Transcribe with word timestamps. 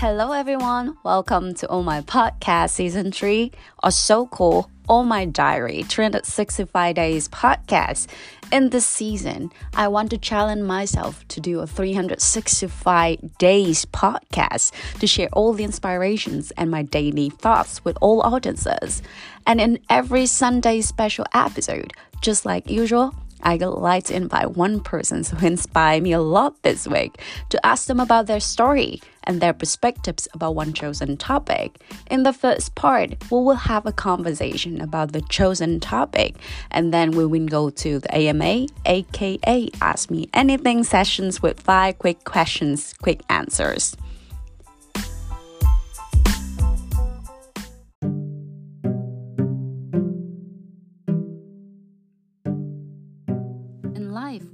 Hello, 0.00 0.30
everyone. 0.30 0.96
Welcome 1.02 1.54
to 1.54 1.68
All 1.68 1.82
My 1.82 2.02
Podcast 2.02 2.70
Season 2.70 3.10
3, 3.10 3.50
or 3.82 3.90
so 3.90 4.28
called 4.28 4.66
All 4.88 5.02
My 5.02 5.24
Diary 5.24 5.82
365 5.82 6.94
Days 6.94 7.28
podcast. 7.28 8.06
In 8.52 8.70
this 8.70 8.86
season, 8.86 9.50
I 9.74 9.88
want 9.88 10.10
to 10.10 10.16
challenge 10.16 10.62
myself 10.62 11.26
to 11.26 11.40
do 11.40 11.58
a 11.58 11.66
365 11.66 13.38
days 13.38 13.86
podcast 13.86 14.70
to 15.00 15.08
share 15.08 15.30
all 15.32 15.52
the 15.52 15.64
inspirations 15.64 16.52
and 16.52 16.70
my 16.70 16.82
daily 16.82 17.30
thoughts 17.30 17.84
with 17.84 17.98
all 18.00 18.20
audiences. 18.22 19.02
And 19.48 19.60
in 19.60 19.80
every 19.90 20.26
Sunday 20.26 20.80
special 20.80 21.26
episode, 21.34 21.92
just 22.20 22.46
like 22.46 22.70
usual, 22.70 23.16
I 23.42 23.56
would 23.56 23.66
like 23.66 24.04
to 24.04 24.14
invite 24.14 24.56
one 24.56 24.80
person 24.80 25.24
who 25.24 25.46
inspired 25.46 26.02
me 26.02 26.12
a 26.12 26.20
lot 26.20 26.62
this 26.62 26.86
week 26.86 27.20
to 27.50 27.66
ask 27.66 27.86
them 27.86 28.00
about 28.00 28.26
their 28.26 28.40
story 28.40 29.00
and 29.24 29.40
their 29.40 29.52
perspectives 29.52 30.26
about 30.32 30.54
one 30.54 30.72
chosen 30.72 31.16
topic. 31.16 31.80
In 32.10 32.22
the 32.22 32.32
first 32.32 32.74
part, 32.74 33.10
we 33.30 33.38
will 33.38 33.54
have 33.54 33.86
a 33.86 33.92
conversation 33.92 34.80
about 34.80 35.12
the 35.12 35.20
chosen 35.20 35.80
topic, 35.80 36.36
and 36.70 36.92
then 36.92 37.10
we 37.12 37.26
will 37.26 37.46
go 37.46 37.70
to 37.70 37.98
the 37.98 38.14
AMA, 38.14 38.66
aka 38.86 39.70
Ask 39.80 40.10
Me 40.10 40.28
Anything 40.32 40.82
sessions 40.82 41.42
with 41.42 41.60
five 41.60 41.98
quick 41.98 42.24
questions, 42.24 42.94
quick 43.02 43.20
answers. 43.28 43.96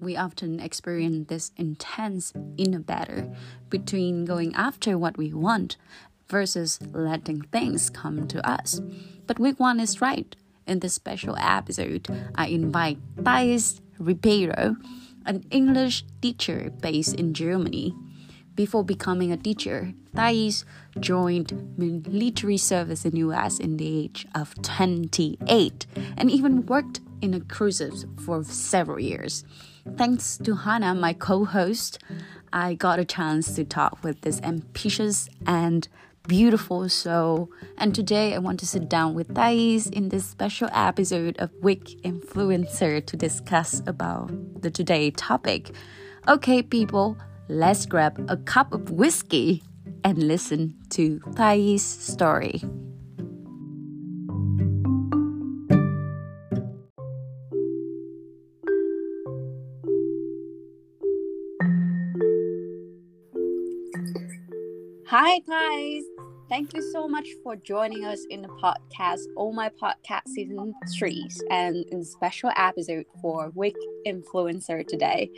We 0.05 0.17
often 0.17 0.61
experience 0.61 1.29
this 1.29 1.51
intense 1.57 2.33
inner 2.57 2.79
battle 2.79 3.35
between 3.71 4.25
going 4.25 4.55
after 4.55 4.97
what 4.99 5.17
we 5.17 5.33
want 5.33 5.77
versus 6.29 6.79
letting 6.93 7.43
things 7.43 7.91
come 7.91 8.29
to 8.29 8.47
us. 8.49 8.81
But 9.27 9.39
week 9.39 9.59
one 9.59 9.81
is 9.81 10.01
right. 10.01 10.35
In 10.67 10.81
this 10.81 10.95
special 10.95 11.37
episode, 11.39 12.09
I 12.35 12.47
invite 12.47 12.99
Thais 13.23 13.81
Ribeiro, 13.99 14.77
an 15.27 15.45
English 15.51 16.05
teacher 16.23 16.71
based 16.81 17.15
in 17.15 17.35
Germany. 17.35 17.95
Before 18.55 18.85
becoming 18.85 19.33
a 19.33 19.37
teacher, 19.37 19.93
Thais 20.15 20.65
joined 21.01 21.77
military 21.77 22.57
service 22.57 23.05
in 23.05 23.13
the 23.13 23.19
US 23.19 23.59
in 23.59 23.77
the 23.77 24.05
age 24.05 24.27
of 24.35 24.55
28 24.63 25.87
and 26.17 26.31
even 26.31 26.65
worked 26.67 27.01
in 27.21 27.35
a 27.35 27.41
cruises 27.41 28.07
for 28.25 28.45
several 28.45 29.01
years. 29.01 29.45
Thanks 29.93 30.39
to 30.39 30.55
Hannah, 30.55 30.95
my 30.95 31.13
co 31.13 31.45
host, 31.45 31.99
I 32.53 32.75
got 32.75 32.99
a 32.99 33.05
chance 33.05 33.55
to 33.55 33.65
talk 33.65 34.03
with 34.03 34.23
this 34.23 34.41
ambitious 34.43 35.29
and 35.47 35.87
beautiful 36.27 36.89
soul. 36.89 37.51
And 37.77 37.95
today 37.95 38.35
I 38.35 38.39
want 38.39 38.59
to 38.61 38.67
sit 38.67 38.89
down 38.89 39.15
with 39.15 39.35
Thais 39.35 39.87
in 39.87 40.09
this 40.09 40.25
special 40.25 40.71
episode 40.73 41.37
of 41.39 41.51
Week 41.63 42.01
Influencer 42.03 43.05
to 43.05 43.17
discuss 43.17 43.83
about 43.87 44.31
the 44.63 44.71
today 44.71 45.11
topic. 45.11 45.75
Okay, 46.27 46.63
people, 46.63 47.19
let's 47.49 47.85
grab 47.85 48.25
a 48.29 48.39
cup 48.39 48.73
of 48.73 48.91
whiskey 48.91 49.63
and 50.03 50.27
listen 50.27 50.77
to 50.91 51.21
Thais' 51.35 51.83
story. 51.83 52.63
Hi, 65.17 65.39
guys. 65.49 66.03
Thank 66.49 66.75
you 66.75 66.83
so 66.91 67.07
much 67.07 67.29
for 67.45 67.55
joining 67.55 68.05
us 68.05 68.27
in 68.31 68.43
the 68.43 68.49
podcast, 68.49 69.21
All 69.37 69.53
My 69.53 69.69
Podcast 69.69 70.27
Season 70.27 70.75
3, 70.99 71.29
and 71.53 71.77
in 71.93 72.05
special 72.05 72.51
episode 72.57 73.07
for 73.23 73.53
Week 73.55 73.77
Influencer 74.09 74.85
today. 74.85 75.31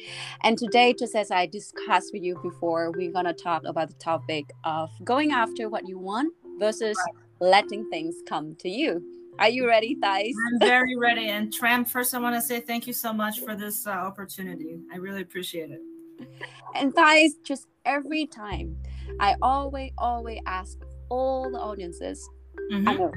And 0.44 0.56
today, 0.56 0.94
just 0.98 1.14
as 1.14 1.30
I 1.30 1.44
discussed 1.44 2.14
with 2.14 2.22
you 2.22 2.40
before, 2.42 2.90
we're 2.92 3.12
going 3.12 3.26
to 3.26 3.34
talk 3.34 3.64
about 3.66 3.88
the 3.88 3.96
topic 3.96 4.46
of 4.64 4.88
going 5.04 5.32
after 5.32 5.68
what 5.68 5.86
you 5.86 5.98
want 5.98 6.32
versus 6.58 6.96
letting 7.40 7.86
things 7.90 8.14
come 8.26 8.56
to 8.60 8.70
you. 8.70 9.02
Are 9.38 9.50
you 9.50 9.68
ready, 9.68 9.94
Thais? 10.00 10.34
I'm 10.54 10.58
very 10.58 10.96
ready. 10.96 11.28
And 11.28 11.52
Tram, 11.52 11.84
first, 11.84 12.14
I 12.14 12.18
want 12.18 12.34
to 12.34 12.40
say 12.40 12.60
thank 12.60 12.86
you 12.86 12.94
so 12.94 13.12
much 13.12 13.40
for 13.40 13.54
this 13.54 13.86
uh, 13.86 13.90
opportunity. 13.90 14.78
I 14.90 14.96
really 14.96 15.20
appreciate 15.20 15.70
it. 15.70 15.82
And 16.74 16.94
Thais, 16.94 17.34
just 17.44 17.66
every 17.84 18.26
time 18.26 18.76
I 19.20 19.36
always, 19.42 19.92
always 19.98 20.40
ask 20.46 20.78
all 21.08 21.50
the 21.50 21.58
audiences, 21.58 22.28
mm-hmm. 22.72 22.88
I 22.88 22.94
know, 22.94 23.12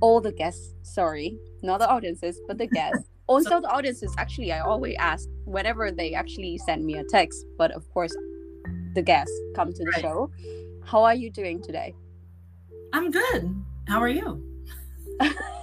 all 0.00 0.20
the 0.20 0.32
guests, 0.32 0.74
sorry, 0.82 1.38
not 1.62 1.78
the 1.78 1.88
audiences, 1.88 2.40
but 2.46 2.58
the 2.58 2.66
guests. 2.66 3.08
also, 3.26 3.50
so- 3.50 3.60
the 3.60 3.68
audiences, 3.68 4.14
actually, 4.18 4.52
I 4.52 4.60
always 4.60 4.96
ask 4.98 5.28
whenever 5.44 5.90
they 5.90 6.14
actually 6.14 6.58
send 6.58 6.84
me 6.84 6.94
a 6.94 7.04
text, 7.04 7.44
but 7.56 7.70
of 7.72 7.88
course, 7.92 8.14
the 8.94 9.02
guests 9.02 9.34
come 9.54 9.72
to 9.72 9.84
the 9.84 9.90
right. 9.90 10.00
show. 10.00 10.30
How 10.84 11.04
are 11.04 11.14
you 11.14 11.30
doing 11.30 11.62
today? 11.62 11.94
I'm 12.92 13.10
good. 13.10 13.54
How 13.88 14.00
are 14.00 14.08
you? 14.08 14.42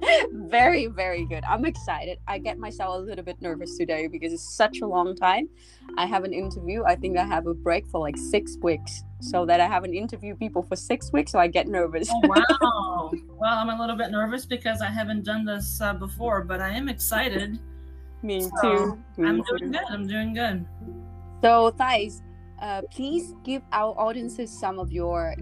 very 0.32 0.86
very 0.86 1.24
good. 1.26 1.44
I'm 1.44 1.64
excited. 1.64 2.18
I 2.26 2.38
get 2.38 2.58
myself 2.58 2.96
a 2.96 2.98
little 2.98 3.24
bit 3.24 3.40
nervous 3.40 3.76
today 3.76 4.06
because 4.06 4.32
it's 4.32 4.56
such 4.56 4.80
a 4.80 4.86
long 4.86 5.14
time. 5.16 5.48
I 5.96 6.06
have 6.06 6.24
an 6.24 6.32
interview. 6.32 6.84
I 6.84 6.96
think 6.96 7.18
i 7.18 7.24
have 7.24 7.46
a 7.46 7.54
break 7.54 7.86
for 7.88 8.00
like 8.00 8.16
six 8.16 8.56
weeks. 8.62 9.04
So 9.20 9.46
that 9.46 9.60
i 9.60 9.68
haven't 9.68 9.94
interviewed 9.94 10.38
people 10.38 10.62
for 10.62 10.76
six 10.76 11.12
weeks 11.12 11.32
so 11.32 11.38
i 11.38 11.46
get 11.46 11.68
nervous. 11.68 12.08
Oh, 12.10 12.20
wow. 12.24 13.12
Well 13.40 13.58
i'm 13.58 13.68
a 13.68 13.78
little 13.78 13.96
bit 13.96 14.10
nervous 14.10 14.44
because 14.46 14.80
i 14.80 14.88
haven't 14.88 15.24
done 15.24 15.44
this 15.44 15.80
uh, 15.80 15.94
before 15.94 16.42
but 16.42 16.60
i 16.60 16.70
am 16.70 16.88
excited. 16.88 17.58
Me 18.22 18.42
so 18.42 18.50
too. 18.62 18.98
Me 19.16 19.28
i'm 19.28 19.44
too. 19.44 19.58
doing 19.58 19.72
good. 19.72 19.84
I'm 19.90 20.06
doing 20.06 20.34
good. 20.34 20.66
So 21.42 21.70
Thais, 21.72 22.22
uh, 22.60 22.82
please 22.90 23.34
give 23.44 23.62
our 23.72 23.98
audiences 23.98 24.50
some 24.50 24.78
of 24.78 24.92
your 24.92 25.34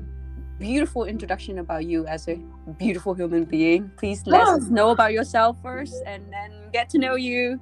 beautiful 0.60 1.04
introduction 1.04 1.59
about 1.59 1.87
you 1.87 2.06
as 2.06 2.28
a 2.28 2.37
beautiful 2.78 3.15
human 3.15 3.44
being. 3.44 3.91
Please 3.97 4.25
let 4.26 4.47
oh. 4.47 4.56
us 4.56 4.69
know 4.69 4.91
about 4.91 5.12
yourself 5.12 5.56
first 5.62 5.94
and 6.06 6.22
then 6.31 6.53
get 6.72 6.88
to 6.91 6.98
know 6.98 7.16
you. 7.16 7.59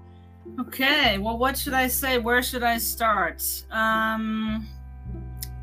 Okay, 0.61 1.19
well, 1.19 1.39
what 1.39 1.57
should 1.57 1.75
I 1.75 1.87
say? 1.87 2.19
Where 2.19 2.43
should 2.43 2.65
I 2.65 2.79
start? 2.79 3.43
Um, 3.71 4.67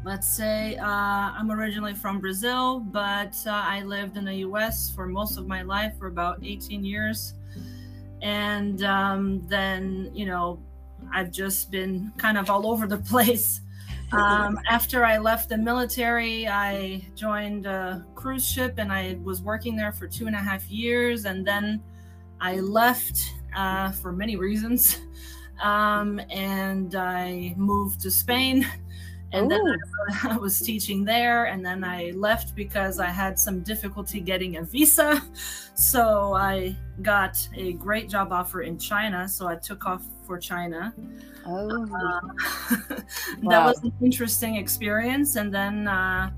let's 0.05 0.27
say 0.27 0.77
uh, 0.77 0.85
I'm 0.85 1.51
originally 1.51 1.93
from 1.93 2.21
Brazil, 2.21 2.79
but 2.79 3.35
uh, 3.45 3.51
I 3.51 3.83
lived 3.83 4.15
in 4.15 4.23
the 4.23 4.35
US 4.35 4.89
for 4.89 5.05
most 5.05 5.37
of 5.37 5.45
my 5.47 5.61
life 5.61 5.93
for 5.99 6.07
about 6.07 6.39
18 6.41 6.85
years. 6.85 7.33
And 8.21 8.81
um, 8.83 9.43
then, 9.47 10.09
you 10.13 10.25
know, 10.25 10.59
I've 11.13 11.31
just 11.31 11.69
been 11.69 12.13
kind 12.17 12.37
of 12.37 12.49
all 12.49 12.65
over 12.67 12.87
the 12.87 12.97
place. 13.11 13.59
Um, 14.15 14.59
after 14.69 15.03
I 15.03 15.17
left 15.17 15.49
the 15.49 15.57
military, 15.57 16.47
I 16.47 17.05
joined 17.15 17.65
a 17.65 18.05
cruise 18.15 18.47
ship 18.47 18.75
and 18.77 18.91
I 18.91 19.17
was 19.23 19.41
working 19.41 19.75
there 19.75 19.91
for 19.91 20.07
two 20.07 20.27
and 20.27 20.35
a 20.35 20.39
half 20.39 20.69
years. 20.69 21.25
And 21.25 21.45
then 21.45 21.81
I 22.39 22.59
left 22.59 23.33
uh, 23.55 23.91
for 23.91 24.11
many 24.11 24.35
reasons. 24.35 24.99
Um, 25.63 26.19
and 26.31 26.95
I 26.95 27.53
moved 27.55 28.01
to 28.01 28.11
Spain. 28.11 28.67
And 29.31 29.45
Ooh. 29.45 29.55
then 29.55 29.79
I, 30.25 30.33
I 30.33 30.37
was 30.37 30.59
teaching 30.59 31.05
there. 31.05 31.45
And 31.45 31.65
then 31.65 31.81
I 31.81 32.11
left 32.11 32.57
because 32.57 32.99
I 32.99 33.05
had 33.05 33.39
some 33.39 33.61
difficulty 33.61 34.19
getting 34.19 34.57
a 34.57 34.63
visa. 34.63 35.21
So 35.77 36.33
I 36.33 36.75
got 37.01 37.47
a 37.53 37.73
great 37.73 38.09
job 38.09 38.31
offer 38.31 38.61
in 38.63 38.77
China. 38.77 39.27
So 39.27 39.47
I 39.47 39.55
took 39.55 39.85
off 39.85 40.03
for 40.25 40.37
China. 40.37 40.93
Oh, 41.45 41.83
uh, 41.83 42.19
that 43.49 43.65
was 43.65 43.83
an 43.83 43.93
interesting 44.01 44.55
experience. 44.55 45.35
And 45.35 45.53
then 45.53 45.87
uh, 45.87 46.31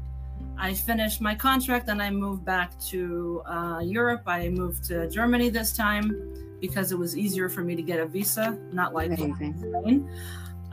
I 0.57 0.73
finished 0.73 1.21
my 1.21 1.35
contract 1.35 1.87
and 1.89 2.01
I 2.01 2.09
moved 2.09 2.43
back 2.43 2.77
to 2.91 3.41
uh, 3.45 3.79
Europe. 3.83 4.23
I 4.27 4.49
moved 4.49 4.83
to 4.85 5.09
Germany 5.09 5.49
this 5.49 5.75
time 5.75 6.57
because 6.59 6.91
it 6.91 6.97
was 6.97 7.17
easier 7.17 7.49
for 7.49 7.61
me 7.61 7.75
to 7.75 7.81
get 7.81 7.99
a 7.99 8.05
visa, 8.05 8.57
not 8.71 8.93
like 8.93 9.13
Spain. 9.13 10.09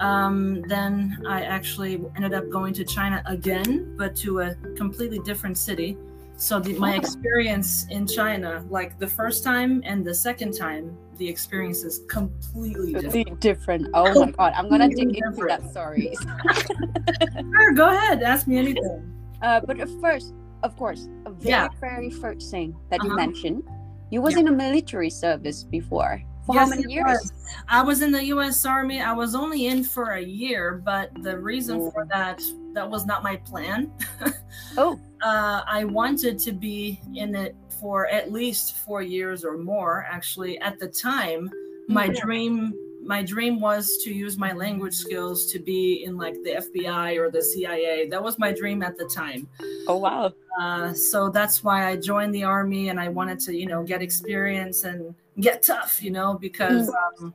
Um, 0.00 0.62
then 0.62 1.22
I 1.26 1.43
actually 1.43 2.02
ended 2.17 2.34
up 2.34 2.50
going 2.50 2.75
to 2.75 2.84
China 2.84 3.22
again, 3.26 3.94
but 3.96 4.17
to 4.17 4.40
a 4.40 4.55
completely 4.76 5.20
different 5.20 5.56
city. 5.56 5.96
So 6.37 6.58
the, 6.58 6.75
my 6.75 6.96
experience 6.96 7.87
in 7.90 8.06
China, 8.06 8.64
like 8.69 8.99
the 8.99 9.06
first 9.06 9.44
time 9.44 9.82
and 9.84 10.05
the 10.05 10.14
second 10.14 10.56
time, 10.56 10.96
the 11.19 11.28
experience 11.28 11.84
is 11.84 12.02
completely 12.08 12.93
different. 12.93 13.40
different. 13.40 13.88
Oh 13.94 14.25
my 14.25 14.31
god, 14.31 14.52
I'm 14.56 14.69
gonna 14.69 14.88
dig 14.88 15.12
different. 15.12 15.37
into 15.37 15.46
that 15.46 15.70
story. 15.70 16.14
sure, 17.52 17.72
go 17.72 17.88
ahead. 17.88 18.22
Ask 18.22 18.46
me 18.46 18.58
anything. 18.58 19.12
Uh, 19.43 19.61
but 19.61 19.76
first, 20.00 20.34
of 20.62 20.76
course, 20.76 21.08
a 21.26 21.31
very 21.31 21.50
yeah. 21.50 21.69
very 21.81 22.11
first 22.11 22.50
thing 22.50 22.76
that 22.90 23.00
uh-huh. 23.00 23.08
you 23.08 23.16
mentioned, 23.16 23.62
you 24.11 24.20
was 24.20 24.34
yeah. 24.34 24.40
in 24.40 24.49
a 24.49 24.52
military 24.52 25.11
service 25.11 25.64
before. 25.64 26.22
For 26.46 26.55
yes, 26.55 26.64
how 26.64 26.76
many 26.76 26.93
years? 26.93 27.05
Was. 27.06 27.32
I 27.69 27.82
was 27.82 28.02
in 28.02 28.12
the 28.12 28.25
U.S. 28.26 28.67
Army. 28.67 29.00
I 29.00 29.12
was 29.12 29.34
only 29.34 29.67
in 29.67 29.82
for 29.82 30.12
a 30.12 30.22
year, 30.22 30.82
but 30.84 31.10
the 31.22 31.38
reason 31.38 31.81
oh. 31.81 31.90
for 31.90 32.06
that 32.10 32.43
that 32.75 32.88
was 32.88 33.06
not 33.06 33.22
my 33.22 33.37
plan. 33.37 33.90
oh. 34.76 35.00
Uh, 35.22 35.62
I 35.67 35.84
wanted 35.84 36.38
to 36.40 36.52
be 36.52 37.00
in 37.14 37.34
it 37.34 37.56
for 37.84 38.08
at 38.08 38.32
least 38.32 38.76
four 38.76 39.02
years 39.02 39.44
or 39.44 39.58
more. 39.58 40.06
Actually, 40.10 40.58
at 40.60 40.78
the 40.78 40.88
time, 40.88 41.50
my 41.86 42.08
mm-hmm. 42.08 42.26
dream 42.26 42.75
my 43.04 43.22
dream 43.22 43.60
was 43.60 43.98
to 44.04 44.10
use 44.10 44.38
my 44.38 44.54
language 44.54 44.94
skills 44.94 45.52
to 45.52 45.58
be 45.58 46.04
in 46.06 46.16
like 46.16 46.32
the 46.44 46.64
FBI 46.64 47.19
or 47.19 47.31
the 47.31 47.42
CIA. 47.42 48.08
That 48.08 48.22
was 48.22 48.38
my 48.38 48.52
dream 48.54 48.82
at 48.82 48.96
the 48.96 49.04
time. 49.04 49.46
Oh 49.86 49.98
wow! 49.98 50.32
Uh, 50.58 50.94
so 50.94 51.28
that's 51.28 51.62
why 51.62 51.86
I 51.86 51.96
joined 51.96 52.34
the 52.34 52.44
army, 52.44 52.88
and 52.88 52.98
I 52.98 53.10
wanted 53.10 53.38
to, 53.40 53.54
you 53.54 53.66
know, 53.66 53.82
get 53.82 54.00
experience 54.00 54.84
and 54.84 55.14
get 55.38 55.62
tough, 55.62 56.02
you 56.02 56.10
know, 56.10 56.38
because 56.40 56.88
mm. 56.88 57.22
um, 57.22 57.34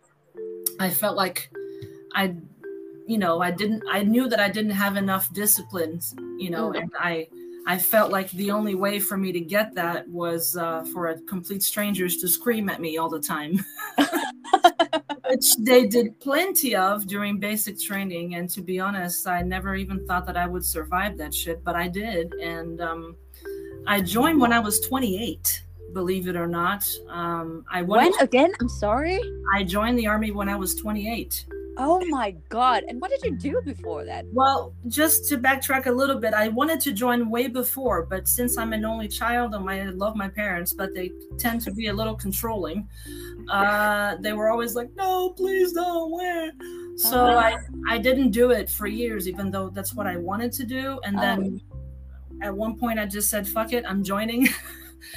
I 0.80 0.90
felt 0.90 1.16
like 1.16 1.52
I, 2.16 2.34
you 3.06 3.20
know, 3.20 3.40
I 3.40 3.52
didn't. 3.52 3.84
I 3.92 4.02
knew 4.02 4.28
that 4.30 4.40
I 4.40 4.50
didn't 4.50 4.72
have 4.72 4.96
enough 4.96 5.32
disciplines, 5.32 6.16
you 6.40 6.50
know, 6.50 6.72
mm. 6.72 6.82
and 6.82 6.92
I. 7.00 7.28
I 7.70 7.78
felt 7.78 8.12
like 8.12 8.32
the 8.32 8.50
only 8.50 8.74
way 8.74 9.00
for 9.00 9.16
me 9.16 9.32
to 9.32 9.40
get 9.40 9.76
that 9.76 10.10
was 10.10 10.58
uh, 10.58 10.84
for 10.92 11.10
a 11.10 11.22
complete 11.22 11.62
strangers 11.62 12.18
to 12.18 12.28
scream 12.28 12.68
at 12.68 12.82
me 12.82 12.98
all 12.98 13.10
the 13.10 13.20
time. 13.20 13.64
which 15.30 15.56
they 15.60 15.86
did 15.86 16.20
plenty 16.20 16.76
of 16.76 17.06
during 17.06 17.38
basic 17.38 17.80
training. 17.80 18.34
And 18.34 18.50
to 18.50 18.62
be 18.62 18.80
honest, 18.80 19.28
I 19.28 19.44
never 19.44 19.76
even 19.76 20.04
thought 20.08 20.26
that 20.26 20.36
I 20.36 20.48
would 20.48 20.66
survive 20.66 21.16
that 21.20 21.32
shit, 21.32 21.64
but 21.64 21.76
I 21.76 21.88
did. 21.88 22.34
And 22.42 22.82
um, 22.82 23.16
I 23.86 24.02
joined 24.02 24.42
when 24.42 24.52
I 24.52 24.60
was 24.60 24.80
28, 24.80 25.64
believe 25.94 26.28
it 26.28 26.36
or 26.36 26.48
not. 26.48 26.84
Um, 27.08 27.64
I 27.72 27.84
when 27.84 28.12
again? 28.20 28.52
I'm 28.60 28.70
sorry. 28.70 29.20
I 29.54 29.64
joined 29.64 30.00
the 30.00 30.08
army 30.08 30.32
when 30.32 30.50
I 30.50 30.56
was 30.56 30.74
28. 30.74 31.46
Oh 31.78 32.04
my 32.10 32.32
god! 32.50 32.84
And 32.88 33.00
what 33.00 33.12
did 33.12 33.24
you 33.24 33.36
do 33.38 33.62
before 33.64 34.04
that? 34.06 34.26
Well, 34.34 34.74
just 34.88 35.28
to 35.30 35.38
backtrack 35.38 35.86
a 35.86 35.92
little 35.92 36.18
bit, 36.18 36.34
I 36.34 36.50
wanted 36.50 36.80
to 36.82 36.92
join 36.92 37.30
way 37.30 37.48
before, 37.48 38.06
but 38.06 38.28
since 38.28 38.58
I'm 38.58 38.74
an 38.74 38.86
only 38.86 39.08
child 39.08 39.56
and 39.56 39.70
I 39.70 39.84
love 39.86 40.16
my 40.16 40.28
parents, 40.28 40.74
but 40.74 40.94
they 40.94 41.12
tend 41.38 41.62
to 41.62 41.72
be 41.72 41.88
a 41.88 41.94
little 41.94 42.16
controlling, 42.16 42.88
uh, 43.50 44.18
they 44.20 44.34
were 44.34 44.50
always 44.50 44.76
like, 44.76 44.90
"No, 44.96 45.30
please 45.32 45.74
don't 45.74 46.12
wear." 46.12 46.52
So 46.98 47.26
uh-huh. 47.28 47.60
I 47.88 47.96
I 47.96 47.98
didn't 47.98 48.32
do 48.32 48.52
it 48.52 48.70
for 48.70 48.88
years, 48.88 49.28
even 49.28 49.52
though 49.52 49.70
that's 49.70 49.94
what 49.94 50.08
I 50.08 50.18
wanted 50.18 50.52
to 50.54 50.66
do. 50.66 51.00
And 51.06 51.18
then 51.18 51.62
oh. 51.72 52.46
at 52.48 52.56
one 52.56 52.78
point, 52.78 53.00
I 53.00 53.06
just 53.06 53.30
said, 53.30 53.48
"Fuck 53.48 53.74
it, 53.74 53.86
I'm 53.88 54.04
joining." 54.04 54.50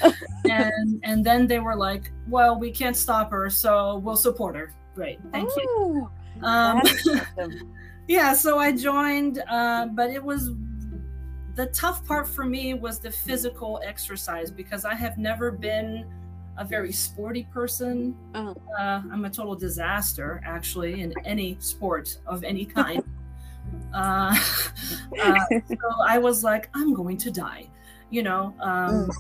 and 0.51 1.01
and 1.03 1.25
then 1.25 1.47
they 1.47 1.59
were 1.59 1.77
like, 1.77 2.13
"Well, 2.29 2.59
we 2.59 2.71
can't 2.71 2.97
stop 2.97 3.31
her, 3.31 3.51
so 3.51 3.99
we'll 3.99 4.17
support 4.17 4.57
her." 4.57 4.73
Great, 4.95 5.19
thank 5.33 5.51
you. 5.57 6.11
Um, 6.43 6.81
yeah, 8.09 8.33
so 8.33 8.59
I 8.59 8.73
joined, 8.73 9.43
uh, 9.49 9.87
but 9.87 10.11
it 10.11 10.23
was 10.23 10.51
the 11.55 11.67
tough 11.67 12.05
part 12.07 12.27
for 12.29 12.45
me 12.45 12.75
was 12.75 12.99
the 12.99 13.11
physical 13.11 13.81
exercise 13.85 14.51
because 14.51 14.85
I 14.85 14.95
have 14.95 15.19
never 15.19 15.51
been 15.51 16.07
a 16.57 16.65
very 16.65 16.93
sporty 16.93 17.45
person. 17.53 18.15
Uh-huh. 18.35 18.55
Uh, 18.79 19.03
I'm 19.13 19.25
a 19.25 19.31
total 19.31 19.55
disaster, 19.55 20.41
actually, 20.45 21.03
in 21.03 21.15
any 21.25 21.57
sport 21.61 22.19
of 22.27 22.45
any 22.45 22.65
kind. 22.65 23.03
uh, 23.95 24.37
uh, 25.23 25.39
so 25.69 25.77
I 26.05 26.19
was 26.19 26.43
like, 26.45 26.69
I'm 26.75 26.95
going 26.95 27.17
to 27.19 27.31
die, 27.31 27.69
you 28.11 28.23
know. 28.23 28.55
Um, 28.61 29.09
mm. 29.09 29.13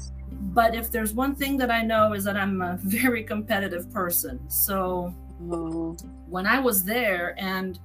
But 0.55 0.75
if 0.75 0.91
there's 0.91 1.13
one 1.13 1.35
thing 1.35 1.57
that 1.59 1.71
I 1.71 1.83
know 1.83 2.15
is 2.15 2.25
that 2.25 2.37
I'm 2.37 2.63
a 2.63 2.79
very 2.83 3.23
competitive 3.23 3.93
person. 3.93 4.41
So 4.49 5.15
when 5.49 6.47
I 6.47 6.59
was 6.59 6.85
there 6.85 7.35
and 7.39 7.79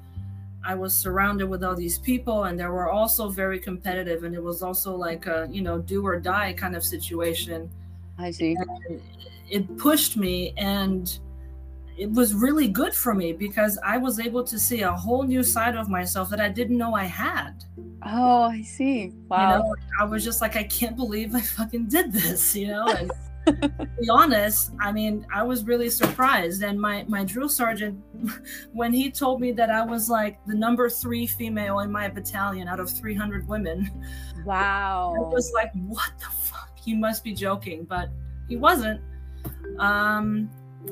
I 0.64 0.76
was 0.76 0.94
surrounded 0.94 1.48
with 1.48 1.64
all 1.64 1.76
these 1.76 1.98
people 1.98 2.46
and 2.46 2.60
they 2.60 2.66
were 2.66 2.90
also 2.90 3.30
very 3.30 3.60
competitive 3.60 4.24
and 4.24 4.36
it 4.36 4.44
was 4.44 4.62
also 4.62 4.96
like 4.96 5.26
a, 5.26 5.48
you 5.50 5.62
know, 5.62 5.80
do 5.80 6.06
or 6.06 6.20
die 6.20 6.54
kind 6.54 6.76
of 6.76 6.84
situation. 6.84 7.70
I 8.18 8.32
see. 8.32 8.56
And 8.56 9.02
it 9.50 9.78
pushed 9.78 10.18
me 10.18 10.54
and 10.58 11.18
it 11.98 12.12
was 12.12 12.34
really 12.34 12.68
good 12.68 12.94
for 12.94 13.14
me 13.14 13.34
because 13.34 13.80
I 13.84 13.98
was 13.98 14.20
able 14.20 14.44
to 14.44 14.60
see 14.60 14.82
a 14.82 14.92
whole 14.92 15.24
new 15.24 15.42
side 15.42 15.76
of 15.76 15.90
myself 15.90 16.30
that 16.30 16.40
I 16.40 16.50
didn't 16.50 16.78
know 16.78 16.94
I 16.94 17.06
had. 17.06 17.64
Oh, 18.06 18.44
I 18.44 18.62
see. 18.62 19.14
Wow. 19.30 19.58
You 19.58 19.64
know, 19.64 19.76
I 20.00 20.04
was 20.04 20.24
just 20.24 20.42
like, 20.42 20.56
I 20.56 20.64
can't 20.64 20.96
believe 20.96 21.34
I 21.34 21.42
fucking 21.42 21.86
did 21.86 22.12
this, 22.12 22.56
you 22.56 22.68
know? 22.68 22.88
And 22.88 23.12
be 24.00 24.10
honest, 24.10 24.72
I 24.80 24.92
mean, 24.92 25.26
I 25.34 25.44
was 25.44 25.64
really 25.64 25.90
surprised. 25.90 26.64
And 26.64 26.80
my, 26.80 27.06
my 27.08 27.24
drill 27.24 27.50
sergeant, 27.50 28.02
when 28.74 28.94
he 28.94 29.12
told 29.12 29.42
me 29.42 29.52
that 29.54 29.70
I 29.70 29.84
was 29.84 30.10
like 30.10 30.40
the 30.46 30.56
number 30.56 30.90
three 30.90 31.28
female 31.28 31.80
in 31.80 31.92
my 31.92 32.08
battalion 32.08 32.68
out 32.68 32.80
of 32.80 32.90
300 32.90 33.48
women, 33.48 33.90
wow. 34.46 35.14
I 35.16 35.20
was 35.20 35.52
like, 35.54 35.72
what 35.74 36.12
the 36.20 36.26
fuck? 36.26 36.78
He 36.78 36.94
must 36.96 37.24
be 37.24 37.34
joking, 37.34 37.84
but 37.84 38.10
he 38.48 38.56
wasn't. 38.56 39.02
Um, 39.80 40.50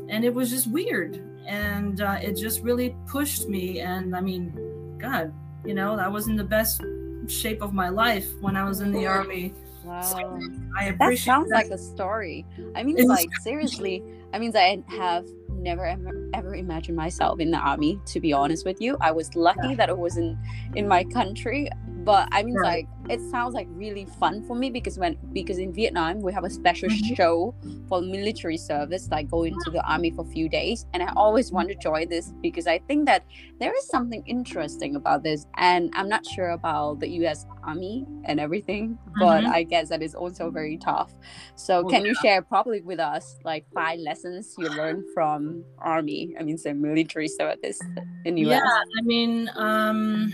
and 0.10 0.24
it 0.24 0.34
was 0.34 0.50
just 0.50 0.68
weird. 0.68 1.22
And 1.46 2.02
uh, 2.02 2.18
it 2.22 2.34
just 2.34 2.62
really 2.62 2.96
pushed 3.08 3.48
me. 3.48 3.80
And 3.80 4.16
I 4.16 4.22
mean, 4.22 4.98
God, 4.98 5.34
you 5.66 5.74
know, 5.74 5.98
I 5.98 6.08
was 6.08 6.28
in 6.28 6.36
the 6.36 6.44
best 6.44 6.82
shape 7.28 7.62
of 7.62 7.74
my 7.74 7.90
life 7.90 8.28
when 8.42 8.56
I 8.56 8.64
was 8.64 8.82
in 8.82 8.92
the 8.92 9.06
army 9.08 9.54
Wow. 9.86 10.02
So 10.02 10.40
I 10.78 10.86
appreciate 10.86 10.98
that 10.98 11.18
sounds 11.20 11.50
that. 11.50 11.56
like 11.56 11.68
a 11.68 11.78
story. 11.78 12.46
I 12.76 12.84
mean, 12.84 12.98
it's 12.98 13.08
like 13.08 13.30
seriously, 13.42 14.04
I 14.34 14.40
mean, 14.40 14.56
I 14.56 14.84
have 14.88 15.28
never 15.50 15.86
ever, 15.86 16.30
ever 16.34 16.56
imagined 16.56 16.98
myself 16.98 17.40
in 17.40 17.52
the 17.52 17.58
army. 17.58 18.00
To 18.08 18.20
be 18.20 18.34
honest 18.34 18.66
with 18.66 18.82
you, 18.82 18.98
I 19.00 19.12
was 19.12 19.36
lucky 19.36 19.70
yeah. 19.70 19.76
that 19.76 19.90
it 19.90 19.98
was 19.98 20.18
in 20.18 20.38
in 20.76 20.88
my 20.88 21.04
country 21.04 21.70
but 22.06 22.28
i 22.32 22.44
mean 22.44 22.56
right. 22.56 22.88
like 22.88 22.88
it 23.10 23.20
sounds 23.30 23.54
like 23.54 23.68
really 23.72 24.06
fun 24.06 24.44
for 24.44 24.56
me 24.56 24.70
because 24.70 24.98
when 24.98 25.18
because 25.34 25.58
in 25.58 25.74
vietnam 25.74 26.20
we 26.22 26.32
have 26.32 26.44
a 26.44 26.50
special 26.50 26.88
mm-hmm. 26.88 27.14
show 27.16 27.54
for 27.90 28.02
military 28.02 28.58
service 28.58 29.10
like 29.12 29.30
going 29.30 29.56
to 29.64 29.72
the 29.72 29.84
army 29.90 30.12
for 30.12 30.22
a 30.22 30.30
few 30.30 30.48
days 30.48 30.86
and 30.94 31.04
i 31.04 31.12
always 31.16 31.52
want 31.52 31.68
to 31.68 31.76
join 31.76 32.08
this 32.08 32.32
because 32.42 32.68
i 32.68 32.78
think 32.88 33.06
that 33.06 33.26
there 33.60 33.76
is 33.76 33.88
something 33.88 34.24
interesting 34.26 34.96
about 34.96 35.24
this 35.24 35.46
and 35.58 35.92
i'm 35.96 36.08
not 36.08 36.26
sure 36.26 36.52
about 36.52 37.00
the 37.00 37.08
us 37.08 37.46
army 37.64 38.06
and 38.26 38.40
everything 38.40 38.98
but 39.20 39.44
mm-hmm. 39.44 39.54
i 39.54 39.64
guess 39.64 39.90
that 39.90 40.02
is 40.02 40.14
also 40.14 40.52
very 40.52 40.78
tough 40.78 41.14
so 41.56 41.82
well, 41.82 41.92
can 41.92 42.06
you 42.06 42.14
share 42.22 42.42
probably 42.42 42.82
with 42.82 43.00
us 43.00 43.40
like 43.44 43.66
five 43.74 44.00
lessons 44.00 44.54
you 44.58 44.68
learned 44.70 45.04
from 45.14 45.64
army 45.80 46.36
i 46.40 46.44
mean 46.44 46.58
so 46.58 46.74
military 46.74 47.28
service 47.28 47.80
in 48.26 48.38
us 48.38 48.48
yeah 48.48 48.60
i 49.00 49.02
mean 49.02 49.50
um 49.56 50.32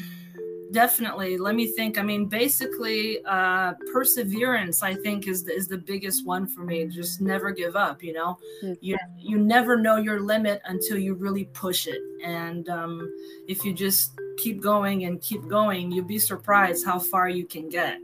definitely. 0.71 1.37
Let 1.37 1.55
me 1.55 1.67
think. 1.67 1.97
I 1.97 2.01
mean 2.01 2.25
basically 2.25 3.23
uh 3.25 3.73
perseverance 3.91 4.83
i 4.83 4.93
think 4.93 5.27
is 5.27 5.43
the, 5.43 5.53
is 5.53 5.67
the 5.67 5.77
biggest 5.77 6.25
one 6.25 6.47
for 6.47 6.61
me. 6.61 6.85
Just 6.87 7.21
never 7.21 7.51
give 7.51 7.75
up 7.75 8.03
you 8.03 8.13
know? 8.13 8.37
Mm-hmm. 8.63 8.73
you 8.81 8.97
you 9.17 9.37
never 9.37 9.77
know 9.77 9.97
your 9.97 10.19
limit 10.19 10.61
until 10.65 10.97
you 10.97 11.13
really 11.13 11.45
push 11.45 11.87
it. 11.87 12.01
And 12.23 12.67
um 12.69 13.11
if 13.47 13.63
you 13.65 13.73
just 13.73 14.11
keep 14.37 14.61
going 14.61 15.05
and 15.05 15.21
keep 15.21 15.47
going 15.47 15.91
you'll 15.91 16.05
be 16.05 16.19
surprised 16.19 16.85
how 16.85 16.99
far 16.99 17.29
you 17.29 17.45
can 17.45 17.69
get. 17.69 17.99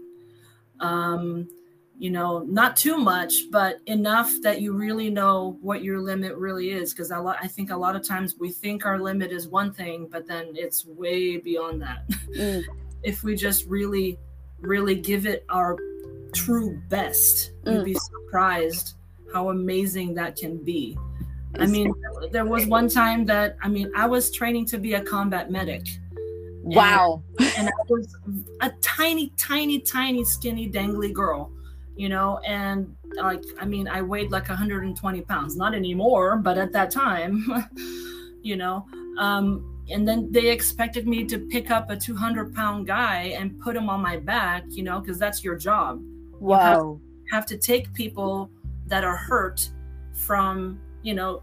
Um 0.80 1.48
you 2.00 2.12
know 2.12 2.40
not 2.48 2.76
too 2.76 2.98
much 2.98 3.50
but 3.52 3.80
enough 3.88 4.32
that 4.44 4.62
you 4.62 4.74
really 4.74 5.10
know 5.10 5.58
what 5.62 5.84
your 5.84 6.00
limit 6.00 6.36
really 6.36 6.70
is 6.70 6.94
because 6.94 7.12
a 7.12 7.20
lot 7.20 7.38
i 7.42 7.48
think 7.48 7.72
a 7.72 7.76
lot 7.76 7.96
of 7.96 8.08
times 8.08 8.36
we 8.40 8.52
think 8.52 8.86
our 8.86 9.00
limit 9.00 9.32
is 9.32 9.48
one 9.48 9.74
thing 9.74 10.08
but 10.12 10.28
then 10.28 10.52
it's 10.54 10.86
way 10.86 11.38
beyond 11.38 11.82
that. 11.82 12.08
Mm. 12.38 12.64
if 13.04 13.24
we 13.24 13.36
just 13.36 13.66
really 13.66 14.18
really 14.60 14.96
give 14.96 15.26
it 15.26 15.46
our 15.50 15.78
true 16.34 16.80
best 16.90 17.52
mm. 17.64 17.74
you'd 17.74 17.86
be 17.86 17.96
surprised 17.96 18.96
how 19.34 19.50
amazing 19.50 20.14
that 20.14 20.38
can 20.38 20.58
be. 20.64 20.98
I 21.60 21.66
mean 21.66 21.94
there 22.32 22.46
was 22.46 22.66
one 22.68 22.88
time 22.88 23.26
that 23.26 23.58
i 23.64 23.68
mean 23.68 23.92
i 23.96 24.06
was 24.06 24.32
training 24.32 24.66
to 24.68 24.78
be 24.78 24.94
a 24.94 25.02
combat 25.02 25.50
medic. 25.50 25.88
Wow. 26.62 27.24
and, 27.40 27.50
and 27.58 27.70
i 27.70 27.72
was 27.90 28.16
a 28.62 28.72
tiny 28.82 29.32
tiny 29.38 29.80
tiny 29.80 30.24
skinny 30.24 30.70
dangly 30.70 31.12
girl 31.12 31.52
you 31.98 32.10
know, 32.10 32.40
and 32.46 32.96
like, 33.16 33.44
I 33.60 33.66
mean, 33.66 33.88
I 33.88 34.02
weighed 34.02 34.32
like 34.32 34.48
120 34.48 35.22
pounds, 35.22 35.58
not 35.58 35.74
anymore, 35.74 36.38
but 36.38 36.58
at 36.58 36.72
that 36.74 36.92
time, 36.92 37.46
you 38.42 38.56
know, 38.56 38.86
um, 39.18 39.84
and 39.90 40.08
then 40.08 40.32
they 40.32 40.50
expected 40.50 41.08
me 41.08 41.24
to 41.26 41.40
pick 41.40 41.72
up 41.72 41.90
a 41.90 41.98
200 41.98 42.54
pound 42.54 42.88
guy 42.88 43.34
and 43.38 43.60
put 43.60 43.76
him 43.76 43.90
on 43.90 44.02
my 44.02 44.18
back, 44.18 44.64
you 44.68 44.84
know, 44.84 45.00
because 45.00 45.18
that's 45.18 45.44
your 45.44 45.56
job. 45.56 46.02
Wow. 46.40 47.00
You 47.00 47.02
have, 47.32 47.42
have 47.42 47.46
to 47.48 47.58
take 47.58 47.92
people 47.94 48.52
that 48.86 49.04
are 49.04 49.16
hurt 49.16 49.70
from, 50.14 50.80
you 51.04 51.14
know, 51.14 51.42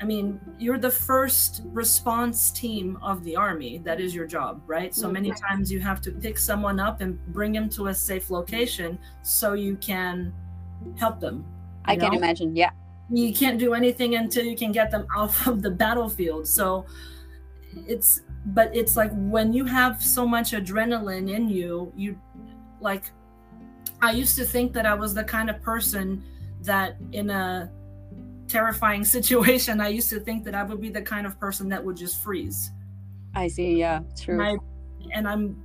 I 0.00 0.04
mean, 0.04 0.40
you're 0.58 0.78
the 0.78 0.90
first 0.90 1.62
response 1.66 2.50
team 2.50 2.98
of 3.02 3.22
the 3.22 3.36
army. 3.36 3.78
That 3.84 4.00
is 4.00 4.14
your 4.14 4.26
job, 4.26 4.62
right? 4.66 4.94
So 4.94 5.10
many 5.10 5.30
times 5.32 5.70
you 5.70 5.78
have 5.80 6.00
to 6.02 6.10
pick 6.10 6.38
someone 6.38 6.80
up 6.80 7.02
and 7.02 7.18
bring 7.34 7.52
them 7.52 7.68
to 7.70 7.88
a 7.88 7.94
safe 7.94 8.30
location 8.30 8.98
so 9.22 9.52
you 9.52 9.76
can 9.76 10.32
help 10.96 11.20
them. 11.20 11.44
I 11.84 11.96
know? 11.96 12.06
can 12.06 12.14
imagine, 12.14 12.56
yeah. 12.56 12.70
You 13.10 13.34
can't 13.34 13.58
do 13.58 13.74
anything 13.74 14.14
until 14.14 14.44
you 14.44 14.56
can 14.56 14.72
get 14.72 14.90
them 14.90 15.06
off 15.16 15.46
of 15.46 15.60
the 15.60 15.70
battlefield. 15.70 16.48
So 16.48 16.86
it's 17.86 18.22
but 18.46 18.74
it's 18.74 18.96
like 18.96 19.10
when 19.14 19.52
you 19.52 19.64
have 19.64 20.02
so 20.02 20.26
much 20.26 20.52
adrenaline 20.52 21.30
in 21.30 21.48
you 21.48 21.92
you 21.94 22.18
like 22.80 23.10
i 24.02 24.10
used 24.10 24.36
to 24.36 24.44
think 24.44 24.72
that 24.72 24.86
i 24.86 24.94
was 24.94 25.14
the 25.14 25.22
kind 25.22 25.50
of 25.50 25.60
person 25.62 26.22
that 26.62 26.96
in 27.12 27.30
a 27.30 27.70
terrifying 28.50 29.04
situation 29.16 29.80
i 29.80 29.88
used 29.88 30.10
to 30.10 30.20
think 30.20 30.44
that 30.44 30.54
i 30.54 30.62
would 30.62 30.80
be 30.80 30.90
the 30.90 31.02
kind 31.02 31.26
of 31.26 31.38
person 31.38 31.68
that 31.68 31.84
would 31.84 31.96
just 31.96 32.22
freeze. 32.22 32.70
I 33.34 33.48
see 33.48 33.78
yeah 33.78 34.00
true. 34.20 34.40
And, 34.40 34.42
I, 34.42 35.16
and 35.16 35.28
i'm 35.28 35.64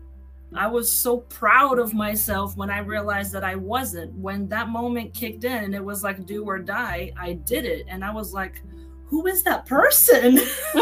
i 0.54 0.68
was 0.68 0.92
so 0.92 1.18
proud 1.18 1.80
of 1.80 1.94
myself 1.94 2.56
when 2.56 2.70
i 2.70 2.80
realized 2.80 3.32
that 3.34 3.44
i 3.44 3.56
wasn't. 3.56 4.14
When 4.14 4.48
that 4.50 4.70
moment 4.70 5.14
kicked 5.14 5.44
in 5.44 5.64
and 5.64 5.76
it 5.76 5.84
was 5.84 6.04
like 6.04 6.26
do 6.26 6.46
or 6.46 6.60
die 6.60 7.12
i 7.20 7.34
did 7.34 7.66
it. 7.66 7.86
And 7.90 8.06
i 8.06 8.12
was 8.12 8.34
like 8.34 8.62
who 9.08 9.28
is 9.28 9.44
that 9.44 9.66
person? 9.66 10.40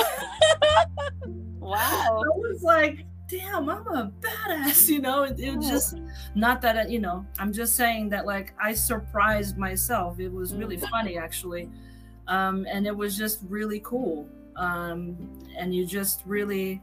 Wow. 1.60 2.22
I 2.24 2.38
was 2.38 2.62
like 2.62 3.05
damn 3.29 3.69
i'm 3.69 3.88
a 3.88 4.12
badass 4.19 4.89
you 4.93 5.00
know? 5.00 5.24
It, 5.24 5.39
it 5.39 5.62
just 5.62 6.00
not 6.36 6.62
that 6.62 6.75
it, 6.75 6.89
you 6.89 7.00
know 7.00 7.25
i'm 7.39 7.53
just 7.53 7.75
saying 7.75 8.10
that 8.10 8.25
like 8.25 8.53
i 8.62 8.74
surprised 8.74 9.57
myself. 9.57 10.19
It 10.19 10.31
was 10.31 10.53
really 10.53 10.77
mm. 10.77 10.89
funny 10.89 11.17
actually 11.17 11.69
um, 12.27 12.65
and 12.70 12.88
it 12.88 12.96
was 12.96 13.18
just 13.18 13.39
really 13.48 13.82
cool 13.84 14.27
um, 14.56 15.18
and 15.58 15.74
you 15.74 15.86
just 15.86 16.22
really 16.25 16.82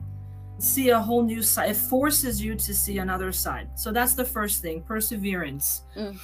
see 0.58 0.90
a 0.90 0.98
whole 0.98 1.22
new 1.22 1.42
side 1.42 1.70
it 1.70 1.76
forces 1.76 2.42
you 2.42 2.54
to 2.54 2.74
see 2.74 2.98
another 2.98 3.32
side 3.32 3.68
so 3.74 3.90
that's 3.90 4.14
the 4.14 4.24
first 4.24 4.60
thing 4.60 4.82
perseverance 4.82 5.82
mm. 5.96 6.16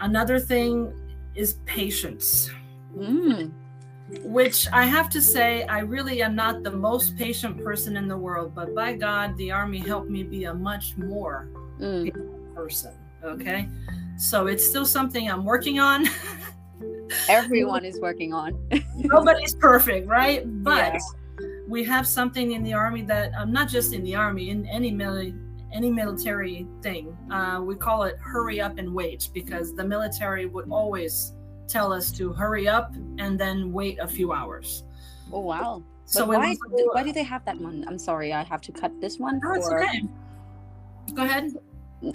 another 0.00 0.38
thing 0.38 0.92
is 1.34 1.54
patience 1.64 2.50
mm. 2.94 3.50
which 4.24 4.68
i 4.72 4.84
have 4.84 5.08
to 5.08 5.22
say 5.22 5.62
i 5.64 5.78
really 5.78 6.22
am 6.22 6.34
not 6.34 6.62
the 6.62 6.70
most 6.70 7.16
patient 7.16 7.62
person 7.64 7.96
in 7.96 8.06
the 8.06 8.16
world 8.16 8.54
but 8.54 8.74
by 8.74 8.92
god 8.92 9.34
the 9.38 9.50
army 9.50 9.78
helped 9.78 10.10
me 10.10 10.22
be 10.22 10.44
a 10.44 10.52
much 10.52 10.96
more 10.98 11.48
mm. 11.80 12.54
person 12.54 12.92
okay 13.24 13.66
so 14.18 14.48
it's 14.48 14.68
still 14.68 14.84
something 14.84 15.30
i'm 15.30 15.46
working 15.46 15.78
on 15.78 16.06
everyone 17.28 17.84
is 17.84 18.00
working 18.00 18.32
on. 18.32 18.58
Nobody's 18.96 19.54
perfect, 19.54 20.06
right? 20.06 20.42
But 20.62 20.94
yeah. 20.94 21.46
we 21.68 21.84
have 21.84 22.06
something 22.06 22.52
in 22.52 22.62
the 22.62 22.72
army 22.72 23.02
that 23.02 23.32
um, 23.34 23.52
not 23.52 23.68
just 23.68 23.92
in 23.92 24.02
the 24.02 24.14
army, 24.14 24.50
in 24.50 24.66
any 24.66 24.90
military 24.90 25.34
any 25.72 25.90
military 25.90 26.66
thing. 26.82 27.16
Uh, 27.30 27.60
we 27.62 27.74
call 27.74 28.02
it 28.04 28.16
hurry 28.20 28.60
up 28.60 28.78
and 28.78 28.92
wait 28.92 29.30
because 29.32 29.74
the 29.74 29.84
military 29.84 30.46
would 30.46 30.68
always 30.70 31.32
tell 31.66 31.92
us 31.92 32.12
to 32.12 32.32
hurry 32.32 32.68
up 32.68 32.94
and 33.18 33.38
then 33.38 33.72
wait 33.72 33.98
a 33.98 34.06
few 34.06 34.32
hours. 34.32 34.84
Oh 35.32 35.40
wow! 35.40 35.82
So 36.04 36.26
why, 36.26 36.50
was, 36.50 36.58
why 36.92 37.02
do 37.02 37.12
they 37.12 37.22
have 37.22 37.44
that 37.46 37.58
one? 37.58 37.84
I'm 37.88 37.98
sorry, 37.98 38.32
I 38.32 38.42
have 38.42 38.60
to 38.62 38.72
cut 38.72 38.92
this 39.00 39.18
one. 39.18 39.40
No, 39.42 39.54
it's 39.54 39.68
okay. 39.68 40.02
Go 41.14 41.22
ahead. 41.22 41.52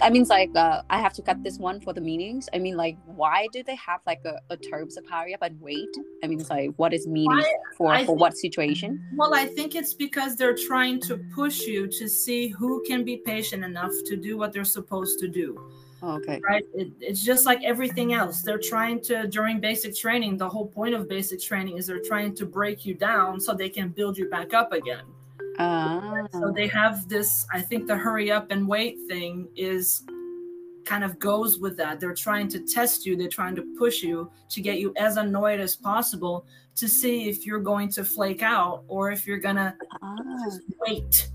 I 0.00 0.10
mean, 0.10 0.24
like 0.24 0.54
uh, 0.54 0.82
I 0.90 1.00
have 1.00 1.14
to 1.14 1.22
cut 1.22 1.42
this 1.42 1.58
one 1.58 1.80
for 1.80 1.92
the 1.92 2.00
meanings. 2.00 2.48
I 2.52 2.58
mean, 2.58 2.76
like, 2.76 2.98
why 3.06 3.46
do 3.52 3.62
they 3.62 3.76
have 3.76 4.00
like 4.06 4.20
a, 4.24 4.38
a 4.50 4.56
terms 4.56 4.96
of 4.96 5.06
hurry 5.06 5.34
up 5.34 5.42
and 5.42 5.60
wait? 5.60 5.88
I 6.22 6.26
mean, 6.26 6.44
like, 6.50 6.72
what 6.76 6.92
is 6.92 7.06
meaning 7.06 7.44
for 7.76 7.92
I 7.92 8.00
for 8.00 8.06
think, 8.08 8.20
what 8.20 8.36
situation? 8.36 9.02
Well, 9.14 9.34
I 9.34 9.46
think 9.46 9.74
it's 9.74 9.94
because 9.94 10.36
they're 10.36 10.56
trying 10.56 11.00
to 11.02 11.18
push 11.34 11.60
you 11.62 11.86
to 11.86 12.08
see 12.08 12.48
who 12.48 12.82
can 12.86 13.04
be 13.04 13.18
patient 13.18 13.64
enough 13.64 13.92
to 14.06 14.16
do 14.16 14.36
what 14.36 14.52
they're 14.52 14.64
supposed 14.64 15.18
to 15.20 15.28
do. 15.28 15.70
Oh, 16.02 16.16
okay. 16.18 16.40
Right. 16.48 16.64
It, 16.74 16.92
it's 17.00 17.22
just 17.22 17.44
like 17.44 17.60
everything 17.64 18.12
else. 18.12 18.42
They're 18.42 18.58
trying 18.58 19.00
to 19.02 19.26
during 19.26 19.58
basic 19.58 19.96
training. 19.96 20.36
The 20.36 20.48
whole 20.48 20.66
point 20.66 20.94
of 20.94 21.08
basic 21.08 21.40
training 21.40 21.78
is 21.78 21.86
they're 21.86 22.02
trying 22.04 22.34
to 22.36 22.46
break 22.46 22.86
you 22.86 22.94
down 22.94 23.40
so 23.40 23.52
they 23.52 23.68
can 23.68 23.88
build 23.88 24.16
you 24.16 24.28
back 24.28 24.54
up 24.54 24.72
again. 24.72 25.04
Uh, 25.58 26.28
so 26.32 26.52
they 26.54 26.68
have 26.68 27.08
this, 27.08 27.46
I 27.52 27.60
think 27.60 27.86
the 27.86 27.96
hurry 27.96 28.30
up 28.30 28.50
and 28.50 28.66
wait 28.66 28.98
thing 29.08 29.48
is 29.56 30.04
kind 30.84 31.04
of 31.04 31.18
goes 31.18 31.58
with 31.58 31.76
that. 31.76 32.00
They're 32.00 32.14
trying 32.14 32.48
to 32.48 32.60
test 32.60 33.04
you, 33.04 33.16
they're 33.16 33.28
trying 33.28 33.54
to 33.56 33.64
push 33.78 34.02
you 34.02 34.30
to 34.48 34.60
get 34.60 34.78
you 34.78 34.92
as 34.96 35.16
annoyed 35.16 35.60
as 35.60 35.76
possible 35.76 36.46
to 36.76 36.88
see 36.88 37.28
if 37.28 37.44
you're 37.44 37.60
going 37.60 37.90
to 37.90 38.04
flake 38.04 38.42
out 38.42 38.84
or 38.88 39.10
if 39.10 39.26
you're 39.26 39.38
gonna 39.38 39.76
uh, 40.00 40.16
wait. 40.86 41.28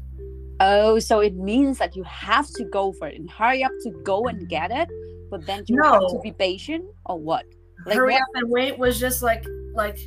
Oh, 0.59 0.97
so 0.99 1.19
it 1.19 1.35
means 1.35 1.77
that 1.77 1.95
you 1.95 2.03
have 2.03 2.47
to 2.53 2.63
go 2.65 2.93
for 2.93 3.07
it 3.07 3.19
and 3.19 3.29
hurry 3.29 3.63
up 3.63 3.71
to 3.83 3.91
go 4.03 4.23
and 4.27 4.47
get 4.47 4.71
it, 4.71 4.87
but 5.29 5.45
then 5.45 5.63
you 5.67 5.75
no. 5.75 5.93
have 5.93 6.07
to 6.09 6.19
be 6.23 6.31
patient 6.31 6.85
or 7.05 7.19
what? 7.19 7.45
Like 7.85 7.95
hurry 7.95 8.15
up 8.15 8.21
and 8.35 8.49
wait 8.49 8.77
was 8.77 8.99
just 8.99 9.21
like 9.21 9.45
like 9.73 9.99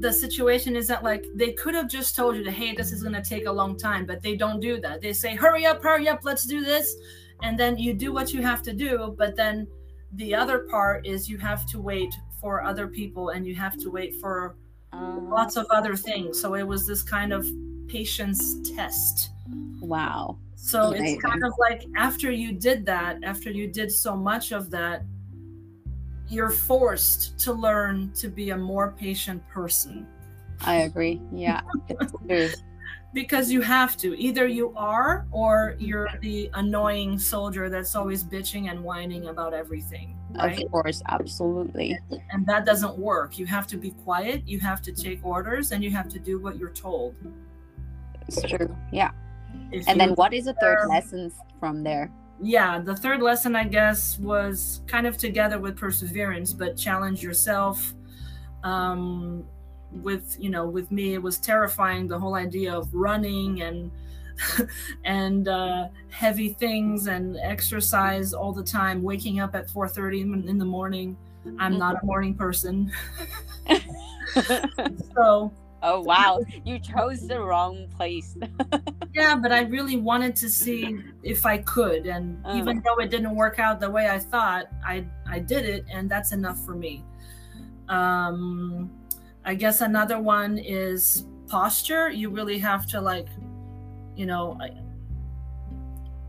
the 0.00 0.12
situation 0.12 0.76
isn't 0.76 1.02
like 1.02 1.24
they 1.34 1.52
could 1.52 1.74
have 1.74 1.88
just 1.88 2.16
told 2.16 2.36
you 2.36 2.44
that 2.44 2.52
hey 2.52 2.74
this 2.74 2.92
is 2.92 3.02
going 3.02 3.14
to 3.14 3.22
take 3.22 3.46
a 3.46 3.52
long 3.52 3.76
time 3.76 4.06
but 4.06 4.22
they 4.22 4.36
don't 4.36 4.60
do 4.60 4.80
that. 4.80 5.00
They 5.00 5.12
say 5.12 5.34
hurry 5.34 5.66
up 5.66 5.82
hurry 5.82 6.08
up 6.08 6.20
let's 6.24 6.44
do 6.44 6.62
this 6.62 6.94
and 7.42 7.58
then 7.58 7.78
you 7.78 7.94
do 7.94 8.12
what 8.12 8.32
you 8.32 8.42
have 8.42 8.62
to 8.62 8.72
do 8.72 9.14
but 9.18 9.36
then 9.36 9.66
the 10.12 10.34
other 10.34 10.60
part 10.70 11.06
is 11.06 11.28
you 11.28 11.38
have 11.38 11.66
to 11.66 11.80
wait 11.80 12.14
for 12.40 12.62
other 12.62 12.86
people 12.86 13.30
and 13.30 13.46
you 13.46 13.54
have 13.54 13.76
to 13.78 13.90
wait 13.90 14.14
for 14.20 14.56
um, 14.92 15.28
lots 15.30 15.56
of 15.56 15.66
other 15.70 15.96
things. 15.96 16.40
So 16.40 16.54
it 16.54 16.62
was 16.62 16.86
this 16.86 17.02
kind 17.02 17.32
of 17.32 17.46
patience 17.88 18.56
test. 18.76 19.30
Wow. 19.80 20.38
So 20.56 20.88
Amazing. 20.88 21.16
it's 21.16 21.22
kind 21.22 21.44
of 21.44 21.52
like 21.58 21.84
after 21.96 22.30
you 22.30 22.52
did 22.52 22.86
that 22.86 23.18
after 23.22 23.50
you 23.50 23.66
did 23.66 23.90
so 23.92 24.16
much 24.16 24.52
of 24.52 24.70
that 24.70 25.02
you're 26.34 26.50
forced 26.50 27.38
to 27.40 27.52
learn 27.52 28.12
to 28.14 28.28
be 28.28 28.50
a 28.50 28.56
more 28.56 28.92
patient 28.92 29.46
person. 29.48 30.06
I 30.60 30.76
agree. 30.82 31.20
Yeah. 31.32 31.60
because 33.14 33.50
you 33.50 33.60
have 33.60 33.96
to. 33.98 34.18
Either 34.18 34.46
you 34.46 34.74
are 34.76 35.26
or 35.30 35.76
you're 35.78 36.08
the 36.20 36.50
annoying 36.54 37.18
soldier 37.18 37.70
that's 37.70 37.94
always 37.94 38.24
bitching 38.24 38.70
and 38.70 38.82
whining 38.82 39.28
about 39.28 39.54
everything. 39.54 40.18
Right? 40.34 40.60
Of 40.62 40.70
course, 40.70 41.00
absolutely. 41.08 41.96
And 42.30 42.44
that 42.46 42.66
doesn't 42.66 42.98
work. 42.98 43.38
You 43.38 43.46
have 43.46 43.68
to 43.68 43.76
be 43.76 43.92
quiet, 43.92 44.42
you 44.46 44.58
have 44.60 44.82
to 44.82 44.92
take 44.92 45.24
orders, 45.24 45.70
and 45.70 45.82
you 45.82 45.90
have 45.92 46.08
to 46.08 46.18
do 46.18 46.40
what 46.40 46.58
you're 46.58 46.70
told. 46.70 47.14
It's 48.26 48.42
true. 48.42 48.76
Yeah. 48.92 49.12
If 49.70 49.88
and 49.88 50.00
then 50.00 50.10
what 50.14 50.34
is 50.34 50.46
the 50.46 50.54
third 50.54 50.88
lesson 50.88 51.32
from 51.60 51.84
there? 51.84 52.10
Yeah, 52.42 52.78
the 52.78 52.96
third 52.96 53.22
lesson, 53.22 53.54
I 53.56 53.64
guess, 53.64 54.18
was 54.18 54.82
kind 54.86 55.06
of 55.06 55.16
together 55.16 55.58
with 55.58 55.76
perseverance, 55.76 56.52
but 56.52 56.76
challenge 56.76 57.22
yourself. 57.22 57.94
Um, 58.62 59.44
with 60.02 60.36
you 60.40 60.50
know, 60.50 60.66
with 60.66 60.90
me, 60.90 61.14
it 61.14 61.22
was 61.22 61.38
terrifying 61.38 62.08
the 62.08 62.18
whole 62.18 62.34
idea 62.34 62.74
of 62.74 62.92
running 62.92 63.62
and 63.62 63.90
and 65.04 65.46
uh, 65.48 65.88
heavy 66.10 66.50
things 66.50 67.06
and 67.06 67.36
exercise 67.42 68.32
all 68.32 68.52
the 68.52 68.64
time. 68.64 69.02
Waking 69.02 69.40
up 69.40 69.54
at 69.54 69.68
4:30 69.68 70.48
in 70.48 70.58
the 70.58 70.64
morning. 70.64 71.16
I'm 71.58 71.78
not 71.78 72.02
a 72.02 72.06
morning 72.06 72.34
person. 72.34 72.90
so 75.14 75.52
Oh 75.86 76.00
wow, 76.00 76.40
you 76.64 76.78
chose 76.78 77.28
the 77.28 77.38
wrong 77.38 77.86
place. 77.94 78.34
yeah, 79.14 79.36
but 79.36 79.52
I 79.52 79.60
really 79.64 79.98
wanted 79.98 80.34
to 80.36 80.48
see 80.48 80.98
if 81.22 81.44
I 81.44 81.58
could, 81.58 82.06
and 82.06 82.40
oh. 82.46 82.56
even 82.56 82.82
though 82.82 82.96
it 82.96 83.10
didn't 83.10 83.36
work 83.36 83.58
out 83.58 83.80
the 83.80 83.90
way 83.90 84.08
I 84.08 84.18
thought, 84.18 84.68
I 84.82 85.04
I 85.26 85.40
did 85.40 85.66
it, 85.66 85.84
and 85.92 86.10
that's 86.10 86.32
enough 86.32 86.58
for 86.64 86.74
me. 86.74 87.04
Um, 87.90 88.90
I 89.44 89.54
guess 89.54 89.82
another 89.82 90.18
one 90.18 90.56
is 90.56 91.26
posture. 91.48 92.08
You 92.08 92.30
really 92.30 92.58
have 92.60 92.86
to 92.86 93.00
like, 93.02 93.28
you 94.16 94.24
know, 94.24 94.58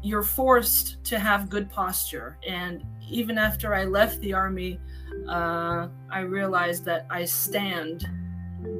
you're 0.03 0.21
forced 0.21 1.01
to 1.05 1.17
have 1.17 1.49
good 1.49 1.69
posture, 1.69 2.37
and 2.45 2.83
even 3.09 3.37
after 3.37 3.73
I 3.73 3.85
left 3.85 4.19
the 4.19 4.33
army, 4.33 4.81
uh, 5.29 5.87
I 6.09 6.19
realized 6.19 6.83
that 6.85 7.07
I 7.09 7.23
stand 7.23 8.05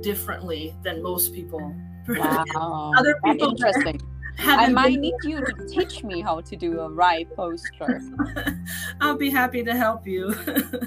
differently 0.02 0.76
than 0.84 1.02
most 1.02 1.34
people. 1.34 1.76
Wow. 2.08 2.94
Other 2.96 3.16
people 3.26 3.50
interesting. 3.50 4.00
I 4.40 4.70
might 4.70 5.00
need 5.00 5.16
you 5.24 5.44
to 5.44 5.68
teach 5.68 6.04
me 6.04 6.22
how 6.22 6.42
to 6.42 6.56
do 6.56 6.82
a 6.82 6.90
right 6.90 7.28
posture. 7.36 8.02
I'll 9.02 9.18
be 9.18 9.30
happy 9.30 9.64
to 9.64 9.76
help 9.76 10.06
you. 10.06 10.36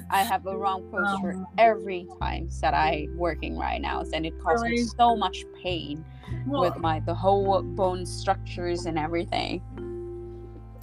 I 0.10 0.22
have 0.22 0.46
a 0.46 0.56
wrong 0.56 0.88
posture 0.90 1.32
um, 1.32 1.46
every 1.56 2.06
time 2.20 2.48
that 2.60 2.74
I 2.74 3.08
working 3.14 3.58
right 3.58 3.80
now, 3.80 4.04
and 4.12 4.26
it 4.26 4.38
causes 4.40 4.62
really? 4.62 4.84
so 4.84 5.16
much 5.16 5.44
pain 5.62 6.04
well, 6.46 6.60
with 6.60 6.76
my 6.76 7.00
the 7.00 7.14
whole 7.14 7.62
bone 7.62 8.04
structures 8.04 8.86
and 8.86 8.98
everything. 8.98 9.62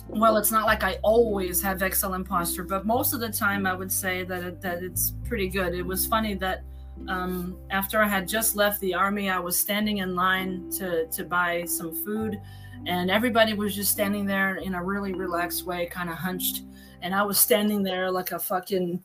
Well, 0.07 0.37
it's 0.37 0.51
not 0.51 0.65
like 0.65 0.83
I 0.83 0.97
always 1.01 1.61
have 1.61 1.81
excellent 1.81 2.27
posture, 2.27 2.63
but 2.63 2.85
most 2.85 3.13
of 3.13 3.19
the 3.19 3.29
time 3.29 3.65
I 3.65 3.73
would 3.73 3.91
say 3.91 4.23
that 4.23 4.43
it, 4.43 4.61
that 4.61 4.83
it's 4.83 5.13
pretty 5.23 5.49
good. 5.49 5.73
It 5.73 5.85
was 5.85 6.05
funny 6.05 6.35
that 6.35 6.63
um, 7.07 7.57
after 7.69 8.01
I 8.01 8.07
had 8.07 8.27
just 8.27 8.55
left 8.55 8.79
the 8.81 8.93
army, 8.93 9.29
I 9.29 9.39
was 9.39 9.57
standing 9.57 9.99
in 9.99 10.15
line 10.15 10.69
to 10.77 11.07
to 11.07 11.23
buy 11.23 11.65
some 11.65 11.93
food, 12.03 12.39
and 12.85 13.11
everybody 13.11 13.53
was 13.53 13.75
just 13.75 13.91
standing 13.91 14.25
there 14.25 14.55
in 14.57 14.75
a 14.75 14.83
really 14.83 15.13
relaxed 15.13 15.65
way, 15.65 15.85
kind 15.87 16.09
of 16.09 16.15
hunched, 16.15 16.63
and 17.01 17.13
I 17.13 17.23
was 17.23 17.39
standing 17.39 17.83
there 17.83 18.09
like 18.11 18.31
a 18.31 18.39
fucking 18.39 19.03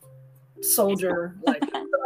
soldier, 0.63 1.37
like 1.47 1.63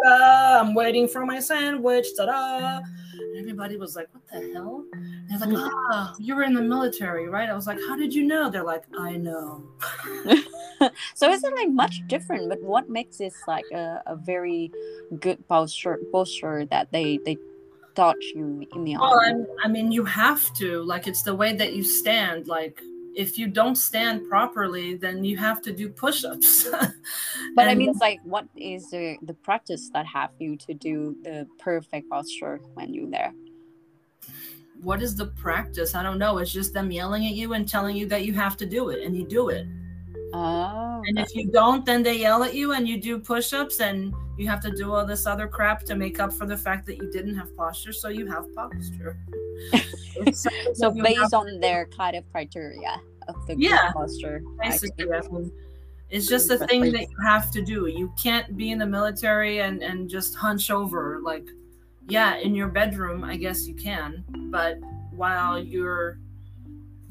I'm 0.07 0.75
waiting 0.75 1.09
for 1.09 1.25
my 1.25 1.41
sandwich, 1.41 2.07
ta-da! 2.17 2.81
And 3.13 3.39
everybody 3.39 3.77
was 3.77 3.97
like, 3.97 4.09
what 4.13 4.23
the 4.33 4.53
hell? 4.53 4.85
And 4.93 5.41
they're 5.41 5.49
like, 5.49 5.73
ah, 5.93 6.15
you 6.19 6.35
were 6.35 6.43
in 6.43 6.55
the 6.55 6.63
military, 6.63 7.29
right? 7.29 7.49
I 7.49 7.55
was 7.55 7.67
like, 7.67 7.79
how 7.89 7.97
did 7.97 8.13
you 8.13 8.25
know? 8.25 8.51
They're 8.51 8.65
like, 8.65 8.85
I 8.99 9.17
know. 9.17 9.65
so 11.15 11.31
it's 11.31 11.43
not 11.43 11.55
like 11.55 11.71
much 11.71 12.03
different, 12.07 12.49
but 12.49 12.61
what 12.63 12.89
makes 12.89 13.19
this 13.19 13.35
like 13.47 13.65
a, 13.73 14.03
a 14.07 14.17
very 14.17 14.71
good 15.21 15.47
posture 15.49 15.99
posture 16.13 16.67
that 16.67 16.91
they 16.93 17.19
they 17.25 17.37
taught 17.95 18.21
you 18.35 18.67
in 18.75 18.85
the 18.85 18.97
well, 18.97 19.15
army? 19.15 19.47
I 19.63 19.69
mean, 19.69 19.93
you 19.93 20.05
have 20.05 20.53
to. 20.55 20.83
Like 20.83 21.07
it's 21.07 21.23
the 21.23 21.35
way 21.35 21.55
that 21.55 21.75
you 21.75 21.83
stand. 21.85 22.49
Like 22.49 22.81
if 23.17 23.39
you 23.39 23.47
don't 23.47 23.77
stand 23.77 24.29
properly, 24.29 24.95
then 24.95 25.25
you 25.25 25.37
have 25.37 25.63
to 25.63 25.73
do 25.73 25.89
push-ups. 25.89 26.69
but 27.55 27.69
I 27.69 27.75
mean, 27.75 27.91
it's 27.91 28.01
like, 28.01 28.21
what 28.25 28.47
is 28.57 28.91
the 28.91 29.17
the 29.23 29.35
practice 29.35 29.91
that 29.93 30.07
have 30.07 30.31
you 30.39 30.57
to 30.57 30.75
do 30.75 31.17
the 31.23 31.47
perfect 31.59 32.11
posture 32.11 32.61
when 32.75 32.93
you're 32.93 33.11
there? 33.11 33.33
What 34.83 35.03
is 35.03 35.15
the 35.15 35.27
practice? 35.27 35.95
I 35.95 36.03
don't 36.03 36.19
know. 36.19 36.39
It's 36.39 36.53
just 36.53 36.75
them 36.75 36.91
yelling 36.91 37.27
at 37.27 37.33
you 37.33 37.55
and 37.55 37.69
telling 37.69 37.97
you 37.97 38.07
that 38.07 38.25
you 38.25 38.35
have 38.35 38.57
to 38.59 38.67
do 38.67 38.91
it, 38.91 39.03
and 39.05 39.17
you 39.17 39.27
do 39.27 39.49
it. 39.49 39.67
Oh. 40.35 41.01
And 41.07 41.17
if 41.17 41.33
you 41.35 41.47
don't, 41.47 41.87
then 41.87 42.03
they 42.03 42.19
yell 42.19 42.43
at 42.43 42.55
you 42.55 42.73
and 42.73 42.89
you 42.89 43.01
do 43.01 43.21
push 43.21 43.53
ups 43.53 43.79
and 43.79 44.13
you 44.37 44.49
have 44.49 44.61
to 44.63 44.71
do 44.75 44.93
all 44.93 45.07
this 45.07 45.27
other 45.27 45.47
crap 45.47 45.85
to 45.85 45.95
make 45.95 46.19
up 46.19 46.33
for 46.33 46.45
the 46.45 46.57
fact 46.57 46.87
that 46.87 46.97
you 46.97 47.09
didn't 47.13 47.37
have 47.37 47.57
posture. 47.57 47.93
So 47.93 48.09
you 48.09 48.27
have 48.27 48.53
posture. 48.53 49.17
so 50.75 50.91
based 50.91 51.35
on 51.35 51.61
their 51.61 51.87
kind 51.87 52.17
of 52.17 52.29
criteria 52.33 53.01
of 53.29 53.47
the 53.47 53.55
yeah, 53.57 53.93
posture. 53.93 54.43
Basically, 54.61 55.07
I 55.13 55.21
mean, 55.21 55.53
it's 56.11 56.27
just 56.27 56.51
a 56.51 56.59
thing 56.67 56.91
that 56.91 57.03
you 57.03 57.17
have 57.25 57.53
to 57.53 57.63
do. 57.63 57.87
You 57.87 58.13
can't 58.21 58.57
be 58.57 58.73
in 58.73 58.79
the 58.79 58.87
military 58.87 59.61
and, 59.61 59.85
and 59.85 60.11
just 60.11 60.35
hunch 60.35 60.69
over. 60.69 61.21
Like, 61.23 61.47
yeah, 62.09 62.39
in 62.39 62.57
your 62.57 62.69
bedroom, 62.69 63.23
I 63.23 63.37
guess 63.37 63.69
you 63.69 63.75
can. 63.75 64.25
But 64.51 64.79
while 65.13 65.61
you're 65.63 66.19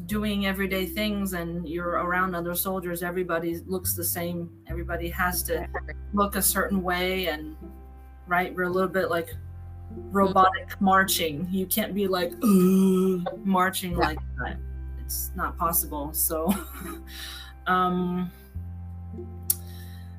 doing 0.06 0.46
everyday 0.46 0.86
things 0.86 1.34
and 1.34 1.68
you're 1.68 1.92
around 1.92 2.36
other 2.36 2.56
soldiers 2.56 3.04
everybody 3.04 3.60
looks 3.66 3.94
the 3.94 4.04
same. 4.04 4.50
Everybody 4.68 5.10
has 5.10 5.44
to 5.44 5.68
look 6.14 6.36
a 6.36 6.42
certain 6.42 6.82
way 6.84 7.28
and 7.28 7.56
right 8.28 8.54
we're 8.54 8.64
a 8.64 8.70
little 8.70 8.90
bit 8.90 9.10
like 9.10 9.36
robotic 10.12 10.80
marching. 10.82 11.48
You 11.52 11.66
can't 11.66 11.94
be 11.94 12.08
like 12.08 12.34
marching 13.44 13.96
like 13.96 14.20
that. 14.40 14.58
It's 15.00 15.32
not 15.36 15.58
possible 15.58 16.14
so 16.14 16.54
um 17.68 18.32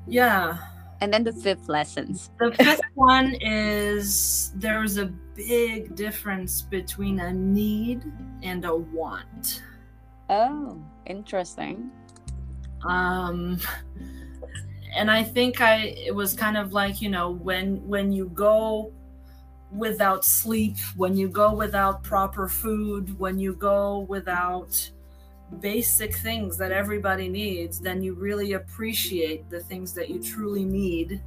yeah. 0.07 0.57
And 1.01 1.13
then 1.13 1.23
the 1.23 1.33
fifth 1.33 1.67
lessons. 1.67 2.29
The 2.39 2.53
fifth 2.53 2.81
one 2.93 3.35
is 3.41 4.51
there's 4.55 4.97
a 4.97 5.07
big 5.35 5.95
difference 5.95 6.61
between 6.61 7.19
a 7.19 7.33
need 7.33 8.03
and 8.41 8.63
a 8.65 8.75
want 8.75 9.61
Oh, 10.29 10.81
interesting. 11.05 11.91
Um 12.83 13.59
and 14.95 15.11
I 15.11 15.23
think 15.23 15.61
I 15.61 15.95
it 15.97 16.15
was 16.15 16.33
kind 16.33 16.57
of 16.57 16.73
like, 16.73 17.01
you 17.01 17.09
know, 17.09 17.31
when 17.31 17.85
when 17.87 18.11
you 18.11 18.29
go 18.29 18.91
without 19.71 20.23
sleep, 20.23 20.77
when 20.95 21.17
you 21.17 21.27
go 21.27 21.53
without 21.53 22.03
proper 22.03 22.47
food, 22.47 23.17
when 23.19 23.37
you 23.37 23.53
go 23.53 23.99
without 24.07 24.89
basic 25.59 26.15
things 26.15 26.57
that 26.57 26.71
everybody 26.71 27.27
needs, 27.29 27.79
then 27.79 28.01
you 28.01 28.13
really 28.13 28.53
appreciate 28.53 29.49
the 29.49 29.59
things 29.59 29.93
that 29.93 30.09
you 30.09 30.21
truly 30.21 30.65
need. 30.65 31.21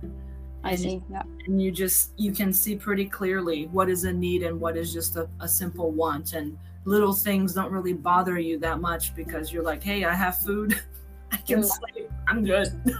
I 0.64 0.74
see. 0.74 1.02
Yeah. 1.10 1.22
And 1.46 1.62
you 1.62 1.70
just 1.70 2.12
you 2.16 2.32
can 2.32 2.52
see 2.52 2.74
pretty 2.74 3.06
clearly 3.06 3.66
what 3.66 3.88
is 3.88 4.04
a 4.04 4.12
need 4.12 4.42
and 4.42 4.60
what 4.60 4.76
is 4.76 4.92
just 4.92 5.16
a, 5.16 5.28
a 5.40 5.48
simple 5.48 5.90
want. 5.92 6.32
And 6.32 6.58
little 6.88 7.12
things 7.12 7.52
don't 7.52 7.70
really 7.70 7.92
bother 7.92 8.38
you 8.38 8.58
that 8.58 8.80
much 8.80 9.14
because 9.14 9.52
you're 9.52 9.62
like, 9.62 9.82
hey, 9.82 10.04
I 10.04 10.14
have 10.14 10.38
food, 10.38 10.80
I 11.32 11.36
can 11.36 11.62
sleep, 11.62 12.10
I'm 12.26 12.44
good. 12.44 12.68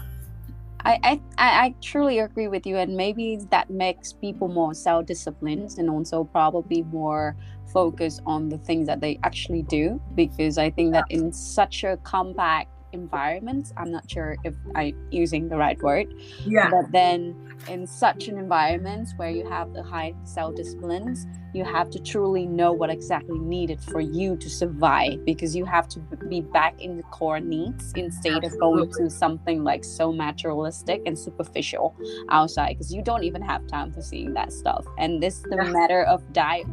I, 0.85 0.97
I 1.03 1.21
I 1.37 1.75
truly 1.81 2.19
agree 2.19 2.47
with 2.47 2.65
you, 2.65 2.77
and 2.77 2.95
maybe 2.95 3.37
that 3.49 3.69
makes 3.69 4.13
people 4.13 4.47
more 4.47 4.73
self-disciplined 4.73 5.75
and 5.77 5.89
also 5.89 6.23
probably 6.23 6.83
more 6.83 7.35
focused 7.73 8.21
on 8.25 8.47
the 8.47 8.57
things 8.59 8.87
that 8.87 9.01
they 9.01 9.19
actually 9.23 9.63
do. 9.63 9.99
Because 10.15 10.57
I 10.57 10.69
think 10.69 10.93
that 10.93 11.03
in 11.09 11.33
such 11.33 11.83
a 11.83 11.97
compact 11.97 12.69
environment, 12.93 13.73
I'm 13.75 13.91
not 13.91 14.09
sure 14.09 14.37
if 14.45 14.53
I'm 14.73 14.95
using 15.11 15.49
the 15.49 15.57
right 15.57 15.77
word, 15.81 16.07
yeah. 16.45 16.69
But 16.69 16.93
then 16.93 17.35
in 17.67 17.85
such 17.85 18.27
an 18.27 18.37
environment 18.37 19.09
where 19.17 19.29
you 19.29 19.47
have 19.47 19.73
the 19.73 19.83
high 19.83 20.13
self-disciplines, 20.23 21.27
you 21.53 21.63
have 21.63 21.89
to 21.89 21.99
truly 21.99 22.45
know 22.45 22.71
what 22.71 22.89
exactly 22.89 23.39
needed 23.39 23.81
for 23.81 23.99
you 23.99 24.37
to 24.37 24.49
survive 24.49 25.23
because 25.25 25.55
you 25.55 25.65
have 25.65 25.87
to 25.89 25.99
be 26.29 26.41
back 26.41 26.79
in 26.81 26.97
the 26.97 27.03
core 27.03 27.39
needs 27.39 27.91
instead 27.93 28.43
of 28.43 28.57
going 28.59 28.91
to 28.93 29.09
something 29.09 29.63
like 29.63 29.83
so 29.83 30.11
materialistic 30.11 31.01
and 31.05 31.17
superficial 31.17 31.95
outside 32.29 32.69
because 32.69 32.93
you 32.93 33.01
don't 33.01 33.23
even 33.23 33.41
have 33.41 33.65
time 33.67 33.91
for 33.91 34.01
seeing 34.01 34.33
that 34.33 34.53
stuff 34.53 34.85
and 34.97 35.21
this 35.21 35.37
is 35.37 35.43
the 35.43 35.55
yeah. 35.55 35.71
matter 35.71 36.03
of 36.03 36.21
die 36.33 36.63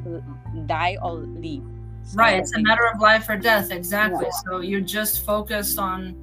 die 0.67 0.97
or 1.03 1.15
leave 1.15 1.65
so 2.03 2.17
right 2.17 2.39
it's 2.39 2.55
a 2.55 2.61
matter 2.61 2.87
of 2.87 3.01
life 3.01 3.29
or 3.29 3.37
death 3.37 3.71
exactly 3.71 4.27
yeah. 4.27 4.41
so 4.47 4.61
you're 4.61 4.81
just 4.81 5.25
focused 5.25 5.79
on 5.79 6.15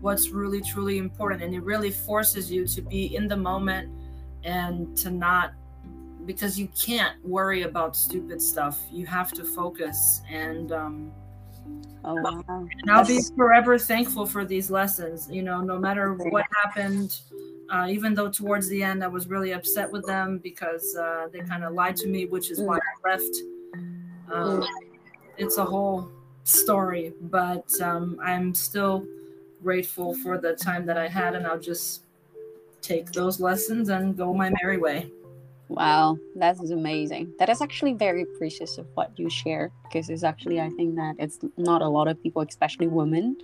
what's 0.00 0.30
really 0.30 0.60
truly 0.62 0.98
important 0.98 1.42
and 1.42 1.54
it 1.54 1.62
really 1.62 1.90
forces 1.90 2.50
you 2.50 2.66
to 2.66 2.80
be 2.80 3.14
in 3.14 3.28
the 3.28 3.36
moment 3.36 3.90
and 4.44 4.96
to 4.98 5.10
not 5.10 5.52
because 6.26 6.58
you 6.58 6.68
can't 6.68 7.22
worry 7.24 7.62
about 7.62 7.96
stupid 7.96 8.40
stuff. 8.40 8.78
You 8.90 9.06
have 9.06 9.32
to 9.32 9.44
focus 9.44 10.22
and 10.30 10.72
um 10.72 11.12
oh, 12.04 12.14
wow. 12.14 12.44
and 12.48 12.90
I'll 12.90 13.06
be 13.06 13.20
forever 13.36 13.78
thankful 13.78 14.26
for 14.26 14.44
these 14.44 14.70
lessons. 14.70 15.28
You 15.30 15.42
know, 15.42 15.60
no 15.60 15.78
matter 15.78 16.14
what 16.14 16.44
happened, 16.62 17.20
uh, 17.70 17.86
even 17.88 18.14
though 18.14 18.30
towards 18.30 18.68
the 18.68 18.82
end 18.82 19.02
I 19.02 19.08
was 19.08 19.28
really 19.28 19.52
upset 19.52 19.90
with 19.90 20.06
them 20.06 20.38
because 20.38 20.96
uh, 20.96 21.28
they 21.32 21.40
kind 21.40 21.64
of 21.64 21.72
lied 21.72 21.96
to 21.96 22.08
me, 22.08 22.26
which 22.26 22.50
is 22.50 22.60
why 22.60 22.76
I 22.76 23.10
left. 23.10 23.36
Um, 24.32 24.64
it's 25.38 25.58
a 25.58 25.64
whole 25.64 26.10
story, 26.44 27.14
but 27.22 27.68
um, 27.80 28.20
I'm 28.22 28.54
still 28.54 29.04
grateful 29.62 30.14
for 30.14 30.38
the 30.38 30.54
time 30.54 30.86
that 30.86 30.96
I 30.96 31.08
had, 31.08 31.34
and 31.34 31.46
I'll 31.46 31.60
just 31.60 32.04
take 32.82 33.12
those 33.12 33.40
lessons 33.40 33.88
and 33.88 34.16
go 34.16 34.32
my 34.34 34.50
merry 34.62 34.78
way. 34.78 35.10
Wow, 35.68 36.18
that 36.34 36.60
is 36.60 36.72
amazing. 36.72 37.32
That 37.38 37.48
is 37.48 37.62
actually 37.62 37.92
very 37.92 38.24
precious 38.38 38.76
of 38.76 38.86
what 38.94 39.16
you 39.16 39.30
share 39.30 39.70
because 39.84 40.10
it's 40.10 40.24
actually, 40.24 40.60
I 40.60 40.68
think 40.70 40.96
that 40.96 41.14
it's 41.18 41.38
not 41.56 41.80
a 41.80 41.88
lot 41.88 42.08
of 42.08 42.20
people, 42.20 42.42
especially 42.42 42.88
women, 42.88 43.36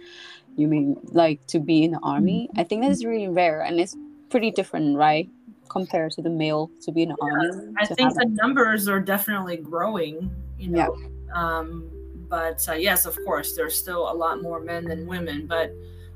you 0.57 0.67
mean 0.67 0.97
like 1.13 1.47
to 1.47 1.61
be 1.61 1.85
in 1.85 1.93
the 1.93 2.01
army. 2.03 2.49
Mm-hmm. 2.51 2.61
I 2.61 2.65
think 2.65 2.83
that 2.83 2.91
is 2.91 3.05
really 3.05 3.29
rare 3.29 3.63
and 3.63 3.79
it's 3.79 3.97
pretty 4.29 4.51
different, 4.51 4.97
right? 4.97 5.29
Compared 5.69 6.13
to 6.13 6.23
the 6.23 6.31
male 6.31 6.71
to 6.83 6.91
be 6.91 7.03
in 7.03 7.11
the 7.11 7.17
yeah, 7.21 7.33
army. 7.33 7.75
I 7.79 7.87
think 7.87 8.15
the 8.15 8.27
numbers 8.27 8.89
are 8.89 9.01
definitely 9.01 9.59
growing, 9.59 10.35
you 10.59 10.71
know. 10.71 10.97
Yeah. 10.99 11.09
Um, 11.33 11.91
but 12.29 12.67
uh, 12.69 12.73
yes, 12.73 13.07
of 13.07 13.17
course, 13.25 13.55
there's 13.55 13.79
still 13.79 14.11
a 14.11 14.15
lot 14.15 14.43
more 14.43 14.61
men 14.61 14.85
than 14.85 15.07
women. 15.07 15.47
But 15.47 15.73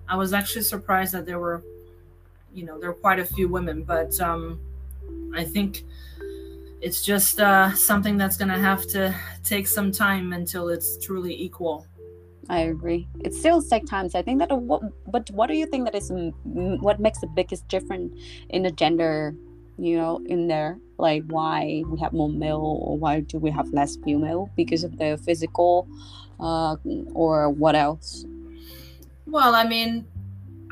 I 0.08 0.16
was 0.16 0.32
actually 0.32 0.62
surprised 0.62 1.12
that 1.14 1.24
there 1.24 1.38
were, 1.38 1.62
you 2.52 2.64
know, 2.64 2.78
there 2.78 2.90
are 2.90 2.94
quite 2.94 3.18
a 3.18 3.24
few 3.24 3.48
women. 3.48 3.82
But 3.84 4.18
um, 4.20 4.60
I 5.34 5.44
think 5.44 5.84
it's 6.80 7.04
just 7.04 7.40
uh, 7.40 7.74
something 7.74 8.16
that's 8.16 8.36
going 8.36 8.48
to 8.48 8.58
have 8.58 8.86
to 8.88 9.14
take 9.44 9.66
some 9.66 9.92
time 9.92 10.32
until 10.32 10.68
it's 10.68 10.98
truly 11.04 11.34
equal. 11.34 11.86
I 12.48 12.60
agree. 12.60 13.06
It 13.20 13.32
still 13.34 13.62
takes 13.62 13.88
time. 13.88 14.08
So 14.08 14.18
I 14.18 14.22
think 14.22 14.40
that. 14.40 14.50
What, 14.50 14.82
but 15.10 15.30
what 15.30 15.48
do 15.48 15.54
you 15.54 15.66
think 15.66 15.84
that 15.84 15.94
is 15.94 16.10
what 16.12 16.98
makes 16.98 17.20
the 17.20 17.28
biggest 17.28 17.68
difference 17.68 18.18
in 18.48 18.62
the 18.62 18.70
gender? 18.70 19.34
You 19.78 19.96
know, 19.96 20.20
in 20.26 20.48
there, 20.48 20.78
like 20.98 21.24
why 21.28 21.84
we 21.86 21.98
have 22.00 22.12
more 22.12 22.28
male 22.28 22.58
or 22.58 22.98
why 22.98 23.20
do 23.20 23.38
we 23.38 23.50
have 23.50 23.72
less 23.72 23.96
female? 24.04 24.50
Because 24.54 24.84
of 24.84 24.98
the 24.98 25.18
physical, 25.24 25.88
uh, 26.38 26.76
or 27.14 27.48
what 27.48 27.74
else? 27.74 28.26
Well, 29.26 29.54
I 29.54 29.64
mean, 29.64 30.06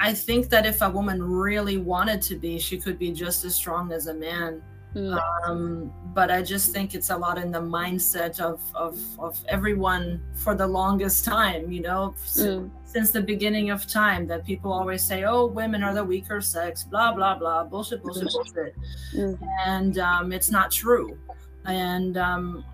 I 0.00 0.14
think 0.14 0.48
that 0.50 0.64
if 0.66 0.80
a 0.82 0.88
woman 0.88 1.22
really 1.22 1.76
wanted 1.76 2.22
to 2.22 2.36
be, 2.36 2.58
she 2.58 2.78
could 2.78 2.98
be 2.98 3.12
just 3.12 3.44
as 3.44 3.54
strong 3.54 3.92
as 3.92 4.06
a 4.06 4.14
man. 4.14 4.62
Mm. 4.94 5.20
Um, 5.46 5.92
but 6.14 6.30
I 6.30 6.42
just 6.42 6.72
think 6.72 6.94
it's 6.94 7.10
a 7.10 7.16
lot 7.16 7.36
in 7.36 7.50
the 7.50 7.60
mindset 7.60 8.40
of, 8.40 8.60
of, 8.74 8.98
of 9.18 9.38
everyone 9.48 10.22
for 10.34 10.54
the 10.54 10.66
longest 10.66 11.24
time, 11.24 11.70
you 11.70 11.82
know, 11.82 12.14
mm. 12.16 12.70
since 12.84 13.10
the 13.10 13.20
beginning 13.20 13.70
of 13.70 13.86
time 13.86 14.26
that 14.28 14.44
people 14.44 14.72
always 14.72 15.02
say, 15.02 15.24
oh, 15.24 15.46
women 15.46 15.82
are 15.82 15.94
the 15.94 16.04
weaker 16.04 16.40
sex, 16.40 16.84
blah, 16.84 17.12
blah, 17.12 17.36
blah, 17.36 17.64
bullshit, 17.64 18.02
bullshit, 18.02 18.28
bullshit. 18.32 18.74
Mm. 19.14 19.38
And 19.66 19.98
um, 19.98 20.32
it's 20.32 20.50
not 20.50 20.70
true. 20.70 21.18
And 21.66 22.16
um, 22.16 22.64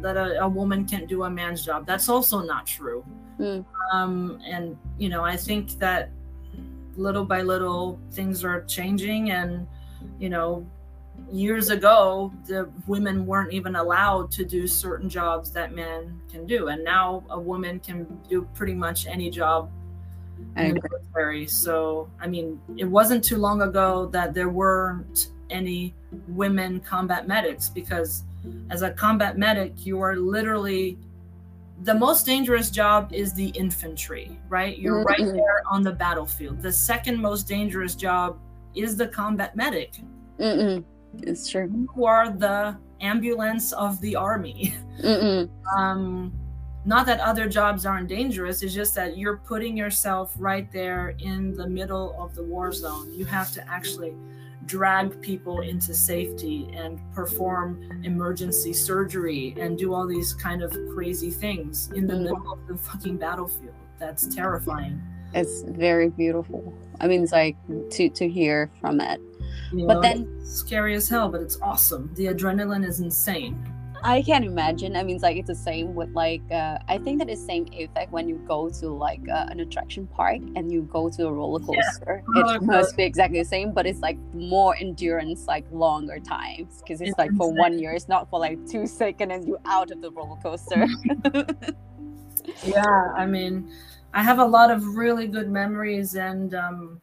that 0.00 0.16
a, 0.16 0.42
a, 0.42 0.48
woman 0.48 0.86
can't 0.86 1.06
do 1.06 1.24
a 1.24 1.30
man's 1.30 1.64
job. 1.66 1.86
That's 1.86 2.08
also 2.08 2.40
not 2.40 2.66
true. 2.66 3.04
Mm. 3.38 3.64
Um, 3.92 4.40
and, 4.46 4.76
you 4.96 5.10
know, 5.10 5.22
I 5.22 5.36
think 5.36 5.72
that 5.80 6.10
little 6.98 7.24
by 7.24 7.42
little 7.42 7.98
things 8.12 8.44
are 8.44 8.62
changing. 8.62 9.30
And 9.30 9.66
you 10.18 10.28
know 10.28 10.66
years 11.30 11.70
ago, 11.70 12.32
the 12.46 12.70
women 12.86 13.26
weren't 13.26 13.52
even 13.52 13.76
allowed 13.76 14.30
to 14.32 14.44
do 14.44 14.66
certain 14.66 15.08
jobs 15.08 15.50
that 15.52 15.74
men 15.74 16.20
can 16.30 16.46
do, 16.46 16.68
and 16.68 16.84
now 16.84 17.24
a 17.30 17.38
woman 17.38 17.80
can 17.80 18.06
do 18.28 18.46
pretty 18.54 18.74
much 18.74 19.06
any 19.06 19.30
job 19.30 19.70
in 20.56 20.74
the 20.74 20.88
military. 20.90 21.46
So, 21.46 22.08
I 22.20 22.26
mean, 22.26 22.60
it 22.76 22.84
wasn't 22.84 23.24
too 23.24 23.36
long 23.36 23.62
ago 23.62 24.06
that 24.12 24.34
there 24.34 24.48
weren't 24.48 25.28
any 25.50 25.94
women 26.28 26.80
combat 26.80 27.26
medics 27.26 27.68
because 27.68 28.24
as 28.70 28.82
a 28.82 28.90
combat 28.90 29.38
medic, 29.38 29.84
you 29.84 30.00
are 30.00 30.16
literally 30.16 30.96
the 31.82 31.94
most 31.94 32.26
dangerous 32.26 32.70
job 32.70 33.12
is 33.12 33.32
the 33.32 33.48
infantry, 33.48 34.38
right? 34.48 34.78
You're 34.78 35.02
right 35.02 35.20
Mm-mm. 35.20 35.34
there 35.34 35.62
on 35.70 35.82
the 35.82 35.92
battlefield. 35.92 36.60
The 36.60 36.72
second 36.72 37.20
most 37.20 37.46
dangerous 37.46 37.94
job 37.94 38.38
is 38.74 38.96
the 38.96 39.06
combat 39.08 39.54
medic. 39.54 39.94
Mm-mm. 40.38 40.84
It's 41.22 41.48
true. 41.48 41.86
Who 41.94 42.04
are 42.04 42.30
the 42.30 42.76
ambulance 43.00 43.72
of 43.72 44.00
the 44.00 44.16
army? 44.16 44.74
Um, 45.76 46.32
not 46.84 47.06
that 47.06 47.20
other 47.20 47.48
jobs 47.48 47.84
aren't 47.86 48.08
dangerous, 48.08 48.62
it's 48.62 48.74
just 48.74 48.94
that 48.94 49.18
you're 49.18 49.36
putting 49.36 49.76
yourself 49.76 50.34
right 50.38 50.72
there 50.72 51.14
in 51.20 51.54
the 51.54 51.68
middle 51.68 52.16
of 52.18 52.34
the 52.34 52.42
war 52.42 52.72
zone. 52.72 53.12
You 53.12 53.26
have 53.26 53.52
to 53.52 53.68
actually 53.68 54.14
drag 54.72 55.18
people 55.22 55.62
into 55.62 55.94
safety 55.94 56.68
and 56.74 57.00
perform 57.14 58.02
emergency 58.04 58.72
surgery 58.74 59.54
and 59.58 59.78
do 59.78 59.94
all 59.94 60.06
these 60.06 60.34
kind 60.34 60.62
of 60.62 60.76
crazy 60.94 61.30
things 61.30 61.90
in 61.96 62.06
the 62.06 62.12
Mm. 62.14 62.22
middle 62.24 62.52
of 62.52 62.58
the 62.68 62.76
fucking 62.76 63.16
battlefield. 63.16 63.74
That's 63.98 64.26
terrifying. 64.32 65.00
It's 65.34 65.62
very 65.62 66.10
beautiful. 66.10 66.72
I 67.00 67.08
mean, 67.08 67.22
it's 67.22 67.32
like 67.32 67.56
to 67.90 68.08
to 68.10 68.28
hear 68.28 68.70
from 68.80 69.00
it. 69.00 69.20
You 69.72 69.86
But 69.86 69.94
know, 69.94 70.00
then- 70.02 70.40
scary 70.44 70.94
as 70.94 71.08
hell, 71.08 71.28
but 71.30 71.40
it's 71.40 71.58
awesome. 71.62 72.10
The 72.14 72.26
adrenaline 72.26 72.86
is 72.86 73.00
insane. 73.00 73.56
I 74.02 74.22
can't 74.22 74.44
imagine. 74.44 74.96
I 74.96 75.02
mean, 75.02 75.16
it's 75.16 75.22
like 75.22 75.36
it's 75.36 75.48
the 75.48 75.54
same 75.54 75.94
with 75.94 76.10
like 76.10 76.42
uh, 76.50 76.78
I 76.88 76.98
think 76.98 77.18
that 77.18 77.28
is 77.28 77.44
same 77.44 77.66
effect 77.72 78.12
when 78.12 78.28
you 78.28 78.36
go 78.46 78.68
to 78.68 78.88
like 78.88 79.20
uh, 79.28 79.46
an 79.50 79.60
attraction 79.60 80.06
park 80.06 80.40
and 80.56 80.72
you 80.72 80.82
go 80.82 81.08
to 81.10 81.26
a 81.26 81.32
roller 81.32 81.60
coaster. 81.60 82.22
roller 82.26 82.56
it 82.56 82.62
must 82.62 82.96
be 82.96 83.02
exactly 83.04 83.38
the 83.38 83.44
same, 83.44 83.72
but 83.72 83.86
it's 83.86 84.00
like 84.00 84.18
more 84.32 84.76
endurance, 84.76 85.46
like 85.46 85.64
longer 85.72 86.18
times 86.20 86.80
because 86.80 87.00
it's 87.00 87.10
It's 87.10 87.18
like 87.18 87.32
for 87.36 87.48
insane. 87.48 87.58
one 87.58 87.78
year. 87.78 87.92
It's 87.92 88.08
not 88.08 88.30
for 88.30 88.38
like 88.38 88.58
two 88.68 88.86
seconds 88.86 89.32
and 89.32 89.46
you 89.46 89.58
out 89.66 89.90
of 89.90 90.00
the 90.00 90.10
roller 90.10 90.40
coaster. 90.42 90.86
yeah 92.64 93.12
i 93.16 93.24
mean 93.26 93.70
i 94.14 94.22
have 94.22 94.38
a 94.38 94.44
lot 94.44 94.70
of 94.70 94.96
really 94.96 95.26
good 95.26 95.50
memories 95.50 96.14
and 96.16 96.54
um 96.54 97.00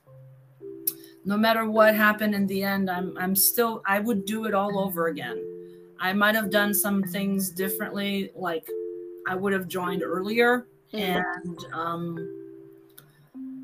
no 1.23 1.37
matter 1.37 1.69
what 1.69 1.95
happened 1.95 2.35
in 2.35 2.45
the 2.47 2.63
end 2.63 2.89
i'm 2.89 3.17
i'm 3.17 3.35
still 3.35 3.81
i 3.85 3.99
would 3.99 4.25
do 4.25 4.45
it 4.45 4.53
all 4.53 4.79
over 4.79 5.07
again 5.07 5.54
i 5.99 6.13
might 6.13 6.35
have 6.35 6.49
done 6.49 6.73
some 6.73 7.03
things 7.03 7.49
differently 7.49 8.31
like 8.35 8.67
i 9.27 9.35
would 9.35 9.53
have 9.53 9.67
joined 9.67 10.03
earlier 10.03 10.67
and 10.93 11.57
um 11.73 12.17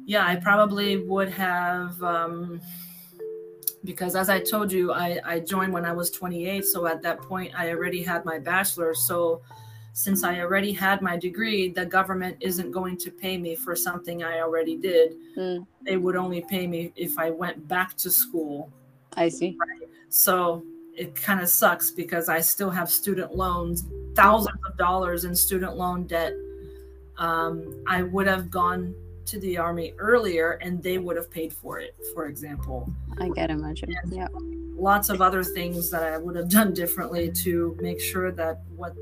yeah 0.05 0.25
i 0.25 0.35
probably 0.35 0.97
would 0.97 1.29
have 1.29 2.01
um 2.03 2.59
because 3.83 4.15
as 4.15 4.29
i 4.29 4.39
told 4.39 4.71
you 4.71 4.91
i 4.91 5.19
i 5.25 5.39
joined 5.39 5.71
when 5.71 5.85
i 5.85 5.91
was 5.91 6.11
28 6.11 6.63
so 6.65 6.87
at 6.87 7.01
that 7.01 7.21
point 7.21 7.51
i 7.57 7.69
already 7.69 8.03
had 8.03 8.23
my 8.25 8.37
bachelor 8.37 8.93
so 8.93 9.41
since 9.93 10.23
I 10.23 10.39
already 10.39 10.71
had 10.71 11.01
my 11.01 11.17
degree, 11.17 11.69
the 11.69 11.85
government 11.85 12.37
isn't 12.39 12.71
going 12.71 12.97
to 12.97 13.11
pay 13.11 13.37
me 13.37 13.55
for 13.55 13.75
something 13.75 14.23
I 14.23 14.39
already 14.39 14.77
did. 14.77 15.15
Mm. 15.37 15.67
They 15.83 15.97
would 15.97 16.15
only 16.15 16.45
pay 16.49 16.65
me 16.65 16.93
if 16.95 17.19
I 17.19 17.29
went 17.29 17.67
back 17.67 17.97
to 17.97 18.09
school. 18.09 18.71
I 19.17 19.27
see. 19.27 19.57
So 20.09 20.63
it 20.97 21.15
kind 21.15 21.41
of 21.41 21.49
sucks 21.49 21.91
because 21.91 22.29
I 22.29 22.41
still 22.41 22.69
have 22.69 22.89
student 22.89 23.35
loans, 23.35 23.85
thousands 24.15 24.59
of 24.67 24.77
dollars 24.77 25.25
in 25.25 25.35
student 25.35 25.77
loan 25.77 26.05
debt. 26.05 26.33
Um, 27.17 27.83
I 27.87 28.03
would 28.03 28.27
have 28.27 28.49
gone 28.49 28.93
to 29.25 29.39
the 29.39 29.57
army 29.57 29.93
earlier 29.97 30.53
and 30.61 30.81
they 30.81 30.97
would 30.97 31.15
have 31.15 31.29
paid 31.31 31.53
for 31.53 31.79
it, 31.79 31.95
for 32.13 32.25
example. 32.25 32.91
I 33.19 33.29
can 33.29 33.51
imagine. 33.51 33.93
Yeah. 34.07 34.27
Lots 34.75 35.09
of 35.09 35.21
other 35.21 35.43
things 35.43 35.89
that 35.91 36.03
I 36.03 36.17
would 36.17 36.35
have 36.35 36.49
done 36.49 36.73
differently 36.73 37.31
to 37.43 37.77
make 37.79 38.01
sure 38.01 38.31
that 38.31 38.61
what 38.75 38.95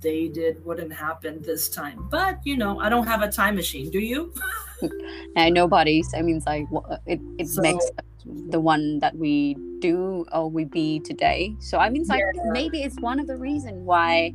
they 0.00 0.28
did 0.28 0.64
wouldn't 0.64 0.92
happen 0.92 1.40
this 1.42 1.68
time. 1.68 2.08
But 2.10 2.40
you 2.44 2.56
know, 2.56 2.80
I 2.80 2.88
don't 2.88 3.06
have 3.06 3.22
a 3.22 3.30
time 3.30 3.54
machine. 3.54 3.90
Do 3.90 4.00
you? 4.00 4.32
And 5.36 5.54
nobody's. 5.54 6.12
I 6.14 6.22
mean, 6.22 6.36
it's 6.36 6.46
like 6.46 6.66
it. 7.06 7.20
It 7.38 7.48
So- 7.48 7.62
makes 7.62 7.84
the 8.24 8.60
one 8.60 8.98
that 9.00 9.16
we 9.16 9.56
do 9.80 10.24
or 10.32 10.50
we 10.50 10.64
be 10.64 11.00
today. 11.00 11.54
So 11.60 11.78
I 11.78 11.88
mean, 11.90 12.02
it's 12.02 12.10
like 12.10 12.22
Yeah. 12.34 12.50
maybe 12.52 12.82
it's 12.82 12.98
one 13.00 13.20
of 13.20 13.26
the 13.26 13.36
reasons 13.36 13.82
why 13.84 14.34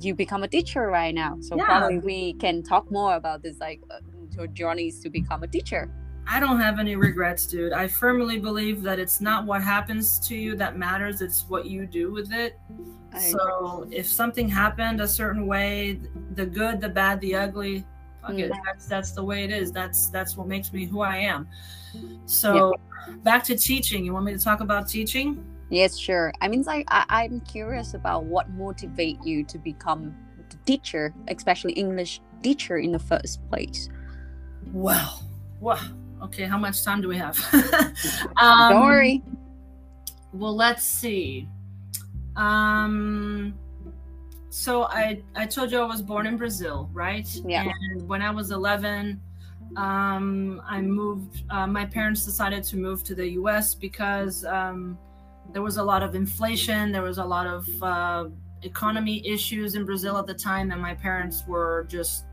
you 0.00 0.14
become 0.14 0.42
a 0.42 0.48
teacher 0.48 0.86
right 0.88 1.14
now. 1.14 1.36
So 1.40 1.56
Yeah. 1.56 1.64
probably 1.64 1.98
we 1.98 2.32
can 2.34 2.62
talk 2.62 2.90
more 2.90 3.14
about 3.16 3.42
this, 3.42 3.58
like 3.60 3.80
uh, 3.90 3.98
your 4.36 4.46
journeys 4.46 5.00
to 5.00 5.10
become 5.10 5.42
a 5.42 5.46
teacher. 5.48 5.90
I 6.26 6.38
don't 6.40 6.60
have 6.60 6.78
any 6.78 6.94
regrets, 6.96 7.46
dude. 7.46 7.72
I 7.72 7.88
firmly 7.88 8.38
believe 8.38 8.82
that 8.82 8.98
it's 8.98 9.20
not 9.20 9.44
what 9.44 9.60
happens 9.62 10.20
to 10.28 10.36
you 10.36 10.54
that 10.56 10.78
matters, 10.78 11.20
it's 11.20 11.44
what 11.48 11.66
you 11.66 11.84
do 11.86 12.12
with 12.12 12.32
it. 12.32 12.58
I- 13.12 13.18
So 13.18 13.86
if 13.90 14.06
something 14.06 14.48
happened 14.48 15.00
a 15.00 15.08
certain 15.08 15.46
way, 15.46 16.00
the 16.34 16.46
good, 16.46 16.80
the 16.80 16.88
bad, 16.88 17.20
the 17.20 17.34
ugly, 17.34 17.84
fuck 18.22 18.38
it. 18.38 18.50
Mm. 18.50 18.58
That's 18.64 18.86
that's 18.86 19.12
the 19.12 19.24
way 19.24 19.44
it 19.44 19.50
is. 19.50 19.72
That's 19.72 20.08
that's 20.08 20.36
what 20.36 20.46
makes 20.46 20.72
me 20.72 20.86
who 20.86 21.00
I 21.00 21.16
am. 21.16 21.48
So 22.26 22.74
back 23.22 23.44
to 23.44 23.56
teaching. 23.56 24.04
You 24.04 24.14
want 24.14 24.24
me 24.24 24.32
to 24.32 24.38
talk 24.38 24.60
about 24.60 24.88
teaching? 24.88 25.44
Yes, 25.68 25.96
sure. 25.98 26.32
I 26.40 26.48
mean, 26.48 26.62
like 26.62 26.86
I, 26.88 27.04
I'm 27.08 27.40
curious 27.40 27.94
about 27.94 28.24
what 28.24 28.50
motivate 28.50 29.22
you 29.24 29.44
to 29.44 29.58
become 29.58 30.14
the 30.50 30.56
teacher, 30.64 31.14
especially 31.28 31.72
English 31.72 32.20
teacher 32.42 32.78
in 32.78 32.92
the 32.92 32.98
first 32.98 33.40
place. 33.48 33.88
Well, 34.72 35.22
wow. 35.60 35.80
Okay, 36.22 36.44
how 36.44 36.58
much 36.58 36.84
time 36.84 37.00
do 37.00 37.08
we 37.08 37.16
have? 37.16 37.36
um, 38.36 38.72
Don't 38.72 38.82
worry. 38.82 39.22
Well, 40.32 40.54
let's 40.54 40.84
see. 40.84 41.48
Um, 42.36 43.54
so 44.52 44.82
I 44.82 45.22
I 45.34 45.46
told 45.46 45.72
you 45.72 45.80
I 45.80 45.86
was 45.86 46.02
born 46.02 46.26
in 46.26 46.36
Brazil, 46.36 46.90
right? 46.92 47.26
Yeah. 47.46 47.72
And 47.90 48.06
when 48.06 48.20
I 48.20 48.30
was 48.30 48.50
11, 48.50 49.18
um, 49.76 50.60
I 50.68 50.82
moved. 50.82 51.44
Uh, 51.48 51.66
my 51.66 51.86
parents 51.86 52.26
decided 52.26 52.62
to 52.64 52.76
move 52.76 53.02
to 53.04 53.14
the 53.14 53.26
U.S. 53.40 53.74
because 53.74 54.44
um, 54.44 54.98
there 55.54 55.62
was 55.62 55.78
a 55.78 55.82
lot 55.82 56.02
of 56.02 56.14
inflation. 56.14 56.92
There 56.92 57.00
was 57.00 57.16
a 57.16 57.24
lot 57.24 57.46
of 57.46 57.66
uh, 57.82 58.28
economy 58.60 59.26
issues 59.26 59.74
in 59.74 59.86
Brazil 59.86 60.18
at 60.18 60.26
the 60.26 60.34
time, 60.34 60.70
and 60.70 60.82
my 60.82 60.94
parents 60.94 61.44
were 61.46 61.86
just 61.88 62.26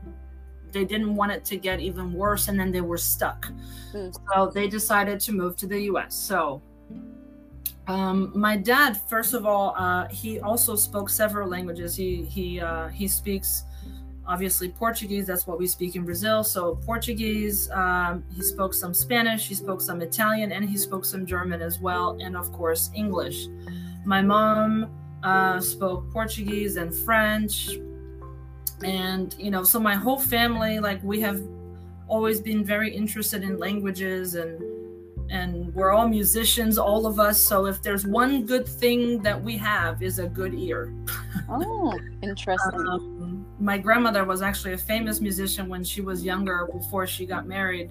they 0.72 0.84
didn't 0.84 1.16
want 1.16 1.32
it 1.32 1.42
to 1.46 1.56
get 1.56 1.80
even 1.80 2.12
worse, 2.12 2.48
and 2.48 2.60
then 2.60 2.70
they 2.70 2.82
were 2.82 2.98
stuck. 2.98 3.50
Mm. 3.94 4.14
So 4.28 4.50
they 4.52 4.68
decided 4.68 5.20
to 5.20 5.32
move 5.32 5.56
to 5.56 5.66
the 5.66 5.80
U.S. 5.92 6.14
So 6.14 6.60
um, 7.90 8.30
my 8.36 8.56
dad, 8.56 9.00
first 9.08 9.34
of 9.34 9.44
all, 9.44 9.74
uh, 9.76 10.06
he 10.08 10.38
also 10.38 10.76
spoke 10.76 11.10
several 11.10 11.48
languages. 11.48 11.96
He 11.96 12.24
he 12.24 12.60
uh, 12.60 12.86
he 12.88 13.08
speaks 13.08 13.64
obviously 14.28 14.68
Portuguese. 14.68 15.26
That's 15.26 15.44
what 15.44 15.58
we 15.58 15.66
speak 15.66 15.96
in 15.96 16.04
Brazil. 16.04 16.44
So 16.44 16.76
Portuguese. 16.86 17.68
Um, 17.70 18.22
he 18.32 18.42
spoke 18.42 18.74
some 18.74 18.94
Spanish. 18.94 19.48
He 19.48 19.56
spoke 19.56 19.80
some 19.80 20.00
Italian, 20.02 20.52
and 20.52 20.64
he 20.64 20.76
spoke 20.76 21.04
some 21.04 21.26
German 21.26 21.60
as 21.60 21.80
well, 21.80 22.16
and 22.20 22.36
of 22.36 22.52
course 22.52 22.90
English. 22.94 23.48
My 24.04 24.22
mom 24.22 24.88
uh, 25.24 25.58
spoke 25.58 26.12
Portuguese 26.12 26.76
and 26.76 26.94
French, 26.94 27.70
and 28.84 29.34
you 29.36 29.50
know, 29.50 29.64
so 29.64 29.80
my 29.80 29.96
whole 29.96 30.20
family, 30.20 30.78
like 30.78 31.02
we 31.02 31.20
have 31.22 31.40
always 32.06 32.40
been 32.40 32.64
very 32.64 32.94
interested 32.94 33.42
in 33.42 33.58
languages 33.58 34.36
and 34.36 34.79
and 35.30 35.72
we're 35.74 35.92
all 35.92 36.08
musicians 36.08 36.76
all 36.76 37.06
of 37.06 37.20
us 37.20 37.40
so 37.40 37.66
if 37.66 37.80
there's 37.82 38.04
one 38.06 38.44
good 38.44 38.68
thing 38.68 39.22
that 39.22 39.40
we 39.40 39.56
have 39.56 40.02
is 40.02 40.18
a 40.18 40.26
good 40.26 40.54
ear. 40.54 40.92
Oh, 41.48 41.98
interesting. 42.22 42.86
um, 42.86 43.46
my 43.60 43.78
grandmother 43.78 44.24
was 44.24 44.42
actually 44.42 44.72
a 44.72 44.78
famous 44.78 45.20
musician 45.20 45.68
when 45.68 45.84
she 45.84 46.00
was 46.00 46.24
younger 46.24 46.68
before 46.72 47.06
she 47.06 47.26
got 47.26 47.46
married. 47.46 47.90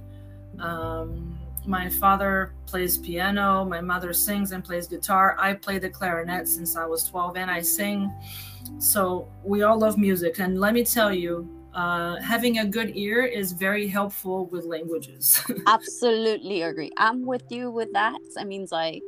Um, 0.60 1.38
my 1.66 1.90
father 1.90 2.54
plays 2.66 2.98
piano 2.98 3.66
my 3.66 3.82
mother 3.82 4.14
sings 4.14 4.52
and 4.52 4.64
plays 4.64 4.88
guitar. 4.88 5.36
I 5.40 5.54
play 5.54 5.78
the 5.78 5.90
clarinet 5.90 6.48
since 6.48 6.76
i 6.76 6.86
was 6.86 7.04
12 7.08 7.38
and 7.38 7.52
i 7.52 7.62
sing. 7.62 8.12
So 8.80 9.30
we 9.44 9.64
all 9.64 9.78
love 9.78 9.98
music. 9.98 10.40
And 10.40 10.60
let 10.60 10.74
me 10.74 10.84
tell 10.84 11.14
you 11.14 11.59
uh, 11.74 12.18
having 12.22 12.60
a 12.60 12.66
good 12.66 12.92
ear 12.96 13.24
is 13.24 13.52
very 13.52 13.88
helpful 13.88 14.46
with 14.48 14.66
languages 14.66 15.40
Absolutely 15.68 16.62
agree. 16.62 16.92
I'm 16.98 17.26
with 17.26 17.44
you 17.50 17.70
with 17.72 17.92
that. 17.92 18.20
I 18.38 18.44
mean, 18.44 18.68
like 18.72 19.04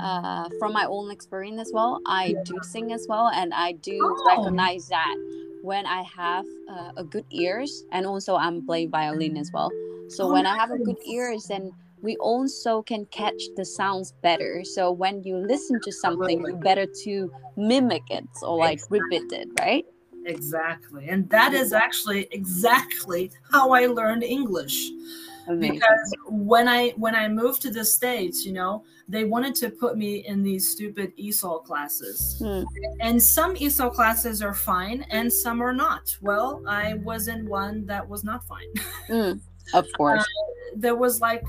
uh, 0.00 0.48
from 0.58 0.72
my 0.72 0.84
own 0.84 1.10
experience 1.10 1.60
as 1.60 1.72
well, 1.72 2.00
I 2.06 2.34
do 2.44 2.58
sing 2.62 2.92
as 2.92 3.06
well, 3.08 3.28
and 3.28 3.52
I 3.54 3.72
do 3.72 3.98
Oh. 4.02 4.24
recognize 4.26 4.88
that 4.88 5.16
when 5.60 5.86
I 5.86 6.02
have 6.02 6.46
uh, 6.68 6.90
a 6.96 7.04
good 7.04 7.26
ears, 7.30 7.84
and 7.92 8.06
also 8.06 8.34
I'm 8.36 8.62
playing 8.66 8.90
violin 8.90 9.36
as 9.36 9.50
well. 9.52 9.72
So 10.08 10.24
Oh, 10.26 10.32
when 10.32 10.46
I 10.46 10.56
have 10.56 10.72
a 10.72 10.78
good 10.78 10.98
ears, 11.06 11.46
then 11.46 11.72
we 12.02 12.16
also 12.16 12.82
can 12.82 13.06
catch 13.06 13.50
the 13.56 13.64
sounds 13.64 14.12
better. 14.22 14.64
So 14.64 14.90
when 14.90 15.22
you 15.22 15.36
listen 15.36 15.80
to 15.82 15.92
something, 15.92 16.44
you 16.46 16.56
better 16.56 16.86
to 17.04 17.30
mimic 17.56 18.02
it 18.10 18.24
or 18.42 18.58
like 18.58 18.80
repeat 18.90 19.32
it, 19.32 19.48
right? 19.60 19.86
Exactly. 20.26 21.08
And 21.08 21.28
that 21.30 21.52
is 21.52 21.72
actually 21.72 22.28
exactly 22.30 23.30
how 23.50 23.72
I 23.72 23.86
learned 23.86 24.22
English. 24.22 24.90
Amazing. 25.48 25.74
Because 25.74 26.14
when 26.28 26.68
I 26.68 26.90
when 26.90 27.16
I 27.16 27.28
moved 27.28 27.62
to 27.62 27.70
the 27.70 27.84
States, 27.84 28.44
you 28.44 28.52
know, 28.52 28.84
they 29.08 29.24
wanted 29.24 29.54
to 29.56 29.70
put 29.70 29.96
me 29.96 30.24
in 30.26 30.42
these 30.42 30.70
stupid 30.70 31.12
ESOL 31.18 31.64
classes. 31.64 32.36
Hmm. 32.38 32.62
And 33.00 33.22
some 33.22 33.54
ESOL 33.56 33.92
classes 33.92 34.40
are 34.42 34.54
fine 34.54 35.04
and 35.10 35.32
some 35.32 35.60
are 35.60 35.72
not. 35.72 36.16
Well, 36.20 36.62
I 36.68 36.94
was 36.94 37.28
in 37.28 37.48
one 37.48 37.84
that 37.86 38.08
was 38.08 38.24
not 38.24 38.44
fine. 38.44 38.72
Hmm. 39.08 39.32
Of 39.74 39.86
course. 39.96 40.22
Uh, 40.22 40.76
there 40.76 40.94
was 40.94 41.20
like 41.20 41.44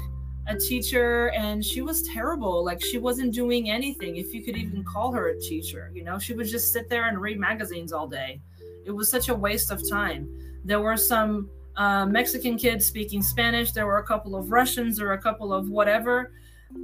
a 0.47 0.57
teacher 0.57 1.29
and 1.31 1.63
she 1.63 1.81
was 1.81 2.03
terrible 2.03 2.65
like 2.65 2.83
she 2.83 2.97
wasn't 2.97 3.33
doing 3.33 3.69
anything 3.69 4.17
if 4.17 4.33
you 4.33 4.43
could 4.43 4.57
even 4.57 4.83
call 4.83 5.13
her 5.13 5.29
a 5.29 5.39
teacher 5.39 5.89
you 5.93 6.03
know 6.03 6.19
she 6.19 6.33
would 6.33 6.47
just 6.47 6.73
sit 6.73 6.89
there 6.89 7.07
and 7.07 7.21
read 7.21 7.39
magazines 7.39 7.93
all 7.93 8.07
day 8.07 8.41
it 8.85 8.91
was 8.91 9.09
such 9.09 9.29
a 9.29 9.35
waste 9.35 9.71
of 9.71 9.87
time. 9.89 10.29
There 10.63 10.79
were 10.79 10.97
some 10.97 11.49
uh, 11.75 12.05
mexican 12.05 12.55
kids 12.55 12.85
speaking 12.85 13.23
spanish 13.23 13.71
there 13.71 13.87
were 13.87 13.97
a 13.97 14.03
couple 14.03 14.35
of 14.35 14.51
russians 14.51 15.01
or 15.01 15.13
a 15.13 15.17
couple 15.17 15.51
of 15.51 15.69
whatever 15.69 16.31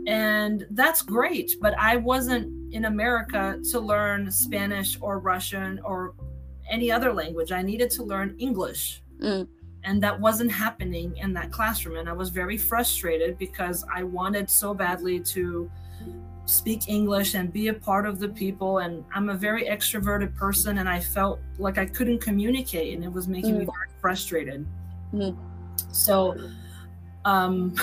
and 0.07 0.65
that's 0.71 1.03
great 1.03 1.55
but 1.61 1.77
i 1.77 1.95
wasn't 1.95 2.73
in 2.73 2.85
america 2.85 3.59
to 3.69 3.79
learn 3.79 4.31
spanish 4.31 4.97
or 4.99 5.19
russian 5.19 5.79
or 5.83 6.15
any 6.69 6.91
other 6.91 7.11
language. 7.11 7.51
I 7.51 7.61
needed 7.61 7.89
to 7.91 8.03
learn 8.03 8.35
english. 8.39 9.01
Mm. 9.21 9.47
And 9.83 10.03
that 10.03 10.19
wasn't 10.19 10.51
happening 10.51 11.15
in 11.17 11.33
that 11.33 11.51
classroom 11.51 11.97
and 11.97 12.09
i 12.09 12.13
was 12.13 12.29
very 12.29 12.57
frustrated 12.57 13.37
because 13.37 13.85
i 13.93 14.03
wanted 14.03 14.49
so 14.49 14.73
badly 14.73 15.19
to 15.21 15.71
speak 16.49 16.89
english 16.89 17.35
and 17.35 17.53
be 17.53 17.67
a 17.67 17.73
part 17.73 18.07
of 18.07 18.17
the 18.19 18.27
people 18.29 18.79
and 18.79 19.05
i'm 19.13 19.29
a 19.29 19.35
very 19.35 19.65
extroverted 19.65 20.35
person 20.35 20.79
and 20.79 20.89
i 20.89 20.99
felt 20.99 21.39
like 21.59 21.77
i 21.77 21.85
couldn't 21.85 22.19
communicate 22.19 22.95
and 22.95 23.03
it 23.03 23.11
was 23.11 23.27
making 23.27 23.53
mm. 23.53 23.59
me 23.59 23.65
very 23.65 23.89
frustrated 24.01 24.65
mm. 25.13 25.37
so 25.91 26.35
um 27.25 27.75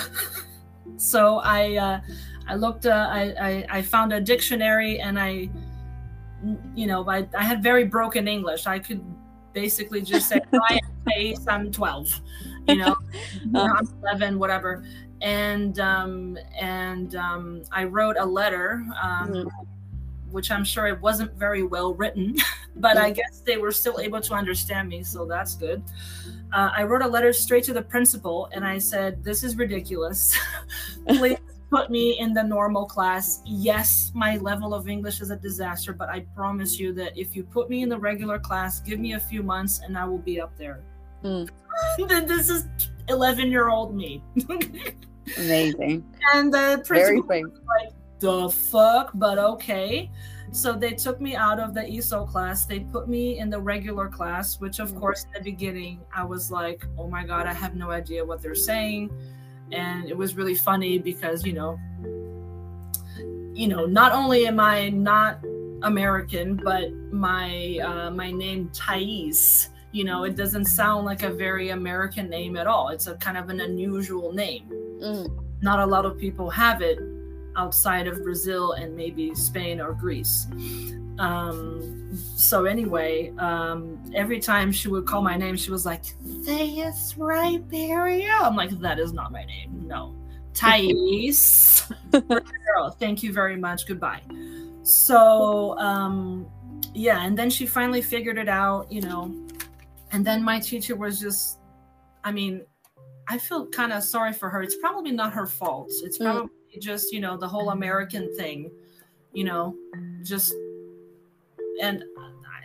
so 0.96 1.38
i 1.44 1.76
uh 1.76 2.00
i 2.48 2.54
looked 2.56 2.86
uh, 2.86 3.08
I, 3.08 3.22
I 3.40 3.66
i 3.78 3.82
found 3.82 4.12
a 4.12 4.20
dictionary 4.20 5.00
and 5.00 5.18
i 5.18 5.48
you 6.74 6.86
know 6.86 7.08
I, 7.08 7.28
I 7.38 7.44
had 7.44 7.62
very 7.62 7.84
broken 7.84 8.26
english 8.26 8.66
i 8.66 8.78
could 8.78 9.04
basically 9.56 10.02
just 10.02 10.28
say 10.28 10.40
face, 11.06 11.46
I'm 11.48 11.72
12, 11.72 12.20
you 12.68 12.76
know, 12.76 12.94
I'm 13.54 13.88
11, 14.02 14.38
whatever. 14.38 14.84
And 15.22 15.78
um, 15.78 16.38
and 16.58 17.14
um, 17.16 17.62
I 17.72 17.84
wrote 17.84 18.16
a 18.18 18.24
letter, 18.24 18.84
um, 19.02 19.32
mm-hmm. 19.32 19.48
which 20.30 20.50
I'm 20.50 20.64
sure 20.64 20.86
it 20.86 21.00
wasn't 21.00 21.32
very 21.34 21.62
well 21.62 21.94
written, 21.94 22.36
but 22.76 22.96
I 22.96 23.10
guess 23.10 23.42
they 23.44 23.56
were 23.56 23.72
still 23.72 23.98
able 24.00 24.20
to 24.20 24.34
understand 24.34 24.88
me, 24.88 25.02
so 25.02 25.24
that's 25.24 25.54
good. 25.54 25.82
Uh, 26.52 26.70
I 26.76 26.82
wrote 26.84 27.02
a 27.02 27.08
letter 27.08 27.32
straight 27.32 27.64
to 27.64 27.72
the 27.72 27.82
principal, 27.82 28.48
and 28.52 28.64
I 28.64 28.78
said, 28.78 29.24
"This 29.24 29.42
is 29.42 29.56
ridiculous. 29.56 30.38
Please 31.08 31.38
put 31.70 31.90
me 31.90 32.18
in 32.18 32.32
the 32.32 32.42
normal 32.42 32.86
class. 32.86 33.42
Yes, 33.44 34.12
my 34.14 34.36
level 34.36 34.74
of 34.74 34.88
English 34.88 35.20
is 35.20 35.30
a 35.30 35.36
disaster, 35.36 35.92
but 35.92 36.08
I 36.08 36.20
promise 36.34 36.78
you 36.78 36.92
that 36.94 37.16
if 37.16 37.34
you 37.34 37.42
put 37.42 37.68
me 37.68 37.82
in 37.82 37.88
the 37.88 37.98
regular 37.98 38.38
class, 38.38 38.80
give 38.80 39.00
me 39.00 39.14
a 39.14 39.20
few 39.20 39.42
months 39.42 39.80
and 39.84 39.96
I 39.98 40.04
will 40.04 40.18
be 40.18 40.40
up 40.40 40.56
there. 40.56 40.82
Mm. 41.24 41.48
this 42.28 42.48
is 42.48 42.66
11 43.08 43.50
year 43.50 43.68
old 43.68 43.94
me. 43.94 44.22
Amazing. 45.38 46.04
And 46.34 46.52
the 46.52 46.82
principal 46.86 47.22
was 47.42 47.60
like, 47.66 47.92
the 48.18 48.48
fuck, 48.48 49.10
but 49.14 49.38
okay. 49.38 50.10
So 50.52 50.72
they 50.72 50.92
took 50.92 51.20
me 51.20 51.36
out 51.36 51.60
of 51.60 51.74
the 51.74 51.82
ESOL 51.82 52.26
class. 52.26 52.64
They 52.64 52.80
put 52.80 53.08
me 53.08 53.38
in 53.38 53.50
the 53.50 53.60
regular 53.60 54.08
class, 54.08 54.60
which, 54.60 54.78
of 54.78 54.92
mm. 54.92 55.00
course, 55.00 55.24
in 55.24 55.32
the 55.32 55.50
beginning, 55.50 56.00
I 56.14 56.24
was 56.24 56.50
like, 56.50 56.86
oh 56.98 57.08
my 57.08 57.24
God, 57.24 57.46
I 57.46 57.52
have 57.52 57.74
no 57.74 57.90
idea 57.90 58.24
what 58.24 58.40
they're 58.40 58.54
saying. 58.54 59.10
And 59.72 60.08
it 60.08 60.16
was 60.16 60.36
really 60.36 60.54
funny 60.54 60.98
because, 60.98 61.44
you 61.44 61.52
know, 61.52 61.78
you 63.52 63.68
know, 63.68 63.86
not 63.86 64.12
only 64.12 64.46
am 64.46 64.60
I 64.60 64.90
not 64.90 65.40
American, 65.82 66.56
but 66.56 66.92
my 67.10 67.78
uh, 67.82 68.10
my 68.10 68.30
name 68.30 68.70
Thais 68.72 69.70
you 69.96 70.04
know 70.04 70.24
it 70.24 70.36
doesn't 70.36 70.66
sound 70.66 71.06
like 71.06 71.22
a 71.22 71.30
very 71.30 71.70
american 71.70 72.28
name 72.28 72.54
at 72.56 72.66
all. 72.66 72.90
It's 72.90 73.06
a 73.06 73.14
kind 73.14 73.38
of 73.38 73.48
an 73.48 73.60
unusual 73.60 74.32
name. 74.32 74.64
Mm. 75.02 75.28
not 75.62 75.78
a 75.80 75.86
lot 75.86 76.06
of 76.06 76.18
people 76.18 76.48
have 76.48 76.80
it 76.80 76.98
outside 77.54 78.06
of 78.06 78.22
brazil 78.22 78.72
and 78.72 78.94
maybe 78.94 79.34
spain 79.34 79.80
or 79.80 79.92
greece. 79.92 80.46
Um, 81.18 82.10
so 82.36 82.66
anyway 82.66 83.32
um, 83.38 83.98
every 84.14 84.38
time 84.38 84.70
she 84.70 84.88
would 84.88 85.06
call 85.06 85.22
my 85.22 85.36
name 85.36 85.56
she 85.56 85.70
was 85.70 85.86
like 85.86 86.04
Thais 86.44 87.14
Riberia 87.16 88.36
i'm 88.42 88.54
like 88.54 88.70
that 88.80 88.98
is 88.98 89.12
not 89.14 89.32
my 89.32 89.44
name 89.44 89.70
no. 89.86 90.14
Thais. 90.56 91.86
Thank 92.98 93.22
you 93.22 93.30
very 93.30 93.58
much. 93.58 93.86
Goodbye. 93.86 94.22
So 94.82 95.78
um, 95.78 96.46
yeah 96.94 97.24
and 97.26 97.38
then 97.38 97.50
she 97.50 97.66
finally 97.66 98.00
figured 98.00 98.38
it 98.38 98.48
out 98.48 98.90
you 98.90 99.02
know 99.02 99.45
and 100.12 100.24
then 100.24 100.42
my 100.42 100.60
teacher 100.60 100.96
was 100.96 101.20
just, 101.20 101.58
I 102.24 102.32
mean, 102.32 102.62
I 103.28 103.38
feel 103.38 103.66
kind 103.66 103.92
of 103.92 104.02
sorry 104.02 104.32
for 104.32 104.48
her. 104.48 104.62
It's 104.62 104.76
probably 104.76 105.12
not 105.12 105.32
her 105.32 105.46
fault. 105.46 105.90
It's 106.02 106.18
mm. 106.18 106.24
probably 106.24 106.50
mm. 106.76 106.80
just, 106.80 107.12
you 107.12 107.20
know, 107.20 107.36
the 107.36 107.48
whole 107.48 107.70
American 107.70 108.34
thing, 108.36 108.70
you 109.32 109.44
know, 109.44 109.76
just, 110.22 110.54
and 111.82 112.04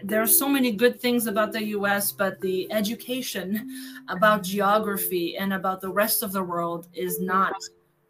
there 0.04 0.22
are 0.22 0.28
so 0.28 0.48
many 0.48 0.72
good 0.72 1.00
things 1.00 1.28
about 1.28 1.52
the 1.52 1.64
US, 1.78 2.12
but 2.12 2.40
the 2.42 2.72
education 2.72 3.70
about 4.08 4.44
geography 4.44 5.38
and 5.38 5.54
about 5.54 5.82
the 5.82 5.90
rest 5.90 6.24
of 6.24 6.32
the 6.32 6.44
world 6.44 6.88
is 6.94 7.20
not 7.20 7.54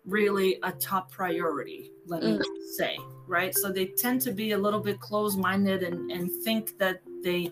really 0.06 0.58
a 0.63 0.72
top 0.74 1.12
priority, 1.12 1.91
let 2.06 2.22
mm. 2.24 2.39
me 2.39 2.46
say, 2.78 2.98
right? 3.28 3.56
So 3.56 3.72
they 3.72 3.88
tend 3.88 4.22
to 4.22 4.32
be 4.32 4.52
a 4.52 4.58
little 4.58 4.80
bit 4.80 5.00
close 5.00 5.36
minded 5.36 5.84
and, 5.84 6.12
and 6.12 6.30
think 6.44 6.78
that 6.80 7.02
they, 7.24 7.52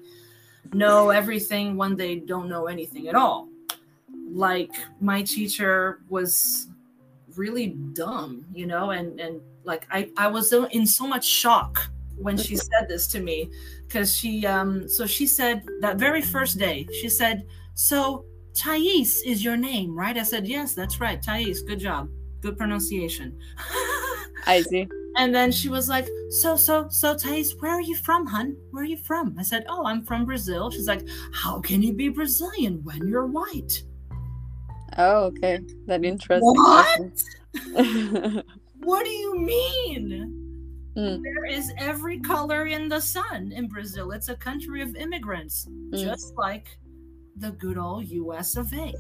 know 0.73 1.09
everything 1.09 1.75
when 1.75 1.95
they 1.95 2.17
don't 2.17 2.49
know 2.49 2.67
anything 2.67 3.07
at 3.07 3.15
all. 3.15 3.49
Like 4.31 4.71
my 5.01 5.23
teacher 5.23 6.01
was 6.09 6.67
really 7.35 7.67
dumb, 7.93 8.45
you 8.53 8.67
know, 8.67 8.91
and 8.91 9.19
and 9.19 9.41
like 9.63 9.87
I 9.91 10.09
I 10.17 10.27
was 10.27 10.53
in 10.53 10.85
so 10.85 11.07
much 11.07 11.25
shock 11.25 11.89
when 12.17 12.37
she 12.37 12.55
said 12.55 12.87
this 12.87 13.07
to 13.07 13.21
me 13.21 13.49
because 13.87 14.15
she 14.15 14.45
um 14.45 14.87
so 14.87 15.05
she 15.05 15.25
said 15.25 15.63
that 15.79 15.97
very 15.97 16.21
first 16.21 16.57
day 16.57 16.85
she 16.99 17.09
said 17.09 17.45
so 17.75 18.25
Thais 18.53 19.21
is 19.25 19.43
your 19.43 19.55
name 19.55 19.95
right? 19.97 20.17
I 20.17 20.23
said 20.23 20.47
yes 20.47 20.73
that's 20.73 20.99
right 20.99 21.21
Thais 21.21 21.61
good 21.61 21.79
job 21.79 22.09
good 22.41 22.57
pronunciation 22.57 23.37
I 24.45 24.61
see 24.61 24.87
and 25.19 25.35
then 25.35 25.51
she 25.51 25.69
was 25.69 25.89
like, 25.89 26.07
So, 26.29 26.55
so, 26.55 26.87
so, 26.89 27.15
Thais, 27.15 27.55
where 27.59 27.73
are 27.73 27.81
you 27.81 27.95
from, 27.95 28.25
hun? 28.25 28.55
Where 28.71 28.83
are 28.83 28.87
you 28.87 28.97
from? 28.97 29.35
I 29.37 29.43
said, 29.43 29.65
Oh, 29.69 29.85
I'm 29.85 30.03
from 30.03 30.25
Brazil. 30.25 30.71
She's 30.71 30.87
like, 30.87 31.05
How 31.33 31.59
can 31.59 31.81
you 31.81 31.93
be 31.93 32.09
Brazilian 32.09 32.81
when 32.83 33.07
you're 33.07 33.27
white? 33.27 33.83
Oh, 34.97 35.25
okay. 35.25 35.59
That 35.87 36.03
interesting. 36.03 36.53
What? 36.55 37.11
what 38.79 39.05
do 39.05 39.11
you 39.11 39.37
mean? 39.37 40.35
Mm. 40.97 41.21
There 41.21 41.45
is 41.45 41.71
every 41.77 42.19
color 42.19 42.65
in 42.65 42.89
the 42.89 42.99
sun 42.99 43.51
in 43.51 43.67
Brazil. 43.67 44.11
It's 44.11 44.29
a 44.29 44.35
country 44.35 44.81
of 44.81 44.95
immigrants, 44.95 45.67
mm. 45.69 46.01
just 46.01 46.35
like 46.35 46.67
the 47.35 47.51
good 47.51 47.77
old 47.77 48.07
US 48.07 48.55
of 48.55 48.71
A. 48.73 48.93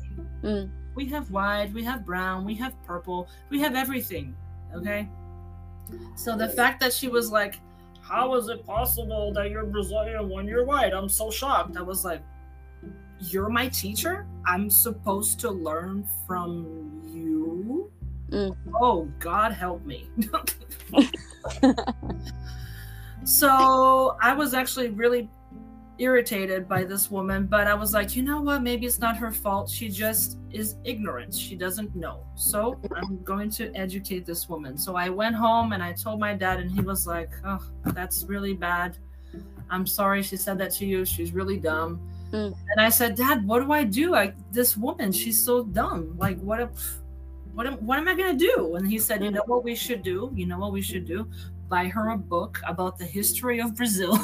Mm. 0.43 0.69
We 0.99 1.05
have 1.05 1.31
white, 1.31 1.71
we 1.71 1.81
have 1.85 2.05
brown, 2.05 2.43
we 2.43 2.55
have 2.55 2.73
purple, 2.83 3.29
we 3.49 3.61
have 3.61 3.73
everything. 3.73 4.35
Okay. 4.75 5.07
So 6.15 6.35
the 6.35 6.49
fact 6.49 6.81
that 6.81 6.91
she 6.91 7.07
was 7.07 7.31
like, 7.31 7.61
How 8.01 8.35
is 8.35 8.49
it 8.49 8.65
possible 8.65 9.31
that 9.31 9.49
you're 9.49 9.63
Brazilian 9.63 10.27
when 10.27 10.45
you're 10.45 10.65
white? 10.65 10.93
I'm 10.93 11.07
so 11.07 11.31
shocked. 11.31 11.77
I 11.77 11.81
was 11.83 12.03
like, 12.03 12.21
You're 13.21 13.47
my 13.47 13.69
teacher? 13.69 14.27
I'm 14.45 14.69
supposed 14.69 15.39
to 15.39 15.49
learn 15.49 16.05
from 16.27 17.01
you? 17.05 17.89
Mm. 18.31 18.57
Oh, 18.75 19.09
God 19.19 19.53
help 19.53 19.85
me. 19.85 20.09
so 23.23 24.17
I 24.21 24.33
was 24.33 24.53
actually 24.53 24.89
really 24.89 25.29
irritated 25.99 26.67
by 26.67 26.83
this 26.83 27.11
woman, 27.11 27.45
but 27.45 27.67
I 27.67 27.73
was 27.73 27.93
like, 27.93 28.15
you 28.15 28.23
know 28.23 28.41
what? 28.41 28.63
Maybe 28.63 28.85
it's 28.85 28.99
not 28.99 29.17
her 29.17 29.31
fault. 29.31 29.69
She 29.69 29.89
just 29.89 30.37
is 30.51 30.75
ignorant. 30.83 31.33
She 31.33 31.55
doesn't 31.55 31.95
know. 31.95 32.25
So 32.35 32.79
I'm 32.95 33.21
going 33.23 33.49
to 33.51 33.73
educate 33.75 34.25
this 34.25 34.49
woman. 34.49 34.77
So 34.77 34.95
I 34.95 35.09
went 35.09 35.35
home 35.35 35.73
and 35.73 35.83
I 35.83 35.93
told 35.93 36.19
my 36.19 36.33
dad, 36.33 36.59
and 36.59 36.71
he 36.71 36.81
was 36.81 37.05
like, 37.05 37.29
oh, 37.45 37.59
that's 37.93 38.23
really 38.23 38.53
bad. 38.53 38.97
I'm 39.69 39.85
sorry 39.85 40.23
she 40.23 40.37
said 40.37 40.57
that 40.57 40.71
to 40.73 40.85
you. 40.85 41.05
She's 41.05 41.33
really 41.33 41.57
dumb. 41.57 41.99
Mm. 42.31 42.55
And 42.71 42.81
I 42.81 42.89
said, 42.89 43.15
Dad, 43.15 43.45
what 43.45 43.59
do 43.59 43.71
I 43.71 43.83
do? 43.83 44.15
I 44.15 44.33
this 44.51 44.77
woman, 44.77 45.11
she's 45.11 45.43
so 45.43 45.63
dumb. 45.63 46.15
Like, 46.17 46.39
what 46.39 46.59
if 46.59 46.99
what 47.53 47.65
am, 47.65 47.73
what 47.85 47.97
am 47.97 48.07
I 48.07 48.15
going 48.15 48.37
to 48.37 48.45
do? 48.55 48.75
And 48.75 48.87
he 48.89 48.99
said, 48.99 49.23
you 49.23 49.31
know 49.31 49.43
what 49.47 49.63
we 49.63 49.75
should 49.75 50.03
do? 50.03 50.31
You 50.33 50.45
know 50.45 50.59
what 50.59 50.71
we 50.71 50.81
should 50.81 51.05
do? 51.05 51.27
Buy 51.67 51.87
her 51.87 52.09
a 52.09 52.17
book 52.17 52.59
about 52.65 52.97
the 52.97 53.05
history 53.05 53.59
of 53.59 53.75
Brazil. 53.75 54.17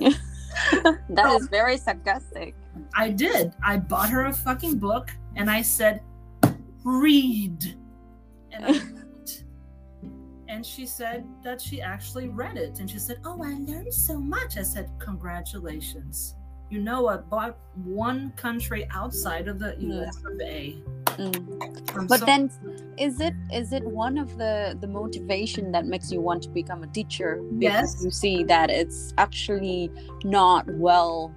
that 1.10 1.36
is 1.40 1.48
very 1.48 1.76
sarcastic. 1.76 2.54
I 2.94 3.10
did. 3.10 3.54
I 3.64 3.76
bought 3.78 4.10
her 4.10 4.26
a 4.26 4.32
fucking 4.32 4.78
book 4.78 5.10
and 5.36 5.50
I 5.50 5.62
said, 5.62 6.02
read. 6.84 7.76
And 8.52 8.64
I 8.64 8.80
and 10.48 10.64
she 10.64 10.86
said 10.86 11.26
that 11.44 11.60
she 11.60 11.80
actually 11.80 12.28
read 12.28 12.56
it 12.56 12.80
and 12.80 12.90
she 12.90 12.98
said 12.98 13.18
oh 13.24 13.40
i 13.42 13.54
learned 13.70 13.92
so 13.92 14.18
much 14.18 14.56
i 14.56 14.62
said 14.62 14.90
congratulations 14.98 16.34
you 16.70 16.80
know 16.80 17.02
what 17.02 17.28
bought 17.30 17.56
one 17.84 18.30
country 18.36 18.86
outside 18.90 19.48
of 19.48 19.58
the 19.58 19.76
us 19.76 20.16
of 20.24 20.40
a. 20.40 20.76
Mm. 21.16 22.08
but 22.08 22.20
so- 22.20 22.26
then 22.26 22.50
is 22.96 23.20
it 23.20 23.34
is 23.52 23.72
it 23.72 23.82
one 23.84 24.18
of 24.18 24.36
the 24.36 24.76
the 24.80 24.86
motivation 24.86 25.72
that 25.72 25.86
makes 25.86 26.12
you 26.12 26.20
want 26.20 26.42
to 26.42 26.48
become 26.48 26.82
a 26.82 26.86
teacher? 26.88 27.42
Because 27.58 27.94
yes. 27.94 28.04
you 28.04 28.10
see 28.10 28.44
that 28.44 28.70
it's 28.70 29.14
actually 29.18 29.90
not 30.24 30.66
well 30.74 31.34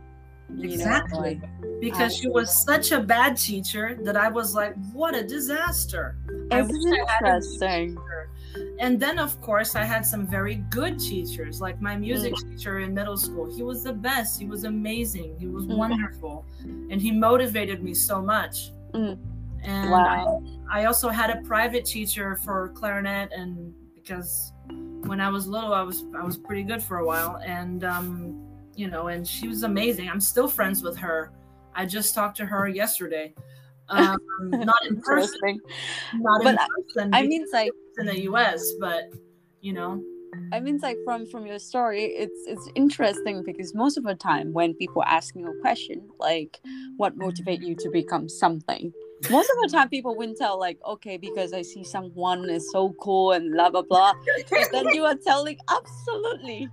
exactly. 0.60 1.36
know, 1.36 1.80
because 1.80 2.16
she 2.16 2.28
was 2.28 2.64
such 2.66 2.92
a 2.92 3.00
bad 3.00 3.38
teacher 3.38 3.98
that 4.04 4.18
i 4.18 4.28
was 4.28 4.54
like 4.54 4.76
what 4.92 5.16
a 5.16 5.24
disaster. 5.24 6.18
It's 6.52 6.86
interesting 6.86 7.98
and 8.80 9.00
then 9.00 9.20
of 9.20 9.40
course 9.42 9.76
i 9.76 9.84
had 9.84 10.06
some 10.06 10.26
very 10.28 10.56
good 10.70 11.00
teachers 11.00 11.62
like 11.62 11.80
my 11.82 11.96
music 11.96 12.34
mm. 12.34 12.52
teacher 12.52 12.80
in 12.80 12.94
middle 12.94 13.18
school. 13.18 13.54
He 13.54 13.64
was 13.64 13.84
the 13.84 13.94
best. 13.94 14.40
He 14.40 14.46
was 14.46 14.64
amazing. 14.64 15.36
He 15.40 15.48
was 15.48 15.66
mm. 15.66 15.78
wonderful. 15.78 16.46
And 16.64 17.02
he 17.02 17.12
motivated 17.12 17.84
me 17.84 17.94
so 17.94 18.22
much. 18.22 18.72
Mm. 18.94 19.18
and 19.64 19.90
wow. 19.90 20.44
I, 20.70 20.82
I 20.82 20.86
also 20.86 21.08
had 21.10 21.30
a 21.30 21.42
private 21.44 21.86
teacher 21.86 22.36
for 22.36 22.70
clarinet. 22.70 23.32
And 23.32 23.74
because 23.96 24.52
when 25.08 25.20
i 25.20 25.30
was 25.30 25.48
little 25.48 25.74
i 25.74 25.82
was 25.82 26.04
i 26.16 26.24
was 26.24 26.38
pretty 26.38 26.64
good 26.64 26.82
for 26.82 26.98
a 26.98 27.06
while. 27.06 27.40
And 27.46 27.84
um 27.84 28.48
you 28.76 28.88
know 28.88 29.08
and 29.08 29.28
she 29.28 29.48
was 29.48 29.64
amazing. 29.64 30.10
I'm 30.10 30.22
still 30.22 30.48
friends 30.48 30.84
with 30.84 30.98
her. 30.98 31.32
I 31.74 31.86
just 31.86 32.14
talked 32.14 32.36
to 32.38 32.46
her 32.46 32.68
yesterday 32.68 33.34
um, 33.92 34.20
not 34.52 34.78
in 34.90 35.02
person. 35.06 35.60
Not 36.16 36.44
but 36.44 36.52
in 36.52 36.58
person. 36.58 37.14
I 37.14 37.24
mean, 37.24 37.46
like 37.52 37.72
in 37.98 38.06
the 38.06 38.22
U.S., 38.22 38.66
but 38.80 39.04
you 39.62 39.74
know. 39.74 40.02
I 40.54 40.60
mean, 40.60 40.76
it's 40.76 40.84
like 40.84 40.98
from 41.04 41.26
from 41.28 41.46
your 41.46 41.60
story, 41.60 42.06
it's 42.06 42.48
it's 42.48 42.70
interesting 42.76 43.44
because 43.46 43.74
most 43.76 43.98
of 43.98 44.04
the 44.04 44.16
time 44.16 44.54
when 44.54 44.74
people 44.74 45.04
ask 45.04 45.36
you 45.36 45.48
a 45.48 45.62
question 45.62 46.10
like, 46.20 46.60
"What 46.98 47.18
motivate 47.18 47.62
you 47.62 47.76
to 47.76 47.90
become 47.90 48.30
something?" 48.30 48.94
Most 49.30 49.52
of 49.52 49.58
the 49.62 49.78
time, 49.78 49.90
people 49.90 50.16
wouldn't 50.16 50.38
tell 50.38 50.60
like, 50.60 50.80
"Okay, 50.86 51.18
because 51.18 51.54
I 51.54 51.62
see 51.62 51.84
someone 51.84 52.50
is 52.50 52.70
so 52.72 52.94
cool 53.02 53.34
and 53.34 53.52
blah 53.52 53.70
blah 53.70 53.84
blah," 53.84 54.14
but 54.50 54.72
then 54.72 54.88
you 54.90 55.04
are 55.06 55.16
telling 55.16 55.58
absolutely 55.70 56.70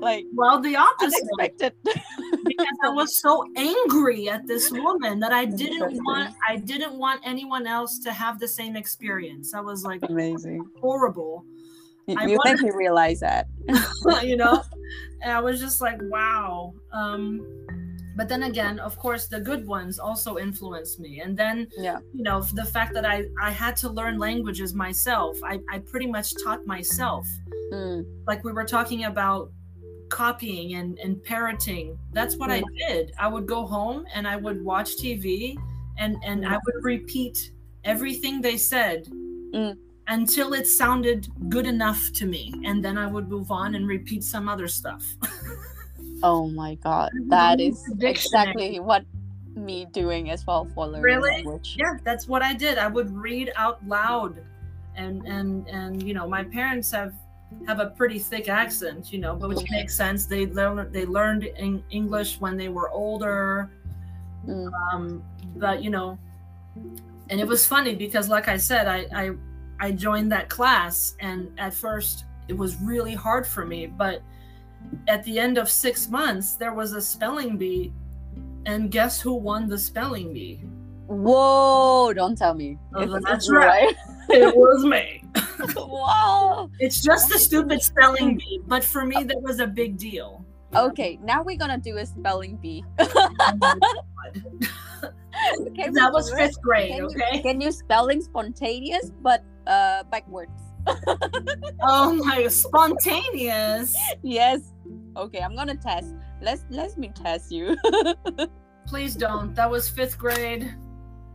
like 0.00 0.24
well 0.34 0.60
the 0.60 0.76
opposite 0.76 1.22
unexpected. 1.38 1.72
Because 2.42 2.78
i 2.82 2.88
was 2.88 3.20
so 3.20 3.44
angry 3.56 4.28
at 4.28 4.46
this 4.46 4.70
woman 4.70 5.20
that 5.20 5.32
i 5.32 5.44
didn't 5.44 5.92
want 6.04 6.34
i 6.48 6.56
didn't 6.56 6.94
want 6.94 7.20
anyone 7.24 7.66
else 7.66 7.98
to 8.00 8.12
have 8.12 8.40
the 8.40 8.48
same 8.48 8.76
experience. 8.76 9.54
I 9.54 9.60
was 9.60 9.84
like 9.84 10.00
amazing. 10.08 10.64
horrible. 10.80 11.44
You, 12.06 12.16
you 12.20 12.38
wanted, 12.38 12.58
think 12.58 12.60
you 12.62 12.76
realize 12.76 13.20
that. 13.20 13.46
You 14.22 14.36
know? 14.36 14.62
And 15.22 15.32
i 15.32 15.40
was 15.40 15.60
just 15.60 15.80
like 15.80 15.98
wow. 16.02 16.74
Um 16.92 17.46
but 18.16 18.28
then 18.28 18.42
again 18.44 18.80
of 18.80 18.98
course 18.98 19.28
the 19.28 19.40
good 19.40 19.66
ones 19.66 19.98
also 19.98 20.38
influenced 20.38 20.98
me. 20.98 21.20
And 21.20 21.36
then 21.36 21.68
yeah. 21.78 21.98
you 22.14 22.22
know 22.22 22.42
the 22.42 22.64
fact 22.64 22.94
that 22.94 23.04
i 23.04 23.24
i 23.40 23.50
had 23.50 23.76
to 23.82 23.88
learn 23.88 24.18
languages 24.18 24.74
myself 24.74 25.36
i, 25.44 25.58
I 25.70 25.78
pretty 25.78 26.06
much 26.06 26.32
taught 26.42 26.66
myself. 26.66 27.26
Mm. 27.72 28.04
like 28.26 28.42
we 28.42 28.50
were 28.50 28.64
talking 28.64 29.04
about 29.04 29.52
copying 30.10 30.74
and, 30.74 30.98
and 30.98 31.22
parroting. 31.22 31.98
That's 32.12 32.36
what 32.36 32.50
I 32.50 32.62
did. 32.76 33.12
I 33.18 33.28
would 33.28 33.46
go 33.46 33.66
home 33.66 34.04
and 34.12 34.26
I 34.28 34.36
would 34.36 34.62
watch 34.64 34.96
TV 34.96 35.56
and, 35.98 36.16
and 36.24 36.46
I 36.46 36.54
would 36.54 36.84
repeat 36.84 37.52
everything 37.84 38.40
they 38.40 38.56
said 38.56 39.06
mm. 39.54 39.76
until 40.08 40.52
it 40.52 40.66
sounded 40.66 41.28
good 41.48 41.66
enough 41.66 42.12
to 42.14 42.26
me. 42.26 42.52
And 42.64 42.84
then 42.84 42.98
I 42.98 43.06
would 43.06 43.28
move 43.28 43.50
on 43.50 43.74
and 43.74 43.86
repeat 43.86 44.24
some 44.24 44.48
other 44.48 44.68
stuff. 44.68 45.04
oh 46.22 46.48
my 46.48 46.74
God. 46.76 47.10
That 47.28 47.60
is 47.60 47.82
exactly 48.00 48.80
what 48.80 49.04
me 49.54 49.86
doing 49.92 50.30
as 50.30 50.46
well 50.46 50.66
for 50.74 50.86
learning 50.86 51.02
really? 51.02 51.30
language. 51.30 51.76
Yeah, 51.78 51.94
that's 52.04 52.26
what 52.28 52.42
I 52.42 52.54
did. 52.54 52.78
I 52.78 52.86
would 52.86 53.14
read 53.14 53.52
out 53.56 53.86
loud. 53.86 54.42
And 54.96 55.26
and 55.26 55.66
and 55.68 56.02
you 56.02 56.14
know, 56.14 56.28
my 56.28 56.44
parents 56.44 56.90
have 56.92 57.14
have 57.66 57.80
a 57.80 57.86
pretty 57.86 58.18
thick 58.18 58.48
accent, 58.48 59.12
you 59.12 59.18
know, 59.18 59.34
but 59.34 59.48
which 59.50 59.70
makes 59.70 59.94
sense. 59.94 60.26
They 60.26 60.46
learned 60.46 60.92
they 60.92 61.04
learned 61.04 61.44
in 61.44 61.82
English 61.90 62.40
when 62.40 62.56
they 62.56 62.68
were 62.68 62.90
older. 62.90 63.70
Mm. 64.46 64.70
Um, 64.92 65.22
but 65.56 65.82
you 65.82 65.90
know, 65.90 66.18
and 67.28 67.40
it 67.40 67.46
was 67.46 67.66
funny 67.66 67.94
because, 67.94 68.28
like 68.28 68.48
I 68.48 68.56
said, 68.56 68.86
I, 68.86 69.06
I 69.14 69.30
I 69.78 69.92
joined 69.92 70.30
that 70.32 70.48
class, 70.48 71.14
and 71.20 71.50
at 71.58 71.74
first 71.74 72.24
it 72.48 72.56
was 72.56 72.76
really 72.80 73.14
hard 73.14 73.46
for 73.46 73.64
me. 73.64 73.86
But 73.86 74.22
at 75.08 75.24
the 75.24 75.38
end 75.38 75.58
of 75.58 75.68
six 75.68 76.08
months, 76.08 76.54
there 76.54 76.72
was 76.72 76.92
a 76.92 77.00
spelling 77.00 77.56
bee, 77.56 77.92
and 78.66 78.90
guess 78.90 79.20
who 79.20 79.34
won 79.34 79.68
the 79.68 79.78
spelling 79.78 80.32
bee? 80.32 80.62
Whoa! 81.06 82.12
Don't 82.12 82.36
tell 82.36 82.54
me. 82.54 82.78
Oh, 82.94 83.18
that's 83.20 83.50
right. 83.50 83.94
it 84.28 84.56
was 84.56 84.84
me. 84.84 85.19
wow. 85.76 86.70
It's 86.78 87.02
just 87.02 87.34
a 87.34 87.38
stupid 87.38 87.82
spelling 87.82 88.36
bee, 88.36 88.60
but 88.66 88.84
for 88.84 89.04
me, 89.04 89.24
that 89.24 89.40
was 89.42 89.60
a 89.60 89.66
big 89.66 89.96
deal. 89.96 90.44
Okay, 90.74 91.18
now 91.22 91.42
we're 91.42 91.56
gonna 91.56 91.78
do 91.78 91.96
a 91.96 92.06
spelling 92.06 92.56
bee. 92.56 92.84
okay, 93.00 93.10
that 95.90 96.10
was 96.12 96.32
fifth 96.32 96.60
grade. 96.62 96.92
Can 96.92 97.04
okay. 97.06 97.30
You, 97.34 97.42
can 97.42 97.60
you 97.60 97.72
spelling 97.72 98.22
spontaneous 98.22 99.10
but 99.20 99.42
uh 99.66 100.04
backwards? 100.04 100.52
oh 101.82 102.14
my, 102.24 102.46
spontaneous. 102.46 103.96
Yes. 104.22 104.72
Okay, 105.16 105.40
I'm 105.40 105.56
gonna 105.56 105.76
test. 105.76 106.14
Let's 106.40 106.64
let 106.70 106.96
me 106.96 107.10
test 107.14 107.50
you. 107.50 107.76
Please 108.86 109.14
don't. 109.16 109.54
That 109.54 109.70
was 109.70 109.88
fifth 109.88 110.18
grade. 110.18 110.74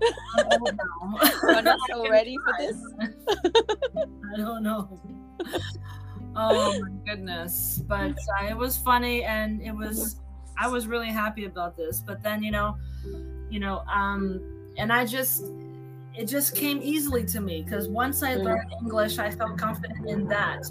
You're 0.01 1.61
not 1.61 1.79
so 1.89 2.09
ready 2.09 2.37
for 2.43 2.53
this? 2.57 2.77
I 4.33 4.37
don't 4.37 4.63
know. 4.63 4.99
Oh 6.35 6.79
my 6.79 6.89
goodness. 7.05 7.81
But 7.87 8.11
uh, 8.11 8.45
it 8.49 8.57
was 8.57 8.77
funny 8.77 9.23
and 9.23 9.61
it 9.61 9.71
was 9.71 10.19
I 10.57 10.67
was 10.67 10.87
really 10.87 11.09
happy 11.09 11.45
about 11.45 11.77
this. 11.77 12.01
But 12.01 12.21
then, 12.23 12.43
you 12.43 12.51
know, 12.51 12.77
you 13.49 13.59
know, 13.59 13.83
um 13.91 14.73
and 14.77 14.91
I 14.91 15.05
just 15.05 15.45
it 16.13 16.25
just 16.25 16.55
came 16.55 16.79
easily 16.81 17.25
to 17.25 17.41
me 17.41 17.61
because 17.63 17.87
once 17.87 18.23
I 18.23 18.35
learned 18.35 18.71
English, 18.81 19.19
I 19.19 19.31
felt 19.31 19.57
confident 19.57 20.07
in 20.09 20.27
that. 20.27 20.63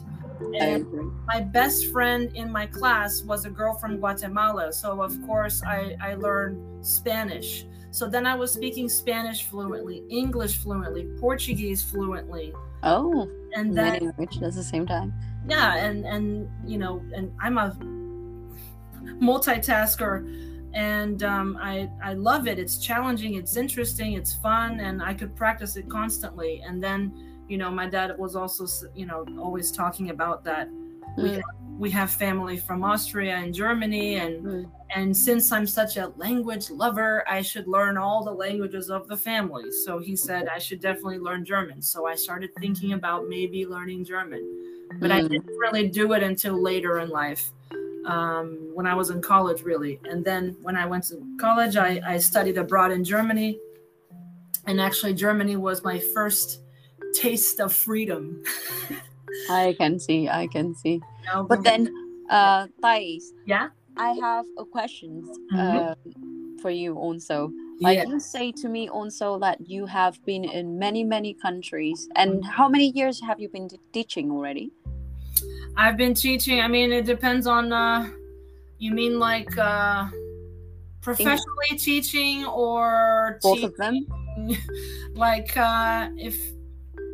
And 0.58 0.86
my 1.26 1.40
best 1.40 1.92
friend 1.92 2.30
in 2.34 2.50
my 2.50 2.66
class 2.66 3.22
was 3.22 3.44
a 3.44 3.50
girl 3.50 3.74
from 3.74 3.98
Guatemala. 3.98 4.72
So, 4.72 5.02
of 5.02 5.14
course, 5.26 5.62
I, 5.62 5.96
I 6.00 6.14
learned 6.14 6.84
Spanish. 6.84 7.66
So 7.94 8.08
then 8.08 8.26
I 8.26 8.34
was 8.34 8.52
speaking 8.52 8.88
Spanish 8.88 9.44
fluently, 9.44 10.02
English 10.10 10.56
fluently, 10.56 11.06
Portuguese 11.20 11.80
fluently. 11.80 12.52
Oh, 12.82 13.30
and 13.54 13.72
then 13.72 14.02
languages 14.06 14.42
at 14.42 14.54
the 14.54 14.64
same 14.64 14.84
time. 14.84 15.14
Yeah, 15.48 15.76
and 15.76 16.04
and 16.04 16.50
you 16.66 16.76
know, 16.76 17.00
and 17.14 17.30
I'm 17.40 17.56
a 17.56 17.70
multitasker, 19.22 20.26
and 20.74 21.22
um, 21.22 21.56
I 21.62 21.88
I 22.02 22.14
love 22.14 22.48
it. 22.48 22.58
It's 22.58 22.78
challenging, 22.78 23.34
it's 23.34 23.56
interesting, 23.56 24.14
it's 24.14 24.34
fun, 24.34 24.80
and 24.80 25.00
I 25.00 25.14
could 25.14 25.36
practice 25.36 25.76
it 25.76 25.88
constantly. 25.88 26.62
And 26.66 26.82
then 26.82 27.14
you 27.48 27.58
know, 27.58 27.70
my 27.70 27.86
dad 27.88 28.18
was 28.18 28.34
also 28.34 28.66
you 28.96 29.06
know 29.06 29.24
always 29.38 29.70
talking 29.70 30.10
about 30.10 30.42
that. 30.42 30.68
Mm 30.68 30.84
we 31.16 31.30
have 31.30 31.63
family 32.08 32.56
from 32.56 32.84
Austria 32.84 33.36
and 33.36 33.52
Germany 33.52 34.16
and 34.16 34.44
mm. 34.44 34.70
and 34.94 35.16
since 35.16 35.52
I'm 35.52 35.66
such 35.66 35.96
a 35.96 36.08
language 36.16 36.70
lover, 36.70 37.24
I 37.28 37.42
should 37.42 37.66
learn 37.66 37.96
all 37.96 38.24
the 38.24 38.32
languages 38.32 38.90
of 38.90 39.08
the 39.08 39.16
family. 39.16 39.70
So 39.84 39.98
he 39.98 40.16
said 40.16 40.48
I 40.48 40.58
should 40.58 40.80
definitely 40.80 41.18
learn 41.18 41.44
German. 41.44 41.82
So 41.82 42.06
I 42.06 42.14
started 42.14 42.50
thinking 42.60 42.92
about 42.92 43.28
maybe 43.28 43.66
learning 43.66 44.04
German. 44.04 44.42
But 45.00 45.10
mm. 45.10 45.14
I 45.14 45.20
didn't 45.22 45.46
really 45.46 45.88
do 45.88 46.12
it 46.12 46.22
until 46.22 46.60
later 46.60 47.00
in 47.00 47.08
life. 47.10 47.50
Um, 48.06 48.70
when 48.74 48.86
I 48.86 48.94
was 48.94 49.08
in 49.08 49.22
college, 49.22 49.62
really. 49.62 49.98
And 50.04 50.22
then 50.22 50.56
when 50.60 50.76
I 50.76 50.84
went 50.84 51.04
to 51.04 51.16
college, 51.40 51.76
I, 51.76 52.02
I 52.06 52.18
studied 52.18 52.58
abroad 52.58 52.92
in 52.92 53.02
Germany. 53.02 53.58
And 54.66 54.78
actually, 54.78 55.14
Germany 55.14 55.56
was 55.56 55.82
my 55.82 55.98
first 56.12 56.60
taste 57.14 57.60
of 57.60 57.72
freedom. 57.72 58.42
I 59.50 59.74
can 59.78 59.98
see, 59.98 60.28
I 60.28 60.46
can 60.48 60.74
see. 60.74 61.00
No, 61.32 61.44
but 61.44 61.62
then, 61.62 61.92
uh, 62.30 62.66
Thais, 62.82 63.32
yeah, 63.46 63.68
I 63.96 64.10
have 64.20 64.46
a 64.58 64.64
question 64.64 65.22
mm-hmm. 65.52 65.58
uh, 65.58 65.94
for 66.60 66.70
you 66.70 66.96
also. 66.96 67.50
Like 67.80 67.98
Yeah. 67.98 68.06
you 68.06 68.20
say 68.20 68.52
to 68.62 68.68
me 68.68 68.88
also 68.88 69.38
that 69.40 69.58
you 69.68 69.86
have 69.86 70.24
been 70.24 70.44
in 70.44 70.78
many, 70.78 71.02
many 71.02 71.34
countries. 71.34 72.08
And 72.14 72.44
how 72.44 72.68
many 72.68 72.90
years 72.90 73.20
have 73.20 73.40
you 73.40 73.48
been 73.48 73.68
teaching 73.92 74.30
already? 74.30 74.70
I've 75.76 75.96
been 75.96 76.14
teaching. 76.14 76.60
I 76.60 76.68
mean, 76.68 76.92
it 76.92 77.04
depends 77.04 77.46
on. 77.46 77.72
Uh, 77.72 78.08
you 78.78 78.92
mean 78.92 79.18
like 79.18 79.56
uh, 79.58 80.06
professionally 81.00 81.76
teaching 81.78 82.44
or 82.44 83.38
Both 83.42 83.56
teaching, 83.56 83.70
of 83.70 83.76
them? 83.76 84.06
like 85.14 85.56
uh, 85.56 86.08
if 86.16 86.38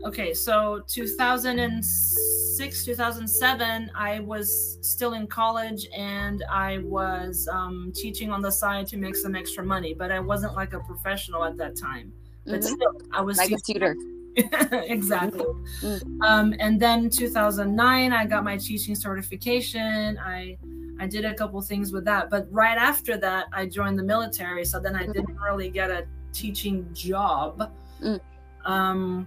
okay, 0.05 0.35
so 0.35 0.83
2006, 0.89 2.30
2007, 2.69 3.91
I 3.95 4.21
was 4.21 4.79
still 4.83 5.15
in 5.15 5.27
college 5.27 5.87
and 5.97 6.45
I 6.51 6.79
was 6.79 7.49
um, 7.51 7.93
teaching 7.95 8.31
on 8.31 8.43
the 8.43 8.51
side 8.53 8.87
to 8.89 8.97
make 8.97 9.17
some 9.17 9.35
extra 9.35 9.65
money, 9.65 9.95
but 9.95 10.11
I 10.13 10.21
wasn't 10.21 10.55
like 10.55 10.73
a 10.73 10.81
professional 10.81 11.45
at 11.45 11.57
that 11.59 11.77
time. 11.77 12.13
But 12.47 12.61
Mhm. 12.61 12.65
still, 12.65 12.93
I 13.13 13.21
was 13.21 13.39
Like 13.39 13.53
a 13.53 13.59
tutor. 13.59 13.97
exactly. 14.37 15.45
Mm. 15.81 16.23
Um, 16.23 16.55
and 16.61 16.81
then 16.81 17.11
2009, 17.11 18.13
I 18.13 18.27
got 18.27 18.45
my 18.45 18.57
teaching 18.57 18.95
certification. 18.95 20.19
I 20.19 20.57
I 21.03 21.07
did 21.07 21.25
a 21.25 21.33
couple 21.33 21.59
things 21.63 21.93
with 21.93 22.05
that, 22.05 22.29
but 22.29 22.47
right 22.53 22.77
after 22.77 23.17
that, 23.17 23.47
I 23.55 23.65
joined 23.65 23.99
the 23.99 24.03
military. 24.03 24.67
So 24.67 24.79
then 24.79 24.95
I 24.95 25.05
Mm. 25.07 25.13
didn't 25.15 25.37
really 25.41 25.71
get 25.71 25.91
a 25.91 26.07
teaching 26.35 26.87
job. 26.93 27.73
Mm. 28.03 28.21
Um, 28.67 29.27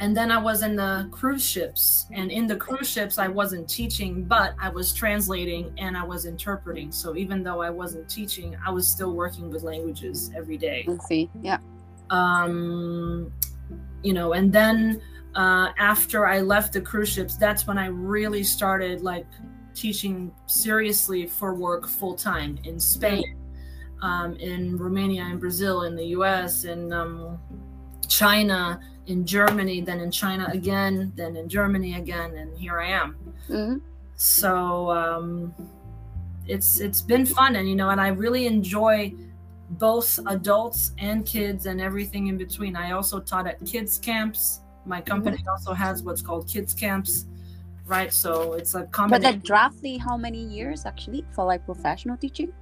and 0.00 0.16
then 0.16 0.30
I 0.30 0.38
was 0.38 0.62
in 0.62 0.76
the 0.76 1.08
cruise 1.10 1.44
ships, 1.44 2.06
and 2.12 2.30
in 2.30 2.46
the 2.46 2.56
cruise 2.56 2.88
ships, 2.88 3.18
I 3.18 3.28
wasn't 3.28 3.68
teaching, 3.68 4.24
but 4.24 4.54
I 4.60 4.68
was 4.68 4.92
translating 4.92 5.72
and 5.78 5.96
I 5.96 6.04
was 6.04 6.26
interpreting. 6.26 6.92
So 6.92 7.16
even 7.16 7.42
though 7.42 7.62
I 7.62 7.70
wasn't 7.70 8.08
teaching, 8.08 8.56
I 8.66 8.70
was 8.70 8.88
still 8.88 9.12
working 9.14 9.50
with 9.50 9.62
languages 9.62 10.30
every 10.36 10.56
day 10.58 10.84
Let's 10.86 11.06
see. 11.06 11.30
Yeah. 11.42 11.58
um, 12.10 13.32
you 14.02 14.12
know, 14.12 14.32
and 14.32 14.52
then 14.52 15.00
uh, 15.34 15.70
after 15.78 16.26
I 16.26 16.40
left 16.40 16.72
the 16.72 16.80
cruise 16.80 17.08
ships, 17.08 17.36
that's 17.36 17.66
when 17.66 17.78
I 17.78 17.86
really 17.86 18.42
started 18.42 19.02
like 19.02 19.26
teaching 19.74 20.32
seriously 20.46 21.26
for 21.26 21.54
work 21.54 21.88
full 21.88 22.14
time 22.14 22.58
in 22.64 22.78
Spain, 22.78 23.36
um, 24.02 24.36
in 24.36 24.76
Romania, 24.76 25.24
in 25.24 25.38
Brazil, 25.38 25.82
in 25.82 25.96
the 25.96 26.06
U.S., 26.06 26.64
in 26.64 26.92
um, 26.92 27.38
China, 28.06 28.78
in 29.06 29.26
Germany, 29.26 29.80
then 29.80 30.00
in 30.00 30.10
China 30.10 30.48
again, 30.52 31.12
then 31.16 31.36
in 31.36 31.48
Germany 31.48 31.94
again, 31.96 32.36
and 32.36 32.56
here 32.56 32.80
I 32.80 32.88
am. 32.88 33.16
hmm 33.48 33.76
So 34.16 34.90
um, 34.90 35.54
it's 36.46 36.80
it's 36.80 37.00
been 37.02 37.26
fun, 37.26 37.56
and 37.56 37.68
you 37.68 37.76
know, 37.76 37.90
and 37.90 38.00
I 38.00 38.08
really 38.08 38.46
enjoy 38.46 39.14
both 39.70 40.18
adults 40.26 40.92
and 40.98 41.24
kids 41.26 41.66
and 41.66 41.80
everything 41.80 42.28
in 42.28 42.36
between. 42.36 42.76
I 42.76 42.92
also 42.92 43.20
taught 43.20 43.46
at 43.46 43.64
kids 43.64 43.98
camps. 43.98 44.60
My 44.86 45.00
company 45.00 45.42
also 45.50 45.72
has 45.72 46.02
what's 46.02 46.22
called 46.22 46.46
kids 46.48 46.74
camps, 46.74 47.26
right? 47.86 48.12
So 48.12 48.52
it's 48.54 48.74
a 48.74 48.80
But 48.80 48.92
combination. 48.92 49.40
that 49.40 49.48
roughly 49.50 49.96
how 49.98 50.16
many 50.16 50.42
years 50.44 50.84
actually 50.86 51.24
for 51.32 51.44
like 51.46 51.64
professional 51.64 52.16
teaching? 52.16 52.52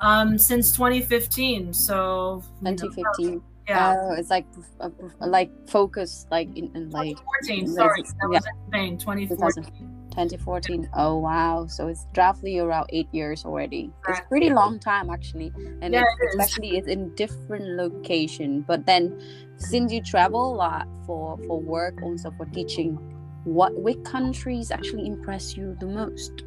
um, 0.00 0.38
since 0.38 0.72
2015, 0.72 1.72
so 1.72 2.42
you 2.68 2.76
know, 2.78 2.88
2015. 2.88 3.42
Yeah, 3.68 3.94
Oh, 3.96 4.12
it's 4.14 4.30
like 4.30 4.46
uh, 4.80 4.90
like 5.20 5.50
focus 5.68 6.26
like 6.30 6.48
in, 6.56 6.70
in 6.74 6.90
like 6.90 7.16
2014. 7.16 7.66
Yes, 7.66 7.74
Sorry, 7.74 8.02
that 8.02 8.28
was 8.28 8.46
in 8.46 8.52
Spain. 8.68 8.98
2014. 8.98 9.64
2014. 10.10 10.88
Oh 10.94 11.18
wow! 11.18 11.66
So 11.66 11.88
it's 11.88 12.06
roughly 12.16 12.58
around 12.58 12.86
eight 12.92 13.08
years 13.12 13.44
already. 13.44 13.90
It's 14.08 14.18
Right. 14.18 14.28
pretty 14.28 14.50
long 14.50 14.78
time 14.78 15.10
actually, 15.10 15.52
and 15.80 15.94
Yeah, 15.94 16.02
it's, 16.02 16.14
it 16.20 16.28
especially 16.40 16.76
it's 16.76 16.88
in 16.88 17.10
different 17.14 17.64
location. 17.76 18.62
But 18.62 18.84
then, 18.86 19.12
since 19.56 19.92
you 19.92 20.02
travel 20.02 20.52
a 20.52 20.56
lot 20.56 20.88
for 21.06 21.38
for 21.46 21.60
work, 21.60 22.02
also 22.02 22.30
for 22.32 22.46
teaching, 22.46 22.98
what 23.44 23.72
which 23.76 24.02
countries 24.04 24.70
actually 24.70 25.06
impress 25.06 25.56
you 25.56 25.76
the 25.80 25.86
most? 25.86 26.44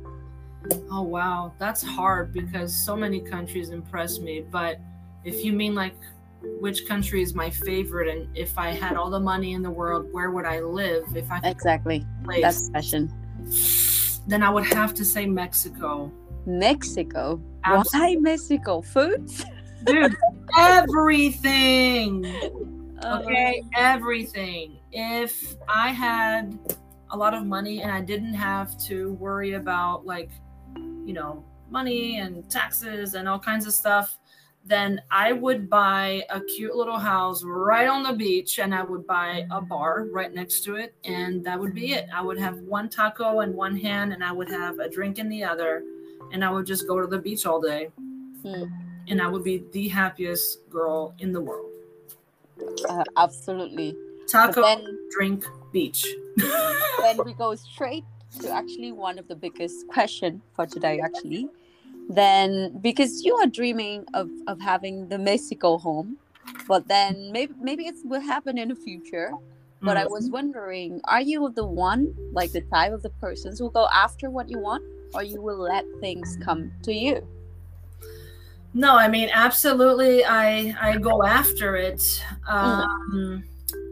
Oh 0.89 1.03
wow, 1.03 1.53
that's 1.59 1.83
hard 1.83 2.33
because 2.33 2.75
so 2.75 2.95
many 2.95 3.21
countries 3.21 3.69
impress 3.69 4.19
me. 4.19 4.41
But 4.41 4.79
if 5.23 5.43
you 5.43 5.53
mean 5.53 5.75
like 5.75 5.95
which 6.59 6.87
country 6.87 7.21
is 7.21 7.33
my 7.35 7.49
favorite, 7.49 8.07
and 8.07 8.27
if 8.35 8.57
I 8.57 8.69
had 8.71 8.95
all 8.97 9.09
the 9.09 9.19
money 9.19 9.53
in 9.53 9.61
the 9.61 9.69
world, 9.71 10.07
where 10.11 10.31
would 10.31 10.45
I 10.45 10.59
live? 10.61 11.05
If 11.15 11.31
I 11.31 11.39
could 11.39 11.49
Exactly. 11.49 12.05
place, 12.23 12.41
That's 12.41 12.69
question. 12.69 13.11
then 14.27 14.41
I 14.43 14.49
would 14.49 14.65
have 14.65 14.93
to 14.95 15.05
say 15.05 15.25
Mexico. 15.25 16.11
Mexico. 16.45 17.41
Abs- 17.63 17.93
Why 17.93 18.15
Mexico? 18.19 18.81
Foods. 18.81 19.43
Dude, 19.83 20.15
everything. 20.57 22.25
Okay, 23.03 23.61
everything. 23.75 24.79
If 24.91 25.57
I 25.67 25.89
had 25.89 26.57
a 27.11 27.17
lot 27.17 27.35
of 27.35 27.45
money 27.45 27.83
and 27.83 27.91
I 27.91 28.01
didn't 28.01 28.33
have 28.33 28.75
to 28.85 29.11
worry 29.13 29.53
about 29.53 30.07
like, 30.07 30.31
you 30.75 31.13
know, 31.13 31.43
money 31.69 32.17
and 32.19 32.49
taxes 32.49 33.13
and 33.13 33.27
all 33.27 33.37
kinds 33.37 33.67
of 33.67 33.73
stuff, 33.73 34.17
then 34.67 34.99
I 35.11 35.31
would 35.31 35.69
buy 35.69 36.23
a 36.31 36.41
cute 36.41 36.75
little 36.75 36.97
house 36.97 37.43
right 37.43 37.87
on 37.87 38.01
the 38.01 38.13
beach 38.13 38.57
and 38.57 38.73
I 38.73 38.81
would 38.81 39.05
buy 39.05 39.45
a 39.51 39.61
bar 39.61 40.07
right 40.11 40.33
next 40.33 40.61
to 40.61 40.75
it 40.75 40.95
and 41.03 41.43
that 41.45 41.59
would 41.59 41.75
be 41.75 41.93
it. 41.93 42.07
I 42.11 42.23
would 42.23 42.39
have 42.39 42.57
one 42.61 42.89
taco 42.89 43.41
in 43.41 43.53
one 43.53 43.77
hand 43.77 44.11
and 44.11 44.23
I 44.23 44.31
would 44.31 44.49
have 44.49 44.79
a 44.79 44.89
drink 44.89 45.19
in 45.19 45.29
the 45.29 45.43
other 45.43 45.83
and 46.31 46.43
I 46.43 46.49
would 46.49 46.65
just 46.65 46.87
go 46.87 46.99
to 46.99 47.05
the 47.05 47.19
beach 47.19 47.45
all 47.45 47.61
day 47.61 47.91
hmm, 48.41 48.63
and 49.07 49.21
I 49.21 49.27
would 49.27 49.43
be 49.43 49.63
the 49.71 49.87
happiest 49.87 50.67
girl 50.71 51.13
in 51.19 51.31
the 51.31 51.41
world. 51.41 51.71
uh, 52.89 53.03
absolutely. 53.17 53.95
Taco, 54.27 54.63
then 54.63 54.97
drink, 55.11 55.45
beach. 55.71 56.07
then 56.37 57.17
we 57.23 57.33
go 57.37 57.53
straight 57.53 58.03
to 58.39 58.49
actually 58.49 58.91
one 58.91 59.19
of 59.19 59.27
the 59.27 59.35
biggest 59.35 59.87
question 59.87 60.41
for 60.55 60.65
today 60.65 60.99
actually 60.99 61.47
then 62.07 62.77
because 62.81 63.23
you 63.23 63.35
are 63.35 63.47
dreaming 63.47 64.05
of, 64.13 64.29
of 64.47 64.59
having 64.61 65.07
the 65.09 65.17
mexico 65.17 65.77
home 65.77 66.17
but 66.67 66.87
then 66.87 67.31
maybe 67.31 67.53
maybe 67.59 67.85
it 67.87 67.95
will 68.03 68.21
happen 68.21 68.57
in 68.57 68.69
the 68.69 68.75
future 68.75 69.37
but 69.81 69.97
i 69.97 70.05
Mm. 70.05 70.09
was 70.09 70.29
wondering 70.31 71.01
are 71.05 71.21
you 71.21 71.49
the 71.55 71.65
one 71.65 72.13
like 72.31 72.51
the 72.51 72.61
type 72.61 72.93
of 72.93 73.01
the 73.03 73.09
persons 73.11 73.59
who 73.59 73.71
go 73.71 73.87
after 73.93 74.29
what 74.29 74.49
you 74.49 74.59
want 74.59 74.83
or 75.13 75.23
you 75.23 75.41
will 75.41 75.59
let 75.59 75.85
things 75.99 76.37
come 76.43 76.71
to 76.83 76.93
you 76.93 77.27
No, 78.73 78.95
I 78.97 79.07
mean 79.07 79.29
absolutely. 79.31 80.25
I 80.25 80.75
I 80.79 80.97
go 80.97 81.23
after 81.23 81.77
it, 81.77 82.01
um, 82.47 83.45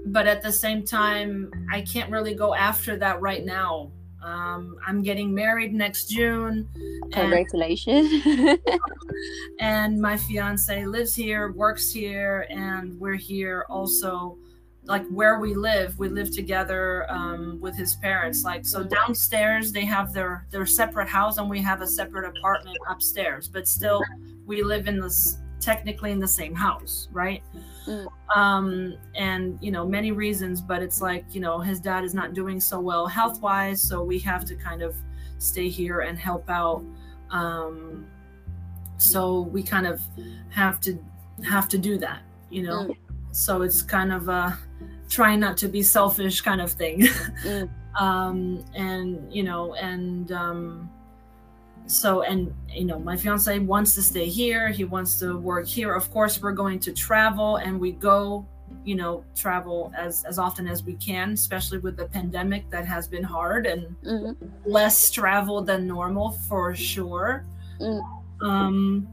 but 0.06 0.28
at 0.28 0.42
the 0.42 0.52
same 0.52 0.84
time, 0.84 1.52
I 1.72 1.82
can't 1.82 2.12
really 2.12 2.36
go 2.36 2.54
after 2.54 2.98
that 2.98 3.22
right 3.22 3.46
now. 3.46 3.92
Um, 4.24 4.78
I'm 4.88 5.02
getting 5.02 5.34
married 5.34 5.74
next 5.74 6.06
June, 6.06 6.68
and, 6.76 7.14
congratulations 7.14 8.26
and 9.60 10.00
my 10.00 10.16
fiance 10.16 10.86
lives 10.86 11.14
here, 11.14 11.52
works 11.52 11.92
here, 11.92 12.48
and 12.50 12.98
we're 13.00 13.16
here 13.16 13.66
also. 13.70 14.38
Like 14.86 15.08
where 15.08 15.40
we 15.40 15.54
live, 15.54 15.98
we 15.98 16.10
live 16.10 16.36
together 16.36 17.10
um, 17.10 17.58
with 17.62 17.74
his 17.74 17.96
parents. 17.96 18.44
Like 18.44 18.66
so, 18.66 18.84
downstairs 18.84 19.72
they 19.72 19.86
have 19.86 20.12
their 20.12 20.46
their 20.52 20.66
separate 20.66 21.08
house, 21.08 21.38
and 21.38 21.50
we 21.50 21.62
have 21.62 21.82
a 21.82 21.88
separate 21.88 22.38
apartment 22.38 22.78
upstairs. 22.90 23.48
But 23.48 23.66
still, 23.66 24.04
we 24.46 24.62
live 24.62 24.90
in 24.90 25.00
this 25.00 25.38
technically 25.62 26.12
in 26.12 26.20
the 26.20 26.28
same 26.28 26.54
house, 26.54 27.08
right? 27.14 27.42
Mm. 27.86 28.08
Um, 28.36 28.98
and 29.16 29.58
you 29.62 29.72
know 29.72 29.86
many 29.86 30.12
reasons, 30.12 30.62
but 30.62 30.82
it's 30.82 31.02
like 31.02 31.26
you 31.32 31.42
know 31.42 31.60
his 31.60 31.80
dad 31.80 32.04
is 32.04 32.14
not 32.14 32.34
doing 32.34 32.60
so 32.60 32.80
well 32.80 33.08
health 33.08 33.42
wise, 33.42 33.82
so 33.82 34.04
we 34.04 34.20
have 34.20 34.46
to 34.46 34.56
kind 34.56 34.82
of 34.82 34.96
stay 35.38 35.70
here 35.70 36.02
and 36.02 36.18
help 36.18 36.50
out. 36.50 36.84
Um, 37.30 38.08
so 38.98 39.42
we 39.42 39.64
kind 39.64 39.88
of 39.88 40.02
have 40.50 40.80
to 40.82 40.98
have 41.44 41.68
to 41.70 41.78
do 41.78 41.98
that, 41.98 42.22
you 42.50 42.64
know. 42.64 42.88
Mm. 42.88 42.98
So 43.32 43.62
it's 43.64 43.82
kind 43.82 44.14
of 44.14 44.30
a 44.30 44.58
trying 45.10 45.40
not 45.40 45.58
to 45.58 45.68
be 45.68 45.84
selfish 45.84 46.42
kind 46.42 46.62
of 46.62 46.72
thing. 46.72 47.02
Mm. 47.44 47.70
um, 48.00 48.66
and 48.74 49.32
you 49.34 49.44
know, 49.44 49.74
and 49.76 50.32
um, 50.32 50.90
so 51.86 52.22
and 52.24 52.54
you 52.70 52.86
know 52.86 52.98
my 53.00 53.16
fiance 53.16 53.60
wants 53.60 53.94
to 53.96 54.02
stay 54.02 54.28
here 54.28 54.70
he 54.70 54.84
wants 54.86 55.20
to 55.20 55.38
work 55.38 55.68
here 55.68 55.94
of 55.94 56.10
course 56.12 56.42
we're 56.42 56.52
going 56.54 56.80
to 56.80 56.94
travel 56.94 57.58
and 57.58 57.80
we 57.80 57.92
go 57.92 58.46
you 58.86 58.96
know 58.96 59.24
travel 59.36 59.92
as 59.98 60.24
as 60.24 60.40
often 60.40 60.66
as 60.68 60.84
we 60.84 60.94
can 60.96 61.32
especially 61.34 61.78
with 61.80 61.96
the 61.98 62.06
pandemic 62.06 62.70
that 62.70 62.86
has 62.86 63.08
been 63.08 63.24
hard 63.24 63.66
and 63.66 63.96
Mhm. 64.04 64.36
less 64.66 65.12
travel 65.12 65.62
than 65.62 65.86
normal 65.86 66.32
for 66.48 66.74
sure 66.74 67.46
Mm. 67.80 68.02
um 68.42 69.08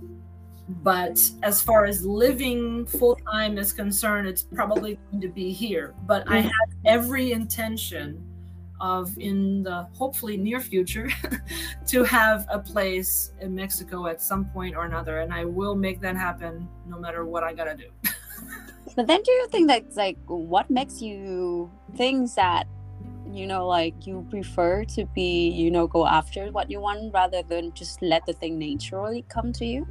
but 0.85 1.19
as 1.43 1.61
far 1.61 1.85
as 1.85 2.07
living 2.07 2.87
full 2.87 3.17
time 3.33 3.59
is 3.59 3.73
concerned 3.73 4.29
it's 4.29 4.43
probably 4.45 4.97
going 5.11 5.21
to 5.21 5.29
be 5.29 5.51
here 5.53 5.93
but 6.07 6.23
i 6.29 6.39
Mm. 6.39 6.45
have 6.45 6.71
every 6.85 7.33
intention 7.33 8.23
of 8.81 9.17
in 9.19 9.63
the 9.63 9.87
hopefully 9.93 10.37
near 10.37 10.61
future 10.61 11.09
to 11.87 12.05
have 12.05 12.47
a 12.51 12.59
place 12.59 13.33
in 13.41 13.55
Mexico 13.55 14.07
at 14.07 14.21
some 14.21 14.45
point 14.47 14.75
or 14.77 14.85
another. 14.85 15.21
And 15.21 15.33
I 15.33 15.45
will 15.45 15.75
make 15.75 16.01
that 16.01 16.17
happen 16.17 16.69
no 16.87 16.99
matter 16.99 17.25
what 17.25 17.43
I 17.43 17.53
gotta 17.53 17.77
do. 17.77 17.91
but 18.97 19.07
then 19.07 19.23
do 19.23 19.33
you 19.33 19.49
think 19.49 19.69
that's 19.69 19.97
like 19.97 20.19
what 20.27 20.71
makes 20.71 21.01
you 21.01 21.71
think 21.97 22.33
that 22.35 22.67
you 23.33 23.47
know 23.47 23.67
like 23.67 24.07
you 24.07 24.27
prefer 24.31 24.85
to 24.85 25.05
be 25.15 25.49
you 25.49 25.71
know 25.71 25.87
go 25.87 26.07
after 26.07 26.51
what 26.51 26.71
you 26.71 26.81
want 26.81 27.13
rather 27.15 27.43
than 27.45 27.73
just 27.73 28.03
let 28.03 28.25
the 28.27 28.33
thing 28.33 28.59
naturally 28.59 29.25
come 29.29 29.53
to 29.53 29.65
you 29.65 29.87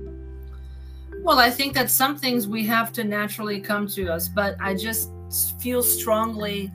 well 1.24 1.40
i 1.40 1.50
think 1.50 1.74
that 1.74 1.90
some 1.90 2.18
things 2.18 2.48
we 2.48 2.66
have 2.66 2.92
to 2.92 3.04
naturally 3.04 3.60
come 3.60 3.88
to 3.88 4.08
us 4.10 4.28
but 4.28 4.56
i 4.60 4.74
just 4.74 5.12
feel 5.60 5.84
strongly 5.84 6.72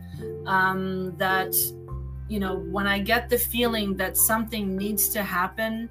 um, 0.46 1.14
that 1.16 1.52
you 2.28 2.40
know 2.40 2.56
when 2.56 2.86
i 2.86 2.98
get 2.98 3.28
the 3.28 3.38
feeling 3.38 3.96
that 3.96 4.16
something 4.16 4.76
needs 4.76 5.08
to 5.08 5.22
happen 5.22 5.88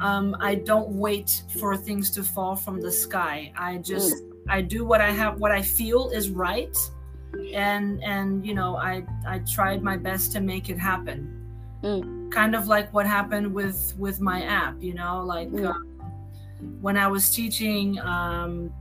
um, 0.00 0.36
i 0.40 0.54
don't 0.54 0.90
wait 0.90 1.42
for 1.58 1.76
things 1.76 2.10
to 2.10 2.22
fall 2.22 2.54
from 2.54 2.80
the 2.80 2.92
sky 2.92 3.52
i 3.56 3.76
just 3.78 4.14
mm. 4.14 4.30
i 4.48 4.60
do 4.60 4.84
what 4.84 5.00
i 5.00 5.10
have 5.10 5.38
what 5.40 5.52
i 5.52 5.62
feel 5.62 6.10
is 6.10 6.30
right 6.30 6.76
and 7.52 8.02
and 8.02 8.46
you 8.46 8.54
know 8.54 8.76
i 8.76 9.02
i 9.26 9.38
tried 9.40 9.82
my 9.82 9.96
best 9.96 10.32
to 10.32 10.40
make 10.40 10.68
it 10.68 10.78
happen 10.78 11.46
mm. 11.82 12.32
kind 12.32 12.54
of 12.54 12.66
like 12.66 12.92
what 12.92 13.06
happened 13.06 13.52
with 13.52 13.94
with 13.98 14.20
my 14.20 14.42
app 14.42 14.76
you 14.80 14.94
know 14.94 15.22
like 15.24 15.50
mm. 15.50 15.68
uh, 15.68 16.06
when 16.80 16.96
i 16.96 17.06
was 17.06 17.30
teaching 17.30 17.98
um, 18.00 18.72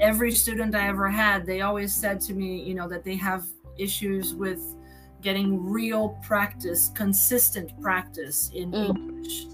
every 0.00 0.32
student 0.32 0.74
i 0.74 0.86
ever 0.88 1.08
had 1.08 1.44
they 1.44 1.60
always 1.60 1.92
said 1.92 2.20
to 2.20 2.34
me 2.34 2.62
you 2.62 2.74
know 2.74 2.88
that 2.88 3.04
they 3.04 3.16
have 3.16 3.44
issues 3.78 4.34
with 4.34 4.76
getting 5.20 5.62
real 5.62 6.10
practice 6.22 6.90
consistent 6.94 7.78
practice 7.80 8.50
in 8.54 8.70
mm. 8.70 8.88
english 8.88 9.46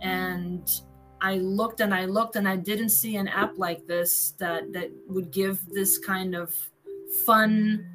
and 0.00 0.82
I 1.22 1.36
looked 1.36 1.80
and 1.80 1.94
I 1.94 2.06
looked 2.06 2.34
and 2.34 2.48
I 2.48 2.56
didn't 2.56 2.88
see 2.88 3.16
an 3.16 3.28
app 3.28 3.56
like 3.56 3.86
this 3.86 4.32
that 4.38 4.72
that 4.72 4.90
would 5.06 5.30
give 5.30 5.64
this 5.66 5.96
kind 5.98 6.34
of 6.34 6.52
fun, 7.24 7.86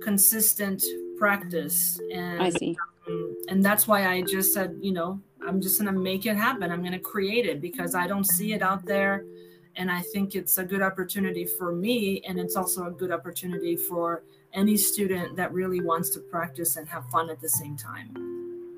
consistent 0.00 0.84
practice. 1.18 1.98
And 2.12 2.40
I 2.40 2.50
see. 2.50 2.76
Um, 3.08 3.36
and 3.48 3.64
that's 3.64 3.88
why 3.88 4.06
I 4.06 4.22
just 4.22 4.54
said, 4.54 4.76
you 4.80 4.92
know, 4.92 5.20
I'm 5.46 5.60
just 5.60 5.80
going 5.80 5.92
to 5.92 5.98
make 5.98 6.26
it 6.26 6.36
happen. 6.36 6.70
I'm 6.70 6.80
going 6.80 6.92
to 6.92 6.98
create 6.98 7.46
it 7.46 7.60
because 7.60 7.94
I 7.96 8.06
don't 8.06 8.24
see 8.24 8.52
it 8.52 8.62
out 8.62 8.84
there. 8.84 9.24
And 9.74 9.90
I 9.90 10.00
think 10.00 10.34
it's 10.36 10.58
a 10.58 10.64
good 10.64 10.80
opportunity 10.80 11.44
for 11.44 11.72
me. 11.72 12.22
And 12.26 12.38
it's 12.38 12.56
also 12.56 12.86
a 12.86 12.90
good 12.90 13.10
opportunity 13.10 13.76
for 13.76 14.22
any 14.56 14.76
student 14.76 15.36
that 15.36 15.52
really 15.52 15.80
wants 15.80 16.10
to 16.10 16.20
practice 16.20 16.76
and 16.76 16.88
have 16.88 17.08
fun 17.10 17.30
at 17.30 17.40
the 17.40 17.48
same 17.48 17.76
time. 17.76 18.10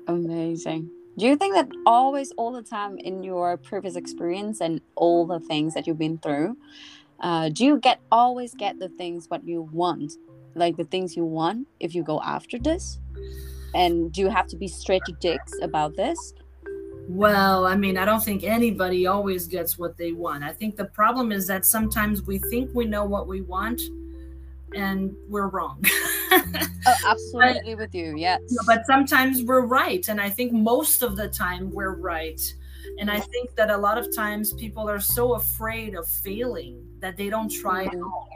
Amazing. 0.07 0.89
Do 1.17 1.25
you 1.25 1.35
think 1.35 1.55
that 1.55 1.69
always, 1.85 2.31
all 2.37 2.51
the 2.51 2.61
time 2.61 2.97
in 2.97 3.23
your 3.23 3.57
previous 3.57 3.95
experience 3.95 4.61
and 4.61 4.81
all 4.95 5.25
the 5.25 5.39
things 5.39 5.73
that 5.73 5.87
you've 5.87 5.97
been 5.97 6.17
through, 6.19 6.55
uh, 7.21 7.49
do 7.49 7.65
you 7.65 7.79
get 7.79 7.99
always 8.11 8.53
get 8.53 8.79
the 8.79 8.89
things 8.89 9.25
what 9.29 9.45
you 9.45 9.63
want 9.73 10.13
like 10.55 10.77
the 10.77 10.83
things 10.85 11.15
you 11.15 11.25
want 11.25 11.67
if 11.79 11.93
you 11.93 12.03
go 12.03 12.21
after 12.21 12.57
this 12.57 12.99
and 13.73 14.11
do 14.11 14.21
you 14.21 14.29
have 14.29 14.47
to 14.47 14.55
be 14.55 14.67
strategic 14.67 15.39
about 15.61 15.95
this 15.95 16.33
well 17.07 17.65
i 17.65 17.75
mean 17.75 17.97
i 17.97 18.05
don't 18.05 18.23
think 18.23 18.43
anybody 18.43 19.05
always 19.05 19.47
gets 19.47 19.77
what 19.77 19.97
they 19.97 20.11
want 20.11 20.43
i 20.43 20.51
think 20.51 20.75
the 20.75 20.85
problem 20.85 21.31
is 21.31 21.45
that 21.47 21.65
sometimes 21.65 22.23
we 22.23 22.37
think 22.37 22.69
we 22.73 22.85
know 22.85 23.03
what 23.03 23.27
we 23.27 23.41
want 23.41 23.81
and 24.75 25.15
we're 25.27 25.47
wrong 25.47 25.83
oh, 26.31 26.95
absolutely 27.07 27.75
but, 27.75 27.77
with 27.77 27.95
you 27.95 28.15
yes 28.17 28.39
but 28.65 28.85
sometimes 28.85 29.43
we're 29.43 29.65
right 29.65 30.07
and 30.09 30.21
i 30.21 30.29
think 30.29 30.51
most 30.51 31.01
of 31.01 31.15
the 31.15 31.27
time 31.27 31.71
we're 31.71 31.95
right 31.95 32.53
and 32.99 33.09
I 33.09 33.19
think 33.19 33.55
that 33.55 33.69
a 33.69 33.77
lot 33.77 33.97
of 33.97 34.13
times 34.13 34.53
people 34.53 34.89
are 34.89 34.99
so 34.99 35.35
afraid 35.35 35.95
of 35.95 36.07
failing 36.07 36.85
that 36.99 37.15
they 37.15 37.29
don't 37.29 37.49
try 37.49 37.85
at 37.85 37.95
all. 37.95 38.29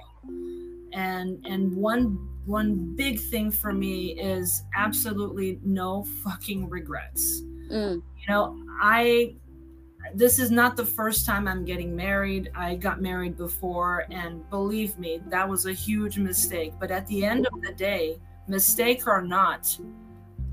And 0.93 1.43
and 1.45 1.75
one 1.75 2.29
one 2.45 2.95
big 2.95 3.19
thing 3.19 3.51
for 3.51 3.73
me 3.73 4.19
is 4.19 4.63
absolutely 4.75 5.59
no 5.63 6.03
fucking 6.23 6.69
regrets. 6.69 7.41
Mm. 7.71 7.95
You 7.95 8.27
know, 8.29 8.57
I 8.81 9.35
this 10.13 10.39
is 10.39 10.51
not 10.51 10.75
the 10.75 10.85
first 10.85 11.25
time 11.25 11.47
I'm 11.47 11.65
getting 11.65 11.95
married. 11.95 12.51
I 12.55 12.75
got 12.75 13.01
married 13.01 13.37
before, 13.37 14.05
and 14.11 14.47
believe 14.49 14.97
me, 14.99 15.21
that 15.29 15.47
was 15.47 15.65
a 15.65 15.73
huge 15.73 16.17
mistake. 16.17 16.73
But 16.79 16.91
at 16.91 17.07
the 17.07 17.25
end 17.25 17.47
of 17.47 17.61
the 17.61 17.73
day, 17.73 18.19
mistake 18.47 19.07
or 19.07 19.21
not, 19.21 19.77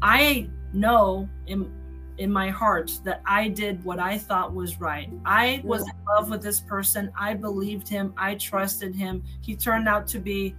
I 0.02 0.48
know 0.72 1.28
in 1.46 1.70
in 2.18 2.30
my 2.30 2.50
heart 2.50 3.00
that 3.02 3.22
I 3.24 3.48
did 3.48 3.82
what 3.82 3.98
I 3.98 4.18
thought 4.18 4.52
was 4.54 4.78
right. 4.78 5.10
I 5.24 5.62
was 5.64 5.82
in 5.82 6.04
love 6.06 6.28
with 6.28 6.42
this 6.42 6.60
person. 6.60 7.10
I 7.18 7.32
believed 7.32 7.88
him. 7.88 8.12
I 8.18 8.34
trusted 8.34 8.94
him. 8.94 9.24
He 9.40 9.56
turned 9.56 9.88
out 9.88 10.06
to 10.08 10.18
be 10.18 10.54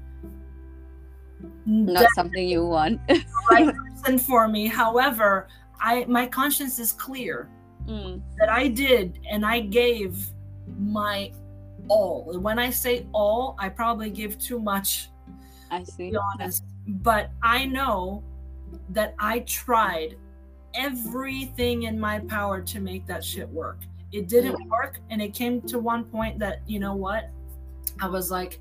not 1.66 2.08
something 2.16 2.48
you 2.48 2.66
want. 2.66 3.00
right 3.52 3.74
person 4.04 4.18
for 4.18 4.48
me. 4.48 4.68
However, 4.68 5.48
I 5.80 6.06
my 6.06 6.26
conscience 6.28 6.80
is 6.80 6.94
clear 6.94 7.50
mm. 7.88 8.22
that 8.40 8.50
I 8.50 8.68
did 8.68 9.20
and 9.30 9.46
I 9.46 9.62
gave 9.62 10.28
my 10.78 11.32
all. 11.88 12.38
When 12.40 12.60
I 12.60 12.70
say 12.70 13.06
all, 13.14 13.56
I 13.60 13.70
probably 13.70 14.10
give 14.10 14.38
too 14.40 14.60
much. 14.60 15.10
I 15.70 15.84
see. 15.84 16.12
To 16.12 16.12
be 16.12 16.18
honest, 16.34 16.64
but 16.88 17.32
I 17.42 17.66
know 17.66 18.24
that 18.90 19.16
I 19.20 19.40
tried 19.40 20.18
everything 20.74 21.84
in 21.84 22.00
my 22.00 22.20
power 22.20 22.62
to 22.62 22.80
make 22.80 23.06
that 23.08 23.24
shit 23.24 23.50
work. 23.50 23.80
It 24.12 24.28
didn't 24.28 24.56
mm. 24.56 24.70
work. 24.70 25.00
And 25.10 25.22
it 25.22 25.34
came 25.34 25.62
to 25.64 25.80
one 25.80 26.06
point 26.06 26.40
that, 26.40 26.62
you 26.68 26.80
know 26.80 26.96
what? 26.96 27.30
I 28.00 28.08
was 28.08 28.32
like, 28.32 28.60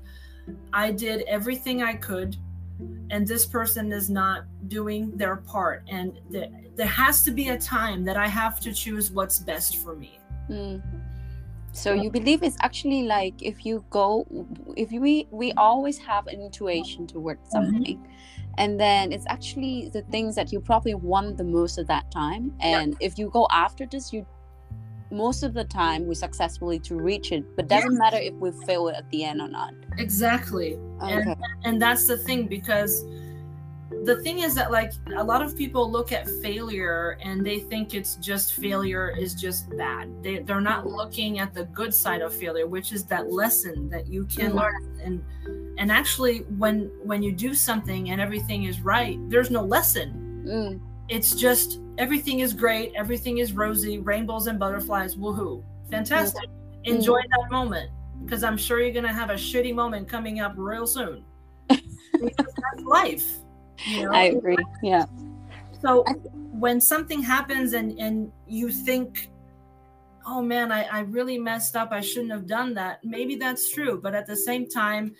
I 0.73 0.91
did 0.91 1.21
everything 1.27 1.83
I 1.83 1.93
could, 1.93 2.35
and 3.11 3.27
this 3.27 3.45
person 3.45 3.91
is 3.91 4.09
not 4.09 4.43
doing 4.67 5.15
their 5.17 5.37
part. 5.37 5.83
And 5.87 6.19
th- 6.31 6.51
there 6.75 6.87
has 6.87 7.23
to 7.23 7.31
be 7.31 7.49
a 7.49 7.57
time 7.57 8.03
that 8.05 8.17
I 8.17 8.27
have 8.27 8.59
to 8.61 8.73
choose 8.73 9.11
what's 9.11 9.39
best 9.39 9.77
for 9.77 9.95
me. 9.95 10.19
Mm. 10.49 10.81
So 11.73 11.93
you 11.93 12.09
believe 12.09 12.43
it's 12.43 12.57
actually 12.59 13.03
like 13.03 13.41
if 13.41 13.65
you 13.65 13.85
go, 13.89 14.25
if 14.75 14.91
we 14.91 15.27
we 15.31 15.53
always 15.53 15.97
have 15.99 16.27
an 16.27 16.41
intuition 16.41 17.07
towards 17.07 17.39
mm-hmm. 17.41 17.51
something. 17.51 17.97
Mm-hmm 17.97 18.11
and 18.57 18.79
then 18.79 19.11
it's 19.11 19.25
actually 19.27 19.89
the 19.89 20.01
things 20.03 20.35
that 20.35 20.51
you 20.51 20.59
probably 20.59 20.93
want 20.93 21.37
the 21.37 21.43
most 21.43 21.77
at 21.77 21.87
that 21.87 22.09
time 22.11 22.53
and 22.59 22.95
if 22.99 23.17
you 23.17 23.29
go 23.29 23.47
after 23.51 23.85
this 23.85 24.11
you 24.11 24.25
most 25.09 25.43
of 25.43 25.53
the 25.53 25.63
time 25.65 26.07
we 26.07 26.15
successfully 26.15 26.79
to 26.79 26.95
reach 26.95 27.31
it 27.31 27.43
but 27.55 27.67
doesn't 27.67 27.97
matter 27.97 28.17
if 28.17 28.33
we 28.35 28.51
fail 28.65 28.87
it 28.87 28.95
at 28.95 29.09
the 29.11 29.23
end 29.23 29.41
or 29.41 29.47
not 29.47 29.73
exactly 29.97 30.75
okay. 31.01 31.13
and, 31.13 31.35
and 31.63 31.81
that's 31.81 32.07
the 32.07 32.17
thing 32.17 32.47
because 32.47 33.03
the 34.03 34.19
thing 34.23 34.39
is 34.39 34.55
that 34.55 34.71
like 34.71 34.93
a 35.15 35.23
lot 35.23 35.41
of 35.41 35.55
people 35.55 35.91
look 35.91 36.11
at 36.11 36.27
failure 36.41 37.17
and 37.21 37.45
they 37.45 37.59
think 37.59 37.93
it's 37.93 38.15
just 38.15 38.53
failure 38.53 39.13
is 39.17 39.35
just 39.35 39.69
bad. 39.77 40.11
They, 40.23 40.39
they're 40.39 40.61
not 40.61 40.87
looking 40.87 41.39
at 41.39 41.53
the 41.53 41.65
good 41.65 41.93
side 41.93 42.21
of 42.21 42.33
failure 42.33 42.67
which 42.67 42.91
is 42.91 43.05
that 43.05 43.31
lesson 43.31 43.89
that 43.89 44.07
you 44.07 44.25
can 44.25 44.51
mm-hmm. 44.51 44.57
learn. 44.57 45.01
And 45.03 45.23
and 45.77 45.91
actually 45.91 46.39
when 46.57 46.91
when 47.03 47.21
you 47.21 47.31
do 47.31 47.53
something 47.53 48.09
and 48.09 48.19
everything 48.19 48.63
is 48.63 48.81
right 48.81 49.17
there's 49.29 49.51
no 49.51 49.61
lesson. 49.61 50.17
Mm. 50.41 50.81
it's 51.07 51.35
just 51.35 51.81
everything 51.99 52.39
is 52.39 52.51
great 52.51 52.91
everything 52.95 53.37
is 53.37 53.53
rosy 53.53 53.99
rainbows 53.99 54.47
and 54.47 54.57
butterflies 54.57 55.15
woohoo. 55.15 55.63
Fantastic. 55.91 56.49
Mm. 56.49 56.95
enjoy 56.95 57.19
that 57.29 57.51
moment 57.51 57.91
because 58.23 58.43
i'm 58.43 58.57
sure 58.57 58.81
you're 58.81 58.91
going 58.91 59.05
to 59.05 59.13
have 59.13 59.29
a 59.29 59.35
shitty 59.35 59.75
moment 59.75 60.07
coming 60.07 60.39
up 60.39 60.53
real 60.57 60.87
soon. 60.87 61.23
That's 61.69 62.83
life 62.83 63.40
you 63.87 64.05
know? 64.05 64.11
I 64.11 64.23
agree. 64.23 64.57
Yeah. 64.81 65.05
So 65.81 66.03
when 66.51 66.79
something 66.79 67.21
happens 67.21 67.73
and 67.73 67.97
and 67.99 68.31
you 68.47 68.69
think, 68.69 69.29
oh 70.25 70.41
man, 70.41 70.71
I, 70.71 70.83
I 70.83 70.99
really 71.01 71.37
messed 71.37 71.75
up. 71.75 71.91
I 71.91 72.01
shouldn't 72.01 72.31
have 72.31 72.47
done 72.47 72.73
that. 72.75 73.03
Maybe 73.03 73.35
that's 73.35 73.71
true. 73.71 73.99
But 74.01 74.15
at 74.15 74.27
the 74.27 74.35
same 74.35 74.67
time, 74.67 75.15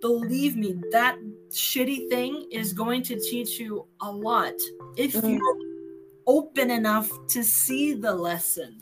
believe 0.00 0.56
me, 0.56 0.76
that 0.92 1.16
shitty 1.50 2.08
thing 2.08 2.46
is 2.50 2.72
going 2.72 3.02
to 3.04 3.18
teach 3.18 3.58
you 3.58 3.86
a 4.00 4.10
lot 4.10 4.54
if 4.96 5.14
mm. 5.14 5.38
you're 5.38 5.56
open 6.26 6.70
enough 6.70 7.10
to 7.28 7.42
see 7.42 7.94
the 7.94 8.12
lesson. 8.12 8.80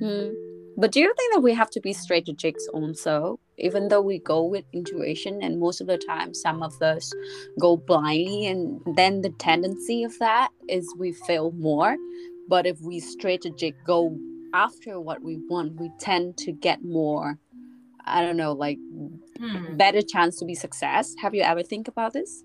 Mm. 0.00 0.32
But 0.76 0.92
do 0.92 1.00
you 1.00 1.14
think 1.16 1.34
that 1.34 1.40
we 1.40 1.54
have 1.54 1.70
to 1.70 1.80
be 1.80 1.92
strategic 1.92 2.56
also? 2.72 3.38
Even 3.58 3.88
though 3.88 4.00
we 4.00 4.18
go 4.18 4.44
with 4.44 4.64
intuition, 4.72 5.42
and 5.42 5.60
most 5.60 5.80
of 5.80 5.86
the 5.86 5.98
time, 5.98 6.34
some 6.34 6.62
of 6.62 6.80
us 6.82 7.12
go 7.60 7.76
blindly, 7.76 8.46
and 8.46 8.80
then 8.96 9.20
the 9.20 9.30
tendency 9.38 10.02
of 10.04 10.18
that 10.18 10.50
is 10.68 10.92
we 10.98 11.12
fail 11.12 11.52
more. 11.52 11.96
But 12.48 12.66
if 12.66 12.80
we 12.80 13.00
strategic 13.00 13.74
go 13.84 14.16
after 14.52 15.00
what 15.00 15.22
we 15.22 15.38
want, 15.48 15.80
we 15.80 15.90
tend 15.98 16.36
to 16.38 16.52
get 16.52 16.84
more. 16.84 17.38
I 18.04 18.22
don't 18.22 18.36
know, 18.36 18.52
like 18.52 18.78
hmm. 19.38 19.76
better 19.76 20.02
chance 20.02 20.38
to 20.38 20.44
be 20.44 20.54
success. 20.54 21.14
Have 21.22 21.34
you 21.34 21.42
ever 21.42 21.62
think 21.62 21.88
about 21.88 22.12
this? 22.12 22.44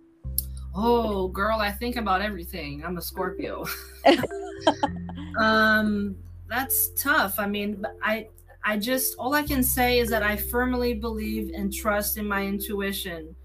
Oh, 0.76 1.28
girl, 1.30 1.60
I 1.60 1.72
think 1.72 1.96
about 1.96 2.22
everything. 2.22 2.84
I'm 2.86 2.98
a 2.98 3.02
Scorpio. 3.02 3.66
um, 5.40 6.16
that's 6.48 6.90
tough. 6.96 7.40
I 7.40 7.48
mean, 7.48 7.84
I 8.04 8.28
I 8.64 8.78
just 8.78 9.16
all 9.18 9.34
I 9.34 9.44
can 9.44 9.64
say 9.64 10.00
is 10.00 10.10
that 10.10 10.24
I 10.24 10.36
firmly 10.36 10.94
believe 10.94 11.52
and 11.56 11.74
trust 11.74 12.18
in 12.18 12.28
my 12.28 12.46
intuition. 12.46 13.36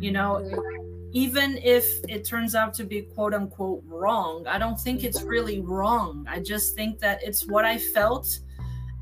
You 0.00 0.12
know, 0.12 0.42
even 1.12 1.58
if 1.58 1.86
it 2.08 2.24
turns 2.24 2.54
out 2.54 2.74
to 2.74 2.84
be 2.84 3.02
quote 3.02 3.34
unquote 3.34 3.82
wrong, 3.86 4.46
I 4.46 4.58
don't 4.58 4.78
think 4.78 5.04
it's 5.04 5.22
really 5.22 5.60
wrong. 5.60 6.26
I 6.28 6.40
just 6.40 6.74
think 6.74 6.98
that 7.00 7.22
it's 7.22 7.46
what 7.46 7.64
I 7.64 7.78
felt 7.78 8.40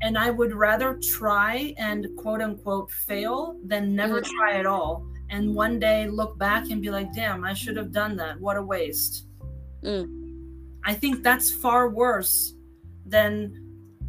and 0.01 0.17
I 0.17 0.29
would 0.29 0.53
rather 0.53 0.99
try 1.01 1.73
and 1.77 2.07
quote 2.17 2.41
unquote 2.41 2.91
fail 2.91 3.57
than 3.65 3.95
never 3.95 4.21
mm. 4.21 4.25
try 4.25 4.59
at 4.59 4.65
all 4.65 5.07
and 5.33 5.55
one 5.55 5.79
day 5.79 6.07
look 6.07 6.37
back 6.37 6.69
and 6.69 6.81
be 6.81 6.91
like, 6.91 7.11
damn, 7.13 7.43
I 7.43 7.53
should 7.53 7.75
have 7.75 7.91
done 7.91 8.15
that. 8.17 8.39
What 8.39 8.55
a 8.55 8.61
waste. 8.61 9.25
Mm. 9.83 10.07
I 10.85 10.93
think 10.93 11.23
that's 11.23 11.51
far 11.51 11.89
worse 11.89 12.53
than 13.05 13.62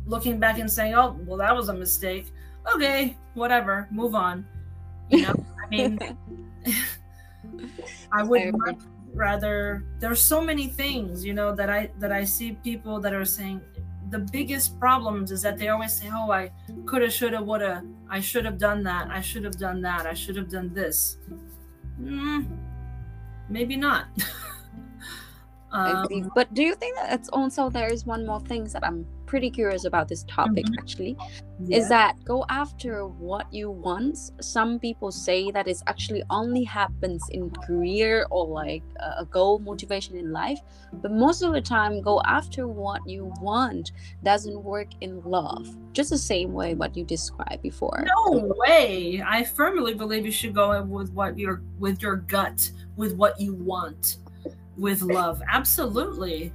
looking 0.06 0.38
back 0.38 0.58
and 0.58 0.70
saying, 0.70 0.94
oh, 0.94 1.18
well, 1.26 1.38
that 1.38 1.54
was 1.54 1.68
a 1.68 1.74
mistake. 1.74 2.32
Okay, 2.74 3.16
whatever, 3.34 3.88
move 3.90 4.14
on. 4.14 4.46
You 5.10 5.22
know, 5.22 5.46
I 5.62 5.68
mean, 5.70 5.98
I 8.12 8.22
would 8.22 8.56
much 8.56 8.78
rather. 9.12 9.84
There's 9.98 10.20
so 10.20 10.40
many 10.42 10.68
things, 10.68 11.24
you 11.24 11.34
know, 11.34 11.54
that 11.54 11.68
I 11.68 11.90
that 11.98 12.12
I 12.12 12.24
see 12.24 12.52
people 12.64 13.00
that 13.00 13.12
are 13.12 13.24
saying, 13.24 13.60
the 14.10 14.18
biggest 14.18 14.78
problems 14.80 15.30
is 15.30 15.42
that 15.42 15.58
they 15.58 15.68
always 15.68 15.92
say, 15.92 16.08
"Oh, 16.12 16.30
I 16.30 16.50
coulda, 16.86 17.10
shoulda, 17.10 17.42
woulda. 17.42 17.84
I 18.08 18.20
should 18.20 18.44
have 18.44 18.58
done 18.58 18.82
that. 18.84 19.10
I 19.10 19.20
should 19.20 19.44
have 19.44 19.58
done 19.58 19.82
that. 19.82 20.06
I 20.06 20.14
should 20.14 20.36
have 20.36 20.50
done 20.50 20.72
this." 20.72 21.18
Mm, 22.00 22.48
maybe 23.48 23.76
not. 23.76 24.06
um, 25.72 26.30
but 26.34 26.52
do 26.54 26.62
you 26.62 26.74
think 26.74 26.96
that 26.96 27.12
it's 27.12 27.28
also 27.28 27.68
there 27.68 27.92
is 27.92 28.06
one 28.06 28.26
more 28.26 28.40
thing 28.40 28.64
that 28.64 28.84
I'm 28.84 29.06
pretty 29.26 29.50
curious 29.50 29.84
about 29.84 30.08
this 30.08 30.24
topic 30.24 30.64
mm-hmm. 30.64 30.78
actually 30.78 31.16
yeah. 31.64 31.78
is 31.78 31.88
that 31.88 32.16
go 32.24 32.44
after 32.48 33.06
what 33.06 33.52
you 33.52 33.70
want. 33.70 34.18
Some 34.40 34.78
people 34.78 35.10
say 35.12 35.50
that 35.50 35.68
it 35.68 35.82
actually 35.86 36.22
only 36.30 36.64
happens 36.64 37.22
in 37.30 37.50
career 37.50 38.26
or 38.30 38.46
like 38.46 38.82
a 39.18 39.24
goal 39.24 39.58
motivation 39.58 40.16
in 40.16 40.32
life 40.32 40.58
but 41.02 41.12
most 41.12 41.42
of 41.42 41.52
the 41.52 41.60
time 41.60 42.00
go 42.00 42.20
after 42.24 42.66
what 42.68 43.06
you 43.08 43.32
want 43.40 43.92
doesn't 44.22 44.62
work 44.62 44.88
in 45.00 45.22
love. 45.22 45.68
Just 45.92 46.10
the 46.10 46.18
same 46.18 46.52
way 46.52 46.74
what 46.74 46.96
you 46.96 47.04
described 47.04 47.62
before. 47.62 48.04
No 48.06 48.52
way. 48.56 49.22
I 49.26 49.44
firmly 49.44 49.94
believe 49.94 50.24
you 50.24 50.32
should 50.32 50.54
go 50.54 50.82
with 50.82 51.10
what 51.12 51.38
your 51.38 51.62
with 51.78 52.02
your 52.02 52.16
gut 52.16 52.70
with 52.96 53.14
what 53.14 53.40
you 53.40 53.54
want 53.54 54.16
with 54.76 55.02
love. 55.02 55.42
Absolutely 55.48 56.52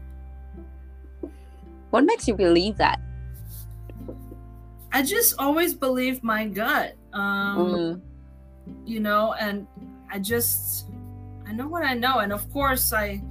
what 1.89 2.05
makes 2.05 2.27
you 2.27 2.35
believe 2.35 2.77
that? 2.77 2.99
I 4.91 5.03
just 5.03 5.35
always 5.37 5.73
believe 5.73 6.23
my 6.23 6.45
gut. 6.47 6.95
Um, 7.13 7.57
mm. 7.57 8.01
You 8.85 8.99
know, 8.99 9.33
and 9.39 9.67
I 10.11 10.19
just, 10.19 10.87
I 11.47 11.53
know 11.53 11.67
what 11.67 11.83
I 11.83 11.93
know. 11.93 12.19
And 12.19 12.31
of 12.31 12.51
course, 12.51 12.93
I, 12.93 13.21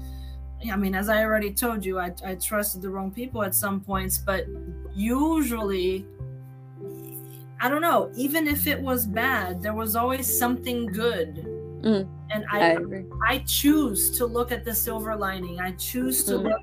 I 0.70 0.76
mean, 0.76 0.94
as 0.94 1.08
I 1.08 1.24
already 1.24 1.52
told 1.52 1.84
you, 1.84 1.98
I, 1.98 2.12
I 2.24 2.34
trusted 2.34 2.82
the 2.82 2.90
wrong 2.90 3.10
people 3.10 3.42
at 3.42 3.54
some 3.54 3.80
points, 3.80 4.18
but 4.18 4.46
usually, 4.94 6.04
I 7.60 7.68
don't 7.68 7.82
know, 7.82 8.10
even 8.16 8.46
if 8.46 8.66
it 8.66 8.80
was 8.80 9.06
bad, 9.06 9.62
there 9.62 9.74
was 9.74 9.94
always 9.94 10.38
something 10.38 10.86
good. 10.86 11.46
Mm. 11.82 12.08
And 12.30 12.44
I, 12.50 12.74
I, 12.74 13.34
I, 13.34 13.38
choose 13.46 14.10
to 14.18 14.26
look 14.26 14.50
at 14.50 14.64
the 14.64 14.74
silver 14.74 15.14
lining. 15.14 15.60
I 15.60 15.72
choose 15.72 16.24
to 16.24 16.32
mm. 16.32 16.42
look 16.50 16.62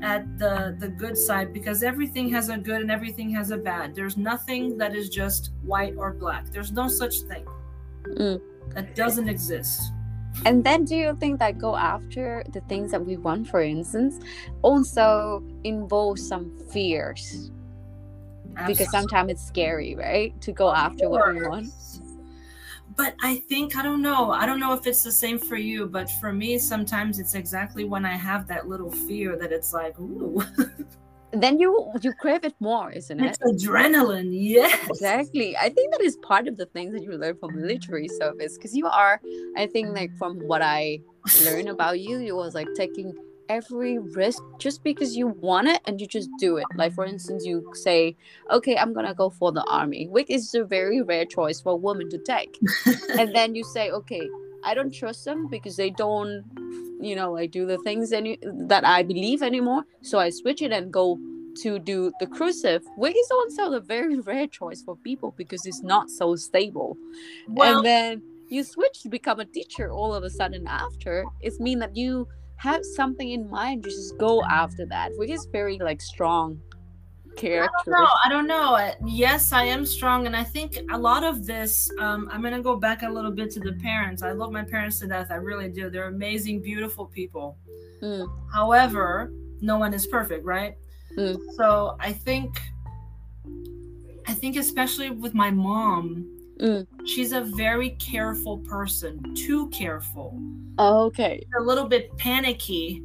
at 0.00 0.38
the 0.38 0.76
the 0.78 0.88
good 0.88 1.16
side 1.16 1.52
because 1.52 1.82
everything 1.82 2.28
has 2.30 2.48
a 2.48 2.56
good 2.56 2.80
and 2.80 2.90
everything 2.90 3.30
has 3.30 3.50
a 3.50 3.56
bad. 3.56 3.94
There's 3.94 4.16
nothing 4.16 4.78
that 4.78 4.94
is 4.94 5.08
just 5.08 5.50
white 5.62 5.94
or 5.96 6.12
black. 6.12 6.50
There's 6.50 6.72
no 6.72 6.88
such 6.88 7.20
thing. 7.20 7.46
Mm. 8.16 8.40
that 8.74 8.94
doesn't 8.94 9.28
exist. 9.28 9.92
And 10.46 10.62
then 10.62 10.84
do 10.84 10.94
you 10.94 11.16
think 11.16 11.40
that 11.40 11.58
go 11.58 11.76
after 11.76 12.44
the 12.52 12.60
things 12.62 12.92
that 12.92 13.04
we 13.04 13.16
want 13.16 13.48
for 13.48 13.60
instance 13.60 14.20
also 14.62 15.42
involves 15.64 16.26
some 16.26 16.58
fears? 16.70 17.50
Absolutely. 18.58 18.74
because 18.74 18.90
sometimes 18.90 19.30
it's 19.30 19.46
scary 19.46 19.94
right 19.94 20.40
to 20.40 20.52
go 20.52 20.72
after 20.72 21.08
what 21.08 21.32
we 21.32 21.46
want 21.46 21.70
but 22.98 23.14
I 23.22 23.36
think 23.48 23.76
I 23.76 23.82
don't 23.82 24.02
know. 24.02 24.32
I 24.32 24.44
don't 24.44 24.58
know 24.58 24.72
if 24.72 24.84
it's 24.84 25.04
the 25.04 25.12
same 25.12 25.38
for 25.38 25.56
you, 25.56 25.86
but 25.86 26.10
for 26.20 26.32
me, 26.32 26.58
sometimes 26.58 27.20
it's 27.20 27.34
exactly 27.34 27.84
when 27.84 28.04
I 28.04 28.16
have 28.16 28.48
that 28.48 28.68
little 28.68 28.90
fear 28.90 29.36
that 29.36 29.52
it's 29.52 29.72
like, 29.72 29.98
ooh. 30.00 30.42
then 31.32 31.60
you 31.60 31.92
you 32.02 32.12
crave 32.14 32.42
it 32.42 32.56
more, 32.58 32.90
isn't 32.90 33.20
it? 33.20 33.38
It's 33.40 33.64
adrenaline, 33.64 34.30
yes. 34.32 34.88
Exactly. 34.88 35.56
I 35.56 35.68
think 35.68 35.92
that 35.92 36.00
is 36.00 36.16
part 36.16 36.48
of 36.48 36.56
the 36.56 36.66
things 36.66 36.92
that 36.92 37.04
you 37.04 37.12
learn 37.12 37.36
from 37.38 37.54
military 37.54 38.08
service 38.08 38.58
because 38.58 38.76
you 38.76 38.88
are, 38.88 39.20
I 39.56 39.68
think, 39.68 39.94
like 39.94 40.10
from 40.18 40.40
what 40.40 40.60
I 40.60 40.98
learned 41.44 41.68
about 41.68 42.00
you, 42.00 42.18
you 42.18 42.34
was 42.34 42.56
like 42.56 42.68
taking 42.74 43.16
every 43.48 43.98
risk 43.98 44.42
just 44.58 44.82
because 44.84 45.16
you 45.16 45.28
want 45.28 45.68
it 45.68 45.80
and 45.86 46.00
you 46.00 46.06
just 46.06 46.28
do 46.38 46.56
it. 46.56 46.66
Like 46.74 46.94
for 46.94 47.04
instance, 47.04 47.46
you 47.46 47.64
say, 47.74 48.16
"Okay, 48.50 48.76
I'm 48.76 48.92
gonna 48.92 49.14
go 49.14 49.30
for 49.30 49.52
the 49.52 49.64
army," 49.64 50.06
which 50.08 50.30
is 50.30 50.54
a 50.54 50.64
very 50.64 51.02
rare 51.02 51.24
choice 51.24 51.60
for 51.60 51.72
a 51.72 51.76
woman 51.76 52.10
to 52.10 52.18
take. 52.18 52.58
and 53.18 53.34
then 53.34 53.54
you 53.54 53.64
say, 53.64 53.90
"Okay, 53.90 54.28
I 54.64 54.74
don't 54.74 54.92
trust 54.92 55.24
them 55.24 55.48
because 55.48 55.76
they 55.76 55.90
don't, 55.90 56.44
you 57.00 57.16
know, 57.16 57.32
like 57.32 57.50
do 57.50 57.66
the 57.66 57.78
things 57.78 58.12
any 58.12 58.38
that 58.42 58.84
I 58.84 59.02
believe 59.02 59.42
anymore." 59.42 59.84
So 60.02 60.18
I 60.18 60.30
switch 60.30 60.62
it 60.62 60.72
and 60.72 60.92
go 60.92 61.18
to 61.62 61.78
do 61.78 62.12
the 62.20 62.26
crucive, 62.26 62.82
which 62.96 63.16
is 63.16 63.30
also 63.30 63.72
a 63.72 63.80
very 63.80 64.20
rare 64.30 64.46
choice 64.46 64.82
for 64.82 64.96
people 64.96 65.34
because 65.36 65.66
it's 65.66 65.82
not 65.82 66.10
so 66.10 66.36
stable. 66.36 66.96
Well, 67.48 67.78
and 67.78 67.86
then 67.86 68.22
you 68.48 68.64
switch 68.64 69.02
to 69.02 69.08
become 69.08 69.40
a 69.40 69.44
teacher 69.44 69.90
all 69.90 70.14
of 70.14 70.24
a 70.24 70.30
sudden 70.30 70.66
after. 70.66 71.26
It's 71.40 71.60
mean 71.60 71.78
that 71.80 71.96
you 71.96 72.28
have 72.58 72.84
something 72.84 73.30
in 73.30 73.48
mind 73.48 73.84
you 73.84 73.90
just 73.90 74.18
go 74.18 74.42
after 74.44 74.84
that 74.86 75.10
which 75.16 75.30
is 75.30 75.46
very 75.52 75.78
like 75.78 76.00
strong 76.00 76.60
character 77.36 77.70
i 77.84 77.84
don't 77.84 78.00
know 78.00 78.08
i 78.24 78.28
don't 78.28 78.46
know. 78.48 79.08
Yes 79.08 79.52
i 79.52 79.62
am 79.62 79.86
strong 79.86 80.26
and 80.26 80.34
i 80.34 80.42
think 80.42 80.78
a 80.92 80.98
lot 80.98 81.22
of 81.22 81.46
this 81.46 81.90
um, 82.00 82.28
i'm 82.32 82.42
gonna 82.42 82.60
go 82.60 82.76
back 82.76 83.02
a 83.02 83.08
little 83.08 83.30
bit 83.30 83.50
to 83.52 83.60
the 83.60 83.74
parents. 83.74 84.22
I 84.22 84.32
love 84.32 84.50
my 84.50 84.64
parents 84.64 84.98
to 85.00 85.06
death 85.06 85.28
i 85.30 85.36
really 85.36 85.68
do. 85.68 85.88
They're 85.88 86.08
amazing 86.08 86.60
beautiful 86.62 87.06
people. 87.06 87.56
Mm. 88.02 88.28
however 88.52 89.32
no 89.60 89.76
one 89.76 89.92
is 89.92 90.06
perfect 90.06 90.44
right? 90.44 90.76
Mm. 91.16 91.36
so 91.56 91.96
i 91.98 92.12
think 92.12 92.60
i 94.28 94.32
think 94.32 94.56
especially 94.56 95.10
with 95.10 95.34
my 95.34 95.50
mom 95.50 96.37
Mm. 96.60 96.86
She's 97.06 97.32
a 97.32 97.42
very 97.42 97.90
careful 97.90 98.58
person, 98.58 99.34
too 99.34 99.68
careful. 99.70 100.40
Oh, 100.78 101.04
okay. 101.06 101.44
a 101.58 101.62
little 101.62 101.86
bit 101.86 102.16
panicky 102.18 103.02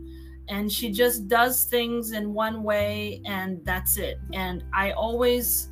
and 0.49 0.71
she 0.71 0.91
just 0.91 1.27
does 1.27 1.63
things 1.65 2.11
in 2.11 2.33
one 2.33 2.63
way 2.63 3.21
and 3.25 3.63
that's 3.63 3.97
it. 3.97 4.19
And 4.33 4.63
I 4.73 4.91
always 4.91 5.69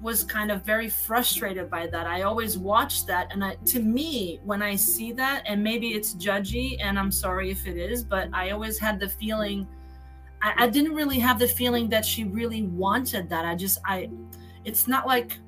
was 0.00 0.22
kind 0.22 0.50
of 0.50 0.64
very 0.64 0.88
frustrated 0.88 1.70
by 1.70 1.86
that. 1.86 2.06
I 2.06 2.22
always 2.22 2.58
watched 2.58 3.06
that 3.06 3.32
and 3.32 3.42
I, 3.44 3.54
to 3.66 3.80
me 3.80 4.40
when 4.44 4.62
I 4.62 4.76
see 4.76 5.12
that 5.12 5.44
and 5.46 5.62
maybe 5.62 5.88
it's 5.94 6.14
judgy 6.14 6.76
and 6.80 6.98
I'm 6.98 7.10
sorry 7.10 7.50
if 7.50 7.66
it 7.66 7.76
is, 7.76 8.04
but 8.04 8.28
I 8.32 8.50
always 8.50 8.78
had 8.78 9.00
the 9.00 9.08
feeling 9.08 9.66
I, 10.42 10.64
I 10.64 10.68
didn't 10.68 10.94
really 10.94 11.18
have 11.20 11.38
the 11.38 11.48
feeling 11.48 11.88
that 11.88 12.04
she 12.04 12.24
really 12.24 12.64
wanted 12.64 13.30
that. 13.30 13.46
I 13.46 13.54
just 13.54 13.78
I 13.86 14.10
it's 14.64 14.86
not 14.86 15.06
like 15.06 15.38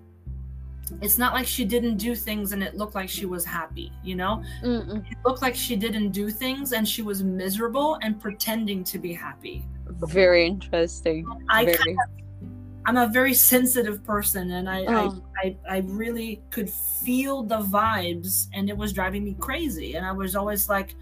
it's 1.00 1.18
not 1.18 1.34
like 1.34 1.46
she 1.46 1.64
didn't 1.64 1.96
do 1.96 2.14
things 2.14 2.52
and 2.52 2.62
it 2.62 2.76
looked 2.76 2.94
like 2.94 3.08
she 3.08 3.26
was 3.26 3.44
happy 3.44 3.92
you 4.02 4.14
know 4.14 4.42
Mm-mm. 4.62 5.10
it 5.10 5.18
looked 5.24 5.42
like 5.42 5.54
she 5.54 5.76
didn't 5.76 6.10
do 6.10 6.30
things 6.30 6.72
and 6.72 6.88
she 6.88 7.02
was 7.02 7.22
miserable 7.22 7.98
and 8.02 8.20
pretending 8.20 8.84
to 8.84 8.98
be 8.98 9.12
happy 9.12 9.64
very 10.02 10.46
interesting 10.46 11.26
i 11.48 11.64
very... 11.64 11.76
Kind 11.76 11.98
of, 12.04 12.48
i'm 12.86 12.96
a 12.96 13.08
very 13.08 13.34
sensitive 13.34 14.04
person 14.04 14.52
and 14.52 14.68
I, 14.68 14.84
oh. 14.86 15.22
I, 15.36 15.56
I 15.68 15.76
i 15.76 15.78
really 15.86 16.42
could 16.50 16.70
feel 16.70 17.42
the 17.42 17.58
vibes 17.58 18.46
and 18.54 18.70
it 18.70 18.76
was 18.76 18.92
driving 18.92 19.24
me 19.24 19.36
crazy 19.40 19.96
and 19.96 20.06
i 20.06 20.12
was 20.12 20.36
always 20.36 20.68
like 20.68 20.94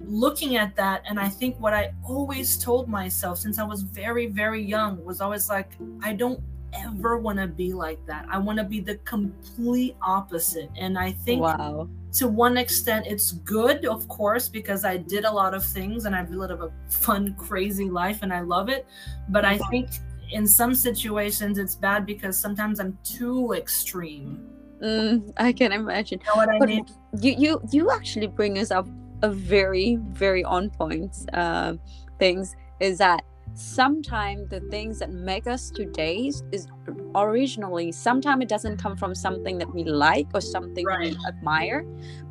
looking 0.00 0.56
at 0.56 0.74
that 0.76 1.02
and 1.08 1.18
i 1.18 1.28
think 1.28 1.58
what 1.60 1.74
i 1.74 1.92
always 2.04 2.56
told 2.56 2.88
myself 2.88 3.38
since 3.38 3.58
i 3.58 3.64
was 3.64 3.82
very 3.82 4.26
very 4.26 4.62
young 4.62 5.04
was 5.04 5.20
always 5.20 5.48
like 5.48 5.72
i 6.02 6.12
don't 6.12 6.40
ever 6.72 7.18
want 7.18 7.38
to 7.38 7.46
be 7.46 7.72
like 7.72 8.04
that. 8.06 8.26
I 8.30 8.38
want 8.38 8.58
to 8.58 8.64
be 8.64 8.80
the 8.80 8.96
complete 8.98 9.96
opposite. 10.02 10.70
And 10.76 10.98
I 10.98 11.12
think 11.12 11.42
wow. 11.42 11.88
to 12.14 12.28
one 12.28 12.56
extent 12.56 13.06
it's 13.06 13.32
good, 13.32 13.84
of 13.86 14.06
course, 14.08 14.48
because 14.48 14.84
I 14.84 14.96
did 14.96 15.24
a 15.24 15.30
lot 15.30 15.54
of 15.54 15.64
things 15.64 16.04
and 16.04 16.14
I've 16.14 16.30
lived 16.30 16.52
a 16.52 16.70
fun, 16.88 17.34
crazy 17.38 17.88
life 17.88 18.20
and 18.22 18.32
I 18.32 18.40
love 18.40 18.68
it. 18.68 18.86
But 19.28 19.44
I 19.44 19.58
think 19.70 19.88
in 20.30 20.46
some 20.46 20.74
situations 20.74 21.58
it's 21.58 21.74
bad 21.74 22.06
because 22.06 22.36
sometimes 22.36 22.80
I'm 22.80 22.98
too 23.02 23.52
extreme. 23.52 24.46
Mm, 24.82 25.32
I 25.36 25.52
can 25.52 25.72
imagine. 25.72 26.20
You 26.20 26.26
know 26.26 26.36
what 26.36 26.48
I 26.50 26.58
but 26.58 26.68
mean? 26.68 26.86
You 27.20 27.34
you 27.36 27.60
you 27.72 27.90
actually 27.90 28.28
bring 28.28 28.58
us 28.58 28.70
up 28.70 28.86
a 29.22 29.30
very 29.30 29.98
very 30.12 30.44
on 30.44 30.70
point 30.70 31.16
uh, 31.32 31.74
things 32.18 32.54
is 32.78 32.98
that 32.98 33.24
sometimes 33.58 34.48
the 34.50 34.60
things 34.70 35.00
that 35.00 35.10
make 35.10 35.48
us 35.48 35.68
today 35.70 36.30
is 36.52 36.68
originally 37.16 37.90
sometimes 37.90 38.40
it 38.40 38.48
doesn't 38.48 38.76
come 38.76 38.96
from 38.96 39.16
something 39.16 39.58
that 39.58 39.74
we 39.74 39.82
like 39.82 40.28
or 40.32 40.40
something 40.40 40.86
right. 40.86 41.10
we 41.10 41.26
admire 41.26 41.82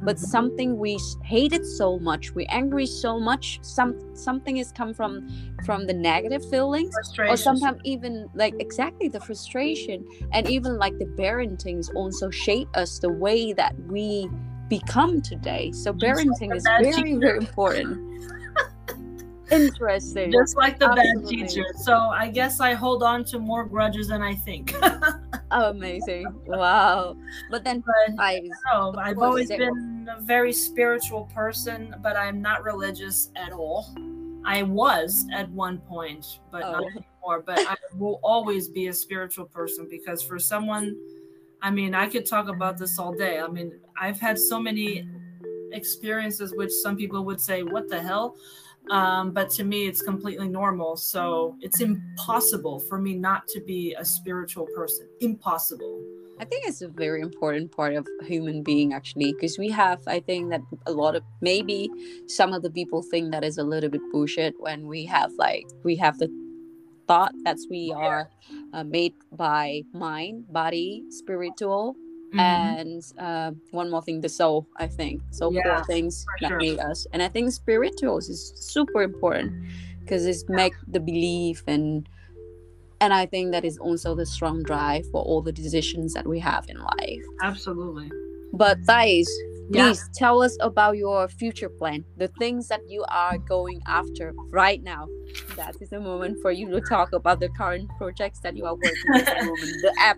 but 0.03 0.15
mm-hmm. 0.15 0.25
something 0.25 0.77
we 0.77 0.97
hated 1.25 1.65
so 1.65 1.99
much 1.99 2.33
we 2.33 2.45
angry 2.45 2.85
so 2.85 3.19
much 3.19 3.59
some 3.61 3.99
something 4.15 4.55
is 4.55 4.71
come 4.71 4.93
from 4.93 5.27
from 5.65 5.85
the 5.85 5.93
negative 5.93 6.49
feelings 6.49 6.95
or 7.19 7.35
sometimes 7.35 7.81
even 7.83 8.29
like 8.33 8.53
exactly 8.59 9.09
the 9.09 9.19
frustration 9.19 10.07
and 10.31 10.49
even 10.49 10.77
like 10.77 10.97
the 10.97 11.05
parenting 11.19 11.83
also 11.93 12.29
shape 12.29 12.69
us 12.75 12.99
the 12.99 13.09
way 13.09 13.51
that 13.51 13.75
we 13.87 14.29
become 14.69 15.21
today 15.21 15.73
so 15.73 15.91
parenting 15.91 16.55
is 16.55 16.63
very 16.79 17.15
very 17.15 17.37
important 17.37 17.99
Interesting. 19.51 20.31
Just 20.31 20.57
like 20.57 20.79
the 20.79 20.89
Absolutely. 20.89 21.37
bad 21.37 21.49
teacher. 21.49 21.65
So 21.77 21.95
I 21.95 22.29
guess 22.29 22.59
I 22.59 22.73
hold 22.73 23.03
on 23.03 23.23
to 23.25 23.39
more 23.39 23.65
grudges 23.65 24.09
than 24.09 24.21
I 24.21 24.35
think. 24.35 24.75
Amazing. 25.51 26.27
Wow. 26.45 27.15
But 27.49 27.63
then 27.63 27.83
but, 27.85 28.21
I 28.21 28.41
no, 28.71 28.93
I've 28.97 29.19
always 29.19 29.49
been 29.49 30.09
a 30.15 30.21
very 30.21 30.51
spiritual 30.51 31.25
person, 31.33 31.95
but 32.01 32.17
I'm 32.17 32.41
not 32.41 32.63
religious 32.63 33.31
at 33.35 33.53
all. 33.53 33.95
I 34.45 34.63
was 34.63 35.27
at 35.33 35.49
one 35.51 35.79
point, 35.79 36.39
but 36.51 36.63
oh. 36.63 36.71
not 36.71 36.83
anymore. 36.83 37.43
But 37.45 37.59
I 37.59 37.75
will 37.95 38.19
always 38.23 38.67
be 38.67 38.87
a 38.87 38.93
spiritual 38.93 39.45
person 39.45 39.87
because 39.89 40.21
for 40.21 40.39
someone, 40.39 40.97
I 41.61 41.71
mean, 41.71 41.95
I 41.95 42.07
could 42.07 42.25
talk 42.25 42.47
about 42.47 42.77
this 42.77 42.99
all 42.99 43.13
day. 43.13 43.39
I 43.39 43.47
mean, 43.47 43.79
I've 43.99 44.19
had 44.19 44.37
so 44.37 44.59
many 44.59 45.07
experiences 45.71 46.53
which 46.55 46.71
some 46.71 46.95
people 46.95 47.25
would 47.25 47.41
say, 47.41 47.63
What 47.63 47.89
the 47.89 48.01
hell? 48.01 48.37
Um, 48.89 49.31
but 49.31 49.49
to 49.51 49.63
me, 49.63 49.87
it's 49.87 50.01
completely 50.01 50.47
normal. 50.47 50.97
So 50.97 51.57
it's 51.61 51.81
impossible 51.81 52.79
for 52.79 52.99
me 52.99 53.15
not 53.15 53.47
to 53.49 53.61
be 53.61 53.95
a 53.97 54.05
spiritual 54.05 54.67
person. 54.75 55.07
Impossible. 55.21 56.01
I 56.39 56.45
think 56.45 56.67
it's 56.67 56.81
a 56.81 56.87
very 56.87 57.21
important 57.21 57.71
part 57.71 57.95
of 57.95 58.07
human 58.21 58.61
being 58.61 58.93
actually 58.93 59.33
because 59.33 59.57
we 59.57 59.69
have 59.71 59.99
I 60.05 60.19
think 60.19 60.51
that 60.51 60.61
a 60.85 60.91
lot 60.91 61.15
of 61.15 61.23
maybe 61.41 61.89
some 62.27 62.53
of 62.53 62.61
the 62.61 62.69
people 62.69 63.01
think 63.01 63.31
that 63.31 63.43
is 63.43 63.57
a 63.57 63.63
little 63.63 63.89
bit 63.89 64.01
bullshit 64.11 64.53
when 64.59 64.85
we 64.85 65.03
have 65.05 65.31
like 65.39 65.65
we 65.83 65.95
have 65.95 66.19
the 66.19 66.29
thought 67.07 67.33
that 67.43 67.57
we 67.69 67.91
are 67.95 68.29
uh, 68.73 68.83
made 68.83 69.13
by 69.31 69.81
mind, 69.93 70.45
body, 70.51 71.03
spiritual, 71.09 71.95
Mm-hmm. 72.27 72.39
and 72.39 73.03
uh, 73.19 73.51
one 73.71 73.89
more 73.89 74.01
thing 74.01 74.19
the 74.19 74.27
soul 74.27 74.67
i 74.75 74.85
think 74.85 75.21
so 75.31 75.49
yeah, 75.49 75.63
four 75.63 75.85
things 75.85 76.25
that 76.41 76.49
sure. 76.49 76.57
made 76.57 76.77
us 76.77 77.07
and 77.13 77.23
i 77.23 77.29
think 77.29 77.53
spirituals 77.53 78.27
is 78.27 78.51
super 78.57 79.01
important 79.01 79.53
because 80.01 80.25
it's 80.25 80.43
make 80.49 80.73
the 80.89 80.99
belief 80.99 81.63
and 81.67 82.09
and 82.99 83.13
i 83.13 83.25
think 83.25 83.53
that 83.53 83.63
is 83.63 83.77
also 83.77 84.13
the 84.13 84.25
strong 84.25 84.61
drive 84.63 85.05
for 85.09 85.21
all 85.21 85.41
the 85.41 85.53
decisions 85.53 86.13
that 86.13 86.27
we 86.27 86.37
have 86.37 86.65
in 86.67 86.77
life 86.77 87.23
absolutely 87.43 88.11
but 88.51 88.77
Thais, 88.85 89.29
please 89.71 89.99
yeah. 89.99 90.13
tell 90.15 90.41
us 90.41 90.57
about 90.59 90.97
your 90.97 91.29
future 91.29 91.69
plan 91.69 92.03
the 92.17 92.27
things 92.39 92.67
that 92.67 92.81
you 92.89 93.05
are 93.07 93.37
going 93.37 93.81
after 93.87 94.33
right 94.49 94.83
now 94.83 95.07
that 95.55 95.75
is 95.79 95.93
a 95.93 95.99
moment 95.99 96.37
for 96.41 96.51
you 96.51 96.69
to 96.71 96.81
talk 96.81 97.13
about 97.13 97.39
the 97.39 97.47
current 97.49 97.89
projects 97.97 98.41
that 98.41 98.57
you 98.57 98.65
are 98.65 98.75
working 98.75 99.13
on 99.13 99.21
at 99.21 99.39
the 99.39 99.45
moment 99.45 99.81
the 99.81 99.93
app 99.97 100.17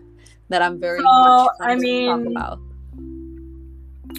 that 0.50 0.62
I'm 0.62 0.80
very 0.80 1.00
so, 1.00 1.50
I 1.62 1.76
mean, 1.76 2.36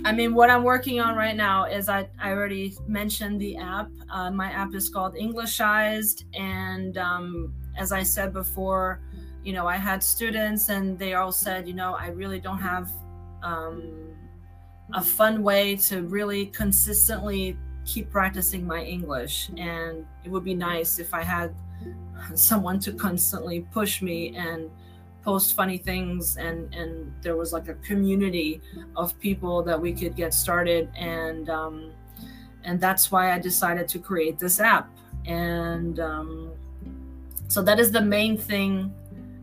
I 0.05 0.13
mean, 0.13 0.35
what 0.35 0.51
I'm 0.51 0.63
working 0.63 1.01
on 1.01 1.17
right 1.17 1.37
now 1.37 1.65
is 1.65 1.89
I, 1.89 2.09
I 2.21 2.31
already 2.31 2.75
mentioned 2.87 3.41
the 3.41 3.57
app. 3.59 3.91
Uh, 4.09 4.31
my 4.31 4.51
app 4.51 4.75
is 4.75 4.89
called 4.89 5.15
Englishized. 5.15 6.25
And 6.35 6.97
um, 6.97 7.53
as 7.77 7.93
I 7.93 8.03
said 8.03 8.33
before, 8.33 9.01
you 9.43 9.53
know, 9.53 9.67
I 9.67 9.77
had 9.77 10.03
students 10.03 10.69
and 10.69 10.99
they 10.99 11.15
all 11.15 11.33
said, 11.33 11.67
you 11.67 11.75
know, 11.75 11.95
I 11.95 12.09
really 12.09 12.39
don't 12.39 12.59
have 12.59 12.91
um, 13.43 13.93
a 14.95 15.03
fun 15.03 15.43
way 15.43 15.77
to 15.77 16.03
really 16.03 16.47
consistently 16.47 17.59
keep 17.85 18.11
practicing 18.11 18.67
my 18.67 18.83
English. 18.83 19.51
And 19.57 20.07
it 20.25 20.31
would 20.31 20.45
be 20.45 20.55
nice 20.55 20.99
if 20.99 21.13
I 21.13 21.23
had 21.23 21.55
someone 22.35 22.79
to 22.81 22.93
constantly 22.93 23.67
push 23.73 24.03
me 24.03 24.37
and 24.37 24.71
post 25.23 25.55
funny 25.55 25.79
things 25.79 26.37
and 26.37 26.73
and 26.75 27.13
there 27.23 27.37
was 27.37 27.53
like 27.53 27.69
a 27.69 27.75
community 27.75 28.61
of 28.97 29.19
people 29.21 29.63
that 29.63 29.81
we 29.81 29.93
could 29.93 30.17
get 30.17 30.33
started 30.33 30.91
and 30.97 31.51
um, 31.51 31.93
and 32.65 32.81
that's 32.81 33.11
why 33.11 33.33
I 33.33 33.39
decided 33.39 33.89
to 33.89 33.99
create 33.99 34.39
this 34.39 34.61
app. 34.61 34.91
And 35.27 36.01
um, 36.01 36.53
so 37.49 37.63
that 37.63 37.79
is 37.81 37.91
the 37.91 38.01
main 38.01 38.37
thing 38.37 38.95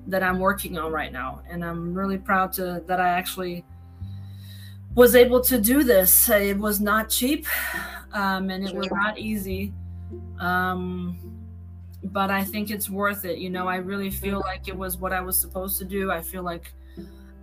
that 0.08 0.24
I'm 0.24 0.40
working 0.40 0.78
on 0.78 0.92
right 0.92 1.12
now. 1.12 1.42
And 1.50 1.64
I'm 1.64 1.94
really 1.94 2.18
proud 2.18 2.54
to 2.54 2.84
that 2.86 3.00
I 3.00 3.10
actually 3.10 3.66
was 4.96 5.16
able 5.16 5.42
to 5.42 5.60
do 5.60 5.84
this. 5.84 6.30
It 6.30 6.58
was 6.58 6.80
not 6.80 7.10
cheap 7.10 7.48
um, 8.14 8.50
and 8.50 8.68
it 8.68 8.76
was 8.76 8.90
not 8.92 9.18
easy. 9.18 9.74
Um, 10.40 11.37
but 12.04 12.32
I 12.32 12.44
think 12.44 12.70
it's 12.70 12.90
worth 12.90 13.26
it. 13.26 13.38
You 13.38 13.50
know, 13.50 13.68
I 13.68 13.78
really 13.78 14.10
feel 14.10 14.40
like 14.40 14.68
it 14.68 14.76
was 14.76 14.98
what 14.98 15.14
I 15.14 15.22
was 15.22 15.40
supposed 15.40 15.78
to 15.80 15.86
do. 15.86 16.12
I 16.12 16.22
feel 16.22 16.44
like, 16.44 16.74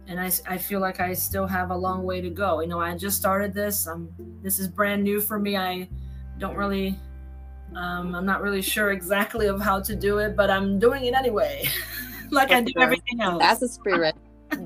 and 0.07 0.20
I, 0.20 0.30
I 0.46 0.59
feel 0.59 0.80
like 0.80 1.00
I 1.00 1.12
still 1.14 1.46
have 1.46 1.70
a 1.70 1.76
long 1.76 2.05
way 2.05 2.20
to 2.20 2.30
go. 2.30 2.61
You 2.61 2.68
know, 2.68 2.80
I 2.80 2.96
just 2.96 3.16
started 3.16 3.55
this. 3.55 3.86
Um, 3.86 4.11
this 4.42 4.59
is 4.59 4.68
brand 4.68 5.02
new 5.02 5.20
for 5.20 5.38
me. 5.38 5.57
I 5.57 5.88
don't 6.38 6.57
really, 6.57 6.98
um, 7.74 8.14
I'm 8.14 8.26
not 8.26 8.42
really 8.42 8.62
sure 8.62 8.92
exactly 8.92 9.46
of 9.46 9.61
how 9.61 9.80
to 9.80 9.94
do 9.94 10.18
it, 10.18 10.36
but 10.36 10.50
I'm 10.50 10.78
doing 10.78 11.05
it 11.05 11.14
anyway, 11.14 11.66
like 12.30 12.50
I 12.50 12.61
do 12.61 12.72
everything 12.78 13.20
else. 13.20 13.40
That's 13.40 13.62
a 13.62 13.68
spirit 13.68 14.14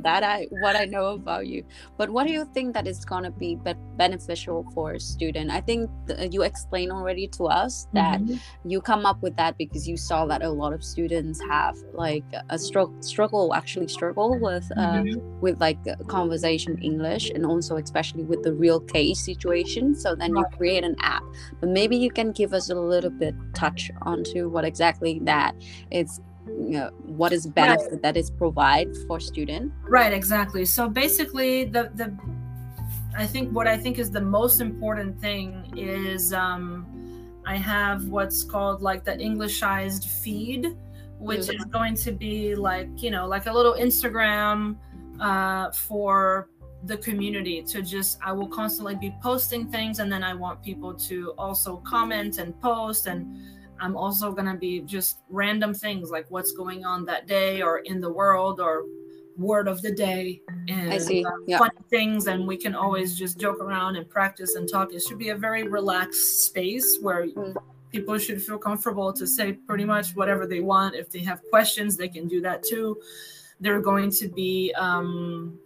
that 0.02 0.22
I 0.22 0.46
what 0.50 0.76
I 0.76 0.84
know 0.84 1.12
about 1.14 1.46
you. 1.46 1.64
But 1.96 2.10
what 2.10 2.26
do 2.26 2.32
you 2.32 2.44
think 2.54 2.74
that 2.74 2.86
is 2.86 3.04
gonna 3.04 3.30
be, 3.30 3.56
be 3.56 3.74
beneficial 3.96 4.66
for 4.74 4.92
a 4.92 5.00
student? 5.00 5.50
I 5.50 5.60
think 5.60 5.90
th- 6.06 6.32
you 6.32 6.42
explained 6.42 6.92
already 6.92 7.28
to 7.28 7.44
us 7.44 7.88
that 7.92 8.20
mm-hmm. 8.20 8.68
you 8.68 8.80
come 8.80 9.06
up 9.06 9.22
with 9.22 9.36
that 9.36 9.58
because 9.58 9.88
you 9.88 9.96
saw 9.96 10.26
that 10.26 10.42
a 10.42 10.50
lot 10.50 10.72
of 10.72 10.84
students 10.84 11.40
have 11.48 11.76
like 11.92 12.24
a 12.50 12.58
struggle, 12.58 12.94
struggle 13.02 13.54
actually 13.54 13.88
struggle 13.88 14.38
with 14.38 14.70
uh, 14.76 15.02
mm-hmm. 15.02 15.40
with 15.40 15.60
like 15.60 15.78
conversation 16.06 16.78
English 16.82 17.30
and 17.30 17.44
also 17.44 17.76
especially 17.76 18.24
with 18.24 18.42
the 18.42 18.52
real 18.52 18.80
case 18.80 19.20
situation. 19.20 19.94
So 19.94 20.14
then 20.14 20.36
you 20.36 20.44
create 20.56 20.84
an 20.84 20.96
app. 21.00 21.22
But 21.60 21.70
maybe 21.70 21.96
you 21.96 22.10
can 22.10 22.32
give 22.32 22.52
us 22.52 22.70
a 22.70 22.74
little 22.74 23.10
bit 23.10 23.34
touch 23.54 23.90
onto 24.02 24.48
what 24.48 24.64
exactly 24.64 25.20
that 25.24 25.54
it's 25.90 26.20
what 27.04 27.32
is 27.32 27.46
benefit 27.46 27.92
right. 27.92 28.02
that 28.02 28.16
is 28.16 28.30
provide 28.30 28.88
for 29.06 29.20
student 29.20 29.72
right 29.82 30.12
exactly 30.12 30.64
so 30.64 30.88
basically 30.88 31.64
the 31.64 31.90
the 31.94 32.16
i 33.16 33.26
think 33.26 33.50
what 33.52 33.66
i 33.66 33.76
think 33.76 33.98
is 33.98 34.10
the 34.10 34.20
most 34.20 34.60
important 34.60 35.18
thing 35.20 35.64
is 35.76 36.32
um 36.32 36.86
i 37.46 37.56
have 37.56 38.06
what's 38.06 38.42
called 38.42 38.82
like 38.82 39.04
the 39.04 39.12
englishized 39.12 40.06
feed 40.06 40.76
which 41.18 41.40
mm-hmm. 41.40 41.56
is 41.56 41.64
going 41.66 41.94
to 41.94 42.12
be 42.12 42.54
like 42.54 42.88
you 42.96 43.10
know 43.10 43.26
like 43.26 43.46
a 43.46 43.52
little 43.52 43.74
instagram 43.74 44.76
uh 45.20 45.70
for 45.72 46.48
the 46.84 46.96
community 46.98 47.62
to 47.62 47.82
just 47.82 48.18
i 48.24 48.32
will 48.32 48.48
constantly 48.48 48.94
be 48.94 49.12
posting 49.22 49.68
things 49.68 49.98
and 49.98 50.10
then 50.12 50.22
i 50.22 50.32
want 50.32 50.62
people 50.62 50.94
to 50.94 51.34
also 51.36 51.78
comment 51.78 52.38
and 52.38 52.58
post 52.60 53.06
and 53.06 53.26
I'm 53.80 53.96
also 53.96 54.32
going 54.32 54.46
to 54.46 54.56
be 54.56 54.80
just 54.80 55.18
random 55.28 55.74
things 55.74 56.10
like 56.10 56.26
what's 56.30 56.52
going 56.52 56.84
on 56.84 57.04
that 57.06 57.26
day 57.26 57.62
or 57.62 57.78
in 57.78 58.00
the 58.00 58.10
world 58.10 58.60
or 58.60 58.84
word 59.36 59.68
of 59.68 59.80
the 59.82 59.92
day 59.92 60.42
and 60.68 60.92
I 60.92 60.98
see. 60.98 61.24
Uh, 61.24 61.30
yeah. 61.46 61.58
fun 61.58 61.70
things. 61.88 62.26
And 62.26 62.46
we 62.46 62.56
can 62.56 62.74
always 62.74 63.16
just 63.16 63.38
joke 63.38 63.60
around 63.60 63.96
and 63.96 64.08
practice 64.08 64.56
and 64.56 64.68
talk. 64.68 64.92
It 64.92 65.02
should 65.02 65.18
be 65.18 65.28
a 65.28 65.36
very 65.36 65.62
relaxed 65.62 66.46
space 66.46 66.98
where 67.00 67.26
mm. 67.26 67.56
people 67.92 68.18
should 68.18 68.42
feel 68.42 68.58
comfortable 68.58 69.12
to 69.12 69.26
say 69.26 69.52
pretty 69.52 69.84
much 69.84 70.16
whatever 70.16 70.46
they 70.46 70.60
want. 70.60 70.96
If 70.96 71.10
they 71.10 71.20
have 71.20 71.40
questions, 71.50 71.96
they 71.96 72.08
can 72.08 72.26
do 72.26 72.40
that 72.42 72.62
too. 72.62 73.00
There 73.60 73.74
are 73.76 73.80
going 73.80 74.10
to 74.12 74.28
be 74.28 74.72
um, 74.76 75.58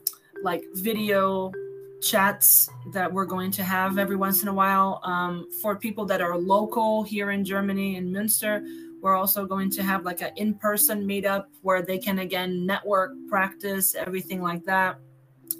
like 0.42 0.64
video 0.74 1.52
chats 2.02 2.68
that 2.92 3.10
we're 3.10 3.24
going 3.24 3.50
to 3.52 3.62
have 3.62 3.98
every 3.98 4.16
once 4.16 4.42
in 4.42 4.48
a 4.48 4.52
while. 4.52 5.00
Um, 5.04 5.46
for 5.60 5.76
people 5.76 6.04
that 6.06 6.20
are 6.20 6.36
local 6.36 7.02
here 7.02 7.30
in 7.30 7.44
Germany 7.44 7.96
in 7.96 8.10
Münster, 8.10 8.62
we're 9.00 9.16
also 9.16 9.46
going 9.46 9.70
to 9.70 9.82
have 9.82 10.04
like 10.04 10.20
an 10.20 10.32
in-person 10.36 11.06
meetup 11.06 11.46
where 11.62 11.82
they 11.82 11.98
can 11.98 12.20
again 12.20 12.66
network, 12.66 13.12
practice, 13.28 13.94
everything 13.94 14.42
like 14.42 14.64
that. 14.64 14.98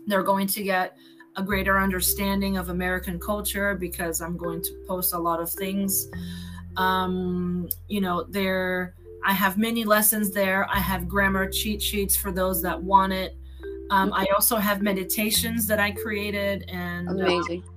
They're 0.06 0.22
going 0.22 0.46
to 0.48 0.62
get 0.62 0.96
a 1.36 1.42
greater 1.42 1.78
understanding 1.78 2.56
of 2.56 2.68
American 2.68 3.18
culture 3.18 3.74
because 3.74 4.20
I'm 4.20 4.36
going 4.36 4.62
to 4.62 4.84
post 4.86 5.14
a 5.14 5.18
lot 5.18 5.40
of 5.40 5.50
things. 5.50 6.08
Um, 6.76 7.68
you 7.88 8.00
know, 8.00 8.24
there 8.24 8.94
I 9.24 9.32
have 9.32 9.56
many 9.56 9.84
lessons 9.84 10.32
there. 10.32 10.66
I 10.68 10.78
have 10.78 11.08
grammar 11.08 11.48
cheat 11.48 11.80
sheets 11.80 12.16
for 12.16 12.32
those 12.32 12.60
that 12.62 12.80
want 12.80 13.12
it. 13.12 13.36
Um, 13.92 14.10
I 14.14 14.26
also 14.34 14.56
have 14.56 14.80
meditations 14.80 15.66
that 15.66 15.78
I 15.78 15.90
created, 15.90 16.64
and 16.68 17.10
amazing. 17.10 17.62
Uh, 17.62 17.72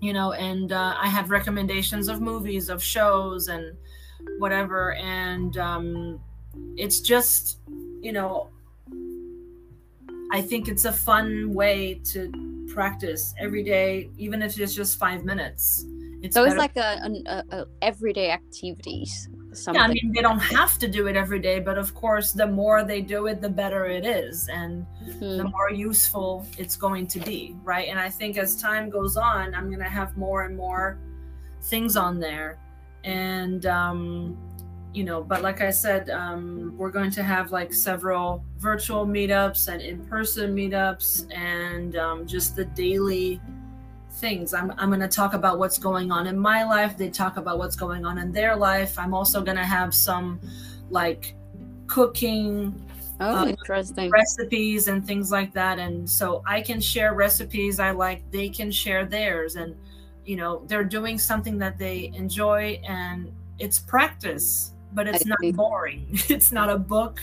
you 0.00 0.14
know, 0.14 0.32
and 0.32 0.72
uh, 0.72 0.94
I 0.98 1.06
have 1.08 1.28
recommendations 1.28 2.08
of 2.08 2.22
movies, 2.22 2.70
of 2.70 2.82
shows, 2.82 3.48
and 3.48 3.76
whatever. 4.38 4.94
And 4.94 5.58
um, 5.58 6.20
it's 6.76 7.00
just, 7.00 7.58
you 8.00 8.12
know, 8.12 8.48
I 10.32 10.40
think 10.40 10.66
it's 10.66 10.86
a 10.86 10.92
fun 10.92 11.52
way 11.52 12.00
to 12.12 12.66
practice 12.72 13.34
every 13.38 13.62
day, 13.62 14.08
even 14.16 14.40
if 14.40 14.58
it's 14.58 14.74
just 14.74 14.98
five 14.98 15.26
minutes. 15.26 15.84
It's 16.22 16.34
so 16.34 16.44
it's 16.44 16.56
like 16.56 16.76
a, 16.76 17.22
a, 17.26 17.44
a, 17.50 17.66
everyday 17.82 18.30
activities. 18.30 19.28
Something. 19.52 19.80
Yeah, 19.80 19.88
I 19.88 19.88
mean 19.88 20.12
they 20.14 20.20
don't 20.20 20.38
have 20.38 20.78
to 20.78 20.88
do 20.88 21.06
it 21.06 21.16
every 21.16 21.38
day, 21.38 21.58
but 21.58 21.78
of 21.78 21.94
course, 21.94 22.32
the 22.32 22.46
more 22.46 22.84
they 22.84 23.00
do 23.00 23.26
it, 23.26 23.40
the 23.40 23.48
better 23.48 23.86
it 23.86 24.04
is, 24.04 24.48
and 24.48 24.84
mm-hmm. 25.02 25.38
the 25.38 25.44
more 25.44 25.70
useful 25.70 26.46
it's 26.58 26.76
going 26.76 27.06
to 27.08 27.20
be, 27.20 27.56
right? 27.64 27.88
And 27.88 27.98
I 27.98 28.10
think 28.10 28.36
as 28.36 28.60
time 28.60 28.90
goes 28.90 29.16
on, 29.16 29.54
I'm 29.54 29.68
going 29.68 29.82
to 29.82 29.88
have 29.88 30.16
more 30.16 30.42
and 30.42 30.56
more 30.56 30.98
things 31.62 31.96
on 31.96 32.20
there, 32.20 32.58
and 33.04 33.64
um, 33.64 34.36
you 34.92 35.04
know 35.04 35.22
but 35.22 35.42
like 35.42 35.60
i 35.60 35.70
said 35.70 36.08
um, 36.10 36.74
we're 36.76 36.90
going 36.90 37.10
to 37.10 37.22
have 37.22 37.52
like 37.52 37.72
several 37.72 38.44
virtual 38.56 39.06
meetups 39.06 39.68
and 39.68 39.82
in-person 39.82 40.54
meetups 40.54 41.30
and 41.34 41.96
um, 41.96 42.26
just 42.26 42.56
the 42.56 42.64
daily 42.64 43.40
things. 44.18 44.54
I'm, 44.54 44.72
I'm 44.78 44.88
going 44.90 45.00
to 45.00 45.08
talk 45.08 45.34
about 45.34 45.58
what's 45.58 45.78
going 45.78 46.10
on 46.10 46.26
in 46.26 46.38
my 46.38 46.64
life. 46.64 46.96
They 46.96 47.10
talk 47.10 47.36
about 47.36 47.58
what's 47.58 47.76
going 47.76 48.04
on 48.04 48.18
in 48.18 48.32
their 48.32 48.56
life. 48.56 48.98
I'm 48.98 49.14
also 49.14 49.42
going 49.42 49.56
to 49.56 49.64
have 49.64 49.94
some 49.94 50.40
like 50.90 51.34
cooking 51.86 52.84
oh 53.20 53.38
uh, 53.38 53.46
interesting. 53.46 54.10
recipes 54.10 54.88
and 54.88 55.06
things 55.06 55.32
like 55.32 55.52
that. 55.54 55.78
And 55.78 56.08
so 56.08 56.42
i 56.46 56.60
can 56.60 56.80
share 56.80 57.14
recipes 57.14 57.80
i 57.80 57.90
like. 57.90 58.30
They 58.30 58.48
can 58.48 58.70
share 58.70 59.04
theirs. 59.04 59.56
And 59.56 59.74
you 60.24 60.36
know 60.36 60.62
they're 60.66 60.84
doing 60.84 61.18
something 61.18 61.56
that 61.58 61.78
they 61.78 62.12
enjoy 62.14 62.80
and 62.86 63.32
it's 63.58 63.78
practice 63.78 64.72
but 64.92 65.06
it's 65.06 65.26
not 65.26 65.38
boring. 65.54 66.06
It's 66.28 66.52
not 66.52 66.70
a 66.70 66.78
book. 66.78 67.20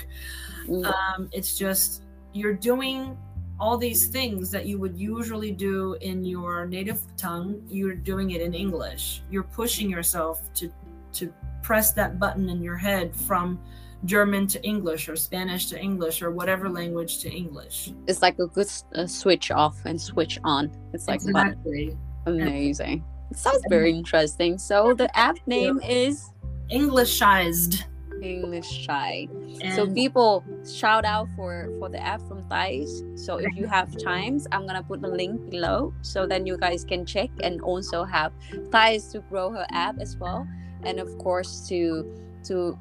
Mm. 0.68 0.86
Um, 0.86 1.30
it's 1.32 1.58
just 1.58 2.04
you're 2.34 2.54
doing 2.54 3.18
all 3.60 3.78
these 3.78 4.08
things 4.08 4.52
that 4.52 4.66
you 4.66 4.78
would 4.80 4.98
usually 4.98 5.52
do 5.52 5.94
in 6.02 6.24
your 6.26 6.66
native 6.66 7.02
tongue. 7.16 7.62
You're 7.70 7.96
doing 7.96 8.32
it 8.32 8.42
in 8.42 8.54
English. 8.54 9.22
You're 9.30 9.44
pushing 9.44 9.90
yourself 9.90 10.54
to 10.56 10.72
to 11.14 11.34
press 11.64 11.94
that 11.94 12.20
button 12.20 12.50
in 12.50 12.62
your 12.62 12.76
head 12.78 13.16
from 13.16 13.60
German 14.04 14.46
to 14.48 14.62
English 14.64 15.10
or 15.10 15.16
Spanish 15.16 15.68
to 15.68 15.80
English 15.80 16.22
or 16.22 16.30
whatever 16.32 16.70
language 16.70 17.20
to 17.20 17.30
English. 17.32 17.92
It's 18.08 18.22
like 18.22 18.38
a 18.40 18.48
good 18.48 18.68
uh, 18.94 19.08
switch 19.08 19.50
off 19.52 19.78
and 19.86 20.00
switch 20.00 20.38
on. 20.44 20.72
It's 20.94 21.08
like 21.08 21.22
exactly. 21.22 21.98
amazing. 22.26 23.04
It 23.32 23.38
sounds 23.38 23.64
very 23.70 23.92
interesting. 23.92 24.58
So 24.58 24.94
the 24.94 25.10
app 25.18 25.38
name 25.48 25.82
is 25.82 26.30
Englishized. 26.72 27.84
English 28.26 28.68
shy. 28.68 29.28
so 29.76 29.88
people 29.88 30.44
shout 30.66 31.06
out 31.06 31.28
for 31.36 31.70
for 31.80 31.90
the 31.90 32.00
app 32.00 32.22
from 32.28 32.44
Thais. 32.50 33.04
So 33.16 33.38
if 33.38 33.56
you 33.56 33.68
have 33.68 33.96
times, 33.98 34.48
I'm 34.52 34.66
gonna 34.68 34.84
put 34.84 35.02
the 35.02 35.08
link 35.08 35.50
below 35.50 35.94
so 36.02 36.26
then 36.26 36.46
you 36.46 36.58
guys 36.58 36.84
can 36.84 37.06
check 37.06 37.30
and 37.44 37.62
also 37.62 38.04
have 38.04 38.32
Thais 38.72 39.08
to 39.14 39.20
grow 39.30 39.52
her 39.52 39.66
app 39.72 40.00
as 40.00 40.18
well, 40.18 40.48
and 40.84 41.00
of 41.00 41.18
course 41.18 41.68
to 41.70 42.06
to 42.46 42.78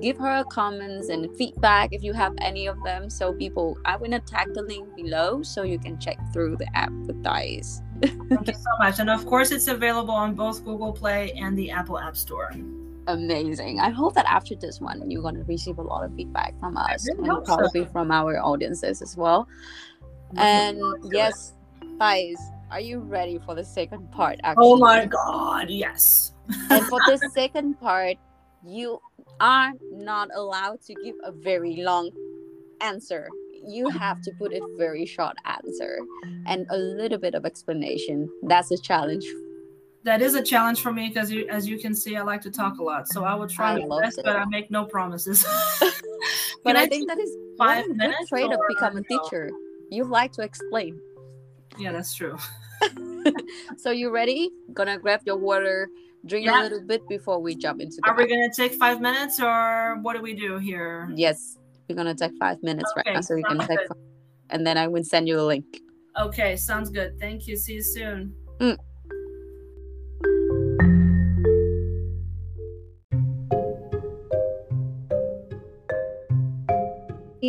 give 0.00 0.16
her 0.18 0.44
comments 0.44 1.08
and 1.08 1.28
feedback 1.36 1.92
if 1.92 2.02
you 2.02 2.12
have 2.12 2.32
any 2.40 2.66
of 2.66 2.82
them. 2.84 3.10
So 3.10 3.32
people, 3.32 3.76
I 3.84 3.96
will 3.96 4.18
tag 4.20 4.54
the 4.54 4.62
link 4.62 4.94
below 4.96 5.42
so 5.42 5.62
you 5.62 5.78
can 5.78 5.98
check 5.98 6.18
through 6.32 6.56
the 6.56 6.68
app 6.76 6.92
with 7.06 7.22
Thais. 7.22 7.82
Thank 8.00 8.48
you 8.48 8.54
so 8.54 8.72
much, 8.78 8.98
and 8.98 9.10
of 9.10 9.26
course 9.26 9.50
it's 9.50 9.68
available 9.68 10.14
on 10.14 10.34
both 10.34 10.64
Google 10.64 10.92
Play 10.92 11.32
and 11.32 11.56
the 11.56 11.70
Apple 11.70 11.98
App 11.98 12.16
Store 12.16 12.50
amazing. 13.06 13.80
I 13.80 13.90
hope 13.90 14.14
that 14.14 14.26
after 14.26 14.54
this 14.54 14.80
one, 14.80 15.10
you're 15.10 15.22
going 15.22 15.36
to 15.36 15.44
receive 15.44 15.78
a 15.78 15.82
lot 15.82 16.04
of 16.04 16.14
feedback 16.14 16.58
from 16.60 16.76
us 16.76 17.08
really 17.08 17.28
and 17.28 17.44
probably 17.44 17.84
so. 17.84 17.90
from 17.90 18.10
our 18.10 18.38
audiences 18.38 19.02
as 19.02 19.16
well. 19.16 19.48
And 20.36 20.80
yes, 21.12 21.52
guys, 21.98 22.36
are 22.70 22.80
you 22.80 22.98
ready 22.98 23.38
for 23.44 23.54
the 23.54 23.64
second 23.64 24.10
part? 24.10 24.40
Actually? 24.42 24.66
Oh 24.66 24.76
my 24.76 25.06
God, 25.06 25.70
yes. 25.70 26.32
and 26.70 26.84
for 26.86 26.98
the 27.06 27.30
second 27.34 27.80
part, 27.80 28.16
you 28.66 29.00
are 29.40 29.72
not 29.92 30.28
allowed 30.34 30.80
to 30.82 30.94
give 31.04 31.14
a 31.22 31.32
very 31.32 31.76
long 31.76 32.10
answer. 32.80 33.28
You 33.66 33.88
have 33.90 34.20
to 34.22 34.32
put 34.38 34.52
a 34.52 34.60
very 34.76 35.06
short 35.06 35.36
answer 35.44 35.98
and 36.46 36.66
a 36.70 36.76
little 36.76 37.18
bit 37.18 37.34
of 37.34 37.46
explanation. 37.46 38.28
That's 38.42 38.70
a 38.70 38.78
challenge 38.78 39.24
that 40.04 40.20
is 40.20 40.34
a 40.34 40.42
challenge 40.42 40.82
for 40.82 40.92
me 40.92 41.08
because 41.08 41.30
you, 41.30 41.48
as 41.48 41.66
you 41.66 41.78
can 41.78 41.94
see, 41.94 42.16
I 42.16 42.22
like 42.22 42.42
to 42.42 42.50
talk 42.50 42.78
a 42.78 42.82
lot. 42.82 43.08
So 43.08 43.24
I 43.24 43.34
will 43.34 43.48
try 43.48 43.78
my 43.84 44.00
best, 44.00 44.18
it. 44.18 44.24
but 44.24 44.36
I 44.36 44.44
make 44.44 44.70
no 44.70 44.84
promises. 44.84 45.44
but 46.64 46.76
I, 46.76 46.86
think 46.86 47.08
that 47.08 47.18
is 47.18 47.34
five 47.56 47.88
minutes 47.88 48.28
trait 48.28 48.52
of 48.52 48.60
become 48.68 48.98
a 48.98 49.02
teacher. 49.02 49.50
You 49.90 50.04
like 50.04 50.32
to 50.32 50.42
explain. 50.42 51.00
Yeah, 51.78 51.92
that's 51.92 52.14
true. 52.14 52.36
so 53.78 53.90
you 53.90 54.10
ready? 54.10 54.50
Gonna 54.74 54.98
grab 54.98 55.22
your 55.24 55.36
water, 55.36 55.88
drink 56.26 56.46
yeah. 56.46 56.60
a 56.60 56.62
little 56.62 56.82
bit 56.82 57.08
before 57.08 57.40
we 57.40 57.54
jump 57.54 57.80
into. 57.80 57.98
Are 58.04 58.14
we 58.14 58.26
gonna 58.26 58.52
take 58.52 58.74
five 58.74 59.00
minutes, 59.00 59.40
or 59.40 59.98
what 60.02 60.14
do 60.14 60.22
we 60.22 60.34
do 60.34 60.58
here? 60.58 61.10
Yes, 61.14 61.56
we're 61.88 61.96
gonna 61.96 62.14
take 62.14 62.32
five 62.38 62.62
minutes 62.62 62.92
okay, 62.92 63.10
right 63.10 63.14
now, 63.14 63.20
so 63.22 63.34
we 63.34 63.42
can 63.42 63.58
take, 63.58 63.78
five, 63.78 63.98
and 64.50 64.66
then 64.66 64.76
I 64.76 64.86
will 64.86 65.04
send 65.04 65.28
you 65.28 65.40
a 65.40 65.42
link. 65.42 65.80
Okay, 66.20 66.56
sounds 66.56 66.90
good. 66.90 67.18
Thank 67.18 67.46
you. 67.46 67.56
See 67.56 67.74
you 67.74 67.82
soon. 67.82 68.34
Mm. 68.60 68.76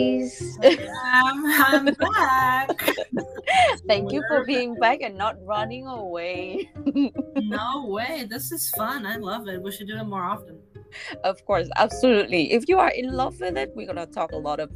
I'm, 0.01 1.45
I'm 1.45 1.85
back. 1.85 2.95
Thank 3.87 4.11
you 4.11 4.23
for 4.27 4.43
being 4.45 4.75
back 4.75 5.01
and 5.01 5.17
not 5.17 5.35
running 5.45 5.87
away. 5.87 6.71
no 7.35 7.85
way. 7.87 8.25
This 8.29 8.51
is 8.51 8.69
fun. 8.71 9.05
I 9.05 9.17
love 9.17 9.47
it. 9.47 9.61
We 9.61 9.71
should 9.71 9.87
do 9.87 9.97
it 9.97 10.03
more 10.03 10.23
often. 10.23 10.59
Of 11.23 11.43
course, 11.45 11.69
absolutely. 11.77 12.53
If 12.53 12.67
you 12.67 12.79
are 12.79 12.89
in 12.89 13.13
love 13.13 13.39
with 13.39 13.57
it, 13.57 13.71
we're 13.75 13.85
going 13.85 14.05
to 14.05 14.11
talk 14.11 14.31
a 14.31 14.37
lot 14.37 14.59
of 14.59 14.71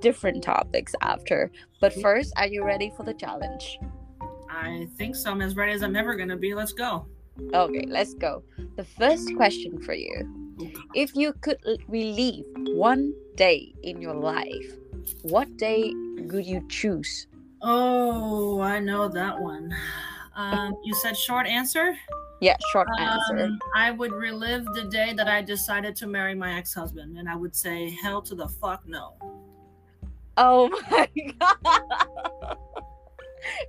different 0.00 0.42
topics 0.42 0.94
after. 1.02 1.50
But 1.80 1.92
mm-hmm. 1.92 2.02
first, 2.02 2.32
are 2.36 2.46
you 2.46 2.64
ready 2.64 2.92
for 2.96 3.04
the 3.04 3.14
challenge? 3.14 3.78
I 4.50 4.88
think 4.96 5.14
so. 5.14 5.30
I'm 5.30 5.42
as 5.42 5.56
ready 5.56 5.72
as 5.72 5.82
I'm 5.82 5.96
ever 5.96 6.14
going 6.16 6.28
to 6.28 6.36
be. 6.36 6.54
Let's 6.54 6.72
go. 6.72 7.06
Okay, 7.54 7.86
let's 7.88 8.14
go. 8.14 8.42
The 8.76 8.84
first 8.84 9.34
question 9.36 9.80
for 9.80 9.94
you 9.94 10.49
if 10.94 11.14
you 11.14 11.32
could 11.40 11.58
relive 11.88 12.44
one 12.74 13.12
day 13.36 13.72
in 13.82 14.00
your 14.00 14.14
life, 14.14 14.72
what 15.22 15.56
day 15.56 15.92
would 16.18 16.46
you 16.46 16.66
choose? 16.68 17.26
Oh, 17.62 18.60
I 18.60 18.78
know 18.78 19.08
that 19.08 19.40
one. 19.40 19.74
Um, 20.34 20.74
you 20.84 20.94
said 20.94 21.16
short 21.16 21.46
answer? 21.46 21.96
Yeah, 22.40 22.56
short 22.72 22.88
um, 22.98 23.08
answer. 23.08 23.50
I 23.74 23.90
would 23.90 24.12
relive 24.12 24.64
the 24.74 24.84
day 24.84 25.12
that 25.12 25.28
I 25.28 25.42
decided 25.42 25.94
to 25.96 26.06
marry 26.06 26.34
my 26.34 26.56
ex 26.56 26.72
husband, 26.72 27.18
and 27.18 27.28
I 27.28 27.36
would 27.36 27.54
say, 27.54 27.90
hell 28.02 28.22
to 28.22 28.34
the 28.34 28.48
fuck 28.48 28.86
no. 28.86 29.14
Oh 30.36 30.70
my 30.90 31.08
god. 31.38 32.56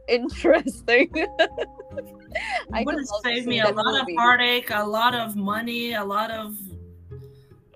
Interesting. 0.08 1.10
I 2.74 2.84
would 2.84 2.96
have 2.96 3.08
saved 3.24 3.48
me 3.48 3.60
a 3.60 3.70
lot 3.70 3.86
movie. 3.86 4.14
of 4.14 4.20
heartache, 4.20 4.70
a 4.72 4.84
lot 4.84 5.14
of 5.14 5.36
money, 5.36 5.94
a 5.94 6.04
lot 6.04 6.32
of 6.32 6.56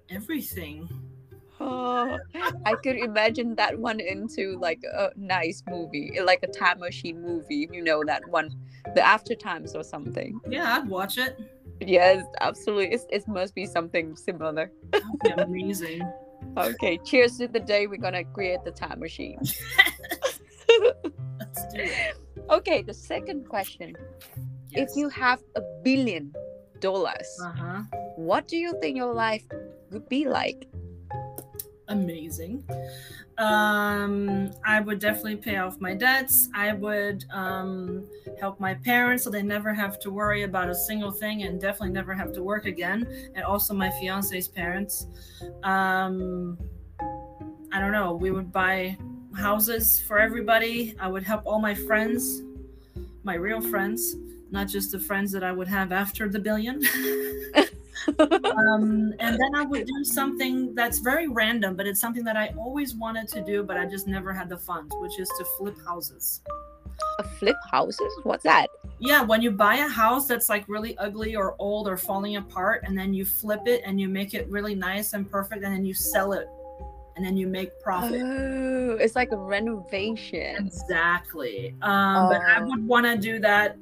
everything. 0.10 0.89
Oh, 1.60 2.18
I 2.66 2.76
could 2.76 2.97
imagine 2.97 3.56
that 3.56 3.80
one 3.80 3.99
into 3.99 4.58
like 4.60 4.82
a 4.84 5.12
nice 5.16 5.64
movie, 5.70 6.20
like 6.24 6.43
a 6.43 6.47
time 6.47 6.80
machine 6.80 7.22
movie. 7.22 7.70
You 7.72 7.82
know 7.82 8.03
that 8.06 8.28
one, 8.30 8.49
the 8.93 9.01
After 9.01 9.36
Times 9.36 9.74
or 9.76 9.84
something. 9.84 10.39
Yeah, 10.49 10.78
I'd 10.78 10.89
watch 10.89 11.18
it. 11.18 11.39
Yes, 11.80 12.26
absolutely. 12.41 12.93
It's, 12.93 13.06
it 13.10 13.28
must 13.28 13.56
be 13.56 13.66
something 13.66 14.16
similar. 14.16 14.72
amazing. 15.38 16.01
okay, 16.58 16.97
cheers 17.06 17.38
to 17.38 17.47
the 17.47 17.60
day 17.60 17.88
we're 17.88 17.97
gonna 17.97 18.24
create 18.24 18.64
the 18.66 18.72
time 18.72 18.99
machine. 18.99 19.39
Let's 21.39 21.66
do 21.74 21.80
it. 21.80 22.18
Okay, 22.49 22.82
the 22.82 22.93
second 22.93 23.47
question: 23.47 23.95
yes. 24.72 24.89
If 24.89 24.97
you 24.97 25.10
have 25.10 25.41
a 25.56 25.62
billion 25.84 26.34
dollars, 26.80 27.28
uh-huh. 27.41 27.84
what 28.16 28.47
do 28.47 28.58
you 28.58 28.78
think 28.82 28.97
your 28.97 29.14
life 29.14 29.43
would 29.91 30.07
be 30.09 30.27
like? 30.27 30.67
Amazing. 31.88 32.63
Um, 33.38 34.51
I 34.65 34.79
would 34.79 34.99
definitely 34.99 35.36
pay 35.36 35.57
off 35.57 35.79
my 35.79 35.93
debts. 35.93 36.49
I 36.55 36.73
would 36.73 37.25
um, 37.31 38.07
help 38.39 38.59
my 38.59 38.73
parents 38.75 39.23
so 39.23 39.29
they 39.29 39.43
never 39.43 39.73
have 39.73 39.99
to 39.99 40.11
worry 40.11 40.43
about 40.43 40.69
a 40.69 40.75
single 40.75 41.11
thing 41.11 41.43
and 41.43 41.59
definitely 41.59 41.91
never 41.91 42.13
have 42.13 42.33
to 42.33 42.43
work 42.43 42.65
again. 42.65 43.07
And 43.36 43.43
also 43.43 43.73
my 43.73 43.91
fiance's 43.91 44.47
parents. 44.47 45.07
Um, 45.63 46.57
I 47.71 47.79
don't 47.79 47.91
know. 47.91 48.13
We 48.13 48.31
would 48.31 48.51
buy 48.51 48.97
houses 49.36 50.01
for 50.01 50.17
everybody. 50.17 50.95
I 50.99 51.07
would 51.07 51.23
help 51.23 51.41
all 51.45 51.59
my 51.59 51.75
friends, 51.75 52.41
my 53.23 53.36
real 53.36 53.61
friends 53.61 54.15
not 54.51 54.67
just 54.67 54.91
the 54.91 54.99
friends 54.99 55.31
that 55.31 55.43
I 55.43 55.51
would 55.51 55.67
have 55.67 55.91
after 55.91 56.29
the 56.29 56.39
billion. 56.39 56.81
um, 58.20 59.14
and 59.20 59.39
then 59.39 59.56
I 59.56 59.64
would 59.64 59.86
do 59.86 60.03
something 60.03 60.74
that's 60.76 60.99
very 60.99 61.28
random, 61.28 61.76
but 61.76 61.88
it's 61.88 61.99
something 61.99 62.24
that 62.26 62.38
I 62.38 62.53
always 62.58 62.95
wanted 62.95 63.28
to 63.30 63.41
do, 63.43 63.64
but 63.64 63.78
I 63.78 63.86
just 63.86 64.08
never 64.08 64.34
had 64.34 64.49
the 64.49 64.58
funds, 64.58 64.93
which 64.99 65.20
is 65.20 65.30
to 65.38 65.45
flip 65.58 65.76
houses. 65.86 66.41
A 67.20 67.24
flip 67.24 67.58
houses? 67.72 68.12
What's 68.24 68.43
that? 68.43 68.68
Yeah, 68.99 69.22
when 69.22 69.41
you 69.41 69.51
buy 69.51 69.76
a 69.78 69.88
house 69.88 70.28
that's 70.28 70.47
like 70.49 70.64
really 70.68 70.97
ugly 70.97 71.36
or 71.36 71.56
old 71.60 71.88
or 71.88 71.97
falling 71.97 72.38
apart, 72.38 72.84
and 72.86 72.97
then 72.97 73.14
you 73.14 73.26
flip 73.26 73.62
it 73.66 73.82
and 73.86 73.99
you 73.99 74.08
make 74.08 74.34
it 74.34 74.47
really 74.49 74.76
nice 74.76 75.14
and 75.14 75.30
perfect, 75.30 75.64
and 75.64 75.74
then 75.74 75.86
you 75.86 75.93
sell 75.93 76.32
it, 76.34 76.47
and 77.16 77.26
then 77.26 77.36
you 77.36 77.47
make 77.47 77.70
profit. 77.82 78.22
Oh, 78.24 78.97
it's 78.99 79.16
like 79.16 79.32
a 79.32 79.38
renovation. 79.38 80.56
Exactly. 80.68 81.76
Um, 81.82 82.30
But 82.30 82.41
I 82.41 82.62
Oh. 82.62 82.68
would 82.68 82.88
want 82.88 83.06
to 83.06 83.18
do 83.18 83.39
that 83.39 83.78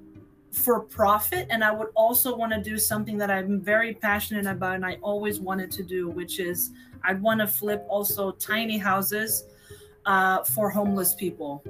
for 0.54 0.80
profit, 0.82 1.48
and 1.50 1.64
I 1.64 1.72
would 1.72 1.90
also 1.96 2.36
want 2.38 2.54
to 2.54 2.62
do 2.62 2.78
something 2.78 3.18
that 3.18 3.32
I'm 3.32 3.60
very 3.60 3.94
passionate 3.96 4.46
about, 4.46 4.76
and 4.76 4.86
I 4.86 4.98
always 5.02 5.40
wanted 5.40 5.72
to 5.72 5.84
do, 5.84 6.10
which 6.10 6.40
is 6.40 6.72
I'd 7.04 7.22
want 7.22 7.40
to 7.42 7.48
flip 7.48 7.84
also 7.90 8.32
tiny 8.32 8.78
houses 8.78 9.46
uh, 10.06 10.44
for 10.44 10.70
homeless 10.70 11.16
people. 11.16 11.64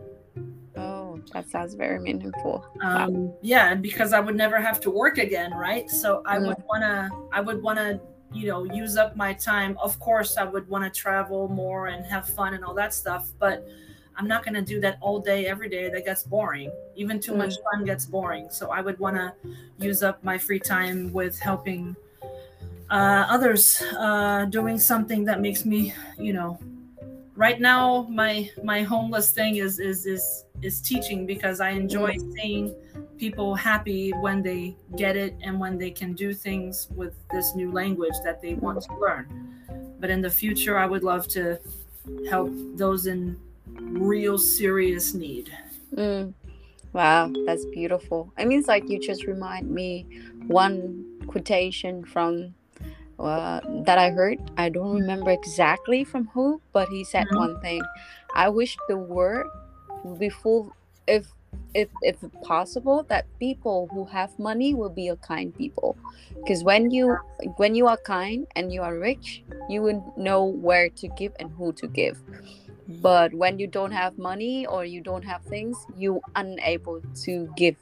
Oh, 0.76 1.20
that 1.32 1.50
sounds 1.50 1.76
very 1.76 2.00
meaningful. 2.00 2.66
um 2.82 3.32
yeah 3.42 3.72
and 3.72 3.82
because 3.84 4.12
i 4.12 4.20
would 4.20 4.36
never 4.36 4.60
have 4.60 4.80
to 4.82 4.90
work 4.90 5.18
again 5.20 5.52
right 5.54 5.88
so 5.90 6.24
i 6.26 6.38
Mm. 6.38 6.48
would 6.48 6.58
want 6.68 6.82
to 6.82 7.10
i 7.32 7.40
would 7.40 7.62
want 7.62 7.78
to 7.78 8.00
you 8.34 8.48
know 8.48 8.64
use 8.64 8.98
up 8.98 9.16
my 9.16 9.32
time 9.34 9.78
of 9.82 9.98
course 10.00 10.36
i 10.38 10.44
would 10.44 10.68
want 10.68 10.84
to 10.84 10.90
travel 10.90 11.48
more 11.48 11.88
and 11.88 12.04
have 12.08 12.28
fun 12.28 12.56
and 12.56 12.66
all 12.66 12.74
that 12.74 12.92
stuff 12.94 13.30
but 13.40 13.64
i'm 14.18 14.28
not 14.28 14.44
going 14.44 14.54
to 14.54 14.62
do 14.62 14.80
that 14.82 14.98
all 15.02 15.20
day 15.20 15.48
every 15.48 15.70
day. 15.70 15.90
That 15.90 16.06
gets 16.06 16.24
boring. 16.24 16.72
Even 16.96 17.20
too 17.20 17.36
much 17.36 17.56
fun 17.64 17.86
gets 17.86 18.06
boring. 18.06 18.48
So 18.52 18.72
i 18.72 18.82
would 18.82 19.00
want 19.00 19.16
to 19.16 19.34
use 19.80 20.04
up 20.04 20.24
my 20.24 20.38
free 20.38 20.60
time 20.60 21.12
with 21.14 21.40
helping 21.40 21.96
uh, 22.90 23.26
others 23.30 23.82
uh, 23.98 24.46
doing 24.46 24.78
something 24.78 25.24
that 25.26 25.42
makes 25.42 25.66
me 25.66 25.94
you 26.18 26.34
know 26.34 26.60
right 27.36 27.60
now 27.60 28.06
my 28.10 28.50
my 28.64 28.84
homeless 28.84 29.32
thing 29.32 29.56
is 29.56 29.80
is 29.80 30.06
is 30.06 30.46
is 30.62 30.80
teaching 30.80 31.26
because 31.26 31.60
i 31.60 31.70
enjoy 31.70 32.16
seeing 32.36 32.76
people 33.18 33.56
happy 33.56 34.12
when 34.22 34.44
they 34.44 34.76
get 34.98 35.16
it 35.16 35.36
and 35.42 35.60
when 35.60 35.78
they 35.78 35.90
can 35.90 36.14
do 36.14 36.34
things 36.34 36.88
with 36.96 37.16
this 37.32 37.56
new 37.56 37.72
language 37.72 38.14
that 38.24 38.42
they 38.42 38.54
want 38.56 38.82
to 38.82 38.96
learn. 38.98 39.26
But 40.00 40.10
in 40.10 40.22
the 40.22 40.30
future 40.30 40.78
i 40.78 40.86
would 40.86 41.04
love 41.04 41.28
to 41.30 41.60
help 42.30 42.52
those 42.76 43.08
in 43.08 43.38
real 43.82 44.38
serious 44.38 45.14
need 45.14 45.52
Mm. 45.96 46.34
Wow, 46.94 47.32
that's 47.46 47.66
beautiful. 47.66 48.34
I 48.38 48.46
mean, 48.46 48.60
it's 48.60 48.68
like 48.68 48.90
you 48.90 49.00
just 49.00 49.28
remind 49.28 49.70
me 49.70 50.08
one 50.48 51.06
quotation 51.28 52.06
from 52.06 52.56
uh, 53.20 53.62
that 53.86 53.98
I 54.00 54.12
heard. 54.12 54.40
I 54.58 54.70
don't 54.70 54.94
remember 54.94 55.32
exactly 55.32 56.04
from 56.04 56.28
who, 56.34 56.62
but 56.74 56.90
he 56.90 57.04
said 57.04 57.28
Mhm. 57.32 57.38
one 57.38 57.62
thing. 57.62 57.82
I 58.36 58.50
wish 58.50 58.78
the 58.88 58.98
world 58.98 59.52
would 60.04 60.20
be 60.20 60.30
full, 60.30 60.74
if 61.08 61.34
if 61.74 61.90
if 62.02 62.18
possible, 62.42 63.04
that 63.10 63.26
people 63.40 63.90
who 63.92 64.06
have 64.06 64.38
money 64.40 64.74
will 64.76 64.90
be 64.94 65.08
a 65.08 65.16
kind 65.18 65.56
people. 65.56 65.98
Because 66.44 66.64
when 66.64 66.92
you 66.92 67.18
when 67.58 67.76
you 67.76 67.88
are 67.88 67.98
kind 67.98 68.48
and 68.56 68.72
you 68.74 68.82
are 68.84 68.98
rich, 68.98 69.44
you 69.70 69.82
will 69.82 70.14
know 70.18 70.46
where 70.46 70.90
to 70.90 71.08
give 71.10 71.34
and 71.40 71.52
who 71.54 71.74
to 71.74 71.88
give 71.88 72.22
but 72.88 73.34
when 73.34 73.60
you 73.60 73.68
don't 73.68 73.92
have 73.92 74.18
money 74.18 74.66
or 74.66 74.84
you 74.86 75.02
don't 75.02 75.24
have 75.24 75.42
things 75.44 75.78
you 75.96 76.22
unable 76.36 77.02
to 77.16 77.50
give 77.56 77.76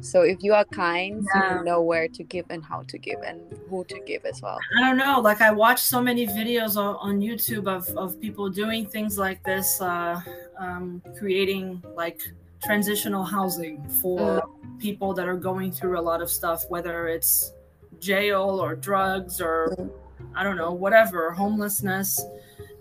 so 0.00 0.22
if 0.22 0.42
you 0.42 0.54
are 0.54 0.64
kind 0.66 1.26
Yeah. 1.34 1.58
you 1.58 1.64
know 1.64 1.80
where 1.82 2.08
to 2.08 2.22
give 2.22 2.46
and 2.50 2.64
how 2.64 2.82
to 2.82 2.98
give 2.98 3.20
and 3.22 3.40
who 3.68 3.84
to 3.84 4.00
give 4.06 4.24
as 4.24 4.40
well 4.42 4.58
I 4.78 4.80
don't 4.80 4.96
know. 4.96 5.20
Like 5.20 5.40
I 5.40 5.50
watch 5.50 5.80
so 5.80 6.00
many 6.00 6.26
videos 6.26 6.76
on, 6.76 6.96
on 6.96 7.20
YouTube 7.20 7.66
of, 7.68 7.88
of 7.96 8.18
people 8.20 8.48
doing 8.48 8.86
things 8.86 9.18
like 9.18 9.42
this, 9.44 9.80
uh, 9.80 10.20
um, 10.58 11.02
creating 11.18 11.82
like 11.94 12.22
transitional 12.64 13.24
housing 13.24 13.82
for 14.00 14.42
people 14.78 15.12
that 15.14 15.28
are 15.28 15.36
going 15.36 15.70
through 15.72 15.98
a 15.98 16.04
lot 16.10 16.22
of 16.22 16.30
stuff, 16.30 16.64
whether 16.68 17.08
it's 17.08 17.52
jail 18.00 18.60
or 18.60 18.74
drugs 18.74 19.40
or 19.40 19.74
Mm. 19.78 19.90
I 20.36 20.44
don't 20.44 20.56
know, 20.56 20.72
whatever, 20.72 21.32
homelessness. 21.32 22.20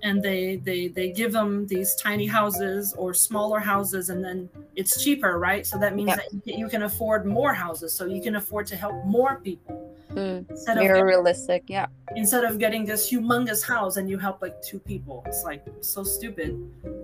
And 0.03 0.21
they 0.21 0.57
they 0.57 0.87
they 0.87 1.11
give 1.11 1.31
them 1.31 1.67
these 1.67 1.95
tiny 1.95 2.25
houses 2.25 2.93
or 2.97 3.13
smaller 3.13 3.59
houses, 3.59 4.09
and 4.09 4.23
then 4.23 4.49
it's 4.75 5.03
cheaper, 5.03 5.37
right? 5.39 5.65
So 5.65 5.77
that 5.77 5.95
means 5.95 6.09
Yeah. 6.09 6.15
that 6.17 6.57
you 6.59 6.67
can- 6.67 6.81
afford 6.83 7.25
more 7.25 7.53
houses, 7.53 7.93
so 7.93 8.05
you 8.05 8.21
can 8.21 8.35
afford 8.37 8.65
to 8.67 8.75
help 8.75 8.95
more 9.05 9.39
people 9.43 9.77
Mm, 10.15 10.49
instead 10.49 10.77
of 10.77 10.83
very 10.83 11.03
realistic 11.03 11.63
yeah 11.69 11.85
instead 12.17 12.43
of 12.43 12.59
getting 12.59 12.83
this 12.83 13.09
humongous 13.09 13.63
house 13.65 13.95
and 13.95 14.09
you 14.09 14.17
help 14.17 14.41
like 14.41 14.61
two 14.61 14.79
people. 14.79 15.23
It's 15.27 15.43
like 15.45 15.63
so 15.79 16.03
stupid. 16.03 16.51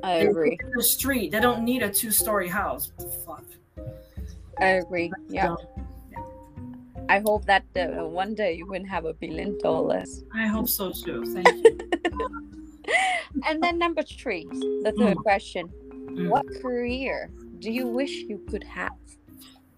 i 0.03 0.19
They 0.19 0.27
agree 0.27 0.57
The 0.75 0.83
street, 0.83 1.31
they 1.31 1.39
don't 1.39 1.63
need 1.63 1.83
a 1.83 1.89
two-story 1.89 2.49
house. 2.49 2.91
Fuck. 3.25 3.45
i 4.59 4.69
agree 4.83 5.09
yeah 5.29 5.47
Dumb. 5.47 5.57
i 7.07 7.19
hope 7.27 7.45
that 7.45 7.63
uh, 7.77 8.03
one 8.23 8.33
day 8.35 8.51
you 8.59 8.65
will 8.67 8.83
have 8.95 9.05
a 9.05 9.13
billion 9.13 9.57
dollars 9.59 10.23
I 10.43 10.47
hope 10.47 10.67
so 10.67 10.91
too. 10.91 11.23
Thank 11.33 11.47
you. 11.63 11.77
and 13.47 13.61
then 13.63 13.77
number 13.77 14.03
three 14.03 14.45
the 14.83 14.93
third 14.97 15.17
Mm. 15.17 15.23
question 15.23 15.69
Mm. 16.17 16.29
what 16.29 16.45
career 16.61 17.29
do 17.59 17.71
you 17.71 17.87
wish 17.87 18.11
you 18.29 18.39
could 18.49 18.63
have 18.63 18.91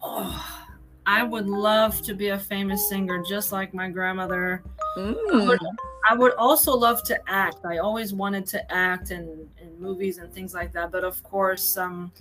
Oh, 0.01 0.65
I 1.05 1.23
would 1.23 1.47
love 1.47 2.01
to 2.03 2.13
be 2.13 2.29
a 2.29 2.39
famous 2.39 2.87
singer 2.87 3.21
just 3.27 3.51
like 3.51 3.73
my 3.73 3.89
grandmother. 3.89 4.63
Mm, 4.97 5.57
I 6.09 6.13
would 6.13 6.33
also 6.35 6.71
love 6.73 7.03
to 7.03 7.19
act. 7.29 7.65
I 7.65 7.79
always 7.79 8.13
wanted 8.13 8.45
to 8.47 8.71
act 8.71 9.11
in, 9.11 9.49
in 9.61 9.77
movies 9.81 10.17
and 10.19 10.31
things 10.31 10.53
like 10.53 10.71
that. 10.73 10.91
But 10.91 11.03
of 11.03 11.21
course, 11.23 11.75
um, 11.75 12.13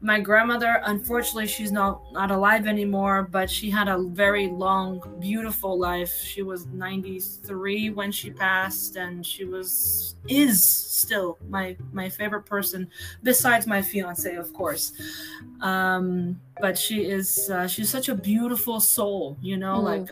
my 0.00 0.20
grandmother, 0.20 0.82
unfortunately, 0.84 1.46
she's 1.46 1.72
not, 1.72 2.12
not 2.12 2.30
alive 2.30 2.66
anymore, 2.66 3.26
but 3.30 3.50
she 3.50 3.70
had 3.70 3.88
a 3.88 3.98
very 3.98 4.46
long, 4.48 5.00
beautiful 5.18 5.78
life. 5.78 6.12
She 6.22 6.42
was 6.42 6.66
93 6.66 7.90
when 7.90 8.12
she 8.12 8.30
passed, 8.30 8.96
and 8.96 9.24
she 9.24 9.44
was, 9.46 10.16
is 10.28 10.62
still 10.68 11.38
my, 11.48 11.76
my 11.92 12.08
favorite 12.10 12.44
person, 12.44 12.88
besides 13.22 13.66
my 13.66 13.80
fiance, 13.80 14.36
of 14.36 14.52
course. 14.52 14.92
Um, 15.62 16.38
but 16.60 16.76
she 16.76 17.06
is, 17.06 17.48
uh, 17.50 17.66
she's 17.66 17.88
such 17.88 18.08
a 18.10 18.14
beautiful 18.14 18.80
soul, 18.80 19.36
you 19.40 19.56
know, 19.56 19.76
Mm. 19.78 19.84
like 19.84 20.10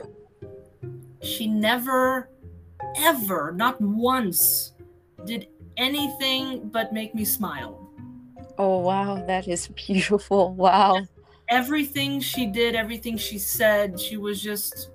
she 1.22 1.46
never 1.46 2.30
ever, 2.96 3.52
not 3.52 3.80
once, 3.80 4.72
did 5.26 5.48
anything 5.76 6.68
but 6.68 6.92
make 6.92 7.14
me 7.14 7.24
smile. 7.24 7.83
Oh 8.58 8.78
wow 8.78 9.24
that 9.26 9.48
is 9.48 9.68
beautiful. 9.68 10.54
Wow. 10.54 11.00
Everything 11.50 12.20
she 12.20 12.46
did, 12.46 12.74
everything 12.74 13.18
she 13.18 13.38
said, 13.38 14.00
she 14.00 14.16
was 14.16 14.42
just 14.42 14.90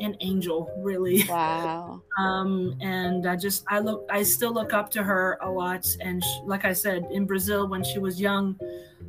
an 0.00 0.16
angel, 0.20 0.70
really. 0.78 1.24
wow 1.28 2.02
Um, 2.18 2.76
and 2.80 3.26
I 3.26 3.36
just, 3.36 3.64
I 3.68 3.78
look, 3.78 4.06
I 4.10 4.22
still 4.22 4.52
look 4.52 4.72
up 4.72 4.90
to 4.90 5.02
her 5.02 5.38
a 5.42 5.50
lot. 5.50 5.86
And 6.00 6.22
she, 6.22 6.40
like 6.44 6.64
I 6.64 6.72
said, 6.72 7.06
in 7.12 7.26
Brazil 7.26 7.68
when 7.68 7.84
she 7.84 7.98
was 7.98 8.20
young, 8.20 8.58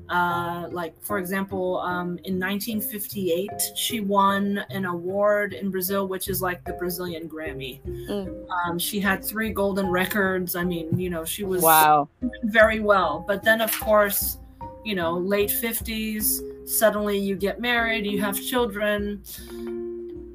uh, 0.10 0.68
like 0.72 1.00
for 1.04 1.20
example, 1.20 1.80
um, 1.80 2.18
in 2.24 2.40
1958, 2.40 3.50
she 3.76 4.00
won 4.00 4.64
an 4.70 4.86
award 4.86 5.54
in 5.54 5.70
Brazil, 5.70 6.08
which 6.08 6.28
is 6.28 6.42
like 6.42 6.64
the 6.66 6.74
Brazilian 6.74 7.30
Grammy. 7.30 7.82
Mm. 7.86 8.48
Um, 8.50 8.80
she 8.80 9.00
had 9.00 9.24
three 9.24 9.52
golden 9.52 9.88
records. 9.88 10.56
I 10.56 10.64
mean, 10.64 11.00
you 11.00 11.10
know, 11.10 11.24
she 11.26 11.44
was 11.44 11.62
wow 11.62 12.08
very 12.44 12.80
well. 12.80 13.24
But 13.28 13.44
then, 13.44 13.62
of 13.62 13.78
course, 13.80 14.38
you 14.84 14.96
know, 14.96 15.14
late 15.14 15.50
50s, 15.50 16.68
suddenly 16.68 17.18
you 17.18 17.36
get 17.36 17.60
married, 17.60 18.06
you 18.06 18.22
have 18.22 18.40
children. 18.42 19.24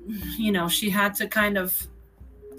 You 0.39 0.53
know, 0.53 0.69
she 0.69 0.91
had 0.91 1.15
to 1.17 1.27
kind 1.29 1.57
of 1.57 1.77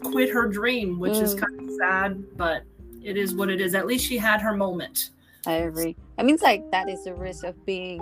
quit 0.01 0.29
her 0.29 0.47
dream, 0.47 0.99
which 0.99 1.21
is 1.21 1.35
Mm. 1.35 1.39
kind 1.39 1.69
of 1.69 1.75
sad, 1.75 2.37
but 2.37 2.63
it 3.03 3.17
is 3.17 3.35
what 3.35 3.49
it 3.49 3.61
is. 3.61 3.75
At 3.75 3.85
least 3.87 4.05
she 4.07 4.17
had 4.17 4.41
her 4.41 4.55
moment. 4.55 5.11
I 5.45 5.53
agree. 5.69 5.95
I 6.17 6.23
mean, 6.23 6.35
it's 6.35 6.43
like 6.43 6.63
that 6.71 6.89
is 6.89 7.03
the 7.03 7.13
risk 7.13 7.43
of 7.43 7.53
being 7.65 8.01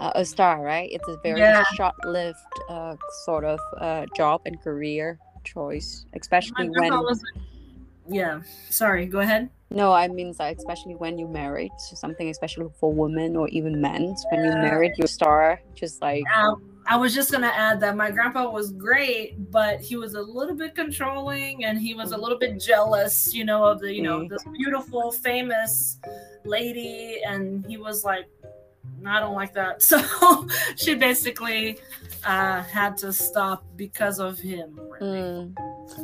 uh, 0.00 0.10
a 0.16 0.24
star, 0.24 0.60
right? 0.62 0.88
It's 0.90 1.06
a 1.08 1.16
very 1.22 1.38
Yeah. 1.40 1.62
short-lived 1.76 2.36
uh, 2.68 2.96
sort 3.24 3.44
of 3.44 3.60
uh, 3.78 4.06
job 4.16 4.40
and 4.44 4.60
career 4.60 5.18
choice, 5.44 6.04
especially 6.14 6.68
when. 6.70 6.92
yeah, 8.08 8.40
sorry, 8.70 9.06
go 9.06 9.20
ahead. 9.20 9.50
No, 9.70 9.92
I 9.92 10.08
mean, 10.08 10.34
like 10.40 10.56
especially 10.58 10.96
when 10.96 11.16
you 11.16 11.28
married, 11.28 11.70
so 11.78 11.94
something 11.94 12.28
especially 12.28 12.66
for 12.80 12.92
women 12.92 13.36
or 13.36 13.46
even 13.50 13.80
men. 13.80 14.16
When 14.32 14.44
you 14.44 14.50
married 14.56 14.92
your 14.98 15.06
star, 15.06 15.60
just 15.76 16.02
like 16.02 16.24
I 16.90 16.96
was 16.96 17.14
just 17.14 17.30
gonna 17.30 17.52
add 17.54 17.78
that 17.80 17.96
my 17.96 18.10
grandpa 18.10 18.50
was 18.50 18.72
great, 18.72 19.28
but 19.52 19.80
he 19.80 19.94
was 19.96 20.14
a 20.14 20.20
little 20.20 20.56
bit 20.56 20.74
controlling 20.74 21.64
and 21.64 21.78
he 21.78 21.94
was 21.94 22.10
a 22.10 22.16
little 22.16 22.36
bit 22.38 22.58
jealous, 22.60 23.32
you 23.32 23.44
know, 23.44 23.64
of 23.64 23.78
the 23.80 23.94
you 23.94 24.02
know 24.02 24.18
Mm. 24.20 24.28
this 24.28 24.44
beautiful, 24.58 25.12
famous 25.12 25.98
lady, 26.44 27.20
and 27.24 27.64
he 27.70 27.76
was 27.76 28.04
like 28.04 28.26
I 29.06 29.20
don't 29.20 29.34
like 29.42 29.54
that. 29.54 29.74
So 29.90 29.96
she 30.76 30.94
basically 30.96 31.78
uh, 32.24 32.62
had 32.64 32.96
to 32.98 33.12
stop 33.12 33.64
because 33.76 34.18
of 34.18 34.38
him. 34.38 34.68
Really. 35.00 35.20
Mm. 35.20 35.54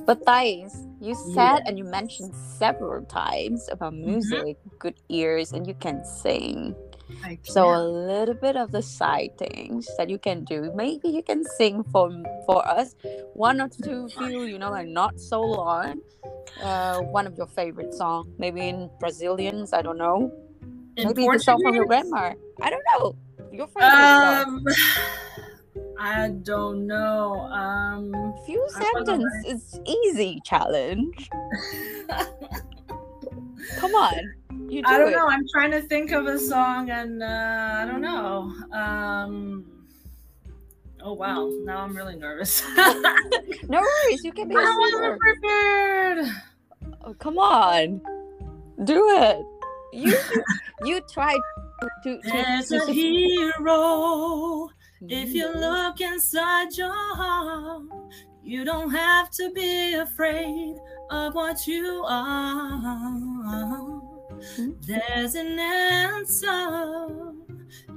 But 0.07 0.24
Thais, 0.24 0.72
you 1.01 1.14
said 1.34 1.61
and 1.66 1.76
you 1.78 1.84
mentioned 1.84 2.32
several 2.59 3.05
times 3.07 3.68
about 3.72 3.93
Mm-hmm. 3.93 4.11
music, 4.12 4.57
good 4.78 4.95
ears, 5.09 5.53
and 5.53 5.66
you 5.66 5.74
can 5.74 6.05
sing. 6.05 6.74
So 7.45 7.75
a 7.75 7.83
little 7.83 8.35
bit 8.35 8.57
of 8.57 8.73
the 8.73 8.83
side 8.83 9.39
things 9.39 9.89
that 9.97 10.11
you 10.11 10.19
can 10.19 10.45
do. 10.45 10.73
Maybe 10.75 11.09
you 11.09 11.23
can 11.23 11.45
sing 11.45 11.85
for 11.85 12.11
for 12.47 12.67
us 12.67 12.95
one 13.35 13.61
or 13.61 13.69
two 13.69 14.09
few, 14.09 14.43
you 14.43 14.59
know, 14.59 14.71
like 14.71 14.89
not 14.89 15.21
so 15.21 15.41
long. 15.41 16.01
Uh, 16.63 17.01
one 17.01 17.27
of 17.27 17.37
your 17.37 17.47
favorite 17.47 17.95
song, 17.95 18.33
maybe 18.39 18.69
in 18.69 18.91
Brazilians. 18.99 19.73
I 19.73 19.83
don't 19.83 19.99
know. 19.99 20.33
In 20.97 21.09
maybe 21.09 21.29
the 21.31 21.39
song 21.39 21.63
from 21.63 21.75
your 21.75 21.87
grandma. 21.87 22.33
I 22.61 22.71
don't 22.71 22.85
know. 22.99 23.17
Your 23.53 23.67
favorite 23.69 23.91
song. 23.91 24.45
Um, 24.47 24.65
I 25.99 26.29
don't 26.43 26.87
know. 26.87 27.41
Um, 27.53 28.35
Few 28.45 28.65
sentences 28.69 29.07
don't 29.07 29.21
know, 29.21 29.29
sentence 29.43 29.65
is 29.65 29.81
easy 29.87 30.41
challenge. 30.45 31.31
Come 33.77 33.95
on, 33.95 34.35
you 34.69 34.83
do 34.83 34.89
I 34.89 34.99
don't 34.99 35.09
it. 35.13 35.17
know. 35.17 35.29
I'm 35.29 35.47
trying 35.53 35.71
to 35.73 35.83
think 35.83 36.11
of 36.13 36.27
a 36.27 36.39
song, 36.39 36.91
and 36.91 37.23
uh, 37.23 37.27
I 37.83 37.85
don't 37.87 38.01
know. 38.01 38.53
Um, 38.73 39.65
oh 41.03 41.13
wow, 41.15 41.51
now 41.65 41.79
I'm 41.85 41.95
really 41.97 42.17
nervous. 42.17 42.63
No 43.69 43.81
worries, 43.81 44.23
you 44.23 44.33
can 44.33 44.49
be 44.49 44.55
I 44.57 44.77
wasn't 44.79 45.19
prepared. 45.21 46.19
Oh, 47.05 47.15
come 47.15 47.39
on, 47.39 48.01
do 48.85 49.09
it. 49.19 49.45
You 49.93 50.17
you 50.85 51.01
tried 51.13 51.41
to 52.05 52.21
There's 52.23 52.69
to 52.69 52.83
a 52.83 52.93
hero. 52.93 54.69
If 55.03 55.33
you 55.35 55.47
Mm. 55.47 55.61
look 55.61 56.01
inside 56.01 56.73
your 56.77 56.93
heart, 56.93 57.83
you 58.43 58.65
don't 58.65 58.91
have 58.91 59.31
to 59.33 59.51
be 59.53 59.95
afraid 59.95 60.77
of 61.11 61.35
what 61.35 61.67
you 61.67 62.03
are. 62.07 63.96
There's 64.82 65.34
an 65.34 65.59
answer 65.59 67.32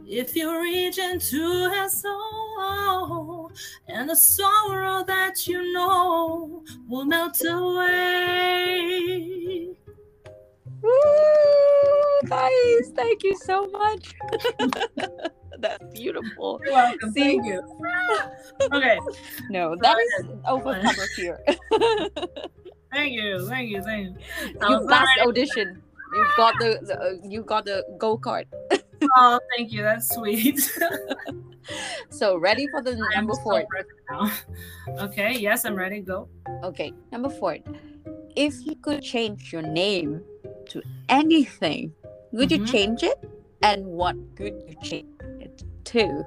if 0.07 0.35
you 0.35 0.59
reach 0.61 0.97
into 0.97 1.69
his 1.69 2.01
soul, 2.01 3.51
and 3.87 4.09
the 4.09 4.15
sorrow 4.15 5.03
that 5.05 5.45
you 5.47 5.73
know 5.73 6.63
will 6.87 7.05
melt 7.05 7.39
away. 7.45 9.19
Woo, 10.81 10.91
guys, 12.27 12.91
thank 12.95 13.23
you 13.23 13.35
so 13.37 13.67
much. 13.67 14.15
That's 15.59 15.83
beautiful. 15.93 16.61
You're 16.63 16.73
welcome. 16.73 17.11
See? 17.11 17.21
Thank 17.21 17.45
you. 17.45 17.61
okay. 18.61 18.97
No, 19.49 19.75
that 19.81 19.97
is 19.99 20.25
overcover 20.47 21.05
here. 21.15 21.39
Thank 22.91 23.13
you. 23.13 23.47
Thank 23.47 23.69
you. 23.69 23.83
Thank 23.83 24.15
you. 24.15 24.15
you 24.45 24.61
Um, 24.61 24.87
passed 24.87 25.19
audition. 25.21 25.81
You 26.13 26.25
got 26.37 26.53
the, 26.59 26.79
the 26.81 26.99
uh, 26.99 27.13
you 27.23 27.43
got 27.43 27.65
the 27.65 27.83
go 27.97 28.17
card. 28.17 28.47
Oh, 29.17 29.39
thank 29.55 29.71
you. 29.71 29.81
That's 29.81 30.13
sweet. 30.13 30.59
So 32.09 32.37
ready 32.37 32.67
for 32.67 32.81
the 32.81 32.91
I'm 33.15 33.25
number 33.27 33.35
four. 33.43 33.63
Okay. 34.99 35.37
Yes, 35.37 35.65
I'm 35.65 35.75
ready. 35.75 35.99
Go. 36.01 36.27
Okay, 36.63 36.91
number 37.11 37.29
four. 37.29 37.57
If 38.35 38.65
you 38.65 38.75
could 38.81 39.01
change 39.01 39.53
your 39.53 39.61
name 39.61 40.21
to 40.69 40.81
anything, 41.09 41.93
would 42.31 42.51
you 42.51 42.59
Mhm. 42.59 42.67
change 42.67 43.03
it? 43.03 43.17
And 43.61 43.85
what 43.85 44.15
could 44.35 44.53
you 44.67 44.75
change 44.81 45.07
it 45.39 45.63
to? 45.93 46.25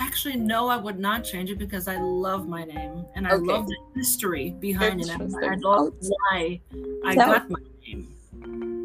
Actually, 0.00 0.36
no, 0.36 0.68
I 0.68 0.76
would 0.76 0.98
not 0.98 1.24
change 1.24 1.50
it 1.50 1.58
because 1.58 1.88
I 1.88 1.96
love 1.98 2.48
my 2.48 2.64
name 2.64 3.04
and 3.14 3.26
I 3.26 3.32
Okay. 3.34 3.46
love 3.46 3.66
the 3.66 3.76
history 3.94 4.50
behind 4.58 5.00
it. 5.00 5.10
I 5.10 5.54
love 5.56 5.92
why 6.00 6.60
I 7.04 7.14
got 7.14 7.50
my 7.50 7.60
name. 7.86 8.77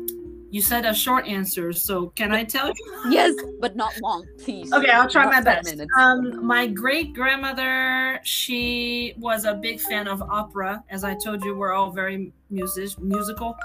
You 0.53 0.61
said 0.61 0.85
a 0.85 0.93
short 0.93 1.25
answer, 1.25 1.73
so 1.73 2.09
can 2.09 2.31
I 2.31 2.43
tell 2.43 2.67
you? 2.67 3.03
Yes, 3.09 3.33
but 3.59 3.75
not 3.75 3.91
long, 4.03 4.23
please. 4.37 4.71
Okay, 4.71 4.91
I'll 4.91 5.09
try 5.09 5.23
Not 5.23 5.33
my 5.33 5.41
best. 5.41 5.81
Um, 5.97 6.45
my 6.45 6.67
great 6.67 7.15
grandmother, 7.15 8.19
she 8.21 9.15
was 9.17 9.45
a 9.45 9.55
big 9.55 9.81
fan 9.81 10.07
of 10.07 10.21
opera. 10.21 10.83
As 10.91 11.03
I 11.03 11.15
told 11.15 11.43
you, 11.43 11.55
we're 11.55 11.73
all 11.73 11.89
very 11.89 12.31
music 12.51 12.99
musical. 12.99 13.57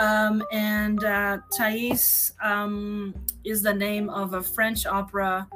Um, 0.00 0.42
and 0.50 1.04
uh, 1.04 1.38
Thais 1.56 2.32
um, 2.42 3.14
is 3.44 3.62
the 3.62 3.72
name 3.72 4.10
of 4.10 4.34
a 4.34 4.42
French 4.42 4.86
opera. 4.86 5.48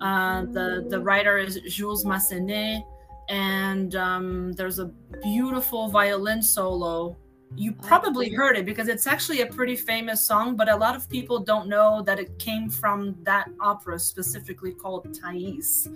Uh, 0.00 0.46
the 0.46 0.84
the 0.88 0.98
writer 0.98 1.38
is 1.38 1.60
Jules 1.68 2.04
Massenet, 2.04 2.82
and 3.28 3.94
um, 3.94 4.52
there's 4.54 4.80
a 4.80 4.86
beautiful 5.22 5.90
violin 5.90 6.42
solo. 6.42 7.16
You 7.56 7.72
probably 7.72 8.30
heard 8.30 8.56
it 8.56 8.66
because 8.66 8.88
it's 8.88 9.06
actually 9.06 9.42
a 9.42 9.46
pretty 9.46 9.76
famous 9.76 10.24
song, 10.24 10.56
but 10.56 10.68
a 10.68 10.76
lot 10.76 10.96
of 10.96 11.08
people 11.08 11.38
don't 11.38 11.68
know 11.68 12.02
that 12.02 12.18
it 12.18 12.38
came 12.38 12.68
from 12.68 13.16
that 13.22 13.48
opera 13.60 13.98
specifically 13.98 14.72
called 14.72 15.16
Thais. 15.20 15.88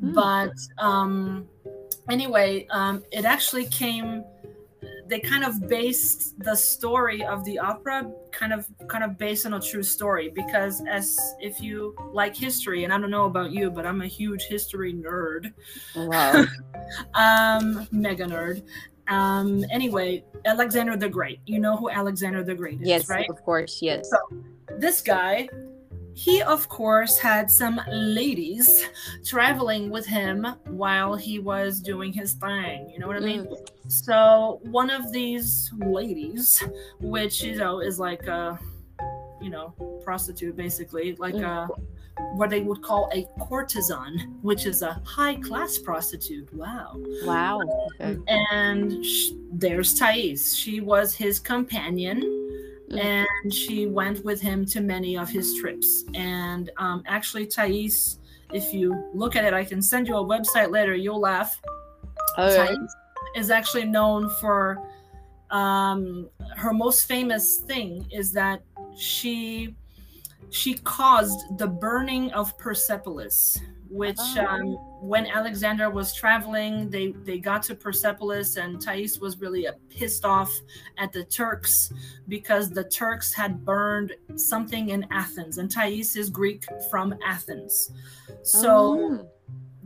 Hmm. 0.00 0.12
But 0.12 0.54
um, 0.78 1.46
anyway, 2.08 2.66
um, 2.70 3.02
it 3.12 3.24
actually 3.24 3.66
came. 3.66 4.24
They 5.08 5.20
kind 5.20 5.44
of 5.44 5.68
based 5.68 6.38
the 6.42 6.56
story 6.56 7.24
of 7.24 7.44
the 7.44 7.58
opera 7.58 8.10
kind 8.32 8.52
of 8.52 8.66
kind 8.88 9.04
of 9.04 9.16
based 9.16 9.46
on 9.46 9.54
a 9.54 9.60
true 9.60 9.82
story 9.82 10.30
because 10.34 10.82
as 10.88 11.18
if 11.40 11.60
you 11.60 11.94
like 12.12 12.36
history 12.36 12.84
and 12.84 12.92
I 12.92 12.98
don't 12.98 13.10
know 13.10 13.24
about 13.24 13.52
you 13.52 13.70
but 13.70 13.86
I'm 13.86 14.02
a 14.02 14.06
huge 14.06 14.42
history 14.42 14.92
nerd 14.92 15.52
Wow. 15.94 16.44
um 17.14 17.86
mega 17.92 18.24
nerd 18.24 18.62
um 19.08 19.64
anyway 19.70 20.22
Alexander 20.44 20.96
the 20.96 21.08
Great. 21.08 21.40
You 21.46 21.58
know 21.58 21.76
who 21.76 21.90
Alexander 21.90 22.42
the 22.42 22.54
Great 22.54 22.80
is 22.80 22.88
yes, 22.88 23.08
right? 23.08 23.28
of 23.28 23.42
course, 23.44 23.80
yes. 23.82 24.10
So 24.10 24.18
this 24.78 25.00
guy 25.00 25.48
he 26.16 26.40
of 26.42 26.66
course 26.70 27.18
had 27.18 27.50
some 27.50 27.78
ladies 27.88 28.88
traveling 29.24 29.90
with 29.90 30.06
him 30.06 30.46
while 30.68 31.14
he 31.14 31.38
was 31.38 31.78
doing 31.80 32.10
his 32.10 32.32
thing. 32.32 32.88
You 32.90 32.98
know 32.98 33.06
what 33.06 33.16
i 33.16 33.20
mean? 33.20 33.46
So 33.88 34.60
one 34.62 34.88
of 34.88 35.12
these 35.12 35.70
ladies 35.76 36.64
which 37.00 37.42
you 37.42 37.56
know 37.56 37.80
is 37.80 38.00
like 38.00 38.26
a 38.26 38.58
you 39.42 39.50
know 39.50 39.74
prostitute 40.02 40.56
basically 40.56 41.14
like 41.16 41.34
a 41.34 41.68
what 42.34 42.48
they 42.50 42.60
would 42.62 42.80
call 42.82 43.10
a 43.12 43.24
courtesan 43.44 44.38
which 44.42 44.64
is 44.66 44.82
a 44.82 45.00
high 45.04 45.34
class 45.36 45.78
prostitute 45.78 46.48
wow 46.54 46.96
Wow. 47.24 47.60
Okay. 48.00 48.18
and 48.28 49.04
sh- 49.04 49.32
there's 49.52 49.94
Thais. 49.98 50.56
She 50.56 50.80
was 50.80 51.14
his 51.14 51.38
companion, 51.38 52.20
Mm. 52.90 53.00
and 53.02 53.52
she 53.52 53.86
went 53.86 54.24
with 54.24 54.40
him 54.40 54.64
to 54.66 54.80
many 54.80 55.18
of 55.18 55.28
his 55.28 55.54
trips. 55.56 56.04
And 56.14 56.70
um, 56.76 57.02
actually, 57.06 57.44
Thais, 57.46 58.20
if 58.52 58.72
you 58.72 58.94
look 59.12 59.34
at 59.34 59.44
it, 59.44 59.52
I 59.52 59.64
can 59.64 59.82
send 59.82 60.06
you 60.06 60.16
a 60.16 60.24
website 60.24 60.70
later. 60.70 60.94
You'll 60.94 61.18
laugh. 61.18 61.60
All 62.36 62.46
right. 62.46 62.68
Thais 62.68 62.78
is 63.34 63.50
actually 63.50 63.86
known 63.86 64.30
for 64.40 64.78
um, 65.50 66.28
her 66.54 66.72
most 66.72 67.06
famous 67.08 67.56
thing 67.56 68.06
is 68.12 68.30
that 68.32 68.62
she 68.96 69.74
she 70.56 70.74
caused 70.74 71.58
the 71.58 71.66
burning 71.66 72.32
of 72.32 72.56
Persepolis, 72.58 73.58
which 73.90 74.18
Oh. 74.36 74.46
um, 74.46 74.66
when 75.12 75.26
Alexander 75.26 75.90
was 75.90 76.14
traveling, 76.14 76.88
they 76.90 77.12
they 77.28 77.38
got 77.38 77.62
to 77.64 77.74
Persepolis, 77.74 78.56
and 78.56 78.80
Thais 78.80 79.20
was 79.20 79.38
really 79.38 79.68
uh, 79.68 79.72
pissed 79.90 80.24
off 80.24 80.50
at 80.98 81.12
the 81.12 81.24
Turks 81.24 81.92
because 82.28 82.70
the 82.70 82.84
Turks 82.84 83.34
had 83.34 83.64
burned 83.64 84.12
something 84.36 84.88
in 84.88 85.06
Athens, 85.10 85.58
and 85.58 85.70
Thais 85.70 86.16
is 86.16 86.30
Greek 86.30 86.64
from 86.90 87.14
Athens, 87.24 87.90
so. 88.42 88.72
Oh. 89.20 89.30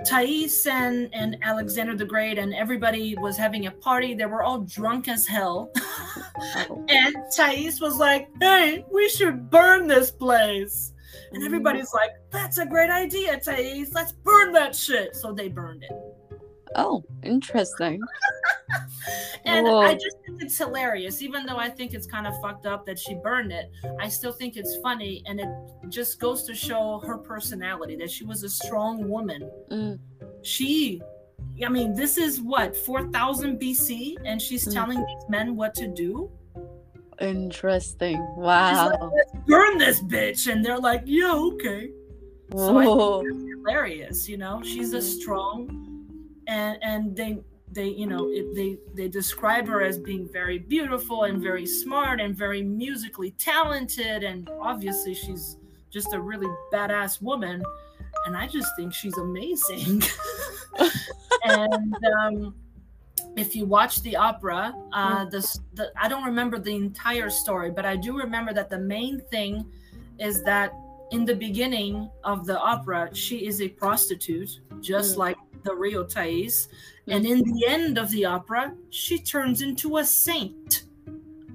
Thais 0.05 0.67
and, 0.67 1.09
and 1.13 1.37
Alexander 1.43 1.97
the 1.97 2.05
Great 2.05 2.39
and 2.39 2.55
everybody 2.55 3.15
was 3.17 3.37
having 3.37 3.67
a 3.67 3.71
party. 3.71 4.15
They 4.15 4.27
were 4.27 4.43
all 4.43 4.61
drunk 4.61 5.09
as 5.09 5.27
hell. 5.27 5.73
Oh. 6.71 6.85
and 6.89 7.15
Thais 7.37 7.81
was 7.81 7.99
like, 7.99 8.29
hey, 8.41 8.85
we 8.91 9.09
should 9.11 9.51
burn 9.51 9.87
this 9.87 10.11
place. 10.11 10.95
And 11.33 11.43
mm. 11.43 11.47
everybody's 11.47 11.93
like, 11.93 12.11
that's 12.31 12.59
a 12.59 12.67
great 12.67 12.91
idea, 12.91 13.39
Thais. 13.39 13.93
Let's 13.93 14.13
burn 14.13 14.53
that 14.53 14.75
shit. 14.75 15.15
So 15.15 15.33
they 15.33 15.49
burned 15.49 15.85
it. 15.85 15.93
Oh, 16.77 17.05
interesting. 17.23 18.01
And 19.47 19.67
Whoa. 19.67 19.81
I 19.81 19.95
just 19.95 20.19
think 20.27 20.43
it's 20.43 20.57
hilarious. 20.59 21.23
Even 21.23 21.47
though 21.47 21.57
I 21.57 21.69
think 21.71 21.95
it's 21.95 22.07
kind 22.07 22.27
of 22.27 22.35
fucked 22.43 22.67
up 22.67 22.85
that 22.87 22.99
she 22.99 23.15
burned 23.15 23.51
it, 23.53 23.71
I 23.99 24.07
still 24.09 24.33
think 24.33 24.57
it's 24.57 24.77
funny. 24.77 25.23
And 25.27 25.41
it 25.41 25.49
just 25.89 26.21
goes 26.21 26.45
to 26.45 26.55
show 26.55 27.01
her 27.07 27.17
personality 27.17 27.97
that 27.97 28.11
she 28.11 28.25
was 28.25 28.45
a 28.45 28.49
strong 28.49 29.09
woman. 29.09 29.51
Mm. 29.71 29.99
she 30.43 31.01
i 31.65 31.69
mean 31.69 31.95
this 31.95 32.17
is 32.17 32.41
what 32.41 32.75
4000 32.77 33.59
bc 33.61 34.17
and 34.25 34.41
she's 34.41 34.67
Mm. 34.69 34.73
telling 34.75 34.99
these 35.05 35.25
men 35.29 35.57
what 35.57 35.75
to 35.75 35.89
do 35.89 36.31
Interesting. 37.21 38.17
She's 38.17 38.37
like, 38.39 39.01
Wow. 39.01 39.13
let's 39.15 39.33
burn 39.47 39.77
this 39.79 40.01
bitch 40.03 40.51
and 40.51 40.65
they're 40.65 40.79
like 40.79 41.03
yeah 41.05 41.33
okay 41.35 41.91
So 42.53 42.79
I 42.79 42.85
think 42.85 43.29
that's 43.29 43.51
hilarious. 43.57 44.29
You 44.29 44.39
know, 44.39 44.63
she's 44.63 44.93
a 44.95 45.03
strong, 45.03 45.90
and 46.47 46.79
and 46.83 47.17
they 47.17 47.39
they 47.73 47.89
you 47.89 48.07
know 48.07 48.29
it, 48.31 48.55
they 48.55 48.79
they 48.95 49.09
describe 49.09 49.67
her 49.69 49.83
as 49.83 49.99
being 49.99 50.29
very 50.33 50.59
beautiful 50.59 51.25
and 51.25 51.43
very 51.43 51.67
smart 51.67 52.21
and 52.21 52.37
very 52.37 52.63
musically 52.63 53.33
talented, 53.33 54.25
and 54.25 54.49
obviously 54.61 55.15
she's 55.15 55.57
just 55.91 56.13
a 56.13 56.21
really 56.21 56.49
badass 56.73 57.21
woman. 57.21 57.63
And 58.27 58.37
I 58.37 58.47
just 58.47 58.69
think 58.77 58.93
she's 58.93 59.17
amazing. 59.17 60.03
and 61.45 61.97
um, 62.21 62.55
if 63.37 63.55
you 63.55 63.65
watch 63.65 64.03
the 64.03 64.17
opera, 64.17 64.75
uh, 64.93 65.25
the, 65.27 65.59
the 65.75 65.93
I 65.97 66.09
don't 66.09 66.25
remember 66.25 66.59
the 66.59 66.75
entire 66.75 67.31
story, 67.31 67.71
but 67.71 67.85
I 67.87 67.97
do 67.97 68.17
remember 68.17 68.53
that 68.53 68.69
the 68.69 68.79
main 68.79 69.21
thing 69.31 69.65
is 70.19 70.43
that 70.45 70.73
in 71.11 71.25
the 71.25 71.35
beginning 71.35 72.11
of 72.25 72.47
the 72.47 72.59
opera, 72.59 73.09
she 73.13 73.47
is 73.47 73.61
a 73.63 73.69
prostitute, 73.69 74.61
just 74.81 75.15
mm. 75.15 75.19
like 75.19 75.37
the 75.65 75.75
real 75.75 76.05
Thais. 76.05 76.69
Mm. 77.07 77.17
And 77.17 77.27
in 77.27 77.39
the 77.43 77.67
end 77.67 77.99
of 77.99 78.11
the 78.11 78.25
opera, 78.25 78.75
she 78.91 79.19
turns 79.19 79.63
into 79.63 79.99
a 79.99 80.05
saint. 80.05 80.85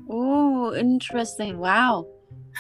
Oh, 0.10 0.74
interesting. 0.76 1.58
Wow. 1.58 2.08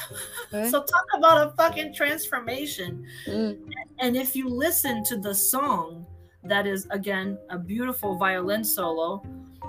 so 0.51 0.83
talk 0.83 1.05
about 1.15 1.47
a 1.47 1.51
fucking 1.51 1.93
transformation. 1.93 3.05
Mm. 3.27 3.59
And 3.99 4.17
if 4.17 4.35
you 4.35 4.49
listen 4.49 5.03
to 5.05 5.17
the 5.17 5.33
song, 5.33 6.05
that 6.43 6.67
is 6.67 6.87
again 6.91 7.37
a 7.49 7.57
beautiful 7.57 8.15
violin 8.17 8.63
solo. 8.63 9.23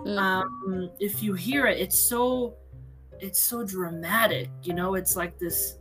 Mm. 0.04 0.18
Um, 0.18 0.90
if 1.00 1.22
you 1.22 1.34
hear 1.34 1.66
it, 1.66 1.78
it's 1.78 1.98
so 1.98 2.54
it's 3.20 3.40
so 3.40 3.64
dramatic. 3.64 4.50
You 4.62 4.74
know, 4.74 4.94
it's 4.94 5.16
like 5.16 5.38
this. 5.38 5.78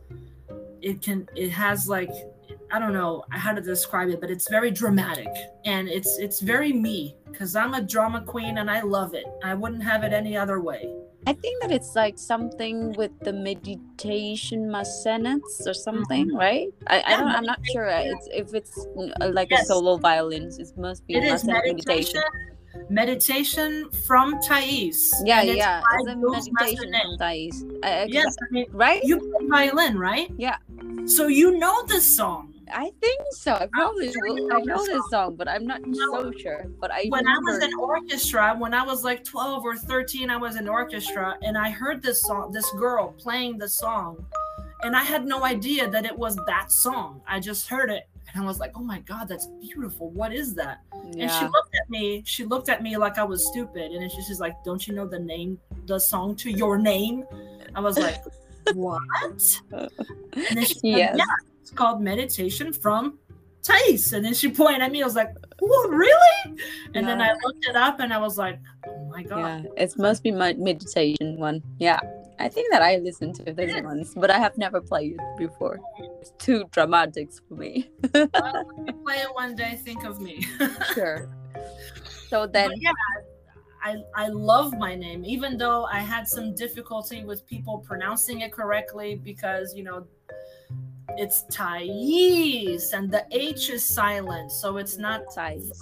It 0.80 1.02
can. 1.02 1.28
It 1.34 1.50
has 1.50 1.88
like 1.88 2.10
I 2.76 2.78
don't 2.78 2.92
know 2.92 3.24
how 3.30 3.54
to 3.54 3.62
describe 3.62 4.10
it, 4.10 4.20
but 4.20 4.30
it's 4.30 4.50
very 4.50 4.70
dramatic 4.70 5.28
and 5.64 5.88
it's 5.88 6.18
it's 6.18 6.40
very 6.40 6.74
me 6.74 7.16
because 7.24 7.56
I'm 7.56 7.72
a 7.72 7.80
drama 7.80 8.20
queen 8.20 8.58
and 8.58 8.70
I 8.70 8.82
love 8.82 9.14
it. 9.14 9.24
I 9.42 9.54
wouldn't 9.54 9.82
have 9.82 10.04
it 10.04 10.12
any 10.12 10.36
other 10.36 10.60
way. 10.60 10.92
I 11.26 11.32
think 11.32 11.62
that 11.62 11.72
it's 11.72 11.96
like 11.96 12.18
something 12.18 12.92
with 12.92 13.12
the 13.20 13.32
meditation 13.32 14.68
Massenet's 14.68 15.66
or 15.66 15.72
something, 15.72 16.26
mm-hmm. 16.26 16.36
right? 16.36 16.68
I, 16.86 17.02
I 17.06 17.16
don't. 17.16 17.28
I'm 17.28 17.44
not 17.44 17.60
sure. 17.72 17.86
It's 17.86 18.28
if 18.30 18.52
it's 18.52 18.86
uh, 19.22 19.30
like 19.32 19.50
yes. 19.50 19.62
a 19.62 19.66
solo 19.68 19.96
violin. 19.96 20.52
It 20.58 20.76
must 20.76 21.06
be 21.06 21.14
it 21.14 21.24
is 21.24 21.44
meditation. 21.46 22.20
Meditation 22.90 23.90
from 24.06 24.38
Thais. 24.42 25.14
Yeah, 25.24 25.40
yeah, 25.40 25.80
it's 25.94 26.08
a 26.10 26.16
meditation 26.16 26.92
from 26.92 27.16
Thais. 27.16 27.64
yes, 28.08 28.36
I 28.36 28.46
mean, 28.50 28.66
right. 28.72 29.02
You 29.02 29.16
play 29.18 29.70
violin, 29.70 29.98
right? 29.98 30.30
Yeah. 30.36 30.58
So 31.06 31.28
you 31.28 31.56
know 31.58 31.82
this 31.86 32.14
song. 32.14 32.52
I 32.72 32.90
think 33.00 33.20
so. 33.30 33.52
I 33.52 33.68
probably 33.72 34.12
will. 34.14 34.52
I 34.52 34.60
know 34.60 34.84
this 34.84 35.02
song, 35.10 35.36
but 35.36 35.48
I'm 35.48 35.66
not 35.66 35.80
so 35.92 36.32
sure. 36.32 36.66
But 36.80 36.90
I 36.90 37.06
when 37.08 37.24
remember... 37.24 37.50
I 37.50 37.54
was 37.54 37.64
in 37.64 37.74
orchestra, 37.78 38.54
when 38.58 38.74
I 38.74 38.82
was 38.82 39.04
like 39.04 39.24
12 39.24 39.64
or 39.64 39.76
13, 39.76 40.30
I 40.30 40.36
was 40.36 40.56
in 40.56 40.68
orchestra, 40.68 41.36
and 41.42 41.56
I 41.56 41.70
heard 41.70 42.02
this 42.02 42.22
song, 42.22 42.52
this 42.52 42.68
girl 42.72 43.12
playing 43.18 43.58
the 43.58 43.68
song, 43.68 44.24
and 44.82 44.96
I 44.96 45.02
had 45.02 45.26
no 45.26 45.44
idea 45.44 45.88
that 45.88 46.04
it 46.04 46.16
was 46.16 46.36
that 46.46 46.72
song. 46.72 47.20
I 47.26 47.40
just 47.40 47.68
heard 47.68 47.90
it, 47.90 48.08
and 48.32 48.42
I 48.42 48.46
was 48.46 48.58
like, 48.58 48.72
"Oh 48.74 48.82
my 48.82 49.00
god, 49.00 49.28
that's 49.28 49.46
beautiful! 49.60 50.10
What 50.10 50.32
is 50.32 50.54
that?" 50.54 50.80
Yeah. 51.12 51.24
And 51.24 51.30
she 51.30 51.44
looked 51.44 51.74
at 51.74 51.88
me. 51.88 52.22
She 52.26 52.44
looked 52.44 52.68
at 52.68 52.82
me 52.82 52.96
like 52.96 53.18
I 53.18 53.24
was 53.24 53.46
stupid, 53.46 53.92
and 53.92 54.10
she's 54.10 54.40
like, 54.40 54.54
"Don't 54.64 54.86
you 54.86 54.94
know 54.94 55.06
the 55.06 55.20
name, 55.20 55.58
the 55.86 55.98
song 55.98 56.34
to 56.36 56.50
your 56.50 56.78
name?" 56.78 57.24
I 57.74 57.80
was 57.80 57.98
like. 57.98 58.16
what? 58.74 59.60
And 60.36 60.58
then 60.58 60.64
she 60.64 60.80
yes. 60.82 61.16
yeah, 61.16 61.24
it's 61.66 61.74
called 61.74 62.00
meditation 62.00 62.72
from 62.72 63.18
Thais. 63.64 64.12
And 64.12 64.24
then 64.24 64.34
she 64.34 64.48
pointed 64.48 64.82
at 64.82 64.92
me. 64.92 65.02
I 65.02 65.04
was 65.04 65.16
like, 65.16 65.34
oh, 65.60 65.88
really? 65.90 66.60
And 66.94 66.94
yeah. 66.94 67.02
then 67.02 67.20
I 67.20 67.32
looked 67.42 67.66
it 67.68 67.74
up 67.74 67.98
and 67.98 68.14
I 68.14 68.18
was 68.18 68.38
like, 68.38 68.60
oh 68.86 69.08
my 69.10 69.24
God. 69.24 69.64
Yeah, 69.64 69.84
it 69.84 69.98
must 69.98 70.22
be 70.22 70.30
my 70.30 70.52
meditation 70.52 71.38
one. 71.38 71.64
Yeah. 71.80 71.98
I 72.38 72.48
think 72.48 72.70
that 72.70 72.82
I 72.82 72.98
listened 72.98 73.34
to 73.36 73.52
this 73.52 73.82
once, 73.82 74.14
but 74.14 74.30
I 74.30 74.38
have 74.38 74.56
never 74.56 74.80
played 74.80 75.16
it 75.18 75.38
before. 75.38 75.80
It's 76.20 76.30
too 76.38 76.66
dramatic 76.70 77.30
for 77.48 77.54
me. 77.54 77.90
well, 78.14 78.28
play 79.04 79.16
it 79.16 79.34
one 79.34 79.56
day, 79.56 79.80
think 79.82 80.04
of 80.04 80.20
me. 80.20 80.46
sure. 80.94 81.28
So 82.28 82.46
then, 82.46 82.68
but 82.68 82.78
yeah, 82.80 82.92
I, 83.82 83.96
I 84.14 84.28
love 84.28 84.72
my 84.78 84.94
name, 84.94 85.24
even 85.24 85.56
though 85.56 85.86
I 85.86 85.98
had 85.98 86.28
some 86.28 86.54
difficulty 86.54 87.24
with 87.24 87.44
people 87.46 87.78
pronouncing 87.78 88.42
it 88.42 88.52
correctly 88.52 89.16
because, 89.16 89.74
you 89.74 89.82
know, 89.82 90.06
it's 91.16 91.44
Thais 91.50 92.92
and 92.92 93.10
the 93.10 93.24
H 93.30 93.70
is 93.70 93.82
silent. 93.84 94.52
So 94.52 94.76
it's 94.76 94.98
not 94.98 95.22
Thais, 95.34 95.72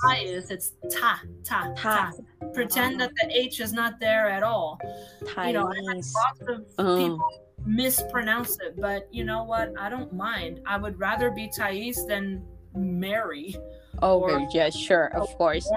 it's 0.51 0.73
ta, 0.93 1.21
ta, 1.43 1.73
ta. 1.77 2.13
Pretend 2.53 3.01
that 3.01 3.11
the 3.21 3.37
H 3.37 3.61
is 3.61 3.73
not 3.73 3.99
there 4.01 4.29
at 4.29 4.43
all. 4.43 4.79
Thais. 5.27 5.49
You 5.49 5.53
know, 5.55 5.65
lots 5.65 6.41
of 6.49 6.65
uh. 6.79 6.97
people 6.97 7.29
mispronounce 7.67 8.59
it, 8.61 8.81
but 8.81 9.09
you 9.11 9.25
know 9.25 9.43
what? 9.45 9.73
I 9.79 9.89
don't 9.89 10.13
mind. 10.13 10.61
I 10.67 10.77
would 10.77 10.99
rather 10.99 11.31
be 11.31 11.51
Thais 11.57 12.07
than 12.07 12.45
Mary. 12.75 13.57
Okay, 14.03 14.35
or, 14.35 14.49
yeah, 14.53 14.71
sure, 14.71 15.07
of 15.17 15.29
course. 15.37 15.71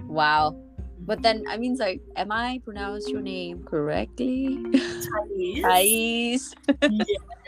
Wow. 0.00 0.60
But 1.06 1.22
then 1.22 1.44
I 1.48 1.56
mean 1.56 1.76
like 1.76 2.00
am 2.16 2.30
I 2.32 2.60
pronounce 2.64 3.08
your 3.08 3.20
name 3.20 3.64
correctly? 3.64 4.62
Thais. 5.62 6.54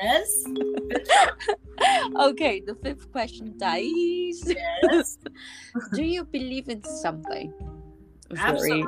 yes. 0.03 0.45
okay, 2.19 2.61
the 2.61 2.75
fifth 2.83 3.11
question, 3.13 3.59
Thais. 3.59 4.43
Yes. 4.47 5.19
Do 5.95 6.03
you 6.03 6.25
believe 6.25 6.69
in 6.69 6.83
something? 6.83 7.53
Absolutely. 8.37 8.85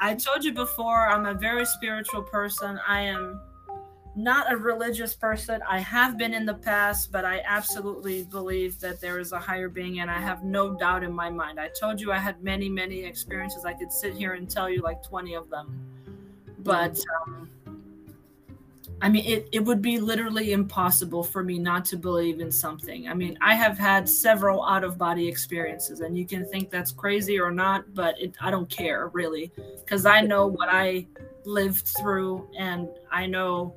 I 0.00 0.14
told 0.14 0.44
you 0.44 0.52
before, 0.52 1.08
I'm 1.08 1.24
a 1.26 1.34
very 1.34 1.64
spiritual 1.64 2.22
person. 2.22 2.78
I 2.86 3.00
am 3.00 3.40
not 4.16 4.52
a 4.52 4.56
religious 4.56 5.14
person. 5.14 5.60
I 5.68 5.78
have 5.78 6.18
been 6.18 6.34
in 6.34 6.44
the 6.44 6.54
past, 6.54 7.12
but 7.12 7.24
I 7.24 7.42
absolutely 7.46 8.24
believe 8.24 8.78
that 8.80 9.00
there 9.00 9.18
is 9.18 9.32
a 9.32 9.38
higher 9.38 9.68
being, 9.68 10.00
and 10.00 10.10
I 10.10 10.18
have 10.18 10.42
no 10.42 10.74
doubt 10.74 11.04
in 11.04 11.12
my 11.12 11.30
mind. 11.30 11.60
I 11.60 11.68
told 11.68 12.00
you 12.00 12.12
I 12.12 12.18
had 12.18 12.42
many, 12.42 12.68
many 12.68 13.04
experiences. 13.04 13.64
I 13.64 13.72
could 13.72 13.92
sit 13.92 14.14
here 14.14 14.34
and 14.34 14.50
tell 14.50 14.68
you 14.68 14.82
like 14.82 15.02
20 15.02 15.34
of 15.34 15.48
them. 15.48 15.80
But 16.58 16.98
um, 17.26 17.48
I 19.02 19.08
mean, 19.08 19.24
it, 19.24 19.48
it 19.52 19.64
would 19.64 19.80
be 19.80 19.98
literally 19.98 20.52
impossible 20.52 21.24
for 21.24 21.42
me 21.42 21.58
not 21.58 21.86
to 21.86 21.96
believe 21.96 22.40
in 22.40 22.52
something. 22.52 23.08
I 23.08 23.14
mean, 23.14 23.38
I 23.40 23.54
have 23.54 23.78
had 23.78 24.06
several 24.06 24.64
out 24.64 24.84
of 24.84 24.98
body 24.98 25.26
experiences, 25.26 26.00
and 26.00 26.18
you 26.18 26.26
can 26.26 26.44
think 26.44 26.70
that's 26.70 26.92
crazy 26.92 27.40
or 27.40 27.50
not, 27.50 27.94
but 27.94 28.20
it, 28.20 28.34
I 28.40 28.50
don't 28.50 28.68
care 28.68 29.08
really, 29.08 29.52
because 29.78 30.04
I 30.04 30.20
know 30.20 30.46
what 30.46 30.68
I 30.68 31.06
lived 31.46 31.88
through, 31.98 32.46
and 32.58 32.88
I 33.10 33.24
know 33.24 33.74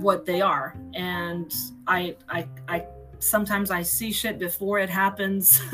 what 0.00 0.26
they 0.26 0.40
are. 0.40 0.74
And 0.94 1.52
i 1.86 2.16
i 2.28 2.46
i 2.68 2.84
sometimes 3.18 3.70
i 3.70 3.82
see 3.82 4.12
shit 4.12 4.38
before 4.38 4.78
it 4.78 4.90
happens. 4.90 5.60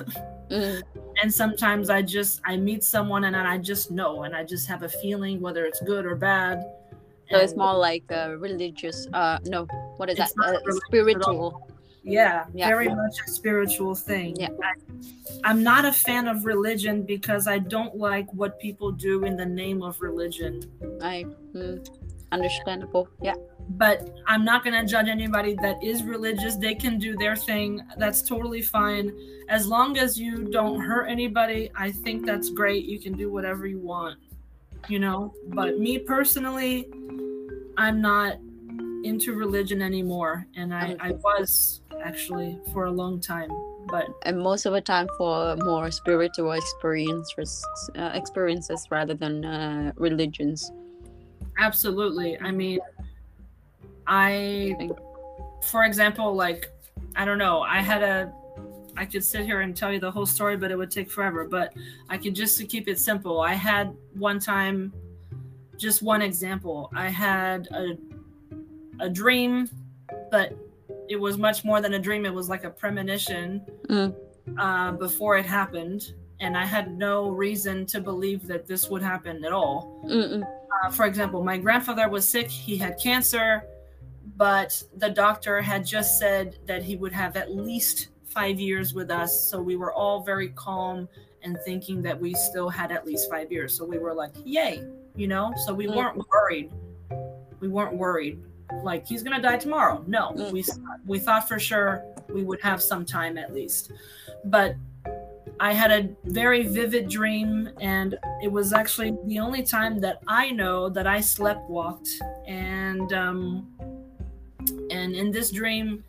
Mm. 0.48 0.80
and 1.20 1.34
sometimes 1.34 1.90
i 1.90 2.00
just 2.00 2.40
i 2.44 2.56
meet 2.56 2.84
someone 2.84 3.24
and 3.24 3.34
i 3.34 3.58
just 3.58 3.90
know 3.90 4.22
and 4.22 4.36
i 4.36 4.44
just 4.44 4.68
have 4.68 4.84
a 4.84 4.88
feeling 4.88 5.40
whether 5.40 5.64
it's 5.64 5.80
good 5.80 6.06
or 6.06 6.14
bad. 6.14 6.62
So 7.28 7.38
it's 7.38 7.56
more 7.56 7.74
like 7.74 8.04
a 8.10 8.38
religious 8.38 9.08
uh 9.12 9.40
no 9.46 9.66
what 9.96 10.08
is 10.08 10.18
that? 10.18 10.30
uh, 10.40 10.54
spiritual. 10.86 11.68
yeah, 12.04 12.44
yeah, 12.54 12.68
very 12.68 12.86
much 12.86 13.16
a 13.26 13.28
spiritual 13.28 13.96
thing. 13.96 14.36
Yeah. 14.38 14.50
I, 15.42 15.50
am 15.50 15.64
not 15.64 15.84
a 15.84 15.92
fan 15.92 16.28
of 16.28 16.44
religion 16.44 17.02
because 17.02 17.48
i 17.48 17.58
don't 17.58 17.96
like 17.96 18.32
what 18.32 18.60
people 18.60 18.92
do 18.92 19.24
in 19.24 19.36
the 19.36 19.46
name 19.46 19.82
of 19.82 20.00
religion. 20.00 20.62
I 21.02 21.26
mm, 21.52 21.84
understandable. 22.30 23.08
Yeah 23.20 23.34
but 23.70 24.16
I'm 24.26 24.44
not 24.44 24.64
going 24.64 24.80
to 24.80 24.86
judge 24.90 25.08
anybody 25.08 25.56
that 25.62 25.82
is 25.82 26.02
religious. 26.02 26.56
They 26.56 26.74
can 26.74 26.98
do 26.98 27.16
their 27.16 27.36
thing. 27.36 27.82
That's 27.98 28.22
totally 28.22 28.62
fine. 28.62 29.12
As 29.48 29.66
long 29.66 29.98
as 29.98 30.18
you 30.18 30.44
don't 30.50 30.80
hurt 30.80 31.06
anybody, 31.06 31.70
I 31.74 31.90
think 31.90 32.26
that's 32.26 32.50
great. 32.50 32.84
You 32.84 32.98
can 33.00 33.14
do 33.14 33.30
whatever 33.30 33.66
you 33.66 33.78
want, 33.78 34.18
you 34.88 34.98
know? 34.98 35.34
But 35.48 35.78
me 35.78 35.98
personally, 35.98 36.88
I'm 37.76 38.00
not 38.00 38.38
into 39.04 39.34
religion 39.34 39.82
anymore. 39.82 40.46
And 40.56 40.74
I, 40.74 40.96
I 41.00 41.12
was 41.12 41.80
actually 42.04 42.58
for 42.72 42.86
a 42.86 42.90
long 42.90 43.20
time. 43.20 43.50
But 43.88 44.06
and 44.24 44.40
most 44.40 44.66
of 44.66 44.72
the 44.72 44.80
time 44.80 45.06
for 45.16 45.56
more 45.56 45.90
spiritual 45.92 46.52
experiences, 46.52 47.64
uh, 47.96 48.10
experiences 48.14 48.86
rather 48.90 49.14
than 49.14 49.44
uh, 49.44 49.92
religions. 49.96 50.72
Absolutely. 51.58 52.38
I 52.40 52.50
mean, 52.50 52.80
I, 54.06 54.76
for 55.62 55.84
example, 55.84 56.34
like, 56.34 56.70
I 57.14 57.24
don't 57.24 57.38
know, 57.38 57.60
I 57.62 57.80
had 57.80 58.02
a, 58.02 58.32
I 58.96 59.04
could 59.04 59.24
sit 59.24 59.44
here 59.44 59.60
and 59.60 59.76
tell 59.76 59.92
you 59.92 60.00
the 60.00 60.10
whole 60.10 60.26
story, 60.26 60.56
but 60.56 60.70
it 60.70 60.76
would 60.76 60.90
take 60.90 61.10
forever. 61.10 61.46
But 61.46 61.74
I 62.08 62.16
could 62.16 62.34
just 62.34 62.56
to 62.58 62.64
keep 62.64 62.88
it 62.88 62.98
simple. 62.98 63.40
I 63.40 63.54
had 63.54 63.94
one 64.14 64.38
time, 64.38 64.92
just 65.76 66.02
one 66.02 66.22
example. 66.22 66.90
I 66.94 67.08
had 67.08 67.68
a, 67.72 67.96
a 69.00 69.08
dream, 69.10 69.68
but 70.30 70.56
it 71.08 71.16
was 71.16 71.36
much 71.36 71.64
more 71.64 71.80
than 71.80 71.94
a 71.94 71.98
dream. 71.98 72.24
It 72.24 72.32
was 72.34 72.48
like 72.48 72.64
a 72.64 72.70
premonition 72.70 73.62
Mm. 73.88 74.14
uh, 74.58 74.92
before 74.92 75.36
it 75.36 75.46
happened. 75.46 76.12
And 76.40 76.56
I 76.56 76.64
had 76.64 76.96
no 76.98 77.30
reason 77.30 77.86
to 77.86 78.00
believe 78.00 78.46
that 78.46 78.66
this 78.66 78.88
would 78.90 79.02
happen 79.02 79.44
at 79.44 79.52
all. 79.52 80.02
Uh, 80.84 80.90
for 80.90 81.06
example, 81.06 81.42
my 81.42 81.56
grandfather 81.56 82.08
was 82.08 82.26
sick, 82.26 82.48
he 82.50 82.76
had 82.76 82.98
cancer, 82.98 83.62
but 84.36 84.82
the 84.96 85.10
doctor 85.10 85.60
had 85.60 85.84
just 85.84 86.18
said 86.18 86.58
that 86.66 86.82
he 86.82 86.96
would 86.96 87.12
have 87.12 87.36
at 87.36 87.50
least 87.54 88.08
five 88.24 88.60
years 88.60 88.92
with 88.94 89.10
us. 89.10 89.48
So 89.50 89.60
we 89.62 89.76
were 89.76 89.92
all 89.92 90.22
very 90.22 90.50
calm 90.50 91.08
and 91.42 91.56
thinking 91.64 92.02
that 92.02 92.20
we 92.20 92.34
still 92.34 92.68
had 92.68 92.92
at 92.92 93.06
least 93.06 93.30
five 93.30 93.50
years. 93.50 93.72
So 93.74 93.84
we 93.84 93.98
were 93.98 94.12
like, 94.12 94.32
yay, 94.44 94.82
you 95.14 95.26
know? 95.26 95.52
So 95.64 95.72
we 95.72 95.86
Mm. 95.86 95.96
weren't 95.96 96.22
worried. 96.30 96.70
We 97.60 97.68
weren't 97.68 97.96
worried. 97.96 98.42
Like 98.82 99.06
he's 99.06 99.22
gonna 99.22 99.40
die 99.40 99.56
tomorrow. 99.56 100.04
No, 100.06 100.32
Mm. 100.32 100.52
we 100.52 100.64
we 101.06 101.18
thought 101.18 101.48
for 101.48 101.58
sure 101.58 102.04
we 102.28 102.42
would 102.42 102.60
have 102.62 102.82
some 102.82 103.04
time 103.06 103.38
at 103.38 103.54
least. 103.54 103.92
But 104.44 104.74
I 105.60 105.72
had 105.72 105.90
a 105.90 106.08
very 106.24 106.64
vivid 106.64 107.08
dream, 107.08 107.70
and 107.80 108.18
it 108.42 108.50
was 108.52 108.72
actually 108.74 109.16
the 109.24 109.38
only 109.38 109.62
time 109.62 110.00
that 110.00 110.20
I 110.26 110.50
know 110.50 110.90
that 110.90 111.06
I 111.06 111.18
sleptwalked. 111.20 112.08
And 112.46 113.10
um, 113.14 113.66
and 115.06 115.14
in 115.14 115.30
this 115.30 115.52
dream, 115.52 116.02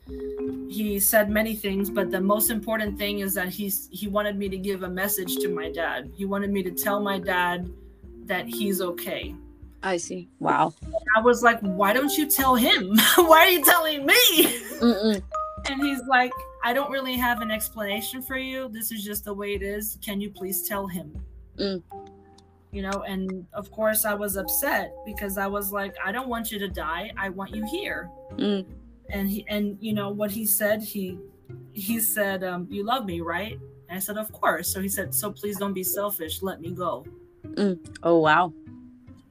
he 0.71 0.99
said 0.99 1.29
many 1.29 1.55
things, 1.55 1.87
but 1.87 2.09
the 2.09 2.19
most 2.19 2.49
important 2.49 2.97
thing 2.97 3.19
is 3.19 3.35
that 3.35 3.47
he's 3.47 3.87
he 3.91 4.07
wanted 4.07 4.35
me 4.35 4.49
to 4.49 4.57
give 4.57 4.81
a 4.81 4.89
message 4.89 5.35
to 5.37 5.49
my 5.49 5.71
dad. 5.71 6.11
He 6.15 6.25
wanted 6.25 6.49
me 6.49 6.63
to 6.63 6.71
tell 6.71 6.99
my 6.99 7.19
dad 7.19 7.69
that 8.25 8.47
he's 8.47 8.81
okay. 8.81 9.35
I 9.83 9.97
see. 9.97 10.29
Wow. 10.39 10.73
I 11.15 11.21
was 11.21 11.43
like, 11.43 11.59
why 11.59 11.93
don't 11.93 12.17
you 12.17 12.27
tell 12.27 12.55
him? 12.55 12.97
why 13.17 13.45
are 13.45 13.49
you 13.49 13.63
telling 13.63 14.03
me? 14.03 14.47
Mm-mm. 14.79 15.21
And 15.69 15.81
he's 15.83 16.01
like, 16.07 16.31
I 16.63 16.73
don't 16.73 16.89
really 16.89 17.15
have 17.17 17.41
an 17.41 17.51
explanation 17.51 18.23
for 18.23 18.37
you. 18.37 18.67
This 18.67 18.91
is 18.91 19.05
just 19.05 19.25
the 19.25 19.33
way 19.33 19.53
it 19.53 19.61
is. 19.61 19.99
Can 20.03 20.19
you 20.19 20.31
please 20.31 20.67
tell 20.67 20.87
him? 20.87 21.23
Mm. 21.59 21.83
You 22.71 22.81
know, 22.81 23.03
and 23.07 23.45
of 23.53 23.69
course 23.71 24.05
I 24.05 24.15
was 24.15 24.37
upset 24.37 24.91
because 25.05 25.37
I 25.37 25.45
was 25.45 25.71
like, 25.71 25.95
I 26.03 26.11
don't 26.11 26.29
want 26.29 26.51
you 26.51 26.57
to 26.57 26.67
die. 26.67 27.11
I 27.15 27.29
want 27.29 27.55
you 27.55 27.63
here. 27.67 28.09
Mm. 28.37 28.65
And 29.09 29.29
he 29.29 29.45
and 29.47 29.77
you 29.79 29.93
know 29.93 30.09
what 30.09 30.31
he 30.31 30.45
said, 30.45 30.83
he 30.83 31.17
he 31.73 31.99
said, 31.99 32.43
um, 32.43 32.67
you 32.69 32.83
love 32.83 33.05
me, 33.05 33.21
right? 33.21 33.57
And 33.89 33.97
I 33.97 33.99
said, 33.99 34.17
Of 34.17 34.31
course. 34.31 34.67
So 34.71 34.81
he 34.81 34.89
said, 34.89 35.13
So 35.13 35.31
please 35.31 35.57
don't 35.57 35.73
be 35.73 35.83
selfish. 35.83 36.41
Let 36.41 36.59
me 36.61 36.71
go. 36.71 37.05
Oh 38.03 38.19
wow. 38.19 38.53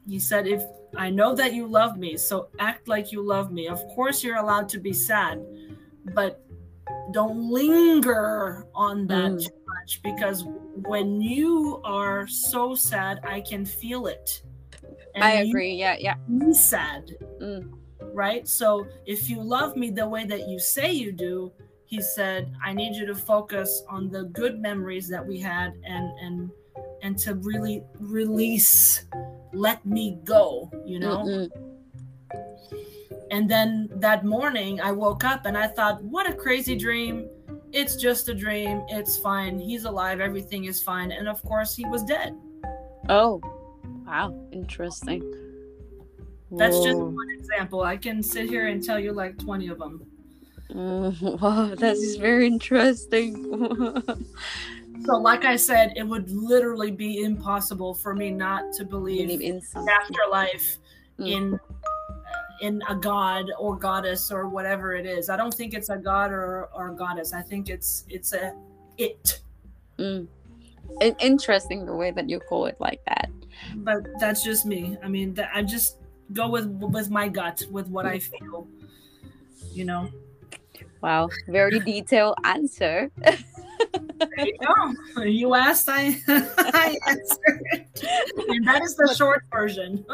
He 0.09 0.19
said, 0.19 0.47
If 0.47 0.62
I 0.97 1.11
know 1.11 1.35
that 1.35 1.53
you 1.53 1.66
love 1.66 1.98
me, 1.98 2.16
so 2.16 2.48
act 2.59 2.89
like 2.89 3.12
you 3.12 3.23
love 3.23 3.53
me. 3.53 3.69
Of 3.69 3.86
course, 3.89 4.24
you're 4.24 4.36
allowed 4.39 4.69
to 4.70 4.78
be 4.78 4.93
sad, 4.93 5.44
but 6.15 6.43
don't 7.12 7.51
linger 7.51 8.66
on 8.74 9.07
that 9.09 9.32
Mm. 9.32 9.44
too 9.44 9.55
much 9.66 10.01
because 10.03 10.44
when 10.86 11.20
you 11.20 11.81
are 11.85 12.27
so 12.27 12.74
sad, 12.74 13.20
I 13.24 13.40
can 13.40 13.65
feel 13.65 14.07
it. 14.07 14.43
And 15.15 15.24
I 15.24 15.31
agree. 15.43 15.74
Yeah, 15.74 15.97
yeah. 15.98 16.16
be 16.39 16.53
sad. 16.53 17.12
Mm. 17.40 17.73
Right? 18.17 18.49
So 18.49 18.87
if 19.05 19.29
you 19.29 19.43
love 19.43 19.77
me 19.77 19.91
the 19.91 20.09
way 20.09 20.25
that 20.25 20.49
you 20.49 20.59
say 20.59 20.91
you 20.91 21.13
do, 21.13 21.53
he 21.85 22.01
said, 22.01 22.51
I 22.65 22.73
need 22.73 22.97
you 22.97 23.05
to 23.05 23.15
focus 23.15 23.83
on 23.91 24.09
the 24.09 24.25
good 24.25 24.59
memories 24.59 25.07
that 25.09 25.25
we 25.25 25.39
had 25.39 25.75
and 25.85 26.11
and 26.19 26.51
and 27.03 27.19
to 27.19 27.35
really 27.35 27.85
release, 28.01 29.05
let 29.53 29.85
me 29.85 30.19
go, 30.25 30.71
you 30.87 30.99
know? 30.99 31.19
Mm-mm. 31.19 31.51
And 33.31 33.51
then 33.51 33.91
that 33.97 34.25
morning, 34.25 34.81
I 34.81 34.93
woke 34.93 35.23
up 35.25 35.45
and 35.45 35.57
I 35.59 35.67
thought, 35.67 36.03
what 36.03 36.27
a 36.27 36.33
crazy 36.33 36.75
dream. 36.75 37.29
It's 37.73 37.97
just 37.97 38.31
a 38.31 38.35
dream. 38.35 38.83
It's 38.89 39.19
fine. 39.19 39.59
He's 39.59 39.85
alive. 39.85 40.21
Everything 40.21 40.65
is 40.65 40.83
fine. 40.83 41.13
And 41.13 41.29
of 41.29 41.43
course, 41.43 41.77
he 41.77 41.85
was 41.85 42.03
dead. 42.05 42.35
Oh, 43.11 43.43
wow. 44.07 44.33
Interesting. 44.53 45.21
That's 46.51 46.78
just 46.82 46.98
one 46.98 47.31
example. 47.39 47.82
I 47.82 47.97
can 47.97 48.23
sit 48.23 48.48
here 48.48 48.68
and 48.68 48.82
tell 48.82 48.98
you 49.01 49.12
like 49.12 49.39
20 49.39 49.68
of 49.68 49.78
them. 49.78 50.06
Mm, 50.70 51.40
wow, 51.40 51.74
that 51.74 51.94
is 51.97 52.16
very 52.16 52.47
interesting. 52.47 53.35
So, 55.05 55.18
like 55.18 55.44
I 55.44 55.56
said, 55.56 55.93
it 55.94 56.02
would 56.02 56.31
literally 56.31 56.90
be 56.90 57.23
impossible 57.23 57.93
for 57.94 58.14
me 58.14 58.31
not 58.31 58.73
to 58.73 58.85
believe, 58.85 59.28
Believe 59.28 59.43
in 59.43 59.60
something. 59.60 59.93
afterlife, 59.93 60.78
Mm. 61.18 61.31
in 61.32 61.60
in 62.62 62.82
a 62.89 62.94
god 62.94 63.44
or 63.59 63.77
goddess 63.77 64.32
or 64.32 64.48
whatever 64.48 64.94
it 64.94 65.05
is. 65.06 65.28
I 65.28 65.36
don't 65.36 65.52
think 65.52 65.74
it's 65.74 65.90
a 65.90 65.97
god 65.98 66.32
or, 66.32 66.70
or 66.74 66.89
a 66.89 66.94
goddess. 66.97 67.35
I 67.35 67.43
think 67.43 67.68
it's 67.68 68.05
it's 68.09 68.32
a 68.32 68.55
it. 68.97 69.40
Mm. 69.98 70.27
Interesting 71.20 71.85
the 71.85 71.94
way 71.94 72.10
that 72.10 72.28
you 72.31 72.40
call 72.40 72.64
it 72.66 72.77
like 72.81 73.02
that. 73.06 73.31
but 73.77 73.98
that's 74.18 74.43
just 74.43 74.64
me. 74.64 74.97
I 75.05 75.09
mean, 75.09 75.35
that 75.35 75.51
I 75.55 75.62
just 75.62 75.98
go 76.32 76.48
with 76.51 76.66
with 76.66 77.11
my 77.11 77.28
gut, 77.28 77.62
with 77.70 77.89
what 77.89 78.07
I 78.07 78.19
feel. 78.20 78.69
You 79.73 79.85
know, 79.85 80.09
Wow, 81.03 81.31
very 81.48 81.81
detailed 81.81 82.36
answer. 82.44 83.11
there 83.23 84.47
you 84.47 84.59
go. 84.61 85.23
You 85.23 85.55
asked, 85.55 85.89
I 85.89 86.20
I 86.28 86.97
answered, 87.07 87.62
and 88.48 88.66
that 88.66 88.82
is 88.82 88.97
the 88.97 89.15
short 89.16 89.44
version. 89.53 90.05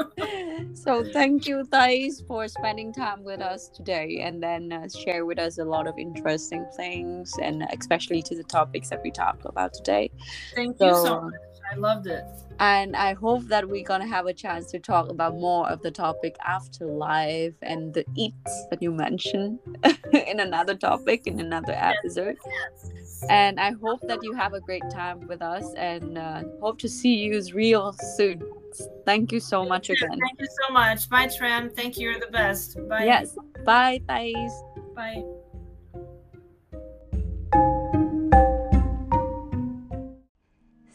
so 0.75 1.05
thank 1.13 1.47
you, 1.47 1.65
Thais, 1.71 2.23
for 2.27 2.49
spending 2.49 2.93
time 2.93 3.23
with 3.25 3.41
us 3.41 3.69
today 3.69 4.21
and 4.23 4.43
then 4.43 4.73
uh, 4.73 4.89
share 4.89 5.25
with 5.27 5.39
us 5.39 5.59
a 5.59 5.65
lot 5.65 5.87
of 5.87 5.99
interesting 5.99 6.67
things 6.77 7.33
and 7.41 7.65
especially 7.73 8.23
to 8.23 8.37
the 8.37 8.45
topics 8.45 8.91
that 8.91 9.01
we 9.03 9.11
talked 9.11 9.45
about 9.47 9.73
today. 9.75 10.11
Thank 10.55 10.77
you 10.81 10.95
so 10.95 11.05
So, 11.05 11.21
much. 11.21 11.33
I 11.73 11.77
loved 11.77 12.07
it. 12.07 12.25
and 12.61 12.95
I 12.95 13.15
hope 13.15 13.45
that 13.49 13.69
we're 13.69 13.85
gonna 13.85 14.07
have 14.07 14.27
a 14.27 14.35
chance 14.35 14.71
to 14.73 14.79
talk 14.79 15.09
about 15.09 15.35
more 15.35 15.69
of 15.69 15.81
the 15.83 15.91
topic 15.91 16.37
afterlife 16.45 17.55
and 17.63 17.95
the 17.95 18.05
eats 18.15 18.67
that 18.71 18.83
you 18.83 18.93
mentioned 18.93 19.59
in 20.13 20.39
another 20.39 20.75
topic 20.75 21.27
in 21.27 21.41
another 21.41 21.73
episode. 21.73 22.37
And 23.31 23.59
I 23.59 23.73
hope 23.73 24.01
that 24.09 24.23
you 24.23 24.33
have 24.35 24.53
a 24.53 24.61
great 24.61 24.83
time 24.93 25.27
with 25.29 25.43
us 25.43 25.65
and 25.77 26.19
uh, 26.19 26.43
hope 26.61 26.79
to 26.81 26.89
see 26.89 27.15
you 27.17 27.41
real 27.55 27.95
soon. 28.17 28.43
Thank 29.07 29.33
you 29.33 29.41
so 29.41 29.65
much 29.65 29.91
again. 29.91 30.11
Thank 30.11 30.41
you 30.41 30.49
so 30.67 30.73
much. 30.73 31.09
Bye, 31.09 31.29
Tram. 31.29 31.71
Thank 31.71 31.99
you. 31.99 32.11
You're 32.11 32.21
the 32.21 32.33
best. 32.33 32.77
Bye. 32.89 33.05
Yes. 33.05 33.37
Bye, 33.65 34.01
Thais. 34.09 34.53
Bye. 34.95 35.23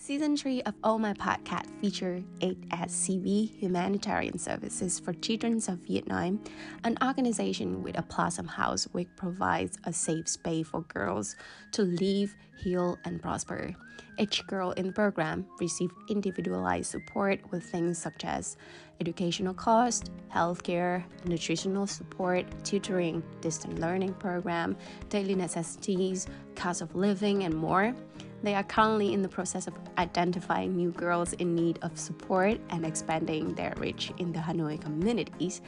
Season 0.08 0.38
3 0.38 0.62
of 0.62 0.74
All 0.86 1.00
My 1.00 1.12
Podcast 1.12 1.68
feature 1.82 2.24
HSCV 2.40 3.60
Humanitarian 3.60 4.40
Services 4.40 5.02
for 5.02 5.12
Children 5.12 5.58
of 5.68 5.80
Vietnam, 5.80 6.42
an 6.86 6.98
organization 7.04 7.84
with 7.84 8.00
a 8.00 8.04
Blossom 8.04 8.48
House 8.48 8.86
which 8.94 9.10
provides 9.18 9.78
a 9.84 9.92
safe 9.92 10.30
space 10.30 10.66
for 10.66 10.84
girls 10.84 11.36
to 11.74 11.82
live, 11.82 12.34
heal, 12.58 12.98
and 13.04 13.22
prosper. 13.22 13.76
Each 14.18 14.48
girl 14.48 14.72
in 14.72 14.88
the 14.88 14.94
program 14.94 15.46
receives 15.60 15.94
individualized 16.10 16.90
support 16.90 17.42
with 17.52 17.64
things 17.64 17.98
such 17.98 18.24
as 18.24 18.56
educational 19.02 19.54
cost, 19.54 20.10
healthcare, 20.34 21.04
nutritional 21.26 21.86
support, 21.86 22.46
tutoring, 22.64 23.22
distant 23.42 23.80
learning 23.80 24.14
program, 24.14 24.78
daily 25.10 25.36
necessities, 25.36 26.28
cost 26.56 26.82
of 26.82 26.96
living, 26.96 27.44
and 27.44 27.54
more. 27.54 27.94
They 28.44 28.54
are 28.54 28.64
currently 28.64 29.14
in 29.14 29.22
the 29.22 29.30
process 29.30 29.68
of 29.68 29.74
identifying 29.98 30.76
new 30.76 30.92
girls 30.92 31.34
in 31.34 31.56
need 31.56 31.80
of 31.82 31.98
support 31.98 32.60
and 32.70 32.86
expanding 32.86 33.56
their 33.56 33.74
reach 33.78 34.12
in 34.20 34.32
the 34.32 34.40
Hanoi 34.40 34.80
communities. 34.80 35.62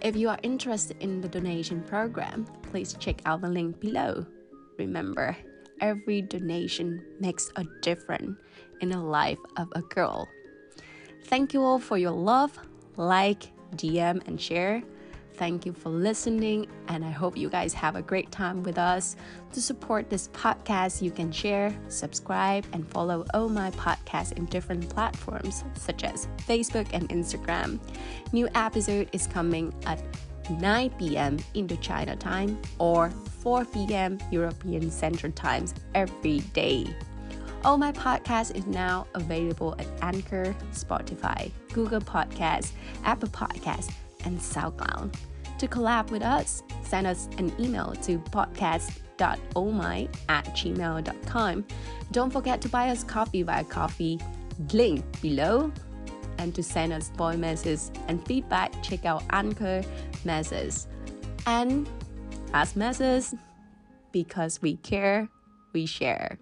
If 0.00 0.16
you 0.16 0.30
are 0.30 0.38
interested 0.42 0.96
in 1.00 1.20
the 1.20 1.28
donation 1.28 1.82
program, 1.82 2.46
please 2.62 2.94
check 2.94 3.20
out 3.26 3.42
the 3.42 3.48
link 3.48 3.78
below. 3.78 4.24
Remember, 4.78 5.36
every 5.80 6.22
donation 6.22 7.04
makes 7.20 7.50
a 7.56 7.64
difference 7.82 8.38
in 8.80 8.88
the 8.88 9.00
life 9.00 9.38
of 9.56 9.68
a 9.76 9.82
girl. 9.82 10.26
Thank 11.24 11.52
you 11.52 11.62
all 11.62 11.78
for 11.78 11.98
your 11.98 12.12
love, 12.12 12.58
like, 12.96 13.50
DM, 13.76 14.26
and 14.26 14.40
share. 14.40 14.82
Thank 15.36 15.66
you 15.66 15.72
for 15.72 15.88
listening, 15.88 16.68
and 16.86 17.04
I 17.04 17.10
hope 17.10 17.36
you 17.36 17.48
guys 17.48 17.74
have 17.74 17.96
a 17.96 18.02
great 18.02 18.30
time 18.30 18.62
with 18.62 18.78
us. 18.78 19.16
To 19.52 19.60
support 19.60 20.08
this 20.08 20.28
podcast, 20.28 21.02
you 21.02 21.10
can 21.10 21.32
share, 21.32 21.76
subscribe, 21.88 22.64
and 22.72 22.86
follow 22.86 23.24
all 23.34 23.48
my 23.48 23.72
podcasts 23.72 24.32
in 24.32 24.44
different 24.46 24.88
platforms 24.88 25.64
such 25.74 26.04
as 26.04 26.28
Facebook 26.46 26.86
and 26.92 27.08
Instagram. 27.08 27.80
New 28.32 28.48
episode 28.54 29.08
is 29.12 29.26
coming 29.26 29.74
at 29.86 30.00
9 30.50 30.90
p.m. 30.98 31.38
Indochina 31.54 32.16
time 32.18 32.60
or 32.78 33.10
4 33.40 33.64
p.m. 33.64 34.18
European 34.30 34.88
Central 34.88 35.32
Times 35.32 35.74
every 35.94 36.40
day. 36.52 36.86
All 37.64 37.78
my 37.78 37.92
podcast 37.92 38.54
is 38.54 38.66
now 38.66 39.06
available 39.14 39.74
at 39.78 39.86
Anchor, 40.02 40.54
Spotify, 40.72 41.50
Google 41.72 42.00
Podcasts, 42.00 42.72
Apple 43.04 43.30
Podcasts, 43.30 43.90
and 44.24 44.38
SoundCloud. 44.38 45.14
To 45.58 45.68
collab 45.68 46.10
with 46.10 46.22
us, 46.22 46.62
send 46.82 47.06
us 47.06 47.28
an 47.38 47.52
email 47.60 47.94
to 48.02 48.18
podcast.omai 48.18 50.08
at 50.28 50.44
gmail.com. 50.46 51.64
Don't 52.12 52.30
forget 52.30 52.60
to 52.60 52.68
buy 52.68 52.90
us 52.90 53.04
coffee 53.04 53.42
via 53.42 53.64
coffee 53.64 54.20
link 54.72 55.04
below. 55.20 55.72
And 56.38 56.54
to 56.56 56.62
send 56.62 56.92
us 56.92 57.10
voice 57.10 57.36
messages 57.36 57.92
and 58.08 58.24
feedback, 58.26 58.82
check 58.82 59.04
out 59.04 59.22
Anchor 59.30 59.82
Messages. 60.24 60.88
And 61.46 61.88
as 62.52 62.74
messages, 62.74 63.34
because 64.10 64.60
we 64.60 64.76
care, 64.78 65.28
we 65.72 65.86
share. 65.86 66.38